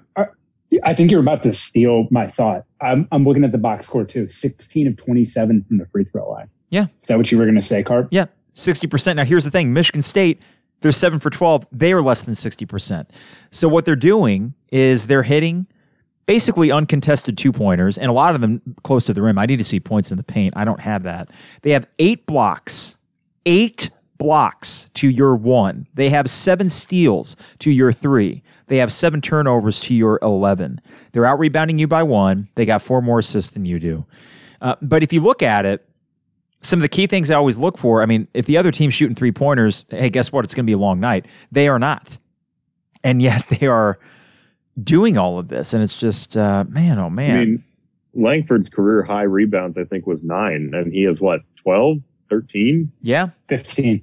I 0.84 0.94
think 0.94 1.10
you're 1.10 1.20
about 1.20 1.42
to 1.42 1.52
steal 1.52 2.06
my 2.10 2.26
thought. 2.26 2.64
I'm, 2.80 3.06
I'm 3.12 3.24
looking 3.24 3.44
at 3.44 3.52
the 3.52 3.58
box 3.58 3.86
score 3.86 4.04
too 4.04 4.28
16 4.30 4.86
of 4.86 4.96
27 4.96 5.64
from 5.64 5.76
the 5.76 5.84
free 5.86 6.04
throw 6.04 6.30
line. 6.30 6.48
Yeah. 6.70 6.86
Is 7.02 7.08
that 7.08 7.18
what 7.18 7.30
you 7.30 7.36
were 7.36 7.44
going 7.44 7.56
to 7.56 7.62
say, 7.62 7.82
Carp? 7.82 8.08
Yeah, 8.10 8.24
60%. 8.56 9.16
Now, 9.16 9.24
here's 9.24 9.44
the 9.44 9.50
thing 9.50 9.74
Michigan 9.74 10.00
State, 10.00 10.40
they're 10.80 10.90
seven 10.90 11.20
for 11.20 11.28
12. 11.28 11.66
They 11.70 11.92
are 11.92 12.00
less 12.00 12.22
than 12.22 12.32
60%. 12.32 13.06
So, 13.50 13.68
what 13.68 13.84
they're 13.84 13.94
doing 13.96 14.54
is 14.70 15.08
they're 15.08 15.22
hitting 15.22 15.66
basically 16.26 16.70
uncontested 16.70 17.36
two 17.36 17.52
pointers, 17.52 17.98
and 17.98 18.08
a 18.08 18.12
lot 18.12 18.34
of 18.34 18.40
them 18.40 18.62
close 18.84 19.06
to 19.06 19.14
the 19.14 19.22
rim. 19.22 19.38
I 19.38 19.46
need 19.46 19.58
to 19.58 19.64
see 19.64 19.80
points 19.80 20.10
in 20.10 20.16
the 20.16 20.22
paint. 20.22 20.54
I 20.56 20.64
don't 20.64 20.80
have 20.80 21.02
that. 21.02 21.30
They 21.62 21.70
have 21.70 21.86
eight 21.98 22.26
blocks, 22.26 22.96
eight 23.46 23.90
blocks 24.18 24.88
to 24.94 25.08
your 25.08 25.34
one. 25.34 25.86
They 25.94 26.10
have 26.10 26.30
seven 26.30 26.68
steals 26.68 27.36
to 27.58 27.70
your 27.70 27.92
three. 27.92 28.42
They 28.66 28.76
have 28.76 28.92
seven 28.92 29.20
turnovers 29.20 29.80
to 29.80 29.94
your 29.94 30.18
11. 30.22 30.80
They're 31.12 31.26
out 31.26 31.38
rebounding 31.38 31.78
you 31.78 31.88
by 31.88 32.04
one. 32.04 32.48
They 32.54 32.64
got 32.64 32.82
four 32.82 33.02
more 33.02 33.18
assists 33.18 33.50
than 33.50 33.64
you 33.64 33.78
do. 33.78 34.06
Uh, 34.60 34.76
but 34.80 35.02
if 35.02 35.12
you 35.12 35.20
look 35.20 35.42
at 35.42 35.66
it, 35.66 35.86
some 36.62 36.78
of 36.78 36.82
the 36.82 36.88
key 36.88 37.08
things 37.08 37.30
I 37.30 37.34
always 37.34 37.58
look 37.58 37.76
for. 37.76 38.02
I 38.02 38.06
mean, 38.06 38.28
if 38.32 38.46
the 38.46 38.56
other 38.56 38.70
team's 38.70 38.94
shooting 38.94 39.16
three 39.16 39.32
pointers, 39.32 39.84
hey, 39.90 40.08
guess 40.08 40.30
what? 40.30 40.44
It's 40.44 40.54
going 40.54 40.64
to 40.64 40.70
be 40.70 40.74
a 40.74 40.78
long 40.78 41.00
night. 41.00 41.26
They 41.50 41.66
are 41.66 41.78
not, 41.78 42.18
and 43.02 43.20
yet 43.20 43.44
they 43.60 43.66
are 43.66 43.98
doing 44.82 45.18
all 45.18 45.38
of 45.38 45.48
this, 45.48 45.74
and 45.74 45.82
it's 45.82 45.98
just, 45.98 46.36
uh, 46.36 46.64
man, 46.68 46.98
oh 46.98 47.10
man, 47.10 47.36
I 47.36 47.44
mean, 47.44 47.64
Langford's 48.14 48.68
career 48.68 49.02
high 49.02 49.22
rebounds, 49.22 49.78
I 49.78 49.84
think, 49.84 50.06
was 50.06 50.22
nine, 50.22 50.70
and 50.74 50.92
he 50.92 51.02
has 51.04 51.20
what 51.20 51.40
12, 51.56 51.98
13, 52.30 52.90
yeah. 53.02 53.30
15. 53.48 54.02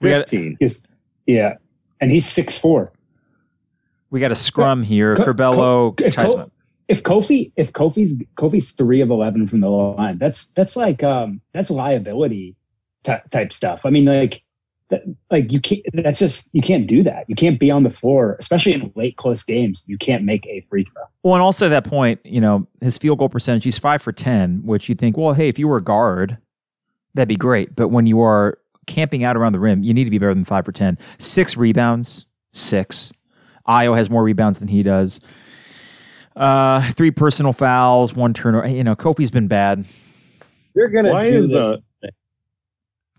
We 0.00 0.10
got 0.10 0.28
15. 0.28 0.56
He's, 0.60 0.82
yeah. 1.26 1.54
And 2.00 2.10
he's 2.10 2.26
six 2.26 2.58
four. 2.58 2.92
we 4.10 4.20
got 4.20 4.30
a 4.30 4.36
scrum 4.36 4.82
here. 4.82 5.16
Co- 5.16 5.24
Curbelo, 5.32 5.96
Co- 5.96 6.04
if 6.04 6.16
Co- 6.16 6.50
If 6.88 7.02
Kofi, 7.02 7.50
if 7.56 7.72
Kofi's 7.72 8.14
Kofi's 8.36 8.72
three 8.72 9.00
of 9.00 9.08
eleven 9.10 9.48
from 9.48 9.60
the 9.60 9.70
line, 9.70 10.18
that's 10.18 10.48
that's 10.48 10.76
like 10.76 11.02
um 11.02 11.40
that's 11.54 11.70
liability 11.70 12.56
ty- 13.04 13.22
type 13.30 13.52
stuff. 13.54 13.80
I 13.84 13.90
mean, 13.90 14.04
like 14.04 14.42
that, 14.90 15.02
like 15.30 15.50
you 15.50 15.60
can't. 15.60 15.82
That's 15.94 16.18
just 16.18 16.50
you 16.52 16.60
can't 16.62 16.86
do 16.86 17.02
that. 17.02 17.24
You 17.28 17.34
can't 17.34 17.58
be 17.58 17.70
on 17.70 17.82
the 17.84 17.90
floor, 17.90 18.36
especially 18.38 18.74
in 18.74 18.92
late 18.94 19.16
close 19.16 19.42
games. 19.44 19.82
You 19.86 19.96
can't 19.98 20.24
make 20.24 20.46
a 20.46 20.60
free 20.62 20.84
throw. 20.84 21.02
Well, 21.22 21.34
and 21.34 21.42
also 21.42 21.68
that 21.68 21.84
point, 21.84 22.20
you 22.24 22.40
know, 22.40 22.66
his 22.80 22.98
field 22.98 23.18
goal 23.18 23.28
percentage, 23.28 23.64
he's 23.64 23.78
five 23.78 24.02
for 24.02 24.12
10, 24.12 24.62
which 24.64 24.88
you 24.88 24.94
think, 24.94 25.16
well, 25.16 25.32
hey, 25.32 25.48
if 25.48 25.58
you 25.58 25.68
were 25.68 25.78
a 25.78 25.82
guard, 25.82 26.36
that'd 27.14 27.28
be 27.28 27.36
great. 27.36 27.74
But 27.74 27.88
when 27.88 28.06
you 28.06 28.20
are 28.20 28.58
camping 28.86 29.24
out 29.24 29.36
around 29.36 29.52
the 29.54 29.60
rim, 29.60 29.82
you 29.82 29.94
need 29.94 30.04
to 30.04 30.10
be 30.10 30.18
better 30.18 30.34
than 30.34 30.44
five 30.44 30.64
for 30.66 30.72
10. 30.72 30.98
Six 31.18 31.56
rebounds, 31.56 32.26
six. 32.52 33.10
Ayo 33.66 33.96
has 33.96 34.10
more 34.10 34.22
rebounds 34.22 34.58
than 34.58 34.68
he 34.68 34.82
does. 34.82 35.20
Uh, 36.36 36.90
three 36.92 37.10
personal 37.10 37.52
fouls, 37.52 38.12
one 38.12 38.34
turnover. 38.34 38.66
You 38.68 38.84
know, 38.84 38.96
Kofi's 38.96 39.30
been 39.30 39.46
bad. 39.48 39.84
You're 40.74 40.88
gonna 40.88 41.12
Why 41.12 41.30
do 41.30 41.36
is 41.36 41.50
this. 41.52 41.64
uh, 41.66 41.76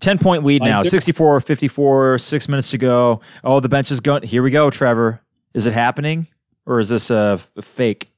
10 0.00 0.18
point 0.18 0.44
lead 0.44 0.60
Like, 0.60 0.70
now, 0.70 0.82
there- 0.82 0.90
64 0.90 1.40
54, 1.40 2.18
six 2.18 2.48
minutes 2.48 2.70
to 2.70 2.78
go. 2.78 3.20
Oh, 3.44 3.60
the 3.60 3.68
bench 3.68 3.90
is 3.90 4.00
going. 4.00 4.22
Here 4.22 4.42
we 4.42 4.50
go, 4.50 4.70
Trevor. 4.70 5.20
Is 5.54 5.66
it 5.66 5.72
happening 5.72 6.26
or 6.66 6.80
is 6.80 6.88
this 6.88 7.10
a, 7.10 7.40
a 7.56 7.62
fake? 7.62 8.10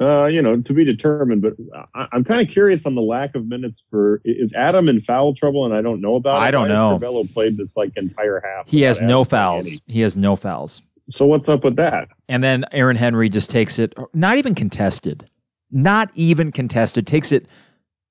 uh, 0.00 0.26
you 0.26 0.42
know, 0.42 0.60
to 0.60 0.72
be 0.74 0.84
determined? 0.84 1.40
But 1.42 1.54
I, 1.94 2.06
I'm 2.12 2.24
kind 2.24 2.40
of 2.46 2.52
curious 2.52 2.84
on 2.86 2.94
the 2.94 3.02
lack 3.02 3.34
of 3.34 3.46
minutes 3.46 3.84
for. 3.90 4.20
Is 4.24 4.52
Adam 4.54 4.88
in 4.88 5.00
foul 5.00 5.34
trouble, 5.34 5.64
and 5.64 5.74
I 5.74 5.82
don't 5.82 6.00
know 6.00 6.16
about? 6.16 6.40
I 6.42 6.50
don't 6.50 6.68
Why 6.68 6.74
know. 6.74 6.98
Curbelo 6.98 7.32
played 7.32 7.56
this 7.56 7.76
like 7.76 7.92
entire 7.96 8.42
half. 8.44 8.68
He 8.68 8.82
has 8.82 8.96
without 8.96 9.08
no 9.08 9.24
fouls. 9.24 9.66
any. 9.66 9.80
He 9.86 10.00
has 10.00 10.16
no 10.16 10.36
fouls. 10.36 10.82
So 11.10 11.26
what's 11.26 11.48
up 11.48 11.64
with 11.64 11.76
that? 11.76 12.08
And 12.28 12.42
then 12.42 12.64
Aaron 12.72 12.96
Henry 12.96 13.28
just 13.28 13.50
takes 13.50 13.78
it, 13.78 13.94
not 14.14 14.38
even 14.38 14.54
contested, 14.54 15.28
not 15.70 16.10
even 16.14 16.50
contested, 16.50 17.06
takes 17.06 17.30
it 17.30 17.46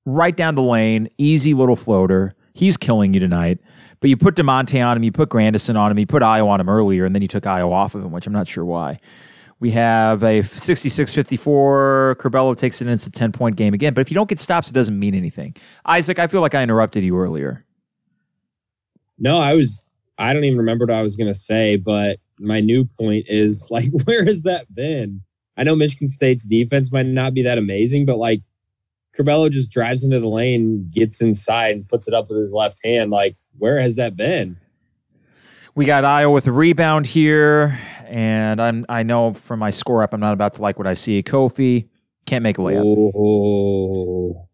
right 0.05 0.35
down 0.35 0.55
the 0.55 0.61
lane, 0.61 1.09
easy 1.17 1.53
little 1.53 1.75
floater. 1.75 2.35
He's 2.53 2.77
killing 2.77 3.13
you 3.13 3.19
tonight. 3.19 3.59
But 3.99 4.09
you 4.09 4.17
put 4.17 4.35
Da'Monte 4.35 4.85
on 4.85 4.97
him, 4.97 5.03
you 5.03 5.13
put 5.13 5.29
Grandison 5.29 5.77
on 5.77 5.89
him, 5.89 5.97
you 5.97 6.05
put 6.05 6.21
Ayo 6.21 6.47
on 6.47 6.59
him 6.59 6.67
earlier, 6.67 7.05
and 7.05 7.15
then 7.15 7.21
you 7.21 7.27
took 7.29 7.43
Ayo 7.43 7.71
off 7.71 7.95
of 7.95 8.03
him, 8.03 8.11
which 8.11 8.27
I'm 8.27 8.33
not 8.33 8.49
sure 8.49 8.65
why. 8.65 8.99
We 9.61 9.71
have 9.71 10.23
a 10.23 10.43
66 10.43 11.13
54. 11.13 12.17
Curbelo 12.19 12.57
takes 12.57 12.81
it, 12.81 12.85
and 12.85 12.93
it's 12.93 13.07
a 13.07 13.11
10 13.11 13.31
point 13.31 13.55
game 13.55 13.73
again. 13.73 13.93
But 13.93 14.01
if 14.01 14.11
you 14.11 14.15
don't 14.15 14.27
get 14.27 14.41
stops, 14.41 14.69
it 14.69 14.73
doesn't 14.73 14.99
mean 14.99 15.15
anything. 15.15 15.55
Isaac, 15.85 16.19
I 16.19 16.27
feel 16.27 16.41
like 16.41 16.53
I 16.53 16.61
interrupted 16.63 17.01
you 17.01 17.17
earlier. 17.17 17.63
No, 19.17 19.37
I 19.37 19.53
was. 19.53 19.81
I 20.17 20.33
don't 20.33 20.43
even 20.43 20.57
remember 20.57 20.85
what 20.85 20.93
I 20.93 21.01
was 21.01 21.15
gonna 21.15 21.33
say, 21.33 21.77
but 21.77 22.19
my 22.39 22.59
new 22.59 22.83
point 22.83 23.25
is 23.29 23.67
like, 23.71 23.89
where 24.03 24.25
has 24.25 24.43
that 24.43 24.73
been? 24.75 25.21
I 25.55 25.63
know 25.63 25.77
Michigan 25.77 26.09
State's 26.09 26.45
defense 26.45 26.91
might 26.91 27.05
not 27.05 27.33
be 27.33 27.43
that 27.43 27.57
amazing, 27.57 28.05
but 28.05 28.17
like, 28.17 28.41
Curbelo 29.15 29.49
just 29.49 29.71
drives 29.71 30.03
into 30.03 30.19
the 30.19 30.27
lane, 30.27 30.89
gets 30.91 31.21
inside, 31.21 31.75
and 31.75 31.87
puts 31.87 32.07
it 32.07 32.13
up 32.13 32.29
with 32.29 32.37
his 32.37 32.53
left 32.53 32.83
hand. 32.83 33.11
Like, 33.11 33.35
where 33.57 33.79
has 33.79 33.95
that 33.97 34.15
been? 34.15 34.57
We 35.75 35.85
got 35.85 36.03
Ayo 36.03 36.33
with 36.33 36.47
a 36.47 36.51
rebound 36.51 37.05
here, 37.05 37.79
and 38.07 38.61
I'm 38.61 38.85
I 38.89 39.03
know 39.03 39.33
from 39.33 39.59
my 39.59 39.69
score 39.69 40.03
up, 40.03 40.13
I'm 40.13 40.19
not 40.19 40.33
about 40.33 40.55
to 40.55 40.61
like 40.61 40.77
what 40.77 40.87
I 40.87 40.93
see. 40.93 41.21
Kofi 41.23 41.87
can't 42.25 42.43
make 42.43 42.57
a 42.57 42.61
layup. 42.61 43.11
Oh. 43.15 44.47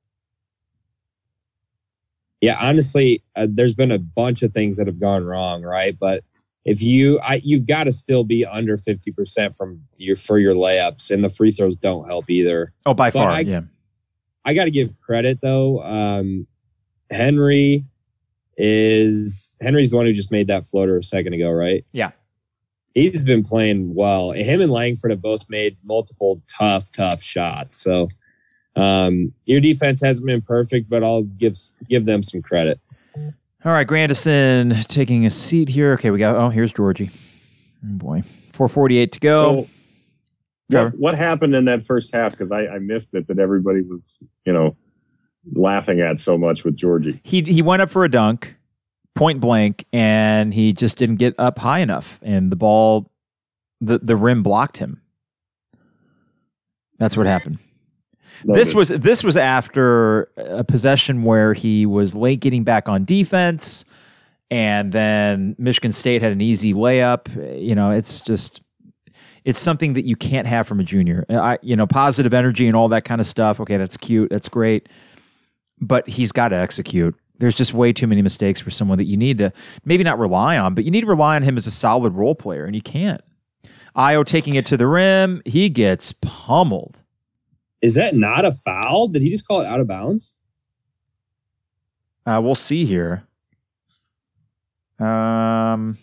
Yeah, 2.41 2.57
honestly, 2.62 3.22
uh, 3.36 3.47
there's 3.49 3.76
been 3.76 3.91
a 3.91 3.99
bunch 3.99 4.43
of 4.43 4.53
things 4.53 4.78
that 4.78 4.88
have 4.88 4.99
gone 4.99 5.26
wrong, 5.26 5.62
right? 5.62 5.97
But 5.99 6.24
if 6.64 6.82
you, 6.82 7.20
I, 7.20 7.41
you've 7.43 7.66
got 7.66 7.84
to 7.84 7.91
still 7.91 8.24
be 8.24 8.45
under 8.45 8.78
fifty 8.78 9.12
percent 9.12 9.55
from 9.57 9.82
your 9.97 10.16
for 10.16 10.39
your 10.39 10.53
layups, 10.53 11.12
and 11.12 11.24
the 11.24 11.30
free 11.30 11.51
throws 11.51 11.76
don't 11.76 12.07
help 12.07 12.30
either. 12.30 12.74
Oh, 12.86 12.93
by 12.93 13.12
But 13.12 13.20
far, 13.20 13.32
I- 13.32 13.39
yeah. 13.41 13.62
I 14.46 14.54
got 14.54 14.66
to 14.66 14.72
give 14.72 15.00
credit 15.00 15.40
though. 15.42 15.84
Um, 15.84 16.48
Henry 17.12 17.86
is 18.58 19.54
Henry's 19.62 19.92
the 19.92 19.98
one 19.98 20.06
who 20.06 20.14
just 20.14 20.32
made 20.32 20.48
that 20.48 20.64
floater 20.64 20.98
a 20.98 21.04
second 21.04 21.34
ago, 21.34 21.50
right? 21.50 21.86
Yeah. 21.92 22.12
He's 22.94 23.24
been 23.24 23.44
playing 23.44 23.94
well. 23.94 24.32
Him 24.32 24.62
and 24.62 24.72
Langford 24.72 25.12
have 25.12 25.22
both 25.22 25.50
made 25.50 25.78
multiple 25.84 26.42
tough, 26.48 26.92
tough 26.92 27.22
shots. 27.22 27.78
So 27.78 28.10
um, 28.76 29.34
your 29.46 29.62
defense 29.62 30.02
hasn't 30.02 30.26
been 30.26 30.42
perfect, 30.42 30.90
but 30.90 31.04
I'll 31.04 31.24
give 31.24 31.56
give 31.88 32.06
them 32.06 32.24
some 32.24 32.42
credit. 32.42 32.80
All 33.66 33.74
right, 33.74 33.86
Grandison 33.86 34.82
taking 34.84 35.26
a 35.26 35.32
seat 35.32 35.70
here. 35.70 35.94
Okay, 35.94 36.12
we 36.12 36.20
got. 36.20 36.36
Oh, 36.36 36.50
here's 36.50 36.74
Giorgi. 36.74 37.12
Oh 37.86 37.94
boy, 37.94 38.24
4:48 38.54 39.12
to 39.12 39.20
go. 39.20 39.64
So 39.64 39.70
Trevor? 40.72 40.89
what, 40.89 40.99
what 40.99 41.15
happened 41.15 41.55
in 41.55 41.65
that 41.65 41.86
first 41.86 42.13
half? 42.13 42.32
Because 42.32 42.51
I, 42.51 42.67
I 42.67 42.80
missed 42.80 43.13
it 43.13 43.28
that 43.28 43.39
everybody 43.39 43.82
was, 43.82 44.20
you 44.45 44.53
know, 44.53 44.76
laughing 45.53 46.01
at 46.01 46.20
so 46.20 46.38
much 46.38 46.63
with 46.63 46.78
Giorgi. 46.78 47.20
he 47.24 47.41
he 47.41 47.61
went 47.61 47.82
up 47.82 47.89
for 47.89 48.03
a 48.03 48.09
dunk, 48.09 48.55
point 49.15 49.39
blank, 49.39 49.86
and 49.93 50.53
he 50.53 50.74
just 50.74 50.97
didn't 50.97 51.17
get 51.17 51.36
up 51.38 51.59
high 51.59 51.80
enough, 51.80 52.20
and 52.22 52.51
the 52.51 52.55
ball, 52.55 53.11
the 53.82 53.99
the 53.99 54.15
rim 54.15 54.43
blocked 54.43 54.78
him. 54.78 55.01
That's 56.97 57.15
what 57.15 57.26
happened. 57.26 57.59
This 58.45 58.74
Noted. 58.74 58.76
was 58.76 58.88
this 58.89 59.24
was 59.24 59.38
after 59.38 60.30
a 60.38 60.63
possession 60.63 61.24
where 61.24 61.53
he 61.53 61.86
was 61.86 62.15
late 62.15 62.39
getting 62.39 62.63
back 62.63 62.88
on 62.88 63.05
defense, 63.05 63.86
and 64.51 64.91
then 64.91 65.55
Michigan 65.57 65.91
State 65.91 66.22
had 66.22 66.32
an 66.32 66.41
easy 66.41 66.74
layup. 66.74 67.28
You 67.61 67.76
know, 67.76 67.91
it's 67.91 68.22
just 68.22 68.61
it's 69.46 69.60
something 69.60 69.94
that 69.94 70.06
you 70.06 70.16
can't 70.16 70.48
have 70.48 70.68
from 70.68 70.80
a 70.80 70.84
junior. 70.84 71.26
I 71.30 71.58
you 71.62 71.76
know 71.76 71.88
positive 71.88 72.34
energy 72.34 72.68
and 72.68 72.76
all 72.76 72.90
that 72.90 73.06
kind 73.06 73.22
of 73.22 73.28
stuff. 73.28 73.60
Okay, 73.60 73.78
that's 73.78 73.98
cute, 73.98 74.30
that's 74.30 74.50
great, 74.50 74.90
but 75.80 76.08
he's 76.08 76.32
got 76.32 76.50
to 76.50 76.56
execute. 76.56 77.16
There's 77.40 77.56
just 77.56 77.74
way 77.74 77.94
too 77.94 78.08
many 78.08 78.22
mistakes 78.22 78.60
for 78.60 78.70
someone 78.70 78.98
that 78.98 79.06
you 79.06 79.16
need 79.16 79.38
to 79.38 79.52
maybe 79.86 80.04
not 80.04 80.20
rely 80.20 80.58
on, 80.58 80.76
but 80.76 80.84
you 80.84 80.92
need 80.92 81.02
to 81.02 81.08
rely 81.08 81.36
on 81.36 81.44
him 81.44 81.56
as 81.56 81.66
a 81.66 81.72
solid 81.72 82.14
role 82.14 82.36
player, 82.36 82.66
and 82.66 82.76
you 82.76 82.82
can't. 82.82 83.22
Ayo 83.96 84.26
taking 84.26 84.56
it 84.56 84.66
to 84.68 84.78
the 84.78 84.88
rim, 84.88 85.42
he 85.46 85.70
gets 85.70 86.14
pummeled. 86.22 86.98
Is 87.82 87.96
that 87.96 88.16
not 88.16 88.46
a 88.46 88.52
foul? 88.52 89.08
Did 89.08 89.22
he 89.22 89.30
just 89.30 89.48
call 89.48 89.62
it 89.62 89.68
out 89.68 89.80
of 89.80 89.88
bounds? 89.88 90.38
Uh, 92.26 92.40
we'll 92.44 92.56
see 92.56 92.86
here. 92.86 93.24
Um, 95.00 95.98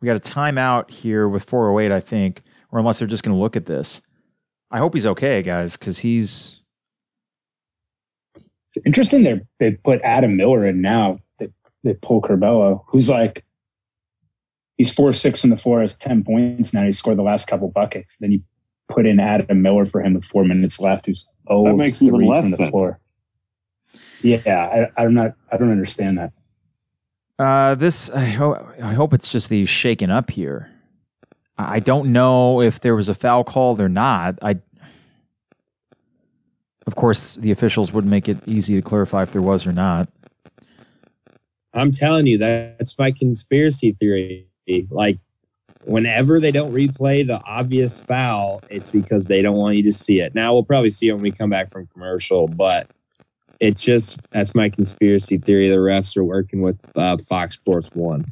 we 0.00 0.06
got 0.06 0.16
a 0.16 0.20
timeout 0.20 0.90
here 0.90 1.28
with 1.28 1.44
408, 1.44 1.94
I 1.94 2.00
think, 2.00 2.42
or 2.70 2.78
unless 2.78 2.98
they're 2.98 3.08
just 3.08 3.22
going 3.22 3.34
to 3.34 3.40
look 3.40 3.56
at 3.56 3.66
this. 3.66 4.00
I 4.70 4.78
hope 4.78 4.94
he's 4.94 5.06
okay, 5.06 5.42
guys, 5.42 5.76
because 5.76 5.98
he's. 5.98 6.60
It's 8.36 8.84
interesting 8.84 9.22
they 9.22 9.40
they 9.58 9.70
put 9.76 10.00
Adam 10.02 10.36
Miller 10.36 10.66
in 10.66 10.82
now. 10.82 11.20
They 11.38 11.48
they 11.84 11.94
pull 11.94 12.20
Curbelo, 12.20 12.84
who's 12.86 13.08
like 13.08 13.44
he's 14.76 14.92
four 14.92 15.12
six 15.14 15.42
in 15.42 15.50
the 15.50 15.56
floor, 15.56 15.80
has 15.80 15.96
ten 15.96 16.22
points 16.22 16.74
now. 16.74 16.84
He 16.84 16.92
scored 16.92 17.16
the 17.16 17.22
last 17.22 17.48
couple 17.48 17.68
buckets. 17.68 18.18
Then 18.18 18.32
you 18.32 18.42
put 18.88 19.06
in 19.06 19.20
Adam 19.20 19.62
Miller 19.62 19.86
for 19.86 20.02
him 20.02 20.14
with 20.14 20.24
four 20.24 20.44
minutes 20.44 20.80
left, 20.80 21.06
who's 21.06 21.26
oh 21.48 21.64
That 21.64 21.76
makes 21.76 22.02
even 22.02 22.16
three 22.16 22.28
less 22.28 22.44
from 22.44 22.50
the 22.50 22.56
sense. 22.58 22.70
floor. 22.70 23.00
Yeah, 24.20 24.88
I, 24.96 25.02
I'm 25.02 25.14
not. 25.14 25.34
I 25.50 25.56
don't 25.56 25.70
understand 25.70 26.18
that. 26.18 26.32
Uh, 27.38 27.74
this 27.74 28.10
I 28.10 28.26
hope 28.26 28.66
I 28.82 28.92
hope 28.92 29.14
it's 29.14 29.28
just 29.28 29.48
the 29.48 29.64
shaken 29.64 30.10
up 30.10 30.30
here. 30.30 30.70
I 31.58 31.80
don't 31.80 32.12
know 32.12 32.60
if 32.60 32.80
there 32.80 32.94
was 32.94 33.08
a 33.08 33.14
foul 33.14 33.42
called 33.44 33.80
or 33.80 33.88
not. 33.88 34.38
I, 34.42 34.58
of 36.86 36.94
course, 36.94 37.34
the 37.34 37.50
officials 37.50 37.92
would 37.92 38.06
make 38.06 38.28
it 38.28 38.38
easy 38.46 38.76
to 38.76 38.82
clarify 38.82 39.24
if 39.24 39.32
there 39.32 39.42
was 39.42 39.66
or 39.66 39.72
not. 39.72 40.08
I'm 41.74 41.90
telling 41.90 42.26
you, 42.26 42.38
that's 42.38 42.98
my 42.98 43.10
conspiracy 43.10 43.92
theory. 43.92 44.46
Like, 44.90 45.18
whenever 45.84 46.38
they 46.38 46.52
don't 46.52 46.72
replay 46.72 47.26
the 47.26 47.42
obvious 47.44 48.00
foul, 48.00 48.62
it's 48.70 48.90
because 48.90 49.24
they 49.24 49.42
don't 49.42 49.56
want 49.56 49.76
you 49.76 49.82
to 49.84 49.92
see 49.92 50.20
it. 50.20 50.34
Now 50.34 50.52
we'll 50.52 50.64
probably 50.64 50.90
see 50.90 51.08
it 51.08 51.12
when 51.12 51.22
we 51.22 51.30
come 51.30 51.50
back 51.50 51.70
from 51.70 51.86
commercial, 51.86 52.46
but 52.46 52.90
it's 53.60 53.82
just 53.82 54.20
that's 54.30 54.54
my 54.54 54.68
conspiracy 54.68 55.38
theory. 55.38 55.68
The 55.68 55.76
refs 55.76 56.16
are 56.16 56.24
working 56.24 56.60
with 56.60 56.78
uh, 56.96 57.16
Fox 57.16 57.54
Sports 57.54 57.90
One. 57.94 58.24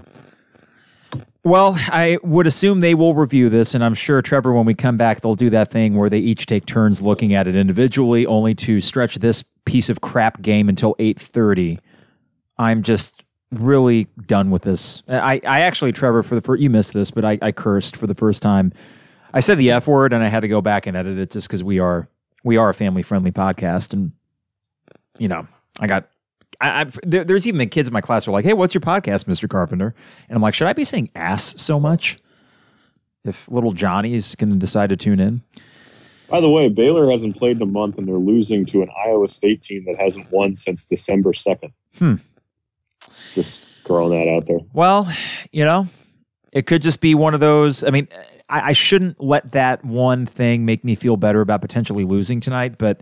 Well, 1.46 1.76
I 1.78 2.18
would 2.24 2.48
assume 2.48 2.80
they 2.80 2.96
will 2.96 3.14
review 3.14 3.48
this, 3.48 3.72
and 3.76 3.84
I'm 3.84 3.94
sure 3.94 4.20
Trevor, 4.20 4.52
when 4.52 4.66
we 4.66 4.74
come 4.74 4.96
back, 4.96 5.20
they'll 5.20 5.36
do 5.36 5.48
that 5.50 5.70
thing 5.70 5.94
where 5.94 6.10
they 6.10 6.18
each 6.18 6.46
take 6.46 6.66
turns 6.66 7.02
looking 7.02 7.34
at 7.34 7.46
it 7.46 7.54
individually, 7.54 8.26
only 8.26 8.52
to 8.56 8.80
stretch 8.80 9.14
this 9.14 9.44
piece 9.64 9.88
of 9.88 10.00
crap 10.00 10.42
game 10.42 10.68
until 10.68 10.96
8:30. 10.98 11.78
I'm 12.58 12.82
just 12.82 13.22
really 13.52 14.08
done 14.26 14.50
with 14.50 14.62
this. 14.62 15.04
I, 15.06 15.40
I 15.46 15.60
actually, 15.60 15.92
Trevor, 15.92 16.24
for 16.24 16.34
the 16.34 16.40
first, 16.40 16.60
you 16.60 16.68
missed 16.68 16.94
this, 16.94 17.12
but 17.12 17.24
I, 17.24 17.38
I 17.40 17.52
cursed 17.52 17.96
for 17.96 18.08
the 18.08 18.16
first 18.16 18.42
time. 18.42 18.72
I 19.32 19.38
said 19.38 19.56
the 19.56 19.70
F 19.70 19.86
word, 19.86 20.12
and 20.12 20.24
I 20.24 20.28
had 20.28 20.40
to 20.40 20.48
go 20.48 20.60
back 20.60 20.88
and 20.88 20.96
edit 20.96 21.16
it 21.16 21.30
just 21.30 21.46
because 21.46 21.62
we 21.62 21.78
are 21.78 22.08
we 22.42 22.56
are 22.56 22.70
a 22.70 22.74
family 22.74 23.04
friendly 23.04 23.30
podcast, 23.30 23.92
and 23.92 24.10
you 25.16 25.28
know, 25.28 25.46
I 25.78 25.86
got. 25.86 26.08
I, 26.60 26.80
I've, 26.80 26.98
there, 27.02 27.24
there's 27.24 27.46
even 27.46 27.58
been 27.58 27.68
kids 27.68 27.88
in 27.88 27.94
my 27.94 28.00
class 28.00 28.24
who 28.24 28.30
are 28.30 28.32
like, 28.32 28.44
"Hey, 28.44 28.52
what's 28.52 28.74
your 28.74 28.80
podcast, 28.80 29.24
Mr. 29.24 29.48
Carpenter?" 29.48 29.94
And 30.28 30.36
I'm 30.36 30.42
like, 30.42 30.54
"Should 30.54 30.68
I 30.68 30.72
be 30.72 30.84
saying 30.84 31.10
ass 31.14 31.60
so 31.60 31.78
much?" 31.80 32.18
If 33.24 33.48
little 33.48 33.72
Johnny's 33.72 34.36
going 34.36 34.50
to 34.50 34.56
decide 34.56 34.90
to 34.90 34.96
tune 34.96 35.18
in, 35.18 35.42
By 36.28 36.40
the 36.40 36.48
way, 36.48 36.68
Baylor 36.68 37.10
hasn't 37.10 37.36
played 37.36 37.56
in 37.56 37.62
a 37.62 37.66
month, 37.66 37.98
and 37.98 38.06
they're 38.06 38.14
losing 38.14 38.64
to 38.66 38.82
an 38.82 38.88
Iowa 39.04 39.26
State 39.26 39.62
team 39.62 39.84
that 39.86 39.96
hasn't 40.00 40.30
won 40.30 40.54
since 40.54 40.84
December 40.84 41.32
second. 41.32 41.72
Hmm. 41.98 42.14
Just 43.34 43.64
throwing 43.84 44.10
that 44.10 44.30
out 44.30 44.46
there. 44.46 44.60
well, 44.72 45.12
you 45.52 45.64
know, 45.64 45.88
it 46.52 46.66
could 46.66 46.82
just 46.82 47.00
be 47.00 47.14
one 47.14 47.34
of 47.34 47.40
those. 47.40 47.82
I 47.84 47.90
mean, 47.90 48.08
I, 48.48 48.68
I 48.68 48.72
shouldn't 48.72 49.20
let 49.20 49.52
that 49.52 49.84
one 49.84 50.26
thing 50.26 50.64
make 50.64 50.84
me 50.84 50.94
feel 50.94 51.16
better 51.16 51.40
about 51.40 51.60
potentially 51.60 52.04
losing 52.04 52.40
tonight, 52.40 52.78
but 52.78 53.00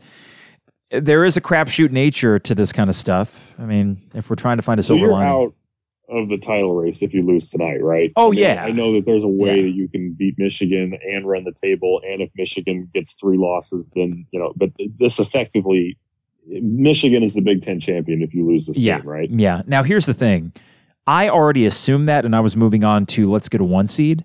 there 1.00 1.24
is 1.24 1.36
a 1.36 1.40
crapshoot 1.40 1.90
nature 1.90 2.38
to 2.38 2.54
this 2.54 2.72
kind 2.72 2.88
of 2.90 2.96
stuff. 2.96 3.40
I 3.58 3.62
mean, 3.64 4.00
if 4.14 4.28
we're 4.30 4.36
trying 4.36 4.56
to 4.58 4.62
find 4.62 4.78
a 4.80 4.82
So 4.82 4.88
silver 4.94 5.06
you're 5.06 5.12
lining, 5.12 5.32
out 5.32 5.54
of 6.10 6.28
the 6.28 6.36
title 6.38 6.74
race 6.74 7.02
if 7.02 7.14
you 7.14 7.22
lose 7.22 7.48
tonight, 7.50 7.82
right? 7.82 8.12
Oh, 8.16 8.28
I 8.28 8.30
mean, 8.32 8.40
yeah. 8.40 8.64
I 8.64 8.70
know 8.72 8.92
that 8.92 9.06
there's 9.06 9.24
a 9.24 9.28
way 9.28 9.56
Yeah. 9.56 9.62
that 9.62 9.70
you 9.74 9.88
can 9.88 10.12
beat 10.12 10.34
Michigan 10.38 10.98
and 11.08 11.26
run 11.26 11.44
the 11.44 11.52
table, 11.52 12.00
and 12.06 12.20
if 12.20 12.30
Michigan 12.36 12.88
gets 12.94 13.14
three 13.14 13.38
losses, 13.38 13.90
then 13.94 14.26
you 14.32 14.38
know. 14.38 14.52
But 14.56 14.70
this 14.98 15.18
effectively, 15.18 15.96
Michigan 16.46 17.22
is 17.22 17.34
the 17.34 17.40
Big 17.40 17.62
Ten 17.62 17.80
champion 17.80 18.22
if 18.22 18.34
you 18.34 18.46
lose 18.46 18.66
this 18.66 18.78
Yeah. 18.78 18.98
game, 18.98 19.08
right? 19.08 19.30
Yeah. 19.30 19.62
Now 19.66 19.82
here's 19.82 20.06
the 20.06 20.14
thing. 20.14 20.52
I 21.06 21.28
already 21.28 21.66
assumed 21.66 22.08
that 22.08 22.24
and 22.24 22.34
I 22.36 22.40
was 22.40 22.56
moving 22.56 22.84
on 22.84 23.06
to 23.06 23.30
let's 23.30 23.48
get 23.48 23.60
a 23.60 23.64
one 23.64 23.86
seed. 23.86 24.24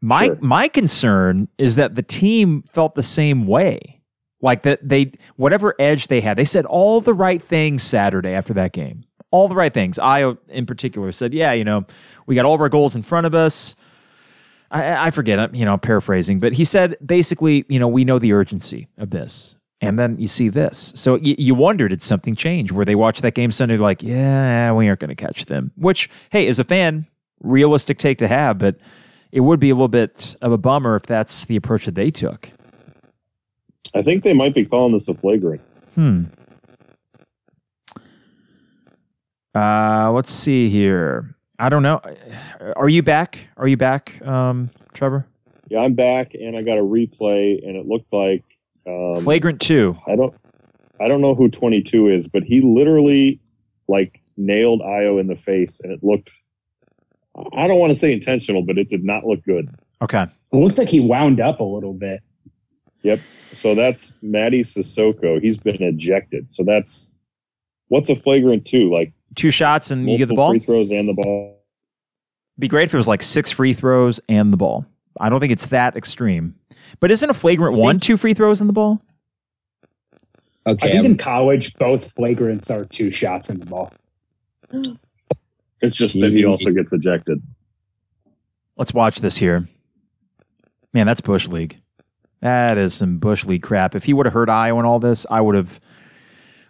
My 0.00 0.26
Sure. 0.26 0.38
my 0.40 0.68
concern 0.68 1.48
is 1.58 1.76
that 1.76 1.94
the 1.94 2.02
team 2.02 2.62
felt 2.72 2.94
the 2.94 3.02
same 3.02 3.46
way. 3.46 4.00
Like 4.42 4.64
that 4.64 4.86
they 4.86 5.12
whatever 5.36 5.74
edge 5.78 6.08
they 6.08 6.20
had, 6.20 6.36
they 6.36 6.44
said 6.44 6.66
all 6.66 7.00
the 7.00 7.14
right 7.14 7.42
things 7.42 7.82
Saturday 7.82 8.30
after 8.30 8.52
that 8.54 8.72
game. 8.72 9.04
All 9.30 9.48
the 9.48 9.54
right 9.54 9.72
things. 9.72 9.98
I 9.98 10.34
in 10.48 10.66
particular 10.66 11.10
said, 11.12 11.32
yeah, 11.32 11.52
you 11.52 11.64
know, 11.64 11.86
we 12.26 12.34
got 12.34 12.44
all 12.44 12.54
of 12.54 12.60
our 12.60 12.68
goals 12.68 12.94
in 12.94 13.02
front 13.02 13.26
of 13.26 13.34
us. 13.34 13.74
I, 14.70 15.06
I 15.06 15.10
forget, 15.10 15.54
you 15.54 15.64
know, 15.64 15.78
paraphrasing, 15.78 16.40
but 16.40 16.52
he 16.52 16.64
said 16.64 16.96
basically, 17.04 17.64
you 17.68 17.78
know, 17.78 17.88
we 17.88 18.04
know 18.04 18.18
the 18.18 18.32
urgency 18.32 18.88
of 18.98 19.10
this. 19.10 19.56
And 19.80 19.98
then 19.98 20.16
you 20.18 20.28
see 20.28 20.48
this. 20.48 20.92
So 20.94 21.14
y- 21.14 21.34
you 21.38 21.54
wonder, 21.54 21.88
did 21.88 22.02
something 22.02 22.36
change? 22.36 22.70
Where 22.70 22.84
they 22.84 22.94
watch 22.94 23.20
that 23.22 23.34
game 23.34 23.50
Sunday, 23.50 23.76
like, 23.76 24.02
yeah, 24.02 24.72
we 24.72 24.86
aren't 24.86 25.00
going 25.00 25.08
to 25.08 25.16
catch 25.16 25.46
them. 25.46 25.72
Which, 25.76 26.08
hey, 26.30 26.46
as 26.46 26.60
a 26.60 26.64
fan, 26.64 27.06
realistic 27.42 27.98
take 27.98 28.18
to 28.18 28.28
have, 28.28 28.58
but 28.58 28.76
it 29.32 29.40
would 29.40 29.58
be 29.58 29.70
a 29.70 29.74
little 29.74 29.88
bit 29.88 30.36
of 30.40 30.52
a 30.52 30.58
bummer 30.58 30.94
if 30.94 31.02
that's 31.02 31.46
the 31.46 31.56
approach 31.56 31.86
that 31.86 31.96
they 31.96 32.10
took. 32.12 32.48
I 33.94 34.02
think 34.02 34.24
they 34.24 34.32
might 34.32 34.54
be 34.54 34.64
calling 34.64 34.92
this 34.92 35.08
a 35.08 35.14
flagrant. 35.14 35.60
Hmm. 35.94 36.24
Uh, 39.54 40.10
let's 40.12 40.32
see 40.32 40.68
here. 40.68 41.34
I 41.58 41.68
don't 41.68 41.82
know. 41.82 42.00
Are 42.76 42.88
you 42.88 43.02
back? 43.02 43.38
Are 43.56 43.68
you 43.68 43.76
back, 43.76 44.20
um, 44.26 44.70
Trevor? 44.94 45.26
Yeah, 45.68 45.80
I'm 45.80 45.94
back, 45.94 46.34
and 46.34 46.56
I 46.56 46.62
got 46.62 46.78
a 46.78 46.82
replay, 46.82 47.66
and 47.66 47.76
it 47.76 47.86
looked 47.86 48.12
like 48.12 48.44
um, 48.86 49.22
Flagrant 49.22 49.60
two. 49.60 49.96
I 50.06 50.16
don't, 50.16 50.34
I 51.00 51.08
don't 51.08 51.20
know 51.20 51.34
who 51.34 51.48
22 51.48 52.08
is, 52.08 52.28
but 52.28 52.42
he 52.42 52.60
literally 52.60 53.40
like 53.88 54.20
nailed 54.36 54.80
Ayo 54.80 55.20
in 55.20 55.26
the 55.26 55.36
face, 55.36 55.80
and 55.80 55.92
it 55.92 56.02
looked. 56.02 56.30
I 57.54 57.66
don't 57.66 57.78
want 57.78 57.92
to 57.92 57.98
say 57.98 58.12
intentional, 58.12 58.62
but 58.62 58.76
it 58.76 58.88
did 58.88 59.04
not 59.04 59.24
look 59.24 59.42
good. 59.44 59.68
Okay. 60.02 60.22
It 60.22 60.56
looked 60.56 60.78
like 60.78 60.88
he 60.88 61.00
wound 61.00 61.40
up 61.40 61.60
a 61.60 61.64
little 61.64 61.94
bit. 61.94 62.20
So 63.54 63.74
that's 63.74 64.14
Mady 64.24 64.60
Sissoko. 64.60 65.40
He's 65.40 65.58
been 65.58 65.82
ejected. 65.82 66.50
So 66.50 66.62
that's 66.64 67.10
what's 67.88 68.08
a 68.08 68.16
flagrant 68.16 68.64
two? 68.66 68.90
Like 68.90 69.12
Two 69.34 69.50
shots 69.50 69.90
and 69.90 70.08
you 70.10 70.18
get 70.18 70.28
the 70.28 70.34
ball. 70.34 70.50
free 70.50 70.58
throws 70.58 70.90
and 70.90 71.08
the 71.08 71.12
ball. 71.14 71.58
Be 72.58 72.68
great 72.68 72.84
if 72.84 72.94
it 72.94 72.96
was 72.96 73.08
like 73.08 73.22
six 73.22 73.50
free 73.50 73.72
throws 73.74 74.20
and 74.28 74.52
the 74.52 74.56
ball. 74.56 74.86
I 75.20 75.28
don't 75.28 75.40
think 75.40 75.52
it's 75.52 75.66
that 75.66 75.96
extreme. 75.96 76.54
But 77.00 77.10
isn't 77.10 77.28
a 77.28 77.34
flagrant 77.34 77.76
one 77.76 77.98
two 77.98 78.16
free 78.16 78.34
throws 78.34 78.60
in 78.60 78.66
the 78.66 78.72
ball? 78.72 79.02
Okay. 80.66 80.86
I 80.86 80.90
Okay, 80.90 80.92
think 80.92 81.04
in 81.04 81.16
college, 81.16 81.74
both 81.74 82.14
flagrants 82.14 82.70
are 82.70 82.84
two 82.84 83.10
shots 83.10 83.50
in 83.50 83.58
the 83.58 83.66
ball. 83.66 83.92
It's 85.80 85.96
just 85.96 86.18
that 86.20 86.30
he 86.30 86.44
also 86.44 86.70
gets 86.70 86.92
ejected. 86.92 87.42
Let's 88.76 88.94
watch 88.94 89.20
this 89.20 89.36
here. 89.36 89.68
Man, 90.94 91.06
that's 91.06 91.20
Bush 91.20 91.48
League. 91.48 91.81
That 92.42 92.76
is 92.76 92.92
some 92.92 93.18
Bush 93.18 93.44
League 93.44 93.62
crap. 93.62 93.94
If 93.94 94.04
he 94.04 94.12
would 94.12 94.26
have 94.26 94.32
heard 94.32 94.48
Ayo 94.48 94.78
in 94.78 94.84
all 94.84 94.98
this, 94.98 95.24
I 95.30 95.40
would 95.40 95.54
have. 95.54 95.80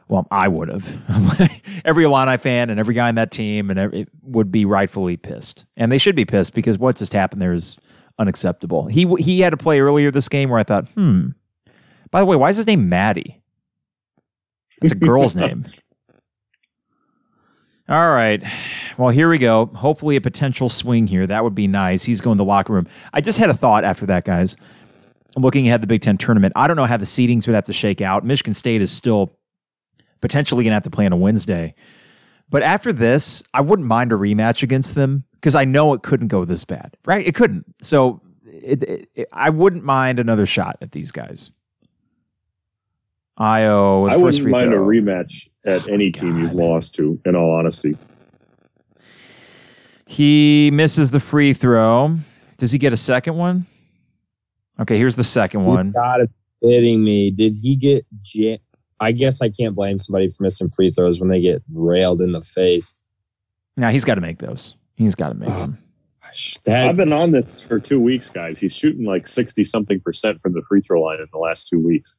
Well, 0.07 0.29
I 0.31 0.47
would 0.47 0.69
have. 0.69 1.51
every 1.85 2.05
Illini 2.05 2.37
fan 2.37 2.69
and 2.69 2.79
every 2.79 2.95
guy 2.95 3.09
on 3.09 3.15
that 3.15 3.31
team 3.31 3.71
and 3.71 3.79
every, 3.79 4.07
would 4.23 4.53
be 4.53 4.67
rightfully 4.67 5.17
pissed, 5.17 5.65
and 5.77 5.91
they 5.91 5.99
should 5.99 6.15
be 6.15 6.27
pissed 6.27 6.53
because 6.55 6.79
what 6.79 6.97
just 6.97 7.15
happened 7.15 7.41
there 7.41 7.55
is 7.55 7.79
unacceptable. 8.19 8.87
He 8.87 9.07
he 9.19 9.41
had 9.41 9.55
a 9.55 9.57
play 9.57 9.81
earlier 9.81 10.11
this 10.11 10.29
game 10.29 10.51
where 10.51 10.59
I 10.59 10.65
thought, 10.65 10.89
hmm. 10.91 11.29
By 12.11 12.21
the 12.21 12.27
way, 12.27 12.37
why 12.37 12.51
is 12.51 12.59
his 12.59 12.67
name 12.67 12.91
Mady? 12.91 13.41
That's 14.81 14.93
a 14.93 14.97
girl's 14.97 15.35
name. 15.37 15.65
All 17.89 18.11
right. 18.11 18.43
Well, 18.99 19.09
here 19.09 19.29
we 19.29 19.39
go. 19.39 19.67
Hopefully, 19.75 20.17
a 20.17 20.21
potential 20.21 20.69
swing 20.69 21.07
here. 21.07 21.27
That 21.27 21.43
would 21.43 21.55
be 21.55 21.67
nice. 21.67 22.05
He's 22.05 22.21
going 22.21 22.37
to 22.37 22.43
the 22.43 22.45
locker 22.45 22.73
room. 22.73 22.87
I 23.13 23.21
just 23.21 23.39
had 23.39 23.51
a 23.51 23.55
thought 23.55 23.85
after 23.85 24.07
that, 24.07 24.25
guys. 24.25 24.57
I'm 25.37 25.43
looking 25.43 25.67
ahead 25.67 25.77
at 25.77 25.81
the 25.81 25.87
Big 25.87 26.03
Ten 26.03 26.19
tournament. 26.19 26.53
I 26.57 26.67
don't 26.67 26.77
know 26.77 26.85
how 26.85 26.97
the 26.97 27.05
seedings 27.07 27.47
would 27.47 27.55
have 27.55 27.65
to 27.65 27.73
shake 27.73 28.01
out. 28.01 28.25
Michigan 28.25 28.55
State 28.55 28.83
is 28.83 28.91
still 28.93 29.39
potentially 30.21 30.63
going 30.65 30.73
to 30.73 30.75
have 30.75 30.83
to 30.85 30.91
play 30.91 31.07
on 31.07 31.13
a 31.13 31.17
Wednesday. 31.17 31.75
But 32.51 32.63
after 32.63 32.93
this, 32.93 33.43
I 33.55 33.63
wouldn't 33.63 33.89
mind 33.89 34.13
a 34.13 34.17
rematch 34.17 34.63
against 34.63 34.95
them 34.95 35.25
because 35.33 35.55
I 35.55 35.65
know 35.65 35.95
it 35.95 36.03
couldn't 36.03 36.29
go 36.29 36.45
this 36.45 36.65
bad, 36.67 36.97
right? 37.07 37.27
It 37.27 37.35
couldn't. 37.35 37.65
So 37.81 38.21
it, 38.45 38.83
it, 38.83 39.09
it- 39.15 39.29
I 39.33 39.49
wouldn't 39.51 39.85
mind 39.85 40.19
another 40.19 40.45
shot 40.45 40.77
at 40.83 40.93
these 40.93 41.11
guys. 41.11 41.51
Ayo, 43.41 44.05
with 44.05 44.13
I 44.13 44.17
wouldn't 44.19 44.47
mind 44.49 44.71
throw. 44.71 44.83
a 44.85 44.87
rematch 44.87 45.49
at 45.65 45.89
any 45.89 46.13
oh, 46.15 46.21
team 46.21 46.39
you've 46.43 46.55
lost 46.55 46.95
to. 46.97 47.19
In 47.25 47.35
all 47.35 47.57
honesty, 47.59 47.97
He 50.07 50.71
misses 50.73 51.11
the 51.11 51.21
free 51.21 51.55
throw. 51.55 52.19
Does 52.59 52.71
he 52.73 52.79
get 52.79 52.93
a 52.93 52.97
second 52.99 53.37
one? 53.37 53.67
Okay, 54.81 54.99
here's 54.99 55.17
the 55.17 55.25
second 55.25 55.61
You 55.63 55.69
one. 55.69 55.93
gotta 55.93 56.29
be 56.61 56.69
kidding 56.69 57.05
me. 57.05 57.31
Did 57.31 57.55
he 57.61 57.77
get 57.77 58.07
ja- 58.35 58.57
I 59.01 59.13
guess 59.13 59.41
I 59.43 59.49
can't 59.49 59.75
blame 59.75 59.99
somebody 59.99 60.29
for 60.29 60.45
missing 60.45 60.71
free 60.71 60.91
throws 60.91 61.19
when 61.21 61.29
they 61.29 61.41
get 61.41 61.63
railed 61.73 62.21
in 62.21 62.33
the 62.33 62.41
face. 62.41 62.95
Now 63.77 63.91
he's 63.91 64.05
got 64.05 64.15
to 64.15 64.21
make 64.21 64.39
those. 64.39 64.77
He's 64.95 65.15
got 65.17 65.31
to 65.31 65.35
make 65.35 65.49
them. 65.49 65.79
That, 66.67 66.89
I've 66.89 66.97
been 66.97 67.13
on 67.13 67.33
this 67.33 67.61
for 67.61 67.81
two 67.81 67.99
weeks, 67.99 68.31
guys. 68.31 68.59
He's 68.61 68.73
shooting 68.73 69.05
like 69.05 69.27
60 69.27 69.65
something 69.65 70.01
percent 70.01 70.41
from 70.41 70.53
the 70.53 70.63
free 70.69 70.81
throw 70.81 71.03
line 71.03 71.19
in 71.19 71.27
the 71.33 71.39
last 71.39 71.67
two 71.67 71.81
weeks. 71.81 72.15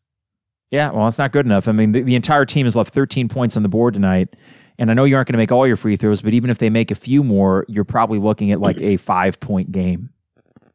Yeah, 0.72 0.92
well, 0.92 1.08
it's 1.08 1.18
not 1.18 1.32
good 1.32 1.46
enough. 1.46 1.68
I 1.68 1.72
mean, 1.72 1.94
the, 1.94 2.02
the 2.02 2.16
entire 2.16 2.46
team 2.46 2.66
has 2.66 2.76
left 2.76 2.94
13 2.94 3.30
points 3.30 3.56
on 3.56 3.64
the 3.64 3.70
board 3.70 3.94
tonight. 3.94 4.36
And 4.78 4.92
I 4.92 4.94
know 4.94 5.06
you 5.06 5.16
aren't 5.16 5.28
going 5.28 5.34
to 5.34 5.38
make 5.38 5.52
all 5.52 5.66
your 5.66 5.78
free 5.78 5.96
throws, 5.96 6.22
but 6.22 6.34
even 6.34 6.50
if 6.50 6.58
they 6.58 6.70
make 6.70 6.92
a 6.92 6.96
few 6.96 7.24
more, 7.24 7.66
you're 7.70 7.86
probably 7.86 8.20
looking 8.20 8.52
at 8.52 8.60
like 8.60 8.82
a 8.82 8.98
five 8.98 9.40
point 9.40 9.72
game, 9.72 10.10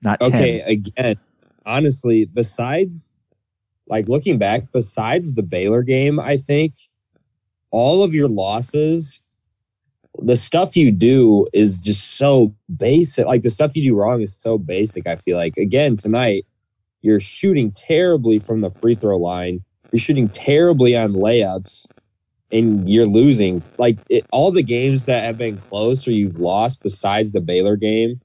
not 0.00 0.20
10. 0.20 0.32
Okay, 0.32 0.60
again, 0.60 1.16
honestly, 1.68 2.24
besides 2.24 3.12
like 3.86 4.08
looking 4.08 4.38
back, 4.38 4.72
besides 4.72 5.34
the 5.34 5.42
Baylor 5.42 5.82
game, 5.82 6.18
I 6.18 6.36
think 6.36 6.74
all 7.70 8.02
of 8.02 8.14
your 8.14 8.28
losses, 8.28 9.22
the 10.18 10.36
stuff 10.36 10.76
you 10.76 10.90
do 10.90 11.46
is 11.52 11.80
just 11.80 12.16
so 12.16 12.54
basic. 12.76 13.26
Like 13.26 13.42
the 13.42 13.50
stuff 13.50 13.76
you 13.76 13.82
do 13.82 13.96
wrong 13.96 14.20
is 14.20 14.34
so 14.38 14.58
basic. 14.58 15.06
I 15.06 15.16
feel 15.16 15.36
like 15.36 15.56
again 15.56 15.94
tonight, 15.96 16.46
you're 17.02 17.20
shooting 17.20 17.70
terribly 17.72 18.38
from 18.38 18.62
the 18.62 18.70
free 18.70 18.94
throw 18.94 19.18
line. 19.18 19.62
You're 19.92 20.00
shooting 20.00 20.28
terribly 20.28 20.96
on 20.96 21.12
layups 21.12 21.86
and 22.50 22.88
you're 22.88 23.06
losing. 23.06 23.62
Like 23.78 23.98
it, 24.08 24.26
all 24.32 24.50
the 24.50 24.62
games 24.62 25.04
that 25.04 25.24
have 25.24 25.38
been 25.38 25.56
close 25.56 26.08
or 26.08 26.12
you've 26.12 26.40
lost 26.40 26.82
besides 26.82 27.32
the 27.32 27.40
Baylor 27.40 27.76
game, 27.76 28.20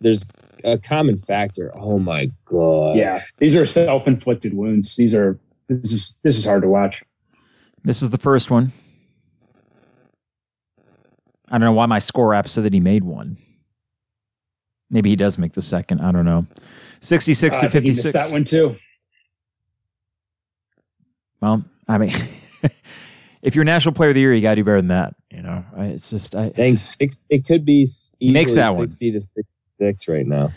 there's 0.00 0.26
a 0.64 0.78
common 0.78 1.16
factor. 1.16 1.72
Oh 1.74 1.98
my 1.98 2.30
god. 2.44 2.96
Yeah, 2.96 3.20
these 3.38 3.56
are 3.56 3.64
self-inflicted 3.64 4.54
wounds. 4.54 4.96
These 4.96 5.14
are 5.14 5.38
this 5.68 5.92
is 5.92 6.14
this 6.22 6.38
is 6.38 6.46
hard 6.46 6.62
to 6.62 6.68
watch. 6.68 7.02
This 7.84 8.02
is 8.02 8.10
the 8.10 8.18
first 8.18 8.50
one. 8.50 8.72
I 11.50 11.58
don't 11.58 11.62
know 11.62 11.72
why 11.72 11.86
my 11.86 11.98
score 11.98 12.34
app 12.34 12.48
said 12.48 12.64
that 12.64 12.72
he 12.72 12.80
made 12.80 13.04
one. 13.04 13.36
Maybe 14.90 15.10
he 15.10 15.16
does 15.16 15.38
make 15.38 15.52
the 15.52 15.62
second. 15.62 16.00
I 16.00 16.12
don't 16.12 16.24
know. 16.24 16.46
Sixty-six 17.00 17.56
uh, 17.56 17.60
to 17.62 17.70
fifty-six. 17.70 18.12
that 18.12 18.30
one 18.30 18.44
too. 18.44 18.76
Well, 21.40 21.64
I 21.88 21.98
mean, 21.98 22.12
if 23.42 23.54
you're 23.54 23.64
National 23.64 23.94
Player 23.94 24.10
of 24.10 24.14
the 24.14 24.20
Year, 24.20 24.34
you 24.34 24.42
got 24.42 24.50
to 24.50 24.56
do 24.56 24.64
better 24.64 24.78
than 24.78 24.88
that. 24.88 25.14
You 25.30 25.42
know, 25.42 25.64
it's 25.76 26.10
just 26.10 26.34
I. 26.34 26.50
Thanks. 26.50 26.96
It, 27.00 27.16
it 27.28 27.46
could 27.46 27.64
be. 27.64 27.86
Makes 28.20 28.54
that 28.54 28.76
60 28.76 28.78
one. 28.78 28.88
To 28.88 29.20
60 29.20 29.42
six 29.80 30.08
right 30.08 30.26
now. 30.26 30.52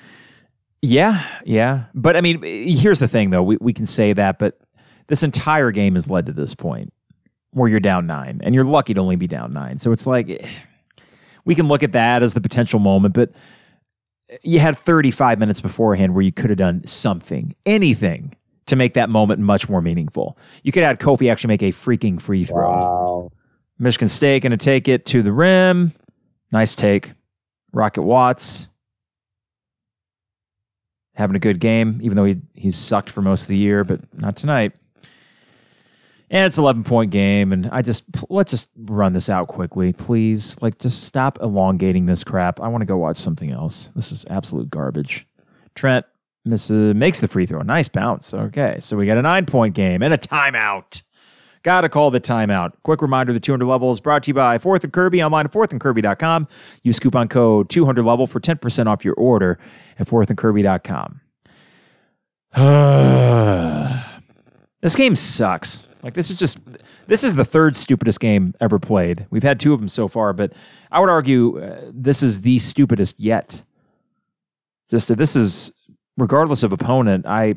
Yeah, 0.82 1.26
yeah. 1.46 1.86
But 1.94 2.18
I 2.18 2.22
mean, 2.22 2.44
here's 2.44 3.00
the 3.00 3.08
thing, 3.08 3.30
though. 3.30 3.42
We 3.42 3.58
we 3.62 3.74
can 3.74 3.86
say 3.86 4.14
that, 4.14 4.38
but 4.38 4.60
this 5.08 5.24
entire 5.24 5.72
game 5.72 5.96
has 5.96 6.10
led 6.10 6.26
to 6.26 6.34
this 6.34 6.54
point 6.54 6.94
where 7.52 7.70
you're 7.70 7.80
down 7.80 8.06
nine, 8.06 8.42
and 8.44 8.54
you're 8.54 8.66
lucky 8.66 8.94
to 8.94 9.00
only 9.00 9.16
be 9.16 9.28
down 9.28 9.54
nine. 9.54 9.78
So 9.78 9.92
it's 9.92 10.06
like 10.06 10.46
we 11.46 11.56
can 11.56 11.68
look 11.68 11.84
at 11.84 11.94
that 11.94 12.22
as 12.22 12.34
the 12.34 12.42
potential 12.42 12.80
moment, 12.80 13.14
but 13.14 13.32
you 14.42 14.60
had 14.60 14.78
35 14.78 15.40
minutes 15.40 15.62
beforehand 15.62 16.16
where 16.16 16.24
you 16.24 16.32
could 16.32 16.50
have 16.50 16.58
done 16.58 16.86
something, 16.86 17.56
anything 17.66 18.36
to 18.66 18.76
make 18.76 18.94
that 18.96 19.10
moment 19.10 19.40
much 19.40 19.70
more 19.70 19.82
meaningful. 19.82 20.38
You 20.64 20.72
could 20.72 20.84
have 20.84 20.98
had 20.98 21.00
Kofi 21.00 21.32
actually 21.32 21.50
make 21.50 21.64
a 21.64 21.72
freaking 21.72 22.20
free 22.20 22.46
throw. 22.46 22.70
Wow. 22.70 23.32
Michigan 23.80 24.10
State 24.10 24.42
going 24.42 24.52
to 24.52 24.58
take 24.58 24.88
it 24.88 25.06
to 25.08 25.22
the 25.22 25.32
rim. 25.32 25.94
Nice 26.52 26.76
take. 26.76 27.12
Rocket 27.74 28.04
Watts 28.04 28.68
having 31.14 31.36
a 31.36 31.40
good 31.40 31.60
game, 31.60 32.00
even 32.02 32.16
though 32.16 32.26
he 32.26 32.42
he's 32.54 32.76
sucked 32.76 33.10
for 33.10 33.22
most 33.22 33.44
of 33.44 33.48
the 33.48 33.58
year, 33.58 33.84
but 33.84 34.02
not 34.18 34.36
tonight. 34.36 34.74
And 36.30 36.48
it's 36.48 36.58
11 36.58 36.84
point 36.84 37.12
game, 37.12 37.54
and 37.54 37.70
I 37.72 37.84
just 37.84 38.04
let's 38.30 38.50
just 38.50 38.70
run 38.76 39.14
this 39.14 39.30
out 39.30 39.48
quickly, 39.48 39.94
please. 39.94 40.60
Like, 40.62 40.80
just 40.80 41.04
stop 41.04 41.40
elongating 41.42 42.08
this 42.08 42.24
crap. 42.24 42.60
I 42.60 42.68
want 42.70 42.82
to 42.82 42.88
go 42.88 42.98
watch 42.98 43.18
something 43.18 43.52
else. 43.52 43.90
This 43.96 44.12
is 44.12 44.26
absolute 44.30 44.70
garbage. 44.70 45.28
Trent 45.76 46.06
misses, 46.44 46.96
makes 46.96 47.20
the 47.20 47.28
free 47.28 47.46
throw. 47.46 47.62
Nice 47.62 47.88
bounce. 47.88 48.34
Okay, 48.34 48.78
so 48.82 48.98
we 48.98 49.06
got 49.06 49.18
a 49.18 49.22
nine 49.22 49.46
point 49.46 49.76
game 49.76 50.02
and 50.02 50.14
a 50.14 50.18
timeout. 50.18 51.04
Gotta 51.64 51.88
call 51.88 52.12
the 52.12 52.20
timeout. 52.20 52.74
Quick 52.84 53.02
reminder 53.02 53.32
the 53.32 53.40
200 53.40 53.66
level 53.66 53.90
is 53.90 54.02
brought 54.02 54.24
to 54.24 54.30
you 54.30 54.34
by 54.34 54.58
Fourth 54.58 54.84
and 54.84 54.92
Kirby 54.92 55.24
online 55.24 55.46
at 55.46 55.54
fourthandkirby.com. 55.54 56.48
Use 56.84 57.00
coupon 57.00 57.30
code 57.30 57.70
200 57.70 58.04
level 58.04 58.28
for 58.28 58.42
10% 58.42 58.88
off 58.88 59.06
your 59.06 59.14
order 59.16 59.58
at 59.98 60.08
fourthandkirby.com. 60.08 61.22
this 64.82 64.96
game 64.96 65.16
sucks. 65.16 65.88
Like, 66.04 66.16
this 66.16 66.30
is 66.30 66.36
just, 66.36 66.60
this 67.08 67.24
is 67.24 67.36
the 67.36 67.46
third 67.46 67.78
stupidest 67.78 68.20
game 68.20 68.54
ever 68.60 68.78
played. 68.78 69.26
We've 69.30 69.42
had 69.42 69.58
two 69.58 69.74
of 69.74 69.80
them 69.80 69.88
so 69.88 70.10
far, 70.10 70.34
but 70.34 70.52
I 70.92 71.00
would 71.00 71.10
argue 71.10 71.60
uh, 71.60 71.92
this 71.94 72.22
is 72.22 72.42
the 72.42 72.60
stupidest 72.60 73.22
yet. 73.22 73.64
Just, 74.90 75.10
uh, 75.10 75.16
this 75.16 75.38
is, 75.38 75.72
regardless 76.18 76.62
of 76.62 76.74
opponent, 76.74 77.26
I, 77.26 77.56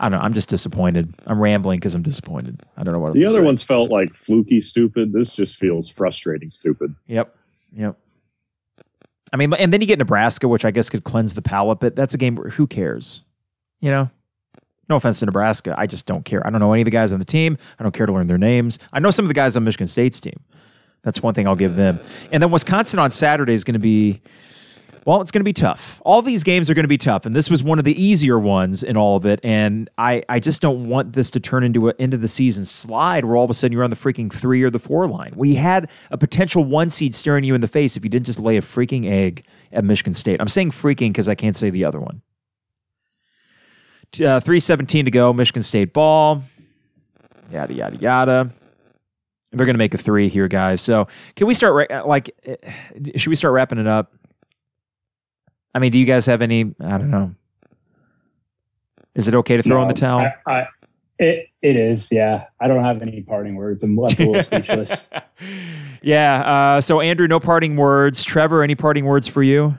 I 0.00 0.08
don't 0.08 0.18
know. 0.18 0.24
I'm 0.24 0.34
just 0.34 0.48
disappointed. 0.48 1.12
I'm 1.26 1.40
rambling 1.40 1.78
because 1.80 1.94
I'm 1.94 2.02
disappointed. 2.02 2.62
I 2.76 2.82
don't 2.84 2.92
know 2.92 3.00
what 3.00 3.14
The 3.14 3.24
other 3.24 3.38
say. 3.38 3.42
ones 3.44 3.62
felt 3.62 3.90
like 3.90 4.14
fluky 4.14 4.60
stupid. 4.60 5.12
This 5.12 5.32
just 5.34 5.56
feels 5.56 5.88
frustrating 5.88 6.50
stupid. 6.50 6.94
Yep. 7.06 7.34
Yep. 7.76 7.96
I 9.32 9.36
mean, 9.36 9.52
and 9.54 9.72
then 9.72 9.80
you 9.80 9.86
get 9.86 9.98
Nebraska, 9.98 10.48
which 10.48 10.64
I 10.64 10.70
guess 10.70 10.88
could 10.88 11.04
cleanse 11.04 11.34
the 11.34 11.42
palate, 11.42 11.80
but 11.80 11.94
that's 11.96 12.14
a 12.14 12.18
game 12.18 12.34
where 12.36 12.48
who 12.50 12.66
cares? 12.66 13.22
You 13.80 13.90
know? 13.90 14.10
No 14.88 14.96
offense 14.96 15.18
to 15.20 15.26
Nebraska. 15.26 15.74
I 15.76 15.86
just 15.86 16.06
don't 16.06 16.24
care. 16.24 16.46
I 16.46 16.50
don't 16.50 16.60
know 16.60 16.72
any 16.72 16.80
of 16.82 16.86
the 16.86 16.90
guys 16.90 17.12
on 17.12 17.18
the 17.18 17.24
team. 17.26 17.58
I 17.78 17.82
don't 17.82 17.92
care 17.92 18.06
to 18.06 18.12
learn 18.12 18.26
their 18.26 18.38
names. 18.38 18.78
I 18.92 19.00
know 19.00 19.10
some 19.10 19.26
of 19.26 19.28
the 19.28 19.34
guys 19.34 19.54
on 19.54 19.64
Michigan 19.64 19.86
State's 19.86 20.18
team. 20.18 20.40
That's 21.02 21.22
one 21.22 21.34
thing 21.34 21.46
I'll 21.46 21.56
give 21.56 21.76
them. 21.76 22.00
And 22.32 22.42
then 22.42 22.50
Wisconsin 22.50 22.98
on 22.98 23.10
Saturday 23.10 23.52
is 23.52 23.64
going 23.64 23.74
to 23.74 23.78
be, 23.78 24.22
well, 25.08 25.22
it's 25.22 25.30
going 25.30 25.40
to 25.40 25.44
be 25.44 25.54
tough. 25.54 26.02
All 26.04 26.20
these 26.20 26.44
games 26.44 26.68
are 26.68 26.74
going 26.74 26.84
to 26.84 26.86
be 26.86 26.98
tough. 26.98 27.24
And 27.24 27.34
this 27.34 27.48
was 27.48 27.62
one 27.62 27.78
of 27.78 27.86
the 27.86 27.98
easier 27.98 28.38
ones 28.38 28.82
in 28.82 28.94
all 28.94 29.16
of 29.16 29.24
it. 29.24 29.40
And 29.42 29.88
I, 29.96 30.22
I 30.28 30.38
just 30.38 30.60
don't 30.60 30.86
want 30.86 31.14
this 31.14 31.30
to 31.30 31.40
turn 31.40 31.64
into 31.64 31.88
an 31.88 31.94
end 31.98 32.12
of 32.12 32.20
the 32.20 32.28
season 32.28 32.66
slide 32.66 33.24
where 33.24 33.34
all 33.34 33.44
of 33.44 33.48
a 33.48 33.54
sudden 33.54 33.72
you're 33.72 33.84
on 33.84 33.88
the 33.88 33.96
freaking 33.96 34.30
three 34.30 34.62
or 34.62 34.68
the 34.68 34.78
four 34.78 35.08
line. 35.08 35.32
We 35.34 35.54
had 35.54 35.88
a 36.10 36.18
potential 36.18 36.62
one 36.62 36.90
seed 36.90 37.14
staring 37.14 37.42
you 37.42 37.54
in 37.54 37.62
the 37.62 37.68
face 37.68 37.96
if 37.96 38.04
you 38.04 38.10
didn't 38.10 38.26
just 38.26 38.38
lay 38.38 38.58
a 38.58 38.60
freaking 38.60 39.10
egg 39.10 39.46
at 39.72 39.82
Michigan 39.82 40.12
State. 40.12 40.42
I'm 40.42 40.48
saying 40.48 40.72
freaking 40.72 41.08
because 41.08 41.26
I 41.26 41.34
can't 41.34 41.56
say 41.56 41.70
the 41.70 41.86
other 41.86 42.00
one. 42.00 42.20
Uh, 44.12 44.40
317 44.40 45.06
to 45.06 45.10
go, 45.10 45.32
Michigan 45.32 45.62
State 45.62 45.94
ball. 45.94 46.42
Yada, 47.50 47.72
yada, 47.72 47.96
yada. 47.96 48.50
They're 49.52 49.64
going 49.64 49.72
to 49.72 49.78
make 49.78 49.94
a 49.94 49.98
three 49.98 50.28
here, 50.28 50.48
guys. 50.48 50.82
So 50.82 51.08
can 51.34 51.46
we 51.46 51.54
start, 51.54 51.90
like, 52.06 52.30
eh, 52.44 52.56
should 53.16 53.30
we 53.30 53.36
start 53.36 53.54
wrapping 53.54 53.78
it 53.78 53.86
up? 53.86 54.12
I 55.78 55.80
mean, 55.80 55.92
do 55.92 55.98
you 56.00 56.06
guys 56.06 56.26
have 56.26 56.42
any? 56.42 56.74
I 56.80 56.98
don't 56.98 57.10
know. 57.12 57.32
Is 59.14 59.28
it 59.28 59.34
okay 59.36 59.56
to 59.56 59.62
throw 59.62 59.80
in 59.80 59.86
the 59.86 59.94
towel? 59.94 60.26
I, 60.46 60.52
I, 60.52 60.66
it 61.20 61.46
it 61.62 61.76
is. 61.76 62.10
Yeah, 62.10 62.46
I 62.60 62.66
don't 62.66 62.82
have 62.82 63.00
any 63.00 63.22
parting 63.22 63.54
words. 63.54 63.84
I'm 63.84 63.96
left 63.96 64.18
a 64.18 64.26
little 64.26 64.42
speechless. 64.42 65.08
yeah. 66.02 66.40
Uh, 66.40 66.80
so, 66.80 67.00
Andrew, 67.00 67.28
no 67.28 67.38
parting 67.38 67.76
words. 67.76 68.24
Trevor, 68.24 68.64
any 68.64 68.74
parting 68.74 69.04
words 69.04 69.28
for 69.28 69.44
you? 69.44 69.78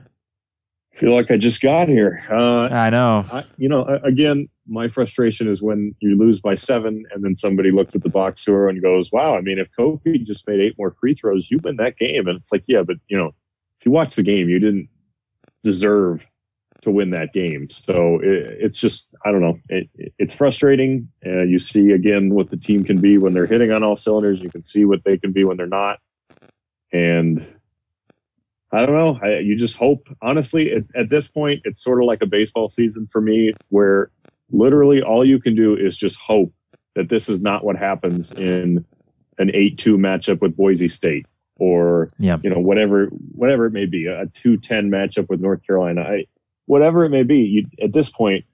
feel 0.99 1.13
like 1.13 1.31
I 1.31 1.37
just 1.37 1.61
got 1.61 1.89
here. 1.89 2.25
Uh, 2.31 2.73
I 2.73 2.89
know. 2.89 3.25
I, 3.29 3.43
you 3.57 3.67
know, 3.67 3.85
again, 4.03 4.47
my 4.67 4.87
frustration 4.87 5.49
is 5.49 5.61
when 5.61 5.95
you 5.99 6.17
lose 6.17 6.39
by 6.39 6.55
seven, 6.55 7.03
and 7.13 7.23
then 7.23 7.35
somebody 7.35 7.71
looks 7.71 7.93
at 7.95 8.03
the 8.03 8.09
box 8.09 8.41
score 8.41 8.69
and 8.69 8.81
goes, 8.81 9.11
"Wow, 9.11 9.37
I 9.37 9.41
mean, 9.41 9.59
if 9.59 9.67
Kofi 9.77 10.23
just 10.23 10.47
made 10.47 10.61
eight 10.61 10.75
more 10.77 10.91
free 10.91 11.13
throws, 11.13 11.51
you 11.51 11.59
win 11.63 11.75
that 11.77 11.97
game." 11.97 12.27
And 12.27 12.37
it's 12.37 12.51
like, 12.51 12.63
yeah, 12.67 12.83
but 12.83 12.97
you 13.09 13.17
know, 13.17 13.33
if 13.79 13.85
you 13.85 13.91
watch 13.91 14.15
the 14.15 14.23
game, 14.23 14.47
you 14.49 14.59
didn't 14.59 14.89
deserve 15.63 16.27
to 16.81 16.91
win 16.91 17.09
that 17.09 17.33
game. 17.33 17.69
So 17.69 18.19
it, 18.23 18.57
it's 18.59 18.79
just, 18.79 19.09
I 19.25 19.31
don't 19.31 19.41
know, 19.41 19.59
it, 19.67 19.89
it's 20.17 20.33
frustrating. 20.33 21.09
Uh, 21.25 21.41
you 21.41 21.59
see 21.59 21.91
again 21.91 22.33
what 22.33 22.49
the 22.49 22.57
team 22.57 22.83
can 22.83 23.01
be 23.01 23.17
when 23.17 23.33
they're 23.33 23.45
hitting 23.45 23.71
on 23.71 23.83
all 23.83 23.97
cylinders. 23.97 24.41
You 24.41 24.49
can 24.49 24.63
see 24.63 24.85
what 24.85 25.03
they 25.03 25.17
can 25.17 25.33
be 25.33 25.43
when 25.43 25.57
they're 25.57 25.67
not, 25.67 25.99
and 26.93 27.45
I 28.71 28.85
don't 28.85 28.95
know. 28.95 29.19
I, 29.21 29.39
you 29.39 29.55
just 29.55 29.77
hope, 29.77 30.07
honestly, 30.21 30.71
at, 30.71 30.83
at 30.95 31.09
this 31.09 31.27
point, 31.27 31.61
it's 31.65 31.83
sort 31.83 32.01
of 32.01 32.05
like 32.05 32.21
a 32.21 32.27
baseball 32.27 32.69
season 32.69 33.07
for 33.07 33.19
me, 33.19 33.51
where 33.69 34.11
literally 34.51 35.01
all 35.01 35.25
you 35.25 35.39
can 35.39 35.55
do 35.55 35.75
is 35.75 35.97
just 35.97 36.19
hope 36.19 36.53
that 36.95 37.09
this 37.09 37.29
is 37.29 37.41
not 37.41 37.65
what 37.65 37.75
happens 37.75 38.31
in 38.31 38.85
an 39.37 39.51
eight-two 39.53 39.97
matchup 39.97 40.39
with 40.41 40.55
Boise 40.55 40.87
State, 40.87 41.25
or 41.59 42.11
Yeah. 42.19 42.37
you 42.43 42.49
know 42.49 42.59
whatever 42.59 43.07
whatever 43.33 43.65
it 43.65 43.73
may 43.73 43.85
be, 43.85 44.07
a 44.07 44.25
two-ten 44.27 44.89
matchup 44.89 45.29
with 45.29 45.39
North 45.41 45.65
Carolina, 45.65 46.01
I, 46.01 46.25
whatever 46.65 47.05
it 47.05 47.09
may 47.09 47.23
be. 47.23 47.37
You, 47.37 47.65
at 47.83 47.93
this 47.93 48.09
point, 48.09 48.45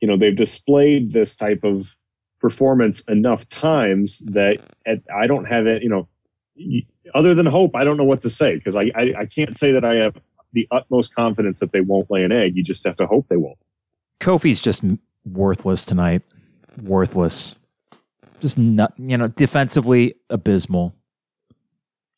you 0.00 0.08
know 0.08 0.16
they've 0.16 0.34
displayed 0.36 1.12
this 1.12 1.36
type 1.36 1.64
of 1.64 1.94
performance 2.40 3.00
enough 3.02 3.48
times 3.48 4.20
that 4.26 4.58
at, 4.86 5.00
I 5.14 5.26
don't 5.26 5.44
have 5.46 5.66
it. 5.66 5.82
You 5.82 5.88
know, 5.88 6.08
other 7.14 7.34
than 7.34 7.46
hope, 7.46 7.76
I 7.76 7.84
don't 7.84 7.96
know 7.96 8.04
what 8.04 8.22
to 8.22 8.30
say 8.30 8.56
because 8.56 8.76
I, 8.76 8.90
I 8.94 9.14
I 9.20 9.26
can't 9.26 9.56
say 9.56 9.72
that 9.72 9.84
I 9.84 9.94
have 9.96 10.16
the 10.52 10.66
utmost 10.70 11.14
confidence 11.14 11.60
that 11.60 11.72
they 11.72 11.82
won't 11.82 12.10
lay 12.10 12.24
an 12.24 12.32
egg. 12.32 12.56
You 12.56 12.62
just 12.62 12.84
have 12.86 12.96
to 12.96 13.06
hope 13.06 13.26
they 13.28 13.36
won't. 13.36 13.58
Kofi's 14.20 14.60
just 14.60 14.82
worthless 15.26 15.84
tonight. 15.84 16.22
Worthless. 16.82 17.54
Just 18.40 18.56
not, 18.58 18.92
you 18.98 19.16
know, 19.18 19.28
defensively 19.28 20.14
abysmal. 20.30 20.94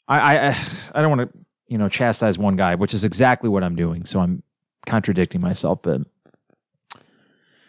I 0.08 0.48
I 0.48 0.66
I 0.94 1.02
don't 1.02 1.16
want 1.16 1.30
to 1.32 1.38
you 1.68 1.78
know 1.78 1.88
chastise 1.88 2.38
one 2.38 2.56
guy, 2.56 2.74
which 2.74 2.94
is 2.94 3.04
exactly 3.04 3.48
what 3.48 3.62
I'm 3.62 3.76
doing. 3.76 4.04
So 4.04 4.20
I'm 4.20 4.42
contradicting 4.86 5.40
myself, 5.40 5.80
but 5.82 6.00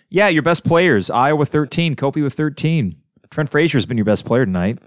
yeah, 0.10 0.28
your 0.28 0.41
best 0.41 0.64
players: 0.64 1.10
Ayo 1.10 1.48
13, 1.48 1.95
Kofi 1.95 2.24
with 2.24 2.34
13. 2.34 2.95
Trent 3.30 3.49
Frazier's 3.52 3.86
been 3.86 3.98
your 3.98 4.06
best 4.06 4.26
player 4.26 4.45
tonight. 4.45 4.80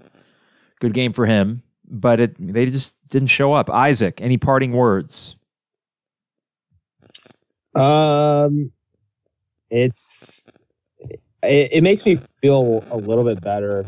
Good 0.79 0.93
game 0.93 1.13
for 1.13 1.25
him, 1.25 1.63
but 1.87 2.19
it 2.19 2.35
they 2.39 2.65
just 2.65 2.97
didn't 3.09 3.29
show 3.29 3.53
up. 3.53 3.69
Isaac, 3.69 4.19
any 4.21 4.37
parting 4.37 4.73
words? 4.73 5.35
Um, 7.75 8.71
it's 9.69 10.45
it, 11.41 11.69
it 11.71 11.83
makes 11.83 12.05
me 12.05 12.17
feel 12.35 12.83
a 12.91 12.97
little 12.97 13.23
bit 13.23 13.41
better 13.41 13.87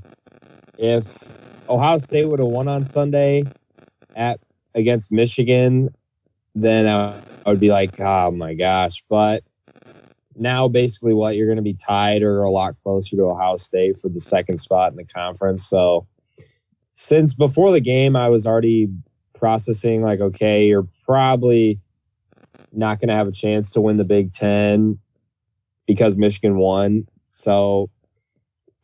if 0.78 1.32
Ohio 1.70 1.98
State 1.98 2.26
would 2.26 2.40
have 2.40 2.48
won 2.48 2.68
on 2.68 2.86
Sunday 2.86 3.44
at 4.16 4.40
against 4.74 5.12
Michigan, 5.12 5.90
then 6.54 6.86
I, 6.88 7.20
I 7.46 7.50
would 7.50 7.60
be 7.60 7.70
like, 7.70 8.00
oh 8.00 8.32
my 8.32 8.54
gosh. 8.54 9.04
But 9.10 9.44
now 10.36 10.68
basically 10.68 11.14
what 11.14 11.36
you're 11.36 11.48
going 11.48 11.58
to 11.58 11.62
be 11.62 11.74
tied 11.76 12.22
or 12.22 12.44
a 12.44 12.52
lot 12.52 12.76
closer 12.76 13.16
to 13.16 13.24
Ohio 13.24 13.56
State 13.56 13.98
for 13.98 14.10
the 14.10 14.20
second 14.20 14.58
spot 14.58 14.92
in 14.92 14.98
the 14.98 15.06
conference. 15.06 15.66
So 15.66 16.08
since 16.92 17.34
before 17.34 17.72
the 17.72 17.82
game, 17.82 18.16
I 18.16 18.30
was 18.30 18.46
already 18.46 18.90
processing 19.34 20.02
like, 20.02 20.20
okay, 20.20 20.68
you're 20.68 20.88
probably 21.06 21.80
not 22.72 23.00
going 23.00 23.10
to 23.10 23.16
have 23.16 23.28
a 23.28 23.32
chance 23.32 23.72
to 23.72 23.82
win 23.82 23.98
the 23.98 24.04
Big 24.04 24.34
Ten 24.34 25.00
because 25.88 26.18
Michigan 26.18 26.58
won. 26.58 27.08
So 27.30 27.90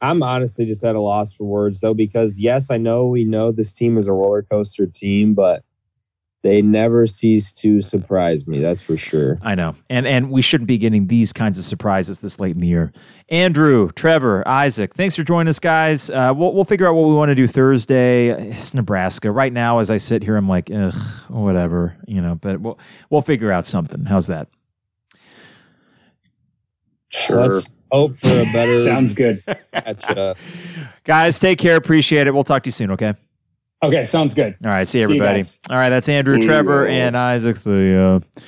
I'm 0.02 0.23
honestly 0.23 0.65
just 0.65 0.84
at 0.84 0.95
a 0.95 1.02
loss 1.02 1.34
for 1.34 1.44
words 1.44 1.80
though, 1.80 1.94
because 1.94 2.40
yes, 2.40 2.72
I 2.72 2.78
know 2.78 3.07
we 3.07 3.23
know 3.23 3.52
this 3.52 3.73
team 3.73 3.98
is 3.98 4.07
a 4.07 4.14
roller 4.14 4.41
coaster 4.41 4.88
team, 4.88 5.34
but 5.34 5.64
they 6.44 6.64
never 6.64 7.06
cease 7.06 7.53
to 7.53 7.82
surprise 7.82 8.48
me. 8.48 8.60
That's 8.60 8.82
for 8.82 8.98
sure. 8.98 9.38
I 9.44 9.53
know, 9.53 9.76
and 9.91 10.07
and 10.07 10.32
we 10.32 10.41
shouldn't 10.41 10.68
be 10.68 10.80
getting 10.80 11.06
these 11.06 11.32
kinds 11.32 11.60
of 11.60 11.65
surprises 11.65 12.19
this 12.19 12.40
late 12.40 12.56
in 12.56 12.61
the 12.61 12.68
year. 12.68 12.91
Andrew, 13.30 13.91
Trevor, 13.91 14.48
Isaac, 14.48 14.95
thanks 14.95 15.15
for 15.15 15.23
joining 15.23 15.49
us, 15.49 15.60
guys. 15.60 16.10
Uh, 16.10 16.34
we'll 16.36 16.53
we'll 16.53 16.65
figure 16.65 16.88
out 16.88 16.95
what 16.95 17.07
we 17.07 17.14
want 17.14 17.30
to 17.30 17.36
do 17.36 17.48
Thursday. 17.48 18.30
It's 18.30 18.73
Nebraska 18.73 19.30
right 19.30 19.53
now. 19.53 19.80
As 19.80 19.91
I 19.91 19.98
sit 19.98 20.23
here, 20.23 20.36
I'm 20.36 20.49
like, 20.49 20.72
ugh, 20.73 20.95
whatever, 21.28 21.95
you 22.07 22.22
know. 22.22 22.36
But 22.36 22.60
we'll 22.60 22.80
we'll 23.11 23.22
figure 23.22 23.52
out 23.52 23.68
something. 23.68 24.06
How's 24.06 24.26
that? 24.28 24.48
Sure. 27.10 27.38
Let's 27.38 27.68
hope 27.91 28.15
for 28.15 28.30
a 28.30 28.45
better. 28.51 28.80
Sounds 28.81 29.13
good. 29.13 29.43
Guys, 31.03 31.39
take 31.39 31.59
care. 31.59 31.76
Appreciate 31.76 32.27
it. 32.27 32.34
We'll 32.34 32.43
talk 32.43 32.63
to 32.63 32.68
you 32.68 32.72
soon. 32.72 32.91
Okay. 32.91 33.13
Okay, 33.84 34.05
sounds 34.05 34.35
good. 34.35 34.55
All 34.63 34.69
right, 34.69 34.88
see 34.88 35.01
everybody. 35.01 35.41
See 35.41 35.57
All 35.72 35.77
right, 35.77 35.89
that's 35.89 36.07
Andrew, 36.07 36.35
Ooh, 36.35 36.41
Trevor, 36.41 36.85
and 36.85 37.18
Isaac. 37.18 37.57
The 37.57 37.99
uh, 37.99 38.39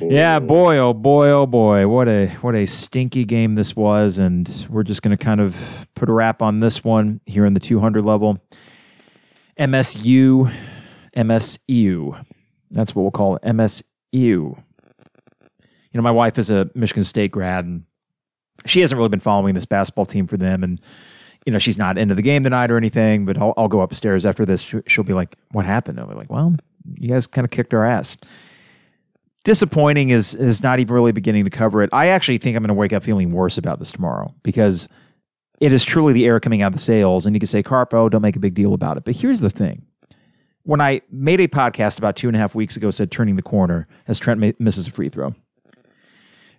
yeah, 0.00 0.40
boy, 0.40 0.78
oh 0.78 0.92
boy, 0.92 1.30
oh 1.30 1.46
boy, 1.46 1.86
what 1.86 2.08
a 2.08 2.26
what 2.40 2.56
a 2.56 2.66
stinky 2.66 3.24
game 3.24 3.54
this 3.54 3.76
was, 3.76 4.18
and 4.18 4.66
we're 4.68 4.82
just 4.82 5.02
going 5.02 5.16
to 5.16 5.24
kind 5.24 5.40
of 5.40 5.56
put 5.94 6.08
a 6.08 6.12
wrap 6.12 6.42
on 6.42 6.58
this 6.58 6.82
one 6.82 7.20
here 7.26 7.46
in 7.46 7.54
the 7.54 7.60
200 7.60 8.04
level. 8.04 8.38
MSU, 9.58 10.52
MSU, 11.16 12.24
that's 12.72 12.94
what 12.94 13.02
we'll 13.02 13.10
call 13.10 13.36
it, 13.36 13.42
MSU. 13.42 13.84
You 14.12 14.56
know, 15.94 16.02
my 16.02 16.10
wife 16.10 16.38
is 16.38 16.50
a 16.50 16.68
Michigan 16.74 17.04
State 17.04 17.30
grad, 17.30 17.64
and 17.64 17.84
she 18.64 18.80
hasn't 18.80 18.96
really 18.96 19.08
been 19.08 19.20
following 19.20 19.54
this 19.54 19.66
basketball 19.66 20.06
team 20.06 20.26
for 20.26 20.36
them, 20.36 20.62
and 20.64 20.80
you 21.46 21.52
know, 21.52 21.58
she's 21.58 21.78
not 21.78 21.96
into 21.96 22.14
the 22.14 22.22
game 22.22 22.42
tonight 22.42 22.72
or 22.72 22.76
anything, 22.76 23.24
but 23.24 23.38
I'll, 23.38 23.54
I'll 23.56 23.68
go 23.68 23.80
upstairs 23.80 24.26
after 24.26 24.44
this. 24.44 24.74
She'll 24.88 25.04
be 25.04 25.12
like, 25.12 25.36
what 25.52 25.64
happened? 25.64 26.00
I'll 26.00 26.08
be 26.08 26.14
like, 26.14 26.28
well, 26.28 26.56
you 26.98 27.08
guys 27.08 27.28
kind 27.28 27.44
of 27.44 27.52
kicked 27.52 27.72
our 27.72 27.84
ass. 27.84 28.16
Disappointing 29.44 30.10
is, 30.10 30.34
is 30.34 30.60
not 30.60 30.80
even 30.80 30.92
really 30.92 31.12
beginning 31.12 31.44
to 31.44 31.50
cover 31.50 31.82
it. 31.84 31.90
I 31.92 32.08
actually 32.08 32.38
think 32.38 32.56
I'm 32.56 32.64
going 32.64 32.68
to 32.68 32.74
wake 32.74 32.92
up 32.92 33.04
feeling 33.04 33.30
worse 33.30 33.58
about 33.58 33.78
this 33.78 33.92
tomorrow 33.92 34.34
because 34.42 34.88
it 35.60 35.72
is 35.72 35.84
truly 35.84 36.12
the 36.12 36.26
air 36.26 36.40
coming 36.40 36.62
out 36.62 36.68
of 36.68 36.72
the 36.72 36.80
sails. 36.80 37.26
And 37.26 37.36
you 37.36 37.38
can 37.38 37.46
say, 37.46 37.62
Carpo, 37.62 38.10
don't 38.10 38.22
make 38.22 38.34
a 38.34 38.40
big 38.40 38.54
deal 38.54 38.74
about 38.74 38.96
it. 38.96 39.04
But 39.04 39.14
here's 39.14 39.38
the 39.38 39.48
thing. 39.48 39.86
When 40.64 40.80
I 40.80 41.00
made 41.12 41.40
a 41.40 41.46
podcast 41.46 41.96
about 41.98 42.16
two 42.16 42.26
and 42.26 42.36
a 42.36 42.40
half 42.40 42.56
weeks 42.56 42.76
ago, 42.76 42.90
said 42.90 43.12
turning 43.12 43.36
the 43.36 43.42
corner 43.42 43.86
as 44.08 44.18
Trent 44.18 44.58
misses 44.58 44.88
a 44.88 44.90
free 44.90 45.10
throw. 45.10 45.32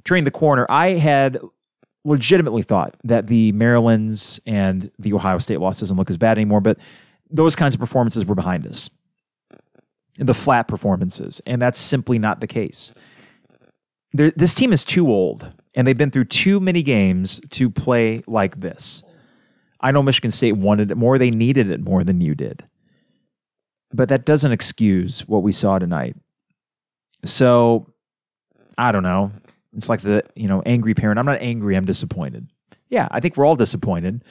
Turning 0.05 0.23
the 0.23 0.31
corner, 0.31 0.65
I 0.69 0.91
had 0.91 1.41
legitimately 2.07 2.63
thought 2.63 2.95
that 3.03 3.27
the 3.27 3.51
Maryland's 3.51 4.39
and 4.47 4.89
the 4.97 5.13
Ohio 5.13 5.39
State 5.39 5.59
loss 5.59 5.81
doesn't 5.81 5.97
look 5.97 6.09
as 6.09 6.17
bad 6.17 6.37
anymore, 6.37 6.61
but 6.61 6.77
those 7.29 7.55
kinds 7.55 7.73
of 7.73 7.79
performances 7.79 8.25
were 8.25 8.33
behind 8.33 8.65
us. 8.65 8.89
The 10.17 10.33
flat 10.33 10.67
performances, 10.67 11.41
and 11.45 11.61
that's 11.61 11.79
simply 11.79 12.17
not 12.17 12.39
the 12.39 12.47
case. 12.47 12.93
There, 14.13 14.31
this 14.35 14.55
team 14.55 14.71
is 14.71 14.85
too 14.85 15.09
old, 15.09 15.51
and 15.75 15.85
they've 15.85 15.97
been 15.97 16.09
through 16.09 16.25
too 16.25 16.59
many 16.59 16.81
games 16.81 17.41
to 17.51 17.69
play 17.69 18.23
like 18.25 18.61
this. 18.61 19.03
I 19.81 19.91
know 19.91 20.01
Michigan 20.01 20.31
State 20.31 20.53
wanted 20.53 20.89
it 20.89 20.95
more, 20.95 21.17
they 21.17 21.29
needed 21.29 21.69
it 21.69 21.81
more 21.81 22.03
than 22.03 22.21
you 22.21 22.33
did. 22.33 22.63
But 23.93 24.09
that 24.09 24.25
doesn't 24.25 24.51
excuse 24.51 25.27
what 25.27 25.43
we 25.43 25.51
saw 25.51 25.77
tonight. 25.77 26.15
So, 27.25 27.93
I 28.77 28.91
don't 28.91 29.03
know. 29.03 29.31
It's 29.77 29.87
like 29.87 30.01
the, 30.01 30.23
you 30.35 30.47
know, 30.47 30.61
angry 30.65 30.93
parent. 30.93 31.19
I'm 31.19 31.25
not 31.25 31.39
angry, 31.39 31.77
I'm 31.77 31.85
disappointed. 31.85 32.49
Yeah, 32.89 33.07
I 33.11 33.19
think 33.19 33.37
we're 33.37 33.45
all 33.45 33.55
disappointed. 33.55 34.23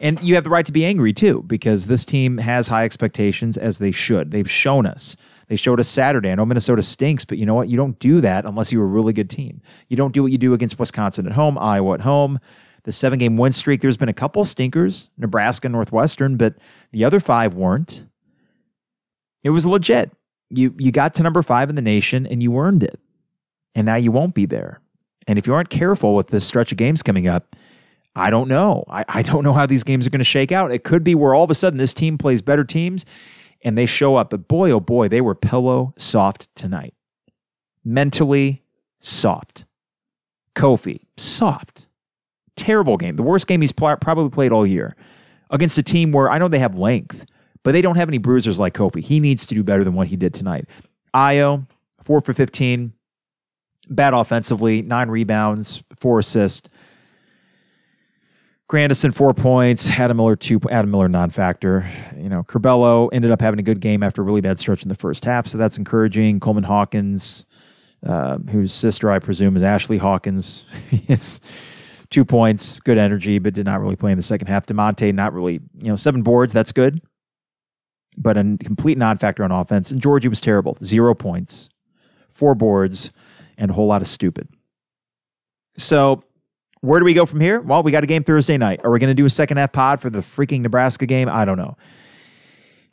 And 0.00 0.20
you 0.20 0.34
have 0.34 0.44
the 0.44 0.50
right 0.50 0.66
to 0.66 0.72
be 0.72 0.84
angry 0.84 1.12
too, 1.12 1.44
because 1.46 1.86
this 1.86 2.04
team 2.04 2.38
has 2.38 2.68
high 2.68 2.84
expectations 2.84 3.56
as 3.56 3.78
they 3.78 3.92
should. 3.92 4.30
They've 4.30 4.50
shown 4.50 4.86
us. 4.86 5.16
They 5.48 5.56
showed 5.56 5.78
us 5.78 5.88
Saturday. 5.88 6.30
I 6.30 6.34
know 6.34 6.46
Minnesota 6.46 6.82
stinks, 6.82 7.24
but 7.24 7.38
you 7.38 7.44
know 7.46 7.54
what? 7.54 7.68
You 7.68 7.76
don't 7.76 7.98
do 7.98 8.20
that 8.22 8.46
unless 8.46 8.72
you're 8.72 8.84
a 8.84 8.88
really 8.88 9.12
good 9.12 9.28
team. 9.28 9.60
You 9.88 9.96
don't 9.96 10.12
do 10.12 10.22
what 10.22 10.32
you 10.32 10.38
do 10.38 10.54
against 10.54 10.78
Wisconsin 10.78 11.26
at 11.26 11.32
home, 11.32 11.58
Iowa 11.58 11.94
at 11.94 12.00
home. 12.00 12.40
The 12.84 12.92
seven 12.92 13.18
game 13.18 13.36
win 13.36 13.52
streak, 13.52 13.80
there's 13.80 13.96
been 13.96 14.08
a 14.08 14.14
couple 14.14 14.44
stinkers, 14.44 15.10
Nebraska, 15.16 15.68
Northwestern, 15.68 16.36
but 16.36 16.54
the 16.92 17.04
other 17.04 17.20
five 17.20 17.54
weren't. 17.54 18.06
It 19.42 19.50
was 19.50 19.66
legit. 19.66 20.10
You 20.50 20.74
you 20.78 20.92
got 20.92 21.14
to 21.14 21.22
number 21.22 21.42
five 21.42 21.68
in 21.68 21.76
the 21.76 21.82
nation 21.82 22.26
and 22.26 22.42
you 22.42 22.58
earned 22.58 22.82
it. 22.82 22.98
And 23.74 23.86
now 23.86 23.96
you 23.96 24.12
won't 24.12 24.34
be 24.34 24.46
there. 24.46 24.80
And 25.26 25.38
if 25.38 25.46
you 25.46 25.54
aren't 25.54 25.70
careful 25.70 26.14
with 26.14 26.28
this 26.28 26.44
stretch 26.44 26.72
of 26.72 26.78
games 26.78 27.02
coming 27.02 27.26
up, 27.26 27.56
I 28.16 28.30
don't 28.30 28.48
know. 28.48 28.84
I, 28.88 29.04
I 29.08 29.22
don't 29.22 29.42
know 29.42 29.52
how 29.52 29.66
these 29.66 29.84
games 29.84 30.06
are 30.06 30.10
going 30.10 30.20
to 30.20 30.24
shake 30.24 30.52
out. 30.52 30.72
It 30.72 30.84
could 30.84 31.02
be 31.02 31.14
where 31.14 31.34
all 31.34 31.44
of 31.44 31.50
a 31.50 31.54
sudden 31.54 31.78
this 31.78 31.94
team 31.94 32.16
plays 32.18 32.42
better 32.42 32.64
teams 32.64 33.04
and 33.62 33.76
they 33.76 33.86
show 33.86 34.16
up. 34.16 34.30
But 34.30 34.46
boy, 34.46 34.70
oh 34.70 34.80
boy, 34.80 35.08
they 35.08 35.20
were 35.20 35.34
pillow 35.34 35.94
soft 35.96 36.54
tonight. 36.54 36.94
Mentally 37.84 38.62
soft. 39.00 39.64
Kofi, 40.54 41.00
soft. 41.16 41.88
Terrible 42.56 42.96
game. 42.96 43.16
The 43.16 43.22
worst 43.22 43.48
game 43.48 43.60
he's 43.60 43.72
pl- 43.72 43.96
probably 43.96 44.30
played 44.30 44.52
all 44.52 44.66
year 44.66 44.94
against 45.50 45.76
a 45.78 45.82
team 45.82 46.12
where 46.12 46.30
I 46.30 46.38
know 46.38 46.46
they 46.46 46.60
have 46.60 46.78
length, 46.78 47.24
but 47.64 47.72
they 47.72 47.82
don't 47.82 47.96
have 47.96 48.08
any 48.08 48.18
bruisers 48.18 48.60
like 48.60 48.74
Kofi. 48.74 49.00
He 49.00 49.18
needs 49.18 49.46
to 49.46 49.54
do 49.54 49.64
better 49.64 49.82
than 49.82 49.94
what 49.94 50.06
he 50.06 50.16
did 50.16 50.34
tonight. 50.34 50.66
Ayo, 51.14 51.66
four 52.04 52.20
for 52.20 52.32
15, 52.32 52.92
bad 53.86 54.14
offensively, 54.14 54.82
nine 54.82 55.08
rebounds, 55.08 55.82
four 55.98 56.18
assists. 56.18 56.68
Grandison 58.66 59.12
four 59.12 59.34
points, 59.34 59.90
Adam 59.90 60.16
Miller 60.16 60.36
two, 60.36 60.58
Adam 60.70 60.90
Miller 60.90 61.08
non-factor. 61.08 61.88
You 62.16 62.30
know, 62.30 62.42
Curbelo 62.44 63.10
ended 63.12 63.30
up 63.30 63.40
having 63.40 63.60
a 63.60 63.62
good 63.62 63.80
game 63.80 64.02
after 64.02 64.22
a 64.22 64.24
really 64.24 64.40
bad 64.40 64.58
stretch 64.58 64.82
in 64.82 64.88
the 64.88 64.94
first 64.94 65.24
half, 65.24 65.46
so 65.46 65.58
that's 65.58 65.76
encouraging. 65.76 66.40
Coleman 66.40 66.64
Hawkins, 66.64 67.44
uh, 68.06 68.38
whose 68.50 68.72
sister 68.72 69.10
I 69.10 69.18
presume 69.18 69.54
is 69.54 69.62
Ashley 69.62 69.98
Hawkins, 69.98 70.64
is 71.08 71.42
two 72.08 72.24
points, 72.24 72.80
good 72.80 72.96
energy, 72.96 73.38
but 73.38 73.52
did 73.52 73.66
not 73.66 73.80
really 73.80 73.96
play 73.96 74.12
in 74.12 74.16
the 74.16 74.22
second 74.22 74.48
half. 74.48 74.66
Da'Monte 74.66 75.14
not 75.14 75.34
really, 75.34 75.60
you 75.78 75.88
know, 75.88 75.96
seven 75.96 76.22
boards, 76.22 76.54
that's 76.54 76.72
good, 76.72 77.02
but 78.16 78.38
a 78.38 78.56
complete 78.64 78.96
non-factor 78.96 79.44
on 79.44 79.52
offense. 79.52 79.90
And 79.90 80.00
Giorgi 80.00 80.28
was 80.28 80.40
terrible, 80.40 80.78
zero 80.82 81.14
points, 81.14 81.68
four 82.30 82.54
boards 82.54 83.10
and 83.56 83.70
a 83.70 83.74
whole 83.74 83.86
lot 83.86 84.02
of 84.02 84.08
stupid. 84.08 84.48
So, 85.76 86.24
where 86.80 87.00
do 87.00 87.04
we 87.04 87.14
go 87.14 87.24
from 87.24 87.40
here? 87.40 87.60
Well, 87.60 87.82
we 87.82 87.92
got 87.92 88.04
a 88.04 88.06
game 88.06 88.24
Thursday 88.24 88.58
night. 88.58 88.80
Are 88.84 88.90
we 88.90 88.98
going 88.98 89.08
to 89.08 89.14
do 89.14 89.24
a 89.24 89.30
second 89.30 89.56
half 89.56 89.72
pod 89.72 90.00
for 90.00 90.10
the 90.10 90.18
freaking 90.18 90.60
Nebraska 90.60 91.06
game? 91.06 91.28
I 91.28 91.44
don't 91.44 91.56
know. 91.56 91.76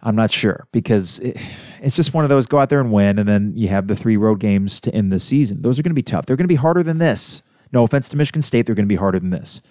I'm 0.01 0.15
not 0.15 0.31
sure 0.31 0.67
because 0.71 1.19
it, 1.19 1.37
it's 1.81 1.95
just 1.95 2.13
one 2.13 2.23
of 2.23 2.29
those 2.29 2.47
go 2.47 2.59
out 2.59 2.69
there 2.69 2.79
and 2.79 2.91
win, 2.91 3.19
and 3.19 3.27
then 3.27 3.53
you 3.55 3.67
have 3.67 3.87
the 3.87 3.95
three 3.95 4.17
road 4.17 4.39
games 4.39 4.79
to 4.81 4.95
end 4.95 5.11
the 5.11 5.19
season. 5.19 5.61
Those 5.61 5.77
are 5.77 5.83
going 5.83 5.91
to 5.91 5.95
be 5.95 6.01
tough. 6.01 6.25
They're 6.25 6.37
going 6.37 6.45
to 6.45 6.51
be 6.51 6.55
harder 6.55 6.83
than 6.83 6.97
this. 6.97 7.43
No 7.71 7.83
offense 7.83 8.09
to 8.09 8.17
Michigan 8.17 8.41
State, 8.41 8.65
they're 8.65 8.75
going 8.75 8.87
to 8.87 8.93
be 8.93 8.95
harder 8.95 9.19
than 9.19 9.29
this. 9.29 9.61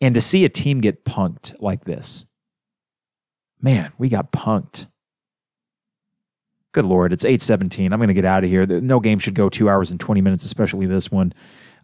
And 0.00 0.14
to 0.14 0.20
see 0.20 0.44
a 0.44 0.48
team 0.48 0.80
get 0.80 1.04
punked 1.04 1.54
like 1.60 1.84
this, 1.84 2.26
man, 3.60 3.92
we 3.98 4.08
got 4.08 4.32
punked. 4.32 4.88
Good 6.74 6.84
Lord, 6.84 7.12
it's 7.12 7.24
817. 7.24 7.92
I'm 7.92 8.00
going 8.00 8.08
to 8.08 8.14
get 8.14 8.24
out 8.24 8.42
of 8.42 8.50
here. 8.50 8.66
No 8.66 8.98
game 8.98 9.20
should 9.20 9.34
go 9.34 9.48
two 9.48 9.70
hours 9.70 9.92
and 9.92 10.00
20 10.00 10.20
minutes, 10.20 10.44
especially 10.44 10.86
this 10.86 11.10
one. 11.10 11.32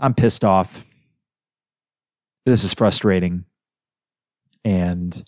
I'm 0.00 0.14
pissed 0.14 0.44
off. 0.44 0.84
This 2.44 2.64
is 2.64 2.74
frustrating. 2.74 3.44
And 4.64 5.24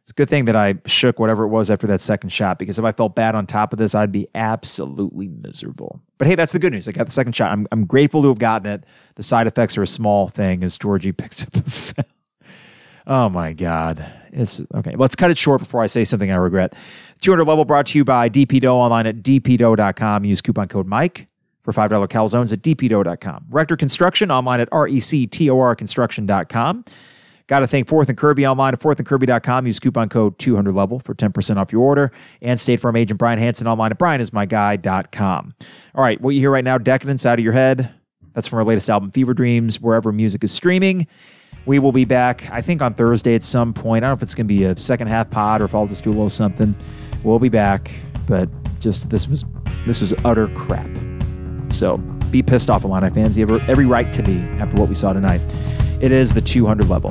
it's 0.00 0.10
a 0.10 0.14
good 0.14 0.30
thing 0.30 0.46
that 0.46 0.56
I 0.56 0.76
shook 0.86 1.18
whatever 1.18 1.44
it 1.44 1.48
was 1.48 1.70
after 1.70 1.86
that 1.88 2.00
second 2.00 2.30
shot 2.30 2.58
because 2.58 2.78
if 2.78 2.84
I 2.86 2.92
felt 2.92 3.14
bad 3.14 3.34
on 3.34 3.46
top 3.46 3.74
of 3.74 3.78
this, 3.78 3.94
I'd 3.94 4.12
be 4.12 4.26
absolutely 4.34 5.28
miserable. 5.28 6.00
But 6.16 6.26
hey, 6.26 6.34
that's 6.34 6.52
the 6.52 6.58
good 6.58 6.72
news. 6.72 6.88
I 6.88 6.92
got 6.92 7.06
the 7.06 7.12
second 7.12 7.34
shot. 7.34 7.52
I'm, 7.52 7.68
I'm 7.70 7.84
grateful 7.84 8.22
to 8.22 8.28
have 8.28 8.38
gotten 8.38 8.72
it. 8.72 8.84
The 9.16 9.22
side 9.22 9.46
effects 9.46 9.76
are 9.76 9.82
a 9.82 9.86
small 9.86 10.28
thing 10.28 10.64
as 10.64 10.78
Giorgi 10.78 11.14
picks 11.16 11.42
up 11.42 11.50
the 11.52 12.04
Oh 13.10 13.28
my 13.28 13.52
God. 13.52 14.06
It's 14.32 14.62
okay. 14.72 14.94
Let's 14.94 15.16
cut 15.16 15.32
it 15.32 15.36
short 15.36 15.58
before 15.58 15.82
I 15.82 15.88
say 15.88 16.04
something 16.04 16.30
I 16.30 16.36
regret. 16.36 16.74
200 17.22 17.44
level 17.44 17.64
brought 17.64 17.86
to 17.86 17.98
you 17.98 18.04
by 18.04 18.28
DP 18.28 18.60
Dough 18.60 18.76
online 18.76 19.08
at 19.08 19.16
dpdough.com. 19.16 20.24
Use 20.24 20.40
coupon 20.40 20.68
code 20.68 20.86
Mike 20.86 21.26
for 21.64 21.72
$5 21.72 21.90
calzones 22.08 22.52
at 22.52 22.62
dpdo.com. 22.62 23.46
Rector 23.50 23.76
Construction 23.76 24.30
online 24.30 24.60
at 24.60 24.68
rector 24.72 25.74
construction.com. 25.74 26.84
Got 27.48 27.58
to 27.58 27.66
thank 27.66 27.88
Fourth 27.88 28.08
and 28.08 28.16
Kirby 28.16 28.46
online 28.46 28.74
at 28.74 28.80
fourthandkirby.com. 28.80 29.66
Use 29.66 29.80
coupon 29.80 30.08
code 30.08 30.38
200 30.38 30.72
level 30.72 31.00
for 31.00 31.16
10% 31.16 31.56
off 31.56 31.72
your 31.72 31.82
order. 31.82 32.12
And 32.40 32.60
State 32.60 32.78
Farm 32.78 32.94
agent 32.94 33.18
Brian 33.18 33.40
Hanson 33.40 33.66
online 33.66 33.90
at 33.90 33.98
brianismyguy.com. 33.98 35.54
All 35.96 36.04
right, 36.04 36.20
what 36.20 36.30
you 36.30 36.40
hear 36.40 36.52
right 36.52 36.62
now, 36.62 36.78
Decadence 36.78 37.26
Out 37.26 37.40
of 37.40 37.44
Your 37.44 37.54
Head. 37.54 37.92
That's 38.34 38.46
from 38.46 38.60
our 38.60 38.64
latest 38.64 38.88
album, 38.88 39.10
Fever 39.10 39.34
Dreams, 39.34 39.80
wherever 39.80 40.12
music 40.12 40.44
is 40.44 40.52
streaming. 40.52 41.08
We 41.66 41.78
will 41.78 41.92
be 41.92 42.04
back, 42.04 42.48
I 42.50 42.62
think, 42.62 42.82
on 42.82 42.94
Thursday 42.94 43.34
at 43.34 43.42
some 43.42 43.72
point. 43.72 44.04
I 44.04 44.08
don't 44.08 44.10
know 44.10 44.18
if 44.18 44.22
it's 44.22 44.34
going 44.34 44.46
to 44.46 44.54
be 44.54 44.64
a 44.64 44.78
second 44.78 45.08
half 45.08 45.30
pod 45.30 45.62
or 45.62 45.66
if 45.66 45.74
I'll 45.74 45.86
just 45.86 46.04
do 46.04 46.10
a 46.10 46.12
little 46.12 46.30
something. 46.30 46.74
We'll 47.22 47.38
be 47.38 47.48
back, 47.50 47.90
but 48.26 48.48
just 48.80 49.10
this 49.10 49.28
was 49.28 49.44
this 49.86 50.00
was 50.00 50.14
utter 50.24 50.48
crap. 50.48 50.88
So 51.70 51.98
be 52.30 52.42
pissed 52.42 52.70
off, 52.70 52.84
Illini 52.84 53.10
fans. 53.10 53.36
You 53.36 53.46
have 53.46 53.68
every 53.68 53.86
right 53.86 54.12
to 54.12 54.22
be 54.22 54.38
after 54.58 54.76
what 54.76 54.88
we 54.88 54.94
saw 54.94 55.12
tonight. 55.12 55.40
It 56.00 56.12
is 56.12 56.32
the 56.32 56.40
200 56.40 56.88
level. 56.88 57.10